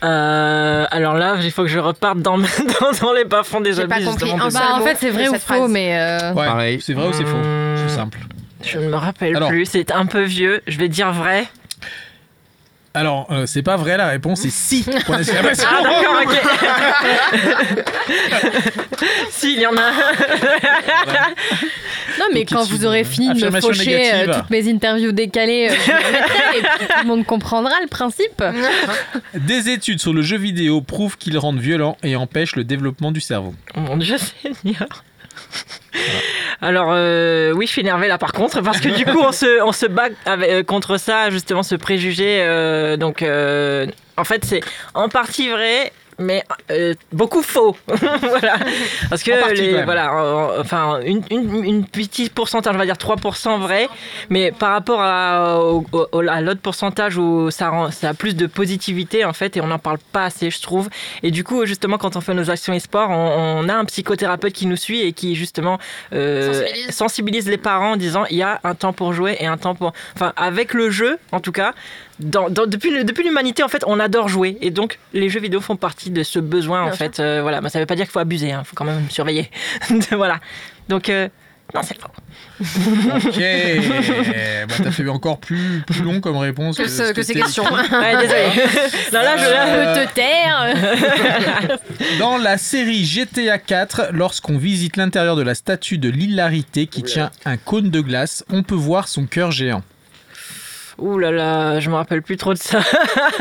Euh, 0.04 0.84
alors 0.90 1.14
là 1.14 1.36
il 1.42 1.50
faut 1.50 1.62
que 1.62 1.68
je 1.68 1.78
reparte 1.80 2.20
dans, 2.20 2.38
dans, 2.38 2.44
dans 3.00 3.12
les 3.12 3.24
bas-fonds 3.24 3.60
des 3.60 3.72
J'ai 3.72 3.86
pas 3.88 3.96
abysses. 3.96 4.08
compris 4.10 4.30
Bah, 4.52 4.74
en 4.74 4.80
fait, 4.82 4.96
c'est 5.00 5.10
vrai 5.10 5.28
ou 5.28 5.32
faux, 5.34 5.38
phrase. 5.40 5.70
mais. 5.70 5.98
euh, 5.98 6.32
Ouais. 6.34 6.46
Pareil. 6.46 6.80
C'est 6.80 6.92
vrai 6.94 7.08
ou 7.08 7.12
c'est 7.12 7.24
faux? 7.24 7.36
C'est 7.88 7.94
simple. 7.94 8.18
Je 8.62 8.78
ne 8.78 8.88
me 8.88 8.96
rappelle 8.96 9.36
Alors. 9.36 9.48
plus, 9.48 9.64
c'est 9.66 9.90
un 9.90 10.06
peu 10.06 10.22
vieux. 10.22 10.60
Je 10.66 10.78
vais 10.78 10.88
dire 10.88 11.12
vrai. 11.12 11.46
Alors, 12.96 13.26
euh, 13.30 13.44
c'est 13.44 13.62
pas 13.62 13.76
vrai, 13.76 13.98
la 13.98 14.08
réponse 14.08 14.46
est 14.46 14.50
si. 14.50 14.82
Point 15.06 15.18
d'exclamation. 15.18 15.68
Ah 15.70 15.82
d'accord, 15.82 16.22
ok. 16.24 16.32
si, 19.30 19.52
il 19.52 19.60
y 19.60 19.66
en 19.66 19.76
a. 19.76 19.90
Non, 22.18 22.24
mais 22.32 22.40
Donc, 22.40 22.48
quand 22.48 22.64
vous 22.64 22.86
aurez 22.86 23.04
fini 23.04 23.34
de 23.34 23.50
me 23.50 23.60
faucher 23.60 24.14
euh, 24.14 24.32
toutes 24.32 24.48
mes 24.48 24.70
interviews 24.70 25.12
décalées, 25.12 25.68
euh, 25.70 25.74
je 25.74 25.90
les 25.90 26.12
mettrai 26.12 26.58
et 26.58 26.62
puis 26.62 26.86
tout 26.86 27.02
le 27.02 27.06
monde 27.06 27.26
comprendra 27.26 27.74
le 27.82 27.88
principe. 27.88 28.42
Des 29.34 29.68
études 29.68 30.00
sur 30.00 30.14
le 30.14 30.22
jeu 30.22 30.38
vidéo 30.38 30.80
prouvent 30.80 31.18
qu'il 31.18 31.36
rend 31.36 31.52
violent 31.52 31.98
et 32.02 32.16
empêche 32.16 32.56
le 32.56 32.64
développement 32.64 33.12
du 33.12 33.20
cerveau. 33.20 33.54
Oh 33.76 33.80
mon 33.80 33.98
dieu, 33.98 34.16
Seigneur. 34.18 35.04
Alors 36.60 36.88
euh, 36.90 37.52
oui, 37.52 37.66
je 37.66 37.72
suis 37.72 37.80
énervé 37.80 38.08
là 38.08 38.18
par 38.18 38.32
contre 38.32 38.60
parce 38.62 38.80
que 38.80 38.88
du 38.88 39.04
coup 39.04 39.20
on 39.20 39.32
se, 39.32 39.62
on 39.62 39.72
se 39.72 39.86
bat 39.86 40.08
euh, 40.26 40.62
contre 40.62 40.98
ça 40.98 41.30
justement 41.30 41.62
ce 41.62 41.74
préjugé. 41.74 42.38
euh, 42.40 42.96
donc 42.96 43.22
en 43.22 44.24
fait 44.24 44.44
c'est 44.44 44.60
en 44.94 45.08
partie 45.08 45.50
vrai. 45.50 45.92
Mais 46.18 46.42
euh, 46.70 46.94
beaucoup 47.12 47.42
faux, 47.42 47.76
voilà. 47.86 48.56
Parce 49.10 49.22
que 49.22 49.32
En 49.32 49.40
partie, 49.40 49.56
les, 49.56 49.70
quand 49.72 49.76
même. 49.76 49.84
voilà, 49.84 50.18
euh, 50.18 50.60
enfin 50.62 51.00
une, 51.04 51.22
une, 51.30 51.62
une 51.62 51.84
petite 51.86 52.32
pourcentage, 52.32 52.74
on 52.74 52.78
va 52.78 52.86
dire 52.86 52.94
3% 52.94 53.58
vrai, 53.60 53.86
mais 54.30 54.50
par 54.50 54.70
rapport 54.72 55.00
à, 55.02 55.60
au- 55.62 55.84
au- 55.92 56.28
à 56.28 56.40
l'autre 56.40 56.62
pourcentage 56.62 57.18
où 57.18 57.50
ça, 57.50 57.68
rend, 57.68 57.90
ça 57.90 58.08
a 58.08 58.14
plus 58.14 58.34
de 58.34 58.46
positivité 58.46 59.26
en 59.26 59.34
fait, 59.34 59.58
et 59.58 59.60
on 59.60 59.66
n'en 59.66 59.78
parle 59.78 59.98
pas 60.12 60.24
assez, 60.24 60.50
je 60.50 60.62
trouve. 60.62 60.88
Et 61.22 61.30
du 61.30 61.44
coup, 61.44 61.66
justement, 61.66 61.98
quand 61.98 62.16
on 62.16 62.22
fait 62.22 62.32
nos 62.34 62.50
actions 62.50 62.74
e-sport, 62.74 63.10
on, 63.10 63.64
on 63.64 63.68
a 63.68 63.74
un 63.74 63.84
psychothérapeute 63.84 64.54
qui 64.54 64.66
nous 64.66 64.76
suit 64.76 65.00
et 65.02 65.12
qui 65.12 65.34
justement 65.34 65.78
euh, 66.14 66.52
Sensibilise. 66.62 66.90
sensibilise 66.96 67.48
les 67.48 67.58
parents 67.58 67.92
en 67.92 67.96
disant 67.96 68.24
il 68.30 68.38
y 68.38 68.42
a 68.42 68.58
un 68.64 68.74
temps 68.74 68.94
pour 68.94 69.12
jouer 69.12 69.36
et 69.40 69.46
un 69.46 69.58
temps 69.58 69.74
pour, 69.74 69.92
enfin 70.14 70.32
avec 70.36 70.72
le 70.72 70.88
jeu 70.90 71.18
en 71.32 71.40
tout 71.40 71.52
cas. 71.52 71.74
Dans, 72.18 72.48
dans- 72.48 72.66
depuis 72.66 72.90
l'humanité, 73.24 73.62
en 73.62 73.68
fait, 73.68 73.82
on 73.86 74.00
adore 74.00 74.28
jouer 74.28 74.56
et 74.62 74.70
donc 74.70 74.98
les 75.12 75.28
jeux 75.28 75.40
vidéo 75.40 75.60
font 75.60 75.76
partie 75.76 76.10
de 76.10 76.22
ce 76.22 76.38
besoin 76.38 76.82
en 76.84 76.88
sûr. 76.88 76.96
fait. 76.96 77.20
Euh, 77.20 77.42
voilà, 77.42 77.60
mais 77.60 77.68
ça 77.68 77.78
veut 77.78 77.86
pas 77.86 77.94
dire 77.96 78.04
qu'il 78.06 78.12
faut 78.12 78.18
abuser, 78.20 78.48
il 78.48 78.64
faut 78.64 78.74
quand 78.74 78.84
même 78.86 79.08
surveiller. 79.10 79.50
voilà. 80.12 80.40
Donc 80.88 81.08
euh, 81.10 81.28
Non, 81.74 81.82
c'est 81.82 81.98
faux. 82.00 82.08
Ok. 83.16 83.38
bah, 84.68 84.74
t'as 84.82 84.90
fait 84.90 85.06
encore 85.08 85.38
plus, 85.38 85.82
plus 85.86 86.02
long 86.02 86.20
comme 86.20 86.36
réponse 86.38 86.78
Que, 86.78 86.88
ce- 86.88 87.12
que 87.12 87.22
ces 87.22 87.34
questions. 87.34 87.64
Ouais, 87.92 88.16
désolé. 88.22 88.48
non, 89.12 89.20
là, 89.20 89.36
je. 89.36 89.44
Euh, 89.44 89.94
Peux 90.04 90.08
te 90.10 90.14
taire 90.14 90.74
Dans 92.18 92.38
la 92.38 92.56
série 92.58 93.04
GTA 93.04 93.58
4, 93.58 94.08
lorsqu'on 94.12 94.56
visite 94.58 94.96
l'intérieur 94.96 95.36
de 95.36 95.42
la 95.42 95.54
statue 95.54 95.98
de 95.98 96.08
l'hilarité 96.08 96.86
qui 96.86 97.02
tient 97.02 97.30
un 97.44 97.56
cône 97.56 97.90
de 97.90 98.00
glace, 98.00 98.44
on 98.50 98.62
peut 98.62 98.74
voir 98.74 99.08
son 99.08 99.26
cœur 99.26 99.50
géant. 99.50 99.82
Ouh 100.98 101.18
là 101.18 101.30
là, 101.30 101.78
je 101.78 101.90
me 101.90 101.94
rappelle 101.94 102.22
plus 102.22 102.36
trop 102.36 102.54
de 102.54 102.58
ça. 102.58 102.80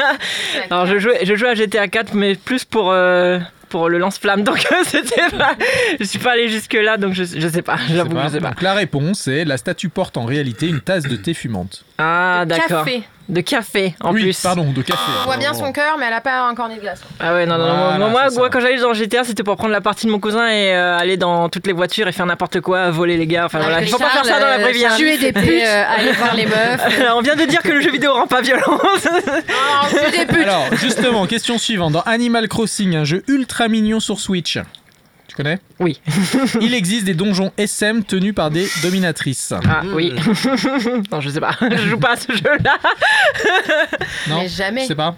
Alors 0.70 0.86
je 0.86 1.00
jouais, 1.00 1.26
je 1.26 1.36
jouais 1.36 1.50
à 1.50 1.56
GTA 1.56 1.88
4, 1.88 2.14
mais 2.14 2.36
plus 2.36 2.66
pour, 2.66 2.92
euh, 2.92 3.40
pour 3.70 3.88
le 3.88 3.98
lance-flamme, 3.98 4.44
donc 4.44 4.60
c'était 4.86 5.30
pas. 5.38 5.56
Je 6.00 6.04
suis 6.04 6.20
pas 6.20 6.34
allé 6.34 6.50
jusque 6.50 6.74
là, 6.74 6.98
donc 6.98 7.14
je, 7.14 7.24
je 7.24 7.48
sais 7.48 7.62
pas. 7.62 7.78
J'avoue, 7.90 8.18
je 8.26 8.30
sais 8.30 8.40
pas. 8.42 8.50
Donc 8.50 8.62
la 8.62 8.74
réponse 8.74 9.28
est 9.30 9.46
la 9.46 9.56
statue 9.58 9.88
porte 9.90 10.18
en 10.18 10.26
réalité 10.26 10.68
une 10.68 10.82
tasse 10.82 11.04
de 11.04 11.16
thé 11.16 11.34
fumante. 11.34 11.86
Ah 11.98 12.44
d'accord. 12.46 12.84
Café. 12.84 13.04
De 13.28 13.42
café 13.42 13.96
en 14.02 14.14
oui, 14.14 14.22
plus. 14.22 14.40
pardon, 14.42 14.72
de 14.72 14.82
café. 14.84 15.00
On 15.24 15.26
voit 15.26 15.38
bien 15.38 15.56
son 15.56 15.72
cœur, 15.72 15.98
mais 16.00 16.06
elle 16.06 16.14
a 16.14 16.22
pas 16.22 16.42
un 16.48 16.54
cornet 16.54 16.76
de 16.76 16.82
glace. 16.82 17.02
Ah 17.20 17.34
ouais, 17.34 17.48
non, 17.48 17.58
non, 17.58 17.98
non. 17.98 18.10
Voilà, 18.12 18.30
moi, 18.30 18.50
quand 18.52 18.60
j'allais 18.60 18.80
dans 18.80 18.94
GTA, 18.94 19.24
c'était 19.24 19.42
pour 19.42 19.56
prendre 19.56 19.72
la 19.72 19.82
partie 19.82 20.06
de 20.06 20.12
mon 20.12 20.20
cousin 20.20 20.48
et 20.48 20.76
euh, 20.76 20.96
aller 20.96 21.18
dans 21.18 21.50
toutes 21.50 21.66
les 21.66 21.74
voitures 21.74 22.08
et 22.08 22.12
faire 22.12 22.28
n'importe 22.28 22.62
quoi, 22.62 22.92
voler 22.92 23.18
les 23.18 23.26
gars. 23.26 23.46
Enfin 23.46 23.60
voilà, 23.60 23.82
il 23.82 23.88
faut 23.88 23.98
pas 23.98 24.10
faire 24.10 24.26
ça 24.26 24.40
dans 24.40 24.46
la 24.46 24.60
vraie 24.60 24.74
vie. 24.74 24.86
hein. 24.86 24.94
Tuer 24.96 25.18
des 25.18 25.34
putes, 25.34 25.44
euh, 25.66 25.84
aller 25.98 26.12
voir 26.12 26.36
les 26.36 26.46
meufs. 26.46 27.02
On 27.16 27.22
vient 27.22 27.36
de 27.36 27.46
dire 27.46 27.64
que 27.64 27.72
le 27.72 27.82
jeu 27.82 27.90
vidéo 27.90 28.14
rend 28.14 28.28
pas 28.28 28.42
violence. 28.42 29.08
tuer 29.90 30.12
des 30.20 30.26
putes. 30.32 30.44
Alors, 30.44 30.66
justement, 30.74 31.26
question 31.26 31.58
suivante. 31.58 31.94
Dans 31.94 32.02
Animal 32.02 32.48
Crossing, 32.48 32.96
un 32.96 33.06
jeu 33.06 33.24
ultra 33.28 33.68
mignon 33.70 34.00
sur 34.00 34.20
Switch. 34.20 34.60
Tu 35.36 35.44
connais 35.44 35.60
Oui. 35.80 36.00
Il 36.62 36.74
existe 36.74 37.06
des 37.06 37.14
donjons 37.14 37.52
SM 37.58 38.06
tenus 38.06 38.34
par 38.34 38.52
des 38.52 38.68
dominatrices. 38.82 39.54
Ah 39.68 39.82
oui. 39.94 40.14
non, 41.12 41.20
je 41.20 41.30
sais 41.30 41.42
pas. 41.42 41.52
Je 41.62 41.90
joue 41.90 41.98
pas 41.98 42.14
à 42.14 42.16
ce 42.16 42.32
jeu-là. 42.32 42.78
Non 44.30 44.40
Mais 44.40 44.48
jamais. 44.48 44.84
Je 44.84 44.88
sais 44.88 44.96
pas. 44.96 45.18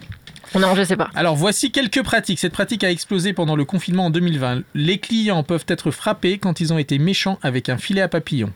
Non, 0.55 0.73
je 0.75 0.83
sais 0.83 0.95
pas. 0.95 1.09
Alors 1.13 1.35
voici 1.35 1.71
quelques 1.71 2.01
pratiques. 2.01 2.39
Cette 2.39 2.53
pratique 2.53 2.83
a 2.83 2.89
explosé 2.89 3.33
pendant 3.33 3.55
le 3.55 3.65
confinement 3.65 4.05
en 4.05 4.09
2020. 4.09 4.61
Les 4.73 4.97
clients 4.97 5.43
peuvent 5.43 5.65
être 5.67 5.91
frappés 5.91 6.39
quand 6.39 6.61
ils 6.61 6.73
ont 6.73 6.79
été 6.79 6.97
méchants 6.97 7.37
avec 7.43 7.69
un 7.69 7.77
filet 7.77 8.01
à 8.01 8.07
papillon. 8.07 8.51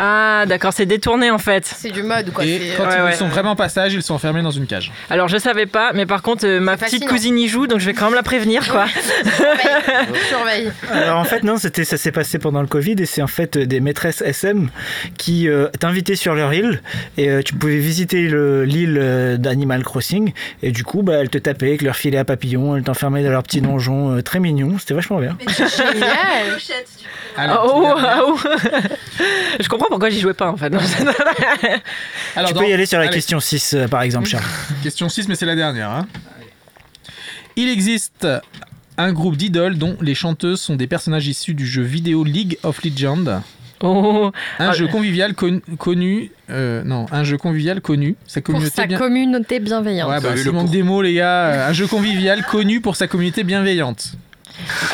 Ah, 0.00 0.44
d'accord, 0.46 0.72
c'est 0.72 0.86
détourné 0.86 1.30
en 1.30 1.38
fait. 1.38 1.64
C'est 1.64 1.90
du 1.90 2.02
mode, 2.02 2.32
quoi. 2.32 2.44
Et 2.44 2.60
quand 2.76 2.84
Ouais, 2.84 2.94
ils 2.98 3.02
ouais. 3.04 3.12
sont 3.14 3.28
vraiment 3.28 3.54
pas 3.56 3.68
sages, 3.68 3.94
ils 3.94 4.02
sont 4.02 4.14
enfermés 4.14 4.42
dans 4.42 4.50
une 4.50 4.66
cage. 4.66 4.90
Alors, 5.10 5.28
je 5.28 5.38
savais 5.38 5.66
pas, 5.66 5.92
mais 5.94 6.04
par 6.06 6.22
contre, 6.22 6.46
euh, 6.46 6.60
ma 6.60 6.76
petite 6.76 6.90
fascinant. 7.02 7.06
cousine 7.10 7.38
y 7.38 7.48
joue, 7.48 7.66
donc 7.66 7.78
je 7.80 7.86
vais 7.86 7.94
quand 7.94 8.06
même 8.06 8.14
la 8.14 8.22
prévenir, 8.22 8.66
quoi. 8.68 8.86
Surveille. 8.88 10.16
Surveille. 10.28 10.72
Alors 10.90 11.18
en 11.18 11.24
fait 11.24 11.42
non, 11.44 11.56
c'était 11.58 11.84
ça 11.84 11.96
s'est 11.96 12.12
passé 12.12 12.38
pendant 12.38 12.60
le 12.60 12.66
Covid 12.66 12.96
et 12.98 13.06
c'est 13.06 13.22
en 13.22 13.26
fait 13.26 13.56
des 13.58 13.80
maîtresses 13.80 14.20
SM 14.22 14.68
qui 15.16 15.48
euh, 15.48 15.68
t'invitaient 15.80 16.16
sur 16.16 16.34
leur 16.34 16.52
île 16.52 16.80
et 17.16 17.28
euh, 17.30 17.42
tu 17.42 17.54
pouvais 17.54 17.76
visiter 17.78 18.22
le- 18.28 18.64
l'île 18.64 18.98
euh, 19.00 19.36
d'Animal 19.36 19.82
Crossing 19.82 20.32
et 20.62 20.70
du 20.70 20.84
coup 20.84 21.02
bah 21.02 21.14
elles 21.20 21.30
te 21.30 21.38
tapaient 21.38 21.68
avec 21.68 21.82
leur 21.82 21.96
filet 21.96 22.18
à 22.18 22.24
papillons, 22.24 22.76
elles 22.76 22.82
t'enfermaient 22.82 23.22
dans 23.22 23.30
leur 23.30 23.42
petit 23.42 23.60
donjon 23.60 24.16
euh, 24.16 24.22
très 24.22 24.40
mignon, 24.40 24.76
c'était 24.78 24.94
vachement 24.94 25.18
bien. 25.20 25.36
Génial. 25.48 26.58
Alors, 27.36 27.72
oh. 27.74 28.38
je 29.60 29.68
comprends 29.68 29.88
pourquoi 29.88 30.10
j'y 30.10 30.20
jouais 30.20 30.34
pas 30.34 30.50
en 30.50 30.56
fait. 30.56 30.72
Alors, 32.36 32.48
tu 32.48 32.54
dans- 32.54 32.60
peux 32.60 32.68
y 32.68 32.72
aller 32.72 32.86
sur 32.86 32.98
la 32.98 33.04
Allez, 33.06 33.14
question 33.14 33.40
6 33.40 33.74
euh, 33.74 33.88
par 33.88 34.02
exemple 34.02 34.28
Charles. 34.28 34.44
Question 34.82 35.08
6, 35.08 35.28
mais 35.28 35.34
c'est 35.34 35.46
la 35.46 35.56
dernière. 35.56 35.90
hein. 35.90 36.06
Il 37.56 37.68
existe 37.68 38.26
un 38.96 39.12
groupe 39.12 39.36
d'idoles 39.36 39.78
dont 39.78 39.96
les 40.00 40.14
chanteuses 40.14 40.60
sont 40.60 40.76
des 40.76 40.86
personnages 40.86 41.26
issus 41.26 41.54
du 41.54 41.66
jeu 41.66 41.82
vidéo 41.82 42.24
League 42.24 42.58
of 42.62 42.82
Legends. 42.84 43.42
Oh. 43.80 44.32
Un 44.58 44.68
Ah, 44.70 44.72
jeu 44.72 44.88
convivial 44.88 45.34
con- 45.34 45.60
connu. 45.78 46.32
euh, 46.50 46.82
non, 46.84 47.06
un 47.12 47.22
jeu 47.22 47.36
convivial 47.36 47.80
connu. 47.80 48.16
Sa 48.26 48.40
Pour 48.40 48.54
communauté 48.54 48.74
sa 48.74 48.86
bien. 48.86 48.98
communauté 48.98 49.60
bienveillante. 49.60 50.10
Ouais, 50.10 50.16
Vous 50.18 50.22
bah, 50.24 50.34
le 50.34 50.50
manque 50.52 50.64
pour- 50.64 50.70
des 50.72 50.82
mots, 50.82 51.00
les 51.02 51.14
gars. 51.14 51.68
Un 51.68 51.72
jeu 51.72 51.86
convivial 51.86 52.44
connu 52.44 52.80
pour 52.80 52.96
sa 52.96 53.06
communauté 53.06 53.44
bienveillante. 53.44 54.14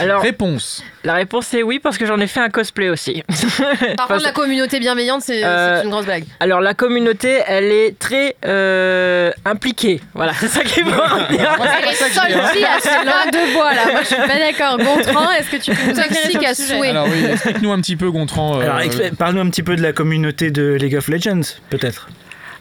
Alors, 0.00 0.22
Réponse. 0.22 0.82
la 1.04 1.14
réponse 1.14 1.52
est 1.54 1.62
oui, 1.62 1.78
parce 1.78 1.98
que 1.98 2.06
j'en 2.06 2.18
ai 2.20 2.26
fait 2.26 2.40
un 2.40 2.48
cosplay 2.50 2.88
aussi. 2.90 3.22
Par 3.96 4.08
contre, 4.08 4.22
la 4.22 4.32
communauté 4.32 4.78
bienveillante, 4.80 5.22
c'est 5.22 5.42
Euh, 5.44 5.82
une 5.82 5.90
grosse 5.90 6.04
blague. 6.06 6.24
Alors, 6.40 6.60
la 6.60 6.74
communauté, 6.74 7.40
elle 7.46 7.70
est 7.72 7.98
très 7.98 8.36
euh, 8.46 9.30
impliquée. 9.44 10.00
Voilà, 10.14 10.32
c'est 10.34 10.48
ça 10.48 10.60
retenir. 11.06 11.54
Moi, 11.56 11.66
c'est 11.66 11.82
Elle 11.82 11.90
est 11.90 11.94
salty 11.94 12.64
à 12.64 12.80
ses 12.80 13.04
langues 13.04 13.32
de 13.32 13.52
bois 13.54 13.72
là. 13.74 13.82
Moi 13.92 14.00
je 14.02 14.06
suis 14.06 14.16
pas 14.16 14.38
d'accord. 14.38 14.78
Gontran, 14.78 15.30
est-ce 15.32 15.50
que 15.50 15.56
tu 15.56 15.70
peux 15.72 15.92
nous 15.92 15.96
le 16.40 16.46
à 16.46 16.54
souhait. 16.54 16.90
Alors 16.90 17.06
oui, 17.08 17.24
explique-nous 17.30 17.72
un 17.72 17.80
petit 17.80 17.96
peu, 17.96 18.10
Gontran. 18.10 18.60
euh, 18.60 18.62
Alors 18.62 18.80
parle-nous 19.18 19.40
un 19.40 19.50
petit 19.50 19.62
peu 19.62 19.76
de 19.76 19.82
la 19.82 19.92
communauté 19.92 20.50
de 20.50 20.74
League 20.74 20.96
of 20.96 21.08
Legends 21.08 21.40
peut-être. 21.70 22.08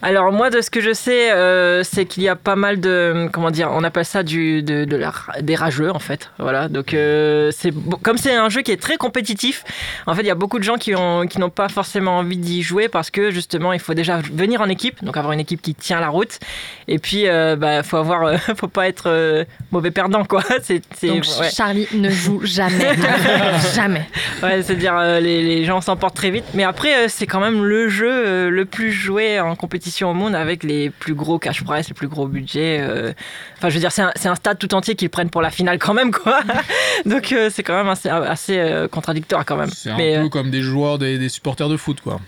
Alors 0.04 0.30
moi 0.32 0.50
de 0.50 0.60
ce 0.60 0.68
que 0.68 0.82
je 0.82 0.92
sais 0.92 1.32
euh, 1.32 1.82
c'est 1.82 2.04
qu'il 2.04 2.24
y 2.24 2.28
a 2.28 2.36
pas 2.36 2.56
mal 2.56 2.78
de 2.78 3.26
comment 3.32 3.50
dire 3.50 3.70
on 3.72 3.82
appelle 3.84 4.04
ça 4.04 4.22
du 4.22 4.62
de, 4.62 4.84
de 4.84 4.96
la, 4.96 5.14
des 5.40 5.54
rageux 5.54 5.90
en 5.90 5.98
fait 5.98 6.30
voilà 6.38 6.68
donc 6.68 6.92
euh, 6.92 7.50
c'est 7.56 7.72
comme 8.02 8.18
c'est 8.18 8.34
un 8.34 8.50
jeu 8.50 8.60
qui 8.60 8.70
est 8.70 8.76
très 8.76 8.98
compétitif 8.98 9.64
en 10.06 10.14
fait 10.14 10.20
il 10.20 10.26
y 10.26 10.30
a 10.30 10.34
beaucoup 10.34 10.58
de 10.58 10.62
gens 10.62 10.76
qui 10.76 10.94
ont 10.94 11.26
qui 11.26 11.40
n'ont 11.40 11.48
pas 11.48 11.70
forcément 11.70 12.18
envie 12.18 12.36
d'y 12.36 12.62
jouer 12.62 12.88
parce 12.88 13.08
que 13.08 13.30
justement 13.30 13.72
il 13.72 13.80
faut 13.80 13.94
déjà 13.94 14.18
venir 14.18 14.60
en 14.60 14.68
équipe 14.68 15.02
donc 15.02 15.16
avoir 15.16 15.32
une 15.32 15.40
équipe 15.40 15.62
qui 15.62 15.74
tient 15.74 16.00
la 16.00 16.10
route 16.10 16.38
et 16.86 16.98
puis 16.98 17.26
euh, 17.26 17.56
bah 17.56 17.82
faut 17.82 17.96
avoir 17.96 18.24
euh, 18.24 18.36
faut 18.58 18.68
pas 18.68 18.88
être 18.88 19.46
mauvais 19.72 19.90
perdant 19.90 20.26
quoi 20.26 20.42
c'est 20.62 20.82
Donc 21.02 21.24
ouais. 21.40 21.50
Charlie 21.50 21.88
ne 21.94 22.10
joue 22.10 22.42
jamais. 22.44 22.94
jamais. 23.74 24.06
Ouais, 24.42 24.62
c'est-à-dire 24.62 25.00
les, 25.22 25.42
les 25.42 25.64
gens 25.64 25.80
s'emportent 25.80 26.16
très 26.16 26.30
vite. 26.30 26.44
Mais 26.52 26.64
après, 26.64 27.08
c'est 27.08 27.26
quand 27.26 27.40
même 27.40 27.64
le 27.64 27.88
jeu 27.88 28.50
le 28.50 28.64
plus 28.66 28.92
joué 28.92 29.40
en 29.40 29.56
compétition 29.56 29.93
au 30.02 30.14
monde 30.14 30.34
avec 30.34 30.64
les 30.64 30.90
plus 30.90 31.14
gros 31.14 31.38
cash 31.38 31.62
prize, 31.62 31.88
les 31.88 31.94
plus 31.94 32.08
gros 32.08 32.26
budgets. 32.26 32.80
euh. 32.80 33.12
Enfin, 33.58 33.68
je 33.68 33.74
veux 33.74 33.80
dire, 33.80 33.92
c'est 33.92 34.02
un, 34.02 34.12
un 34.24 34.34
stade 34.34 34.58
tout 34.58 34.74
entier 34.74 34.96
qu'ils 34.96 35.10
prennent 35.10 35.30
pour 35.30 35.42
la 35.42 35.50
finale 35.50 35.78
quand 35.78 35.94
même, 35.94 36.10
quoi. 36.10 36.40
Donc, 37.06 37.30
euh, 37.32 37.50
c'est 37.52 37.62
quand 37.62 37.76
même 37.76 37.88
assez, 37.88 38.08
assez 38.08 38.58
euh, 38.58 38.88
contradictoire 38.88 39.44
quand 39.44 39.56
même. 39.56 39.70
C'est 39.70 39.90
un 39.90 39.96
Mais, 39.96 40.18
peu 40.20 40.28
comme 40.28 40.50
des 40.50 40.62
joueurs, 40.62 40.98
des, 40.98 41.18
des 41.18 41.28
supporters 41.28 41.68
de 41.68 41.76
foot, 41.76 42.00
quoi. 42.00 42.20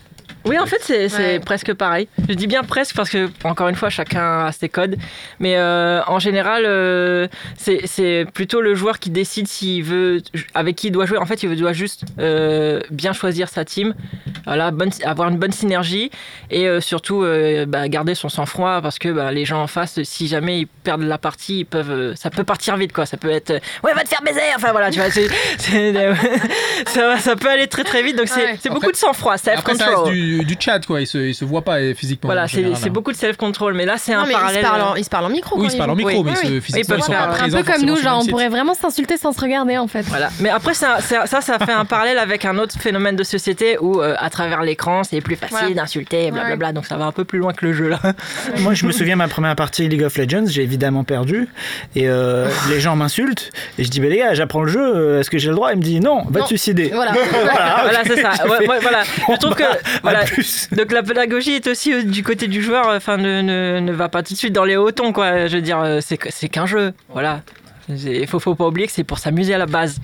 Oui, 0.47 0.59
en 0.59 0.66
fait, 0.66 0.78
c'est 0.80 1.12
Ouais. 1.16 1.40
presque 1.40 1.72
pareil. 1.74 2.09
Je 2.28 2.34
dis 2.34 2.47
bien 2.47 2.62
presque 2.62 2.94
parce 2.97 3.11
que, 3.11 3.28
encore 3.44 3.68
une 3.68 3.74
fois, 3.74 3.90
chacun 3.90 4.47
a 4.47 4.53
ses 4.53 4.68
codes. 4.68 4.97
Mais 5.40 5.57
euh, 5.57 6.01
en 6.07 6.18
général, 6.18 6.64
euh, 6.66 7.26
c'est 7.57 8.26
plutôt 8.32 8.61
le 8.61 8.74
joueur 8.74 8.99
qui 8.99 9.11
décide 9.11 9.47
s'il 9.49 9.82
veut, 9.82 10.22
avec 10.55 10.76
qui 10.76 10.88
il 10.88 10.90
doit 10.90 11.07
jouer. 11.07 11.18
En 11.18 11.26
fait, 11.26 11.42
il 11.42 11.57
doit 11.57 11.72
juste 11.72 12.05
euh, 12.18 12.80
bien 12.90 13.12
choisir 13.12 13.49
sa 13.49 13.64
team, 13.64 13.94
voilà, 14.44 14.70
bonne, 14.70 14.90
avoir 15.05 15.28
une 15.28 15.38
bonne 15.38 15.53
synergie 15.53 16.11
et 16.51 16.66
euh, 16.68 16.80
surtout 16.80 17.22
euh, 17.22 17.66
bah, 17.66 17.88
garder 17.88 18.14
son 18.14 18.28
sang-froid 18.28 18.80
parce 18.82 18.99
que 18.99 19.09
bah, 19.09 19.32
les 19.32 19.44
gens 19.44 19.62
en 19.62 19.66
face, 19.66 20.03
si 20.05 20.28
jamais 20.28 20.61
ils 20.61 20.66
perdent 20.66 21.03
la 21.03 21.18
partie, 21.18 21.61
ils 21.61 21.64
peuvent, 21.66 21.90
euh, 21.90 22.14
ça 22.14 22.30
peut 22.30 22.44
partir 22.44 22.76
vite, 22.76 22.92
quoi. 22.92 23.07
Ça 23.07 23.16
peut 23.16 23.30
être, 23.30 23.51
euh, 23.51 23.59
ouais, 23.84 23.92
va 23.94 24.03
te 24.03 24.09
faire 24.09 24.22
baiser. 24.22 24.40
Enfin 24.57 24.70
voilà, 24.72 24.90
tu 24.90 25.01
vois, 25.01 25.11
ça, 26.86 27.36
peut 27.36 27.49
aller 27.49 27.66
très 27.66 27.84
très 27.84 28.03
vite. 28.03 28.16
Donc 28.16 28.28
c'est 28.28 28.47
Ouais. 28.47 28.59
beaucoup 28.70 28.92
de 28.92 28.97
sang-froid, 28.97 29.36
self-control. 29.38 30.36
Du, 30.39 30.45
du 30.45 30.57
chat, 30.59 30.84
quoi. 30.87 31.01
Ils 31.01 31.07
se, 31.07 31.18
ils 31.18 31.34
se 31.34 31.45
voient 31.45 31.62
pas 31.62 31.78
euh, 31.78 31.95
physiquement. 31.95 32.28
Voilà, 32.28 32.45
en 32.45 32.47
c'est 32.49 32.57
général, 32.59 32.76
c'est 32.80 32.89
hein. 32.89 32.93
beaucoup 32.93 33.12
de 33.12 33.16
self-control, 33.16 33.74
mais 33.74 33.84
là 33.84 33.95
c'est 33.99 34.12
Non, 34.12 34.20
un 34.20 34.22
mais 34.26 34.30
ils 34.30 34.32
se, 34.34 34.39
parallèle. 34.41 34.62
parlent 34.62 34.82
en, 34.82 34.95
ils 34.97 35.05
se 35.05 35.11
parlent 35.11 35.24
en 35.24 35.28
micro. 35.30 35.57
Oui, 35.57 35.62
quand 35.62 35.68
ils 35.68 35.72
se 35.72 35.76
parlent 35.78 35.91
en 35.91 35.97
micro, 35.97 36.12
Oui, 36.12 36.22
mais 36.24 36.30
oui, 36.30 36.37
se- 36.37 36.61
physiquement, 36.61 36.80
Ils 36.80 36.87
peuvent 36.87 36.99
ils 36.99 37.03
sont 37.03 37.12
faire 37.12 37.20
pas 37.20 37.26
un 37.26 37.30
Un 37.30 37.34
présents 37.34 37.59
peu 37.59 37.62
comme 37.64 37.72
forcément 37.74 37.93
nous, 37.93 37.97
sur 37.99 38.05
genre 38.05 38.12
le 38.14 38.18
on 38.18 38.22
site. 38.22 38.30
pourrait 38.30 38.49
vraiment 38.49 38.74
s'insulter 38.74 39.16
sans 39.16 39.32
se 39.32 39.41
regarder 39.41 39.78
en 39.78 39.87
fait. 39.89 40.03
Voilà. 40.03 40.28
Mais 40.41 40.49
après, 40.51 40.74
ça, 40.74 41.01
ça, 41.01 41.26
ça, 41.26 41.41
ça 41.41 41.59
fait 41.59 41.72
un 41.72 41.84
parallèle 41.84 42.18
avec 42.18 42.45
un 42.45 42.59
autre 42.59 42.78
phénomène 42.80 43.16
de 43.16 43.24
société 43.24 43.78
où, 43.80 44.01
euh, 44.01 44.14
à 44.18 44.30
travers 44.30 44.62
l'écran, 44.62 45.03
c'est 45.05 45.20
plus 45.20 45.37
facile 45.37 45.57
Voilà. 45.59 45.74
d'insulter, 45.74 46.30
blablabla. 46.30 46.72
Donc 46.72 46.87
ça 46.87 46.97
va 46.97 47.05
un 47.07 47.12
peu 47.12 47.24
plus 47.24 47.39
loin 47.39 47.53
que 47.53 47.64
le 47.66 47.72
jeu 47.72 47.89
là. 47.89 48.01
Moi, 48.59 48.74
je 48.74 48.87
me 48.87 48.93
souviens 48.93 49.16
ma 49.16 49.28
première 49.28 49.57
partie 49.57 49.89
League 49.89 50.03
of 50.03 50.17
Legends, 50.17 50.45
j'ai 50.46 50.63
évidemment 50.63 51.04
perdu. 51.04 51.49
Et 51.95 52.08
euh, 52.08 52.49
les 52.71 52.80
gens 52.80 52.96
m'insultent. 52.96 53.50
Et 53.79 53.84
je 53.84 53.91
dis, 53.91 54.00
bah, 54.00 54.08
les 54.08 54.18
gars, 54.18 54.34
j'apprends 54.34 54.63
le 54.63 54.68
jeu, 54.71 54.80
euh, 54.96 55.21
est-ce 55.21 55.30
que 55.30 55.38
j'ai 55.38 55.49
le 55.49 55.54
droit? 55.54 55.71
Il 55.72 55.79
me 55.79 55.83
dit, 55.83 56.00
non, 56.00 56.25
va 56.30 56.41
Non. 56.41 56.45
te 56.45 56.49
suicider. 56.49 56.91
Voilà. 56.96 57.13
voilà, 57.13 58.04
c'est 58.04 58.21
ça. 58.21 58.46
Ouais, 58.46 58.67
ouais, 58.68 58.79
voilà. 58.80 59.03
Je 59.29 59.37
trouve 59.38 59.54
que. 59.54 59.63
À 59.63 59.76
Voilà. 60.03 60.25
Donc 60.76 60.92
la 60.92 61.03
pédagogie 61.03 61.53
est 61.53 61.66
aussi 61.66 61.92
euh, 61.92 62.03
du 62.03 62.22
côté 62.22 62.48
du 62.48 62.62
joueur. 62.62 62.88
Enfin, 62.88 63.16
ne, 63.16 63.80
ne, 63.80 63.92
va 63.92 64.08
pas 64.08 64.22
tout 64.22 64.34
de 64.34 64.38
suite 64.38 64.53
dans 64.53 64.64
les 64.64 64.76
hauts 64.76 64.90
tons, 64.90 65.12
quoi. 65.12 65.46
Je 65.46 65.57
veux 65.57 65.62
dire, 65.62 65.80
euh, 65.80 66.00
c'est 66.00 66.48
qu'un 66.48 66.66
jeu. 66.66 66.92
Voilà. 67.08 67.42
Il 67.88 68.26
faut, 68.26 68.40
faut 68.40 68.54
pas 68.54 68.66
oublier 68.66 68.86
que 68.86 68.92
c'est 68.92 69.04
pour 69.04 69.18
s'amuser 69.18 69.54
à 69.54 69.58
la 69.58 69.66
base. 69.66 70.00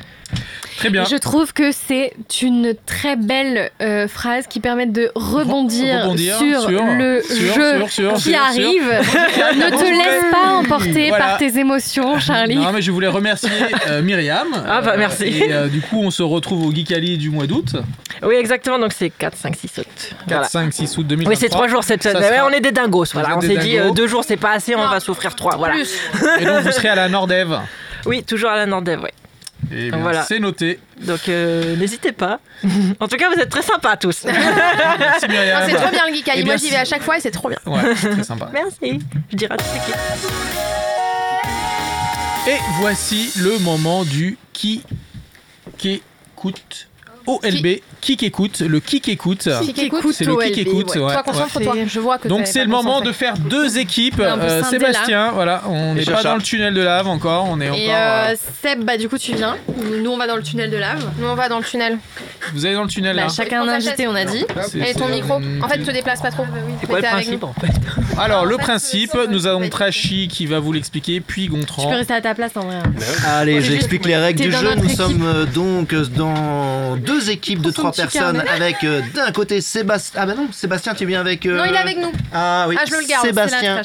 Très 0.79 0.91
bien. 0.91 1.05
Je 1.05 1.17
trouve 1.17 1.53
que 1.53 1.71
c'est 1.73 2.13
une 2.43 2.75
très 2.87 3.17
belle 3.17 3.71
euh, 3.81 4.09
phrase 4.09 4.47
qui 4.47 4.61
permet 4.61 4.87
de 4.87 5.11
rebondir, 5.15 6.03
Rebondir 6.05 6.37
sur, 6.39 6.63
sur- 6.63 6.85
le 6.85 7.23
sur- 7.23 7.55
jeu 7.55 7.79
sur- 7.79 7.91
sur- 7.91 8.15
qui 8.15 8.31
sur- 8.33 8.41
arrive. 8.41 8.83
ne 8.89 9.71
te 9.71 9.83
laisse 9.85 10.31
pas 10.33 10.53
emporter 10.55 11.09
Voilà. 11.09 11.25
par 11.27 11.39
tes 11.39 11.59
émotions, 11.59 12.19
Charlie. 12.19 12.57
Non, 12.57 12.73
mais 12.73 12.83
je 12.83 12.91
voulais 12.91 13.09
remercier 13.09 13.51
euh, 13.89 14.03
Myriam. 14.03 14.49
Ah, 14.67 14.81
bah, 14.81 14.95
merci. 14.97 15.25
Et 15.25 15.53
euh, 15.53 15.69
du 15.69 15.81
coup, 15.81 16.01
on 16.03 16.11
se 16.11 16.23
retrouve 16.23 16.67
au 16.67 16.73
Geekali 16.75 17.19
du 17.19 17.31
mois 17.31 17.47
d'août. 17.47 17.77
Oui, 18.23 18.35
exactement. 18.37 18.79
Donc 18.79 18.93
c'est 18.93 19.11
4, 19.11 19.37
5, 19.37 19.57
6 19.57 19.79
août. 19.79 19.87
4, 19.89 20.15
Voilà. 20.29 20.45
5, 20.45 20.73
6 20.73 20.99
août 20.99 21.07
2023. 21.07 21.31
Oui, 21.31 21.37
c'est 21.41 21.49
3 21.49 21.69
jours 21.69 21.85
cette 21.85 22.03
semaine. 22.03 22.23
Ouais, 22.23 22.41
on 22.41 22.51
est 22.51 22.61
des 22.61 22.73
dingos. 22.73 23.07
Voilà. 23.13 23.37
On 23.37 23.41
s'est 23.41 23.49
dit, 23.57 23.73
dingos. 23.77 23.91
euh, 23.91 23.93
deux 23.93 24.07
jours, 24.07 24.25
c'est 24.27 24.37
pas 24.37 24.53
assez, 24.53 24.75
on 24.75 24.87
va 24.89 25.01
souffrir 25.01 25.35
3. 25.35 25.57
Voilà. 25.57 25.75
Et 26.41 26.45
donc, 26.45 26.61
vous 26.63 26.73
serez 26.73 26.89
à 26.89 26.95
la 26.95 27.09
Nordev. 27.09 27.59
Oui, 28.07 28.23
toujours 28.25 28.51
à 28.51 28.57
la 28.57 28.67
Nordev, 28.67 29.01
ouais. 29.03 29.13
Eh 29.71 29.85
Donc 29.91 29.93
bien, 29.93 30.03
voilà. 30.03 30.23
c'est 30.25 30.39
noté. 30.39 30.79
Donc 31.03 31.29
euh, 31.29 31.77
n'hésitez 31.77 32.13
pas. 32.13 32.41
en 33.01 33.09
tout 33.09 33.17
cas, 33.17 33.31
vous 33.33 33.41
êtes 33.41 33.49
très 33.51 33.63
sympas 33.63 33.97
tous. 33.97 34.25
Merci 34.99 35.29
Myriam. 35.29 35.63
C'est 35.69 35.77
trop 35.77 35.91
bien 35.91 36.07
le 36.09 36.15
geek 36.15 36.31
Eh 36.35 36.45
Moi 36.45 36.57
j'y 36.57 36.71
vais 36.71 36.77
à 36.77 36.85
chaque 36.85 37.03
fois 37.03 37.19
et 37.19 37.21
c'est 37.21 37.31
trop 37.31 37.49
bien. 37.49 37.59
Ouais, 37.67 37.95
c'est 37.97 38.11
très 38.11 38.25
sympa. 38.25 38.51
Merci. 38.53 38.99
Je 39.31 39.37
dirai 39.37 39.55
à 39.55 39.57
toute 39.57 39.73
l'équipe. 39.73 39.97
Et 42.49 42.57
voici 42.81 43.33
le 43.39 43.59
moment 43.59 44.05
du 44.05 44.37
qui 44.53 44.83
écoute. 45.85 46.89
OLB, 47.27 47.63
qui 47.63 47.83
écoute, 48.11 48.61
le 48.61 48.81
qui 48.81 48.97
écoute. 49.11 49.43
C'est 49.43 50.25
le 50.25 50.33
qui 50.33 50.33
OLB, 50.33 50.59
écoute. 50.59 50.95
ouais. 50.95 51.01
ouais, 51.03 51.13
Toi, 51.13 51.17
ouais. 51.17 51.23
concentre-toi. 51.25 51.75
Je 51.87 52.01
vois 52.01 52.19
que 52.19 52.29
Donc 52.29 52.47
c'est 52.47 52.63
le 52.65 52.71
moment 52.71 53.01
de 53.01 53.13
faire 53.13 53.39
deux 53.39 53.79
équipes. 53.79 54.15
On 54.21 54.39
peut 54.39 54.43
Euh. 54.43 54.63
Sébastien, 54.65 55.31
voilà, 55.33 55.63
on 55.69 55.95
n'est 55.95 56.05
pas 56.05 56.23
dans 56.23 56.37
le 56.37 56.43
tunnel 56.43 56.75
de 56.75 56.81
lave 56.83 57.07
encore, 57.09 57.47
on 57.49 57.61
est 57.61 57.69
encore. 57.69 57.79
Et 57.81 57.91
euh, 57.95 58.33
euh, 58.33 58.35
Seb, 58.63 58.85
bah 58.85 58.97
du 58.97 59.09
coup 59.09 59.19
tu 59.19 59.35
viens. 59.35 59.57
Nous 60.03 60.11
on 60.11 60.17
va 60.17 60.27
dans 60.27 60.37
le 60.37 60.43
tunnel 60.43 60.71
de 60.71 60.77
lave. 60.77 61.03
Nous 61.19 61.27
on 61.27 61.35
va 61.35 61.49
dans 61.49 61.59
le 61.59 61.65
tunnel. 61.65 61.99
Vous 62.55 62.67
allez 62.67 62.75
dans 62.75 62.83
le 62.83 62.89
tunnel 62.89 63.15
Bah, 63.17 63.23
là. 63.23 63.29
chacun 63.29 63.63
un 63.63 63.69
invité, 63.69 64.07
on 64.09 64.15
a 64.15 64.25
dit. 64.25 64.45
Et 64.75 64.95
ton 64.95 65.09
micro 65.09 65.35
En 65.63 65.69
fait, 65.69 65.79
te 65.79 65.91
déplace 65.91 66.21
pas 66.21 66.31
trop. 66.31 66.45
C'est 66.81 66.87
quoi 66.87 66.97
Mais 67.01 67.03
le 67.03 67.03
t'es 67.03 67.07
avec 67.07 67.25
principe 67.27 67.43
nous. 67.43 67.49
en 67.49 67.55
fait 67.55 68.21
Alors 68.21 68.45
le 68.47 68.57
principe, 68.57 69.17
nous 69.31 69.47
avons 69.47 69.69
Trashy 69.69 70.29
qui 70.29 70.47
va 70.47 70.59
vous 70.59 70.73
l'expliquer, 70.73 71.21
puis 71.21 71.45
Tu 71.45 71.51
peux 71.51 71.57
Gontran. 71.57 71.91
rester 71.91 72.15
à 72.15 72.21
ta 72.21 72.35
place 72.35 72.53
en 72.57 72.61
vrai. 72.67 72.77
Allez, 73.29 73.57
T'es 73.57 73.63
j'explique 73.63 74.05
les 74.07 74.17
règles 74.17 74.41
du 74.43 74.51
jeu. 74.53 74.75
Nous 74.77 74.89
sommes 74.89 75.47
donc 75.55 75.95
dans 76.17 76.97
deux 76.97 77.31
équipes 77.31 77.61
de 77.63 77.71
trois 77.71 77.92
personnes 77.93 78.43
avec 78.55 78.83
euh, 78.85 79.01
d'un 79.15 79.31
côté 79.33 79.61
Sébastien. 79.61 80.21
Ah 80.23 80.27
bah 80.27 80.35
non, 80.35 80.49
Sébastien, 80.53 80.95
tu 80.95 81.07
viens 81.07 81.21
avec. 81.21 81.47
euh, 81.47 81.57
Non, 81.59 81.65
il 81.65 81.75
est 81.75 81.79
avec 81.79 81.99
nous. 81.99 82.13
Ah 82.33 82.67
oui, 82.69 82.77
Ah, 82.79 82.85
je 82.87 82.93
le 82.95 83.07
garde. 83.07 83.27
c'est 83.27 83.33
la 83.33 83.47
Sébastien 83.49 83.83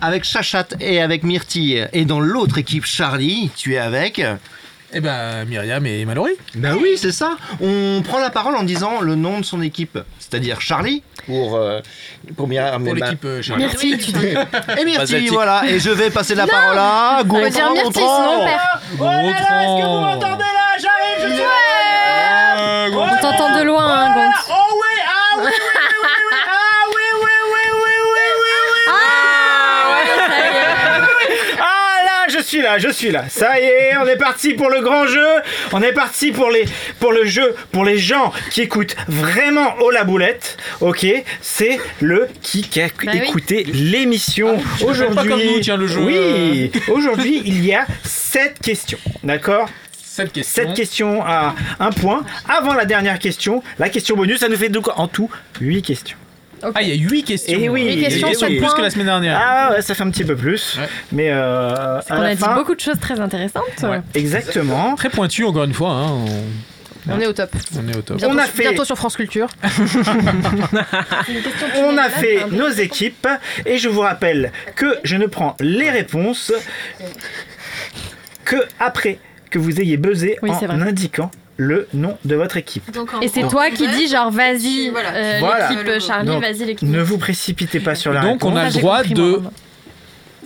avec 0.00 0.24
Chachat 0.24 0.66
et 0.80 1.00
avec 1.00 1.22
Myrtille. 1.22 1.88
Et 1.92 2.04
dans 2.04 2.20
l'autre 2.20 2.58
équipe, 2.58 2.84
Charlie, 2.84 3.50
tu 3.56 3.74
es 3.74 3.78
avec. 3.78 4.20
Eh 4.96 5.00
ben 5.00 5.44
Myriam 5.46 5.84
et 5.86 6.04
Mallory. 6.04 6.32
Bah 6.54 6.70
oui, 6.80 6.90
c'est 6.96 7.10
ça. 7.10 7.36
On 7.60 8.00
prend 8.04 8.20
la 8.20 8.30
parole 8.30 8.54
en 8.54 8.62
disant 8.62 9.00
le 9.00 9.16
nom 9.16 9.40
de 9.40 9.44
son 9.44 9.60
équipe, 9.60 9.98
c'est-à-dire 10.20 10.60
Charlie 10.60 11.02
pour 11.26 11.56
euh, 11.56 11.80
pour 12.36 12.46
Myriam. 12.46 12.84
Pour 12.84 12.94
l'équipe 12.94 13.24
euh, 13.24 13.42
Charlie. 13.42 13.66
Dis. 13.76 13.92
Et 14.78 14.96
Basaltique. 14.96 15.32
voilà. 15.32 15.62
Et 15.66 15.80
je 15.80 15.90
vais 15.90 16.10
passer 16.10 16.36
la 16.36 16.46
parole 16.46 16.78
à 16.78 17.22
On 17.28 17.40
va 17.40 17.50
dire 17.50 17.68
Gontran. 17.68 17.72
Myrtille, 17.74 18.02
sinon 18.02 18.40
on 18.40 18.44
perd. 18.44 18.60
Gontran. 18.98 20.38
là 20.38 20.78
J'arrive, 20.80 21.28
je 21.28 21.34
suis 21.34 21.42
Euh, 22.60 22.90
Gontran. 22.90 23.16
On 23.18 23.20
t'entend 23.20 23.58
de 23.58 23.64
loin, 23.64 23.84
hein, 23.86 24.14
Gont. 24.14 24.30
Oh 24.50 24.74
oui, 24.80 24.93
suis 32.44 32.62
là, 32.62 32.78
je 32.78 32.88
suis 32.88 33.10
là. 33.10 33.24
Ça 33.28 33.58
y 33.60 33.64
est, 33.64 33.96
on 34.00 34.06
est 34.06 34.16
parti 34.16 34.54
pour 34.54 34.70
le 34.70 34.80
grand 34.80 35.06
jeu. 35.06 35.26
On 35.72 35.82
est 35.82 35.92
parti 35.92 36.32
pour 36.32 36.50
les 36.50 36.64
pour 37.00 37.12
le 37.12 37.24
jeu 37.24 37.54
pour 37.72 37.84
les 37.84 37.98
gens 37.98 38.32
qui 38.50 38.62
écoutent 38.62 38.96
vraiment 39.08 39.74
haut 39.80 39.90
la 39.90 40.04
boulette. 40.04 40.56
OK, 40.80 41.06
c'est 41.40 41.78
le 42.00 42.28
qui 42.42 42.68
a 42.80 42.88
Bah 42.88 43.12
oui. 43.12 43.18
écouté 43.18 43.64
l'émission 43.64 44.58
tiens, 45.60 45.76
le 45.76 45.86
jeu. 45.86 46.00
Oui, 46.02 46.70
aujourd'hui, 46.88 47.42
il 47.44 47.64
y 47.64 47.74
a 47.74 47.86
sept 48.04 48.58
questions. 48.60 48.98
D'accord 49.22 49.68
Cette 49.92 50.32
question. 50.32 50.62
Cette 50.62 50.74
question 50.74 51.22
à 51.24 51.54
un 51.80 51.90
point. 51.90 52.24
Avant 52.48 52.74
la 52.74 52.84
dernière 52.84 53.18
question, 53.18 53.62
la 53.78 53.88
question 53.88 54.16
bonus, 54.16 54.40
ça 54.40 54.48
nous 54.48 54.56
fait 54.56 54.68
donc 54.68 54.88
en 54.96 55.08
tout 55.08 55.30
8 55.60 55.82
questions. 55.82 56.16
Ah, 56.74 56.82
il 56.82 56.88
y 56.88 56.92
a 56.92 56.94
8 56.96 57.22
questions. 57.24 57.58
Eh 57.60 57.68
oui, 57.68 57.82
y 57.84 57.88
a 57.88 57.92
Huit 57.94 58.10
huit 58.14 58.22
questions, 58.24 58.46
plus 58.48 58.74
que 58.74 58.80
la 58.82 58.90
semaine 58.90 59.06
dernière. 59.06 59.40
Ah 59.42 59.72
ouais, 59.72 59.82
ça 59.82 59.94
fait 59.94 60.02
un 60.02 60.10
petit 60.10 60.24
peu 60.24 60.36
plus. 60.36 60.76
Ouais. 60.78 60.88
Mais 61.12 61.30
euh, 61.30 62.00
On 62.10 62.20
a 62.22 62.34
dit 62.34 62.42
beaucoup 62.54 62.74
de 62.74 62.80
choses 62.80 62.98
très 63.00 63.18
intéressantes. 63.20 63.62
Ouais. 63.82 64.00
exactement. 64.14 64.94
Très 64.94 65.10
pointu 65.10 65.44
encore 65.44 65.64
une 65.64 65.74
fois. 65.74 65.90
hein, 65.90 66.24
On 67.08 67.20
est 67.20 67.26
au 67.26 67.32
top. 67.32 67.50
On, 67.76 67.86
est 67.88 67.96
au 67.96 68.02
top. 68.02 68.16
Bientôt, 68.16 68.34
On 68.34 68.38
a 68.38 68.44
sur- 68.44 68.54
fait- 68.54 68.62
bientôt 68.62 68.84
sur 68.84 68.96
France 68.96 69.16
Culture. 69.16 69.48
On 71.76 71.98
a 71.98 72.08
fait 72.08 72.46
nos 72.50 72.70
équipes 72.70 73.28
et 73.66 73.78
je 73.78 73.88
vous 73.88 74.00
rappelle 74.00 74.52
que 74.76 74.96
je 75.04 75.16
ne 75.16 75.26
prends 75.26 75.56
les 75.60 75.90
réponses 75.90 76.52
que 78.44 78.56
après 78.80 79.18
que 79.50 79.58
vous 79.58 79.80
ayez 79.80 79.96
buzzé 79.96 80.38
Oui, 80.42 80.50
en 80.50 80.80
indiquant 80.80 81.30
le 81.56 81.86
nom 81.94 82.16
de 82.24 82.34
votre 82.34 82.56
équipe. 82.56 82.82
Et 83.22 83.28
c'est 83.28 83.46
toi 83.48 83.70
qui 83.70 83.86
dis 83.88 84.08
genre 84.08 84.30
vas-y, 84.30 84.88
euh, 84.94 85.36
Voilà. 85.40 85.70
l'équipe 85.70 85.86
euh, 85.88 86.00
Charlie, 86.00 86.26
Donc, 86.26 86.42
vas-y 86.42 86.64
l'équipe. 86.64 86.88
Ne 86.88 87.00
vous 87.00 87.18
précipitez 87.18 87.80
pas 87.80 87.94
sur 87.94 88.12
la 88.12 88.22
Donc 88.22 88.44
on 88.44 88.56
a 88.56 88.62
Ah, 88.62 88.66
le 88.66 88.72
droit 88.72 88.96
compris, 88.98 89.14
de 89.14 89.40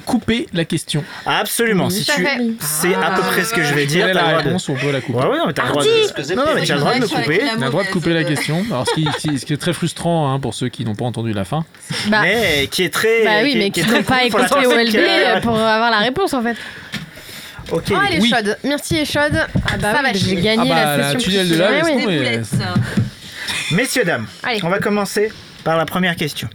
couper 0.05 0.47
la 0.55 0.65
question. 0.65 1.05
Absolument. 1.27 1.87
Oui, 1.87 1.93
si 1.93 2.05
tu... 2.05 2.27
C'est 2.61 2.95
à 2.95 3.11
peu 3.11 3.23
près 3.23 3.45
ce 3.45 3.53
que 3.53 3.63
je 3.63 3.75
vais 3.75 3.85
dire. 3.87 4.07
T'as 4.13 4.33
la 4.33 4.43
de- 4.43 4.49
réponse 4.49 4.69
on 4.71 4.75
peut 4.75 4.91
la 4.91 5.01
couper 5.03 5.19
Ouais, 5.19 5.27
ouais, 5.29 5.39
non, 5.39 5.47
mais 5.47 5.53
t'as 5.53 5.65
le 5.65 5.69
droit 5.69 5.83
de... 5.85 6.35
Non, 6.35 6.45
non, 6.47 6.53
mais 6.55 6.63
tu 6.63 6.73
as 6.73 6.75
le 6.77 6.81
droit 6.81 6.95
de 6.95 7.01
me 7.01 7.07
couper. 7.09 7.41
On 7.59 7.61
a 7.63 7.65
le 7.67 7.71
droit 7.71 7.85
de 7.85 7.89
couper 7.91 8.15
la 8.15 8.25
question. 8.25 8.65
Alors, 8.71 8.87
ce 8.89 8.95
qui, 8.95 9.39
ce 9.39 9.45
qui 9.45 9.53
est 9.53 9.57
très 9.59 9.73
frustrant 9.75 10.33
hein, 10.33 10.41
pour 10.41 10.55
ceux 10.55 10.69
qui 10.69 10.85
n'ont 10.85 10.95
pas 10.95 11.05
entendu 11.05 11.33
la 11.33 11.45
fin. 11.45 11.65
Bah, 12.07 12.21
Mais 12.23 12.69
qui 12.71 12.85
est 12.85 12.91
très. 12.93 13.25
bah 13.25 13.31
oui, 13.43 13.53
qui 13.53 13.59
mais 13.59 13.71
qui 13.71 13.81
qui 13.83 13.87
très 13.87 13.99
n'ont 13.99 14.03
pas 14.05 14.25
écouté 14.25 14.67
OLB 14.67 14.95
euh, 14.97 15.41
pour 15.41 15.59
avoir 15.59 15.91
la 15.91 15.99
réponse 15.99 16.33
en 16.33 16.43
fait. 16.43 16.57
Ok. 17.71 17.85
Oh, 17.91 17.95
elle 18.07 18.15
est 18.17 18.21
Oui. 18.21 18.31
chaude. 18.35 18.57
Myrtille 18.65 18.99
est 18.99 19.05
chaude. 19.05 19.47
Ah 19.71 19.77
bah 19.79 19.93
ça 19.93 19.99
oui, 19.99 20.05
va 20.05 20.13
j'ai 20.15 20.37
gagné 20.37 20.73
ah 20.73 20.75
bah, 20.75 20.97
la 20.97 21.13
session. 21.13 21.31
tunnel 21.31 21.49
de 21.49 21.85
oui. 21.85 22.03
tomber. 22.03 22.41
Messieurs, 23.73 24.05
dames, 24.05 24.27
Allez. 24.43 24.61
on 24.65 24.69
va 24.71 24.79
commencer 24.79 25.31
par 25.65 25.77
la 25.77 25.85
première 25.85 26.17
question. 26.17 26.49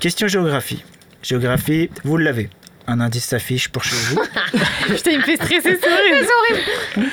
Question 0.00 0.26
géographie. 0.26 0.82
Géographie, 1.22 1.90
vous 2.04 2.16
l'avez. 2.16 2.50
Un 2.88 3.00
indice 3.00 3.26
s'affiche 3.26 3.68
pour 3.68 3.84
chez 3.84 3.94
vous. 3.94 4.20
Putain, 4.88 5.12
il 5.12 5.18
me 5.18 5.22
fait 5.22 5.36
stresser, 5.36 5.78
c'est 5.80 6.96
horrible. 6.96 7.10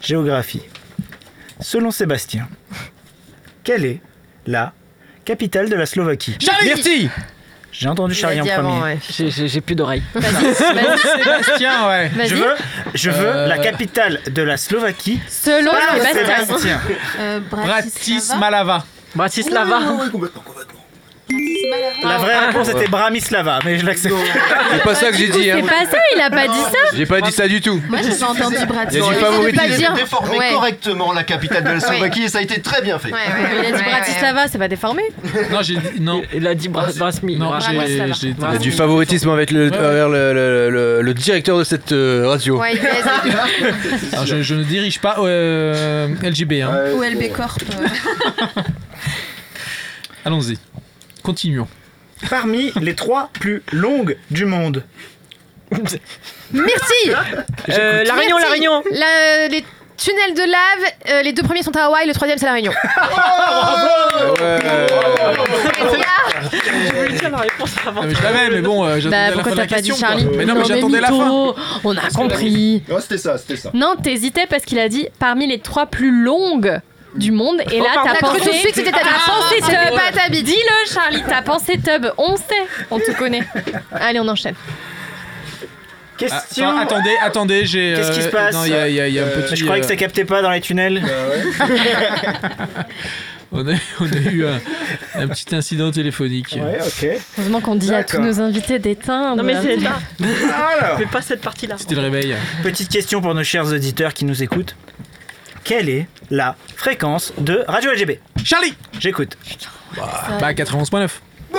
Géographie. 0.00 0.62
Selon 1.60 1.90
Sébastien, 1.90 2.48
quelle 3.64 3.84
est 3.84 4.00
la 4.46 4.72
capitale 5.24 5.68
de 5.68 5.74
la 5.74 5.86
Slovaquie? 5.86 6.36
Myrtille 6.64 7.10
J'ai 7.72 7.88
entendu 7.88 8.14
Charlie 8.14 8.40
en 8.40 8.44
premier. 8.44 8.82
ouais. 8.82 8.98
J'ai- 9.10 9.30
J'ai 9.30 9.48
j'ai 9.48 9.60
plus 9.62 9.74
d'oreilles. 9.74 10.02
Sébastien, 10.14 11.88
ouais. 11.88 12.10
Je 12.26 12.34
veux, 12.34 12.54
je 12.94 13.10
veux 13.10 13.26
Euh, 13.34 13.46
la 13.48 13.58
capitale 13.58 14.20
de 14.30 14.42
la 14.42 14.56
Slovaquie. 14.58 15.20
Selon. 15.28 15.72
Sébastien. 16.12 16.80
Euh, 17.18 17.40
Bratislava. 17.50 18.84
Bratislava. 19.14 19.80
La 22.02 22.18
vraie 22.18 22.46
réponse 22.46 22.68
était 22.68 22.88
Bramislava, 22.88 23.60
mais 23.64 23.78
je 23.78 23.86
l'accepte. 23.86 24.14
C'est 24.72 24.82
pas 24.82 24.94
ça 24.94 25.10
que 25.10 25.16
j'ai 25.16 25.28
dit. 25.28 25.50
hein. 25.50 25.58
C'est 25.60 25.68
pas 25.68 25.90
ça, 25.90 25.98
il 26.14 26.20
a 26.20 26.28
pas 26.30 26.46
dit 26.48 26.58
ça. 26.60 26.96
J'ai 26.96 27.06
pas 27.06 27.20
dit 27.20 27.32
ça 27.32 27.48
du 27.48 27.60
tout. 27.60 27.80
Moi, 27.88 28.00
j'ai 28.02 28.22
entendu 28.22 28.54
Il 28.56 28.58
y 28.58 28.62
a 28.62 28.66
Bratislava. 28.66 29.14
du 29.14 29.20
pas 29.20 29.26
favoritisme. 29.30 29.76
dire. 29.76 29.92
déformé 29.94 30.38
Ouais. 30.38 30.50
correctement 30.52 31.12
la 31.12 31.22
capitale 31.22 31.64
de 31.64 31.70
la 31.70 31.80
Slovaquie 31.80 32.24
et 32.24 32.28
ça 32.28 32.38
a 32.38 32.42
été 32.42 32.60
très 32.60 32.82
bien 32.82 32.98
fait. 32.98 33.08
Ouais, 33.12 33.14
ouais, 33.14 33.20
Il 33.60 33.74
a 33.74 33.78
dit 33.78 33.82
ouais. 33.84 33.90
Bratislava, 33.90 34.48
c'est 34.48 34.58
pas 34.58 34.68
déformé. 34.68 35.02
Non, 35.50 35.62
j'ai 35.62 35.76
dit. 35.76 36.00
Non. 36.00 36.22
Il 36.34 36.46
a 36.46 36.54
dit 36.54 36.68
Bra- 36.68 36.88
Brasmi. 36.96 37.36
Non, 37.36 37.46
Bra- 37.48 37.60
j'ai. 37.60 37.76
Bratislava. 37.76 38.12
j'ai- 38.20 38.28
Il 38.38 38.52
y 38.52 38.56
a 38.56 38.58
du 38.58 38.72
favoritisme 38.72 39.30
avec 39.30 39.50
le, 39.52 39.70
Ouais. 39.70 39.76
envers 39.78 40.08
le, 40.08 40.32
le- 40.34 40.70
le- 40.70 41.02
le 41.02 41.14
directeur 41.14 41.56
de 41.58 41.64
cette 41.64 41.92
euh, 41.92 42.26
radio. 42.28 42.58
Ouais, 42.60 42.74
il. 42.74 42.80
Alors, 44.12 44.26
je, 44.26 44.42
je 44.42 44.54
ne 44.54 44.64
dirige 44.64 44.98
pas 45.00 45.16
euh, 45.20 46.08
LGB. 46.22 46.62
Hein. 46.62 46.72
Ou 46.96 47.02
LB 47.02 47.32
Corp. 47.32 47.62
euh. 47.80 47.86
Allons-y. 50.24 50.58
Continuons. 51.22 51.68
Parmi 52.30 52.72
les 52.80 52.94
trois 52.94 53.30
plus 53.32 53.62
longues 53.72 54.16
du 54.30 54.44
monde. 54.44 54.84
Myrtille 56.52 57.16
Euh, 57.70 58.04
la 58.04 58.14
Réunion, 58.14 58.38
la. 58.38 58.48
Réunion. 58.48 58.82
La- 58.90 59.48
Les 59.48 59.64
tunnels 59.96 60.34
de 60.34 60.40
lave, 60.40 60.92
euh, 61.10 61.22
les 61.22 61.32
deux 61.32 61.42
premiers 61.44 61.62
sont 61.62 61.76
à 61.76 61.84
Hawaï, 61.84 62.06
le 62.08 62.12
troisième 62.12 62.36
c'est 62.38 62.46
la 62.46 62.52
Réunion. 62.54 62.72
Je 66.52 66.92
voulais 66.94 67.12
dire 67.18 67.30
la 67.30 67.38
réponse 67.38 67.70
avant. 67.86 68.02
Mais 68.02 68.14
je 68.14 68.22
l'avais, 68.22 68.50
mais 68.50 68.60
bon, 68.62 68.84
euh, 68.84 68.98
j'attendais 68.98 69.10
Bah 69.10 69.22
la 69.22 69.26
fin 69.28 69.32
pourquoi 69.34 69.52
de 69.52 69.56
la 69.58 69.66
t'as 69.66 69.74
pas 69.76 69.80
dit 69.80 69.88
question. 69.90 70.06
Charlie 70.06 70.24
quoi. 70.26 70.36
Mais 70.36 70.44
non, 70.44 70.54
mais 70.54 70.64
j'attendais 70.64 71.00
la 71.00 71.08
fin. 71.08 71.14
mytho. 71.14 71.56
On 71.84 71.96
a 71.96 72.08
compris. 72.10 72.82
Oh, 72.90 72.98
c'était 73.00 73.18
ça, 73.18 73.38
c'était 73.38 73.56
ça. 73.56 73.70
Non, 73.74 73.94
t'hésitais 74.02 74.46
parce 74.48 74.64
qu'il 74.64 74.78
a 74.78 74.88
dit 74.88 75.08
parmi 75.18 75.46
les 75.46 75.60
trois 75.60 75.86
plus 75.86 76.10
longues 76.24 76.80
du 77.14 77.30
monde. 77.32 77.60
Et 77.70 77.78
là, 77.78 78.02
T'as 78.04 78.14
pensé. 78.20 78.40
tout 78.40 78.46
de 78.48 78.52
suite 78.54 78.74
c'était 78.74 78.90
ta 78.90 78.98
T'as 78.98 79.04
bite. 79.04 79.26
pensé 79.26 79.54
C'était 79.60 79.86
Tub. 79.88 79.94
pas 79.96 80.12
ta. 80.12 80.28
Dis-le, 80.30 80.92
Charlie, 80.92 81.22
t'as 81.28 81.42
pensé 81.42 81.78
Tub. 81.78 82.06
On 82.18 82.36
sait, 82.36 82.66
on 82.90 82.98
te 82.98 83.10
connaît. 83.16 83.42
Allez, 83.92 84.18
on 84.20 84.28
enchaîne. 84.28 84.54
Ah, 85.64 86.16
Question. 86.16 86.68
attends, 86.70 86.78
attendez, 86.96 87.16
attendez, 87.20 87.66
j'ai. 87.66 87.94
Qu'est-ce 87.96 88.12
qui 88.12 88.20
euh, 88.20 88.24
se 88.24 88.28
passe 88.28 88.54
Non, 88.54 88.64
il 88.64 88.70
y 88.70 88.74
a, 88.74 88.88
il 88.88 88.94
y 88.94 89.00
a- 89.00 89.08
il 89.08 89.14
y 89.14 89.18
a 89.18 89.24
un 89.24 89.28
petit. 89.28 89.56
je 89.56 89.64
croyais 89.64 89.80
que 89.80 89.86
euh, 89.86 89.90
ça 89.90 89.96
captait 89.96 90.24
pas 90.24 90.40
dans 90.40 90.50
les 90.52 90.60
tunnels. 90.60 91.02
on, 93.52 93.66
a, 93.68 93.72
on 94.00 94.04
a 94.06 94.30
eu 94.30 94.46
un, 94.46 94.60
un 95.16 95.28
petit 95.28 95.54
incident 95.54 95.90
téléphonique. 95.90 96.56
Ouais, 96.60 96.78
ok. 96.80 97.20
Heureusement 97.38 97.60
qu'on 97.60 97.74
dit 97.74 97.92
à 97.92 98.04
tous 98.04 98.16
D'accord. 98.18 98.26
nos 98.26 98.40
invités 98.40 98.78
d'éteindre. 98.78 99.36
Non 99.36 99.42
mais 99.42 99.56
c'est 99.60 99.76
là. 99.76 99.98
Alors, 100.80 100.98
Fais 100.98 101.06
pas 101.06 101.22
cette 101.22 101.40
partie-là. 101.40 101.74
C'était 101.78 101.94
le 101.96 102.02
réveil. 102.02 102.34
petite 102.62 102.88
question 102.88 103.20
pour 103.20 103.34
nos 103.34 103.44
chers 103.44 103.66
auditeurs 103.66 104.14
qui 104.14 104.24
nous 104.24 104.42
écoutent. 104.42 104.76
Quelle 105.64 105.88
est 105.88 106.06
la 106.30 106.56
fréquence 106.76 107.32
de 107.38 107.64
Radio 107.68 107.92
LGB 107.92 108.18
Charlie 108.44 108.74
J'écoute. 108.98 109.36
Bah, 109.96 110.52
91.9. 110.52 111.08
Non, 111.54 111.58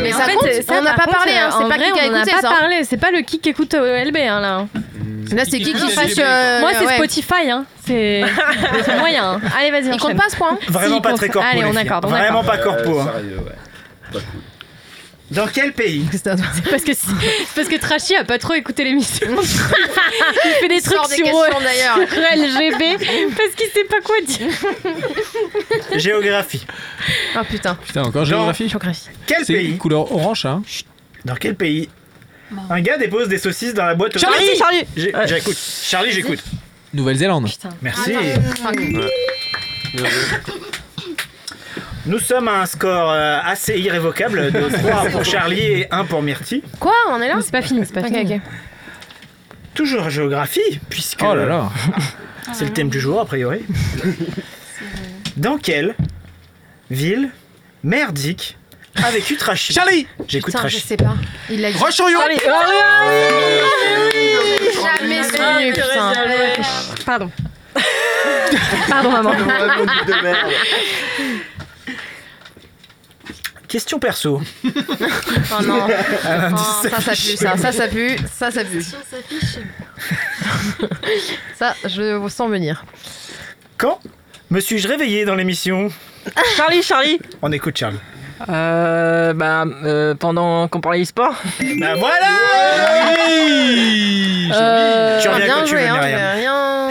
Mais 0.00 0.12
en 0.14 0.18
ça 0.18 0.24
fait, 0.24 0.34
compte, 0.34 0.48
ça, 0.66 0.74
on 0.78 0.82
n'a 0.82 0.94
pas 0.94 1.04
contre, 1.04 1.16
parlé, 1.16 1.32
hein, 1.32 1.48
en 1.52 1.62
c'est 1.62 1.68
pas 1.68 1.76
vrai, 1.76 1.86
qui 1.86 1.92
qui 1.92 2.00
a 2.00 2.04
on 2.08 2.10
n'a 2.12 2.18
écouté 2.20 2.32
pas 2.36 2.40
ça. 2.42 2.48
parlé, 2.48 2.84
c'est 2.84 2.96
pas 2.96 3.10
le 3.10 3.20
qui 3.22 3.40
qui 3.40 3.48
écoute 3.48 3.74
au 3.74 3.84
LB 3.84 4.16
hein, 4.18 4.40
là. 4.40 4.66
Là, 5.32 5.44
c'est 5.44 5.58
qui 5.58 5.72
qui 5.72 5.86
des- 5.86 6.20
euh, 6.20 6.60
Moi, 6.60 6.70
c'est 6.74 6.86
ouais. 6.86 6.94
Spotify, 6.94 7.50
hein. 7.50 7.64
C'est 7.84 8.22
c'est 8.84 8.98
moyen. 8.98 9.24
hein. 9.32 9.40
Allez, 9.58 9.70
vas-y, 9.72 9.92
Il 9.94 10.00
compte 10.00 10.16
pas 10.16 10.28
ce 10.28 10.36
point 10.36 10.56
Vraiment 10.68 10.96
Si, 10.96 11.00
pas 11.02 11.14
très 11.14 11.28
corpo. 11.28 11.48
Allez, 11.50 11.64
on 11.64 11.74
accorde, 11.74 12.04
on 12.04 12.08
Vraiment 12.08 12.44
pas 12.44 12.58
corpo. 12.58 13.02
Sérieux, 13.02 13.38
ouais. 13.38 13.52
Pas 14.12 14.18
cool. 14.20 14.40
Dans 15.32 15.46
quel 15.46 15.72
pays? 15.72 16.04
C'est 16.12 16.24
parce 16.70 16.82
que, 16.84 16.92
c'est 16.94 17.54
parce 17.54 17.68
que 17.68 17.76
Trashy 17.78 18.14
a 18.16 18.24
pas 18.24 18.38
trop 18.38 18.54
écouté 18.54 18.84
l'émission. 18.84 19.26
Il 19.30 19.36
fait 20.60 20.68
des 20.68 20.76
Il 20.76 20.82
trucs 20.82 21.08
des 21.10 21.16
sur, 21.16 21.26
euh, 21.26 21.48
d'ailleurs. 21.62 21.96
sur 21.96 22.06
LGB 22.06 22.98
parce 23.36 23.54
qu'il 23.56 23.68
sait 23.72 23.84
pas 23.84 24.00
quoi 24.04 24.16
dire. 24.26 24.48
Géographie. 25.96 26.64
Ah 27.34 27.44
putain. 27.44 27.74
Putain, 27.74 28.02
encore 28.04 28.24
géographie? 28.24 28.72
Quel 29.26 29.44
C'est 29.44 29.54
pays? 29.54 29.76
couleur 29.78 30.10
orange, 30.12 30.44
hein? 30.46 30.62
Dans 31.24 31.36
quel 31.36 31.54
pays? 31.54 31.88
Un 32.68 32.80
gars 32.82 32.98
dépose 32.98 33.28
des 33.28 33.38
saucisses 33.38 33.72
dans 33.74 33.86
la 33.86 33.94
boîte. 33.94 34.16
aux- 34.16 34.18
Charlie, 34.18 34.56
Charlie 34.58 34.84
J'ai- 34.96 35.14
J'écoute. 35.26 35.56
Charlie, 35.56 36.12
j'écoute. 36.12 36.42
Nouvelle-Zélande. 36.92 37.48
Merci. 37.80 38.12
Nous 42.04 42.18
sommes 42.18 42.48
à 42.48 42.62
un 42.62 42.66
score 42.66 43.10
euh, 43.12 43.38
assez 43.44 43.78
irrévocable 43.78 44.50
de 44.50 44.60
3 44.88 45.04
pour 45.10 45.24
Charlie 45.24 45.60
et 45.60 45.86
1 45.92 46.04
pour 46.04 46.22
Myrtille. 46.22 46.62
Quoi 46.80 46.92
On 47.08 47.12
en 47.12 47.20
est 47.20 47.28
là 47.28 47.36
C'est 47.40 47.52
pas 47.52 47.62
fini, 47.62 47.84
c'est 47.86 47.94
pas 47.94 48.02
fini. 48.02 48.40
Toujours 49.74 50.10
géographie, 50.10 50.80
puisque 50.90 51.22
Oh 51.22 51.34
là 51.34 51.46
là. 51.46 51.70
c'est 52.52 52.64
le 52.64 52.72
thème 52.72 52.90
du 52.90 53.00
jour 53.00 53.20
a 53.20 53.24
priori. 53.24 53.64
Dans 55.36 55.56
quelle 55.58 55.94
ville 56.90 57.30
merdique 57.84 58.58
a 59.02 59.10
vécu 59.10 59.36
Trashy 59.36 59.72
Charlie 59.72 60.06
J'écoute 60.28 60.54
Putain, 60.54 60.68
je 60.68 60.76
sais 60.78 60.96
pas. 60.98 61.14
Il 61.48 61.62
l'a 61.62 61.70
dit. 61.72 61.78
Roche-sur-Yon 61.78 62.18
Jamais 64.82 65.22
su, 65.22 65.72
putain. 65.72 66.12
Pardon. 67.06 67.30
Pardon, 68.88 69.10
maman. 69.10 69.32
Question 73.72 73.98
perso. 73.98 74.42
Oh 75.58 75.62
non. 75.64 75.86
Oh, 75.88 76.56
ça, 76.82 77.00
ça 77.00 77.12
pue, 77.12 77.36
ça, 77.36 77.56
ça, 77.56 77.72
ça 77.72 77.88
pue, 77.88 78.16
ça, 78.30 78.50
ça 78.50 78.64
pue. 78.64 78.84
Ça, 81.58 81.74
je 81.86 82.14
vous 82.16 82.28
sens 82.28 82.50
venir. 82.50 82.84
Quand 83.78 83.98
me 84.50 84.60
suis-je 84.60 84.86
réveillé 84.88 85.24
dans 85.24 85.34
l'émission 85.34 85.88
Charlie, 86.56 86.82
Charlie 86.82 87.18
On 87.40 87.50
écoute 87.52 87.76
Charlie. 87.78 87.98
euh, 88.48 89.32
Bah, 89.32 89.64
euh, 89.84 90.14
pendant 90.14 90.68
qu'on 90.68 90.80
parlait 90.80 91.02
e-sport 91.02 91.34
Bah 91.78 91.94
voilà 91.96 92.28
Euh, 94.52 95.20
Tu 95.20 95.28
reviens 95.28 95.44
bien 95.46 95.54
quand 95.54 95.64
tu 95.64 95.70
joué, 95.70 95.80
veux, 95.82 95.88
hein, 95.88 96.00
rien. 96.34 96.88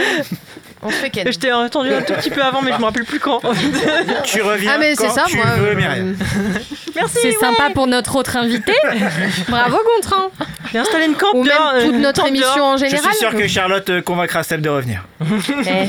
On 0.84 0.90
se 0.90 0.96
fait 0.96 1.10
ken. 1.12 1.32
Je 1.32 1.38
t'ai 1.38 1.52
entendu 1.54 1.94
un 1.94 2.02
tout 2.02 2.14
petit 2.14 2.30
peu 2.32 2.42
avant, 2.42 2.62
mais 2.62 2.72
je 2.74 2.78
me 2.80 2.86
rappelle 2.86 3.06
plus 3.06 3.20
quand. 3.20 3.40
Tu 4.24 4.42
reviens 4.42 4.72
Ah, 4.76 4.78
mais 4.80 4.96
c'est 4.96 5.08
quand 5.08 5.14
ça, 5.14 5.24
tu 5.28 5.38
moi. 5.38 5.46
veux, 5.58 5.70
euh, 5.70 5.76
Myriam. 5.76 6.16
Merci. 6.96 7.18
C'est 7.22 7.32
sympa 7.34 7.70
pour 7.74 7.88
notre 7.88 8.16
autre 8.16 8.36
invité. 8.38 8.74
Bravo, 9.48 9.78
Gontran. 9.96 10.30
J'ai 10.72 10.80
installé 10.80 11.06
une 11.06 11.16
camp 11.16 11.28
Ou 11.34 11.44
même 11.44 11.54
euh, 11.76 11.86
toute 11.86 11.96
notre 11.96 12.26
émission 12.28 12.64
en 12.64 12.78
Je 12.78 12.86
général. 12.86 13.12
suis 13.12 13.20
sûr 13.20 13.36
que 13.36 13.48
Charlotte 13.48 13.90
euh, 13.90 14.02
convaincra 14.02 14.42
Seb 14.44 14.62
de 14.62 14.70
revenir. 14.70 15.02
Eh. 15.22 15.88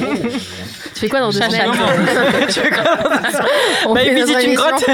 Tu 0.95 1.01
fais 1.01 1.09
quoi 1.09 1.21
dans 1.21 1.31
deux 1.31 1.41
semaines 1.41 1.71
On 3.87 3.95
Bah, 3.95 4.01
fait 4.01 4.15
visite 4.15 4.29
une 4.31 4.41
émission. 4.41 4.65
grotte. 4.69 4.85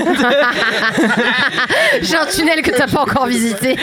J'ai 2.02 2.16
un 2.16 2.26
tunnel 2.26 2.62
que 2.62 2.70
t'as 2.70 2.86
pas 2.86 3.00
encore 3.00 3.26
visité. 3.26 3.76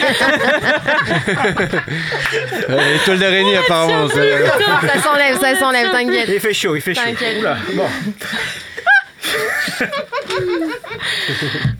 Euh, 2.70 2.96
Étoile 3.02 3.18
d'araignée, 3.18 3.56
apparemment. 3.56 4.08
ça- 4.08 4.14
ça 4.14 5.02
s'enlève, 5.02 5.38
ça 5.40 5.56
s'enlève, 5.58 5.90
t'inquiète. 5.90 6.05
Il 6.12 6.40
fait 6.40 6.54
chaud, 6.54 6.76
il 6.76 6.82
fait 6.82 6.94
chaud. 6.94 7.00
Oula, 7.38 7.56
bon. 7.74 7.88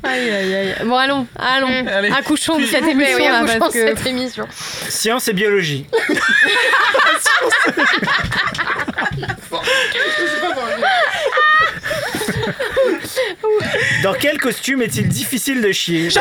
Aïe, 0.03 0.31
aïe, 0.31 0.55
aïe. 0.55 0.75
Bon, 0.85 0.97
allons, 0.97 1.27
allons. 1.39 1.87
Allez. 1.87 2.11
Accouchons 2.11 2.59
de 2.59 2.67
cette 2.67 2.85
émission 2.85 3.17
oui, 3.19 3.25
là, 3.25 3.39
accouchons 3.39 3.59
parce 3.59 3.75
de 3.75 3.81
que 3.81 3.97
cette 3.97 4.07
émission. 4.07 4.47
Science 4.89 5.29
et 5.29 5.33
biologie. 5.33 5.87
Dans 14.03 14.15
quel 14.15 14.39
costume 14.39 14.83
est-il 14.83 15.09
difficile 15.09 15.61
de 15.63 15.73
chier? 15.73 16.09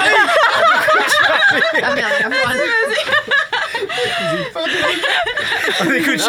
Ah 1.84 1.94
merde, 1.94 2.34
écoute. 5.96 6.22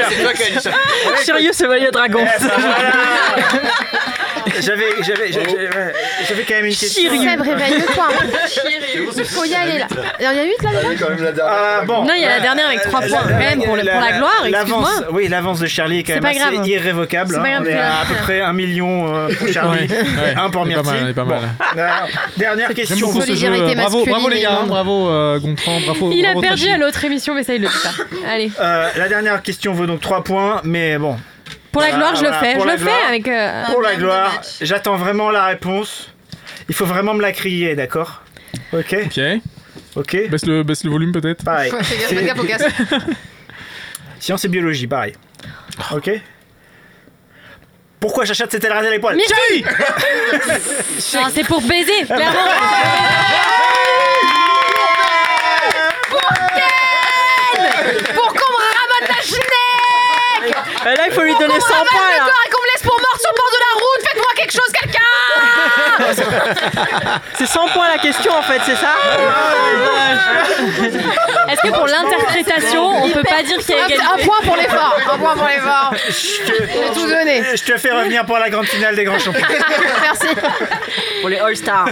Sérieux, 1.24 1.50
c'est 1.52 1.66
Valia 1.66 1.90
Dragon. 1.90 2.24
Eh, 2.24 2.24
bah, 2.24 2.54
voilà. 2.58 2.92
J'avais, 3.52 3.68
j'avais, 4.60 4.84
j'avais, 5.02 5.32
j'avais 5.32 6.44
quand 6.44 6.54
même 6.54 6.66
une 6.66 6.74
question. 6.74 7.10
Seb, 7.10 7.40
réveille-toi. 7.40 8.08
Il 9.16 9.24
faut 9.24 9.44
y 9.44 9.54
aller 9.54 9.78
là. 9.78 9.86
Il 10.20 10.24
y 10.24 10.28
en 10.28 10.30
a 10.30 10.44
8 10.44 10.62
là 10.62 10.70
déjà 10.70 11.04
quand 11.04 11.10
même 11.10 11.22
la 11.22 11.32
dernière. 11.32 11.54
Ah, 11.56 11.84
bon. 11.84 12.04
Non, 12.04 12.12
il 12.16 12.22
y 12.22 12.24
a 12.24 12.28
la 12.28 12.40
dernière 12.40 12.66
avec 12.66 12.82
3 12.82 13.00
points. 13.00 13.18
Quand 13.28 13.38
même, 13.38 13.62
pour, 13.62 13.76
la 13.76 13.82
gloire, 13.82 14.46
L'avance, 14.48 14.88
excuse-moi. 14.88 14.90
oui, 15.12 15.28
l'avance 15.28 15.60
de 15.60 15.66
Charlie 15.66 15.98
est 15.98 16.02
quand 16.02 16.14
C'est 16.14 16.20
même 16.20 16.34
pas 16.34 16.46
assez 16.46 16.56
grave. 16.56 16.66
irrévocable. 16.66 17.34
C'est 17.34 17.40
pas 17.40 17.48
hein. 17.48 17.62
grave, 17.62 17.66
On 17.66 17.70
est 17.70 17.78
à, 17.78 18.04
peu 18.08 18.14
près 18.22 18.40
un 18.40 18.52
million 18.52 19.14
euh, 19.14 19.28
pour 19.28 19.48
Charlie, 19.48 19.88
Ouais, 19.88 20.34
un 20.36 20.50
pour 20.50 20.66
Myrtille. 20.66 21.14
Alors, 21.76 22.08
dernière 22.36 22.68
question. 22.74 23.10
Bravo, 23.76 24.04
bravo 24.04 24.28
les 24.28 24.40
gars, 24.40 24.62
bravo 24.66 25.08
euh, 25.08 25.38
Gontran, 25.38 25.80
bravo. 25.80 26.10
Il 26.12 26.26
a 26.26 26.34
perdu 26.40 26.68
à 26.68 26.78
l'autre 26.78 27.04
émission, 27.04 27.34
mais 27.34 27.44
ça, 27.44 27.54
il 27.54 27.62
le 27.62 27.68
dit 27.68 27.74
pas. 27.82 28.30
Allez. 28.30 28.50
Euh, 28.60 28.88
la 28.96 29.08
dernière 29.08 29.42
question 29.42 29.72
vaut 29.72 29.86
donc 29.86 30.00
3 30.00 30.24
points, 30.24 30.60
mais 30.64 30.98
bon, 30.98 31.16
Pour 31.76 31.82
la 31.82 31.90
gloire, 31.92 32.16
je 32.16 32.24
le 32.24 32.32
fais. 32.32 32.54
pour 32.54 32.62
Je 32.62 32.66
la 32.68 32.72
le 32.74 32.78
fais 32.78 32.84
gloire. 32.84 32.98
avec. 33.08 33.28
euh, 33.28 33.64
pour 33.66 33.82
la 33.82 33.94
de 33.94 33.98
gloire, 34.00 34.40
j'attends 34.62 34.96
vraiment 34.96 35.30
la 35.30 35.44
réponse. 35.44 36.10
Il 36.70 36.74
faut 36.74 36.86
vraiment 36.86 37.12
me 37.12 37.20
la 37.20 37.32
crier, 37.32 37.74
d'accord? 37.74 38.22
Ok 38.72 38.96
Ok, 39.04 39.20
Ok 39.94 40.28
baisse 40.30 40.46
le, 40.46 40.62
baisse 40.62 40.84
le 40.84 40.90
volume 40.90 41.12
peut-être. 41.12 41.44
Pareil. 41.44 41.70
Ouais, 41.72 41.82
fais 41.82 41.96
gaffe, 41.98 42.08
C'est- 42.08 42.16
fais 42.16 42.24
gaffe 42.24 42.38
au 42.40 42.44
casque. 42.44 42.66
Science 44.20 44.44
et 44.44 44.48
biologie, 44.48 44.86
pareil. 44.86 45.12
Ok 45.92 46.10
Pourquoi 48.00 48.24
j'achète 48.24 48.50
cette 48.52 48.66
rasé 48.72 48.88
les 48.90 48.98
poils? 48.98 49.16
Myrtille 49.16 49.66
Non, 51.14 51.26
c'est 51.34 51.44
pour 51.44 51.60
baiser, 51.60 52.04
clairement. 52.06 52.40
Pour 58.14 58.28
qu'on 58.32 58.52
me 58.52 58.62
ramène 58.78 59.06
la 59.08 59.20
schneck 59.22 60.46
Et 60.46 60.52
là, 60.94 61.06
il 61.06 61.12
faut 61.12 61.22
lui 61.22 61.34
donner 61.36 61.58
100 61.58 61.66
Qu'on 61.66 61.74
me 61.80 61.86
points 61.88 62.10
là. 62.18 62.26
et 62.46 62.50
qu'on 62.50 62.60
me 62.62 62.66
laisse 62.74 62.82
pour 62.82 62.94
mort 63.00 63.18
sur 63.20 63.30
le 63.30 63.36
bord 63.36 63.50
de 63.50 63.58
la 63.58 63.72
route 63.74 64.02
Faites-moi 64.08 64.30
quelque 64.36 64.52
chose, 64.52 64.72
quelqu'un 64.80 65.00
C'est 67.34 67.46
100 67.46 67.68
points 67.68 67.88
la 67.88 67.98
question 67.98 68.32
en 68.32 68.42
fait, 68.42 68.60
c'est 68.64 68.76
ça 68.76 68.94
Est-ce 71.48 71.60
que 71.60 71.68
pour 71.68 71.86
l'interprétation, 71.86 73.04
on 73.04 73.08
peut 73.10 73.22
pas 73.22 73.42
dire 73.42 73.58
qu'il 73.58 73.76
y 73.76 73.78
a 73.78 73.82
Un 73.82 73.86
égalité 73.86 74.24
point 74.24 74.40
pour 74.44 74.56
l'effort 74.56 74.96
Un 75.12 75.18
point 75.18 75.36
pour 75.36 75.46
l'effort 75.46 75.92
Je 76.08 76.46
te- 76.46 76.62
J'ai 76.62 76.90
tout 77.00 77.06
donné 77.06 77.42
Je 77.54 77.62
te 77.62 77.76
fais 77.78 77.92
revenir 77.92 78.24
pour 78.26 78.38
la 78.38 78.50
grande 78.50 78.66
finale 78.66 78.96
des 78.96 79.04
grands 79.04 79.18
champions. 79.18 79.46
Merci 80.02 80.26
Pour 81.20 81.28
les 81.28 81.38
All-Stars. 81.38 81.88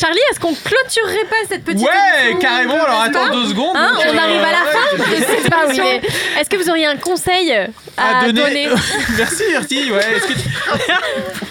Charlie, 0.00 0.20
est-ce 0.30 0.38
qu'on 0.40 0.54
clôturerait 0.54 1.24
pas 1.28 1.36
cette 1.48 1.64
petite 1.64 1.82
Ouais, 1.82 2.36
carrément, 2.40 2.82
alors 2.84 3.00
attends 3.02 3.30
deux 3.32 3.46
secondes. 3.48 3.76
Hein, 3.76 3.92
on 3.96 4.00
euh, 4.00 4.18
arrive 4.18 4.42
à 4.42 4.52
la 4.52 4.64
fin 4.70 4.96
de 4.96 5.02
cette 5.16 5.52
émission. 5.64 5.84
Est-ce 6.38 6.48
que 6.50 6.56
vous 6.56 6.68
auriez 6.70 6.86
un 6.86 6.96
conseil 6.96 7.52
à, 7.96 8.30
donner, 8.30 8.68
Merci, 9.16 9.44
merci. 9.50 9.90
Ouais. 9.92 10.06
Est-ce 10.16 10.26
que 10.26 10.32
tu... 10.34 10.48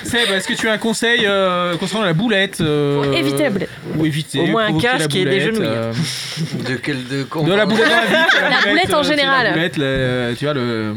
Seb, 0.10 0.32
est-ce 0.32 0.48
que 0.48 0.54
tu 0.54 0.70
as 0.70 0.74
un 0.74 0.78
conseil 0.78 1.26
euh, 1.30 1.78
concernant 1.78 2.06
la 2.06 2.14
boulette 2.14 2.60
euh, 2.62 2.96
Pour 3.04 3.14
éviter 3.14 3.44
la 3.44 3.50
boulette. 3.50 3.70
Ou 3.98 4.06
éviter. 4.06 4.40
Au 4.42 4.46
moins 4.48 4.64
un 4.64 4.66
provoquer 4.68 4.88
la 4.88 4.98
casque 4.98 5.16
et 5.16 5.26
des 5.26 5.26
boulette, 5.26 5.56
genouilles. 5.56 5.68
euh, 5.68 5.94
De 6.70 6.76
quel 6.76 7.08
de 7.08 7.24
de 7.24 7.54
la 7.54 7.66
boulette 7.66 7.88
dans 7.90 7.96
la 7.96 8.06
vie. 8.06 8.30
quoi, 8.32 8.50
La 8.50 8.62
boulette 8.70 8.94
en 8.94 8.98
euh, 8.98 9.02
tu 9.02 9.08
sais, 9.08 9.16
général. 9.16 9.44
La 9.46 9.52
boulette, 9.54 9.78
le- 9.78 10.34
tu 10.38 10.46
vois 10.46 10.54
le. 10.54 10.94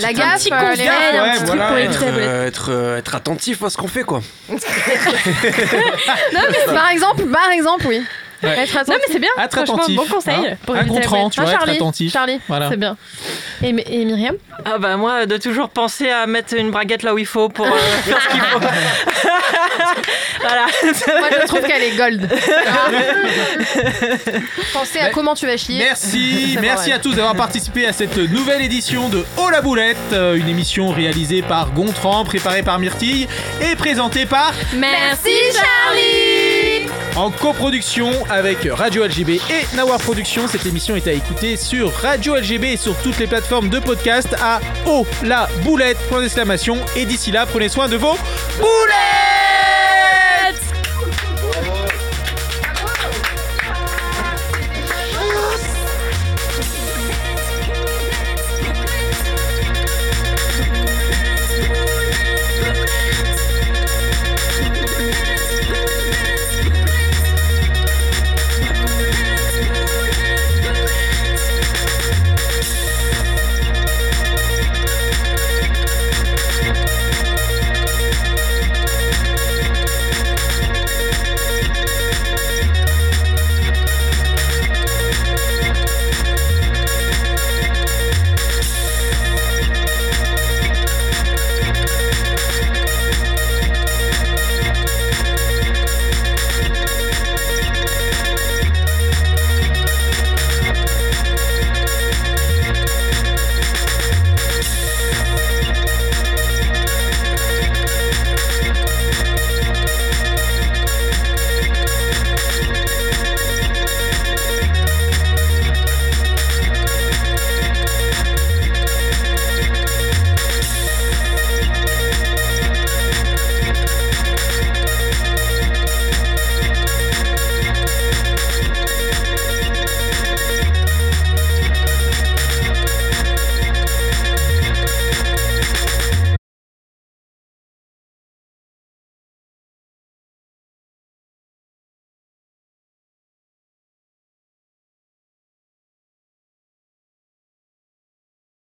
La 0.00 0.08
Un 0.08 0.12
gaffe, 0.12 0.42
petit 0.44 0.52
euh, 0.52 0.60
conseil, 0.60 0.76
les 0.84 0.88
un 1.18 1.22
ouais, 1.22 1.30
petit 1.30 1.36
truc 1.38 1.46
voilà, 1.46 1.66
pour 1.68 1.76
être, 1.78 1.84
éviter 1.90 2.04
la 2.04 2.12
boulette. 2.12 2.28
Euh, 2.28 2.46
être, 2.46 2.70
euh, 2.72 2.98
être 2.98 3.14
attentif 3.14 3.62
à 3.62 3.70
ce 3.70 3.76
qu'on 3.78 3.88
fait 3.88 4.02
quoi. 4.02 4.20
Par 6.66 6.90
exemple, 6.90 7.24
par 7.26 7.50
exemple, 7.50 7.86
oui. 7.88 8.02
Ouais. 8.42 8.58
Être 8.60 8.74
Non 8.88 8.94
mais 8.96 9.12
c'est 9.12 9.18
bien, 9.18 9.30
Être 9.38 9.56
franchement, 9.56 9.74
attentif, 9.76 9.96
bon 9.96 10.04
conseil 10.06 10.34
hein. 10.34 10.56
pour 10.64 10.76
Un 10.76 10.84
tu 10.84 10.90
vois, 11.40 11.50
être 11.50 11.58
Charlie, 11.58 11.76
attentif. 11.76 12.12
Charlie, 12.12 12.40
Voilà. 12.46 12.68
c'est 12.70 12.76
bien. 12.76 12.96
Et, 13.62 13.68
et 13.68 14.04
Myriam? 14.04 14.36
Ah 14.64 14.78
bah 14.78 14.96
moi, 14.96 15.26
de 15.26 15.36
toujours 15.36 15.68
penser 15.70 16.08
à 16.10 16.26
mettre 16.26 16.54
une 16.56 16.70
braguette 16.70 17.02
là 17.02 17.14
où 17.14 17.18
il 17.18 17.26
faut 17.26 17.48
pour 17.48 17.66
euh, 17.66 17.70
faire 18.04 18.20
ce 18.22 18.28
qu'il 18.28 18.40
faut. 18.40 18.60
voilà. 20.40 20.66
Moi, 21.20 21.28
je 21.42 21.46
trouve 21.46 21.62
qu'elle 21.62 21.82
est 21.82 21.96
gold. 21.96 22.28
Pensez 24.72 25.00
à 25.00 25.10
comment 25.10 25.34
tu 25.34 25.46
vas 25.46 25.56
chier. 25.56 25.78
Merci, 25.78 26.56
merci 26.60 26.92
à 26.92 26.98
tous 26.98 27.14
d'avoir 27.14 27.34
participé 27.34 27.86
à 27.86 27.92
cette 27.92 28.16
nouvelle 28.16 28.62
édition 28.62 29.08
de 29.08 29.24
Oh 29.36 29.50
la 29.50 29.60
boulette, 29.60 29.96
euh, 30.12 30.36
une 30.36 30.48
émission 30.48 30.90
réalisée 30.92 31.42
par 31.42 31.72
Gontran, 31.72 32.24
préparée 32.24 32.62
par 32.62 32.78
Myrtille 32.78 33.26
et 33.60 33.74
présentée 33.76 34.26
par 34.26 34.52
Merci 34.74 35.30
Charlie 35.52 36.47
en 37.16 37.30
coproduction 37.30 38.10
avec 38.28 38.68
Radio 38.70 39.04
LGB 39.04 39.40
et 39.50 39.76
Nawar 39.76 39.98
Productions. 39.98 40.46
Cette 40.48 40.66
émission 40.66 40.96
est 40.96 41.06
à 41.06 41.12
écouter 41.12 41.56
sur 41.56 41.92
Radio 41.92 42.36
LGB 42.36 42.72
et 42.72 42.76
sur 42.76 42.96
toutes 43.02 43.18
les 43.18 43.26
plateformes 43.26 43.68
de 43.68 43.78
podcast 43.78 44.34
à 44.40 44.60
Oh 44.86 45.06
boulette. 45.64 45.98
Et 46.96 47.04
d'ici 47.04 47.30
là, 47.30 47.46
prenez 47.46 47.68
soin 47.68 47.88
de 47.88 47.96
vos 47.96 48.16
boulets 48.58 49.47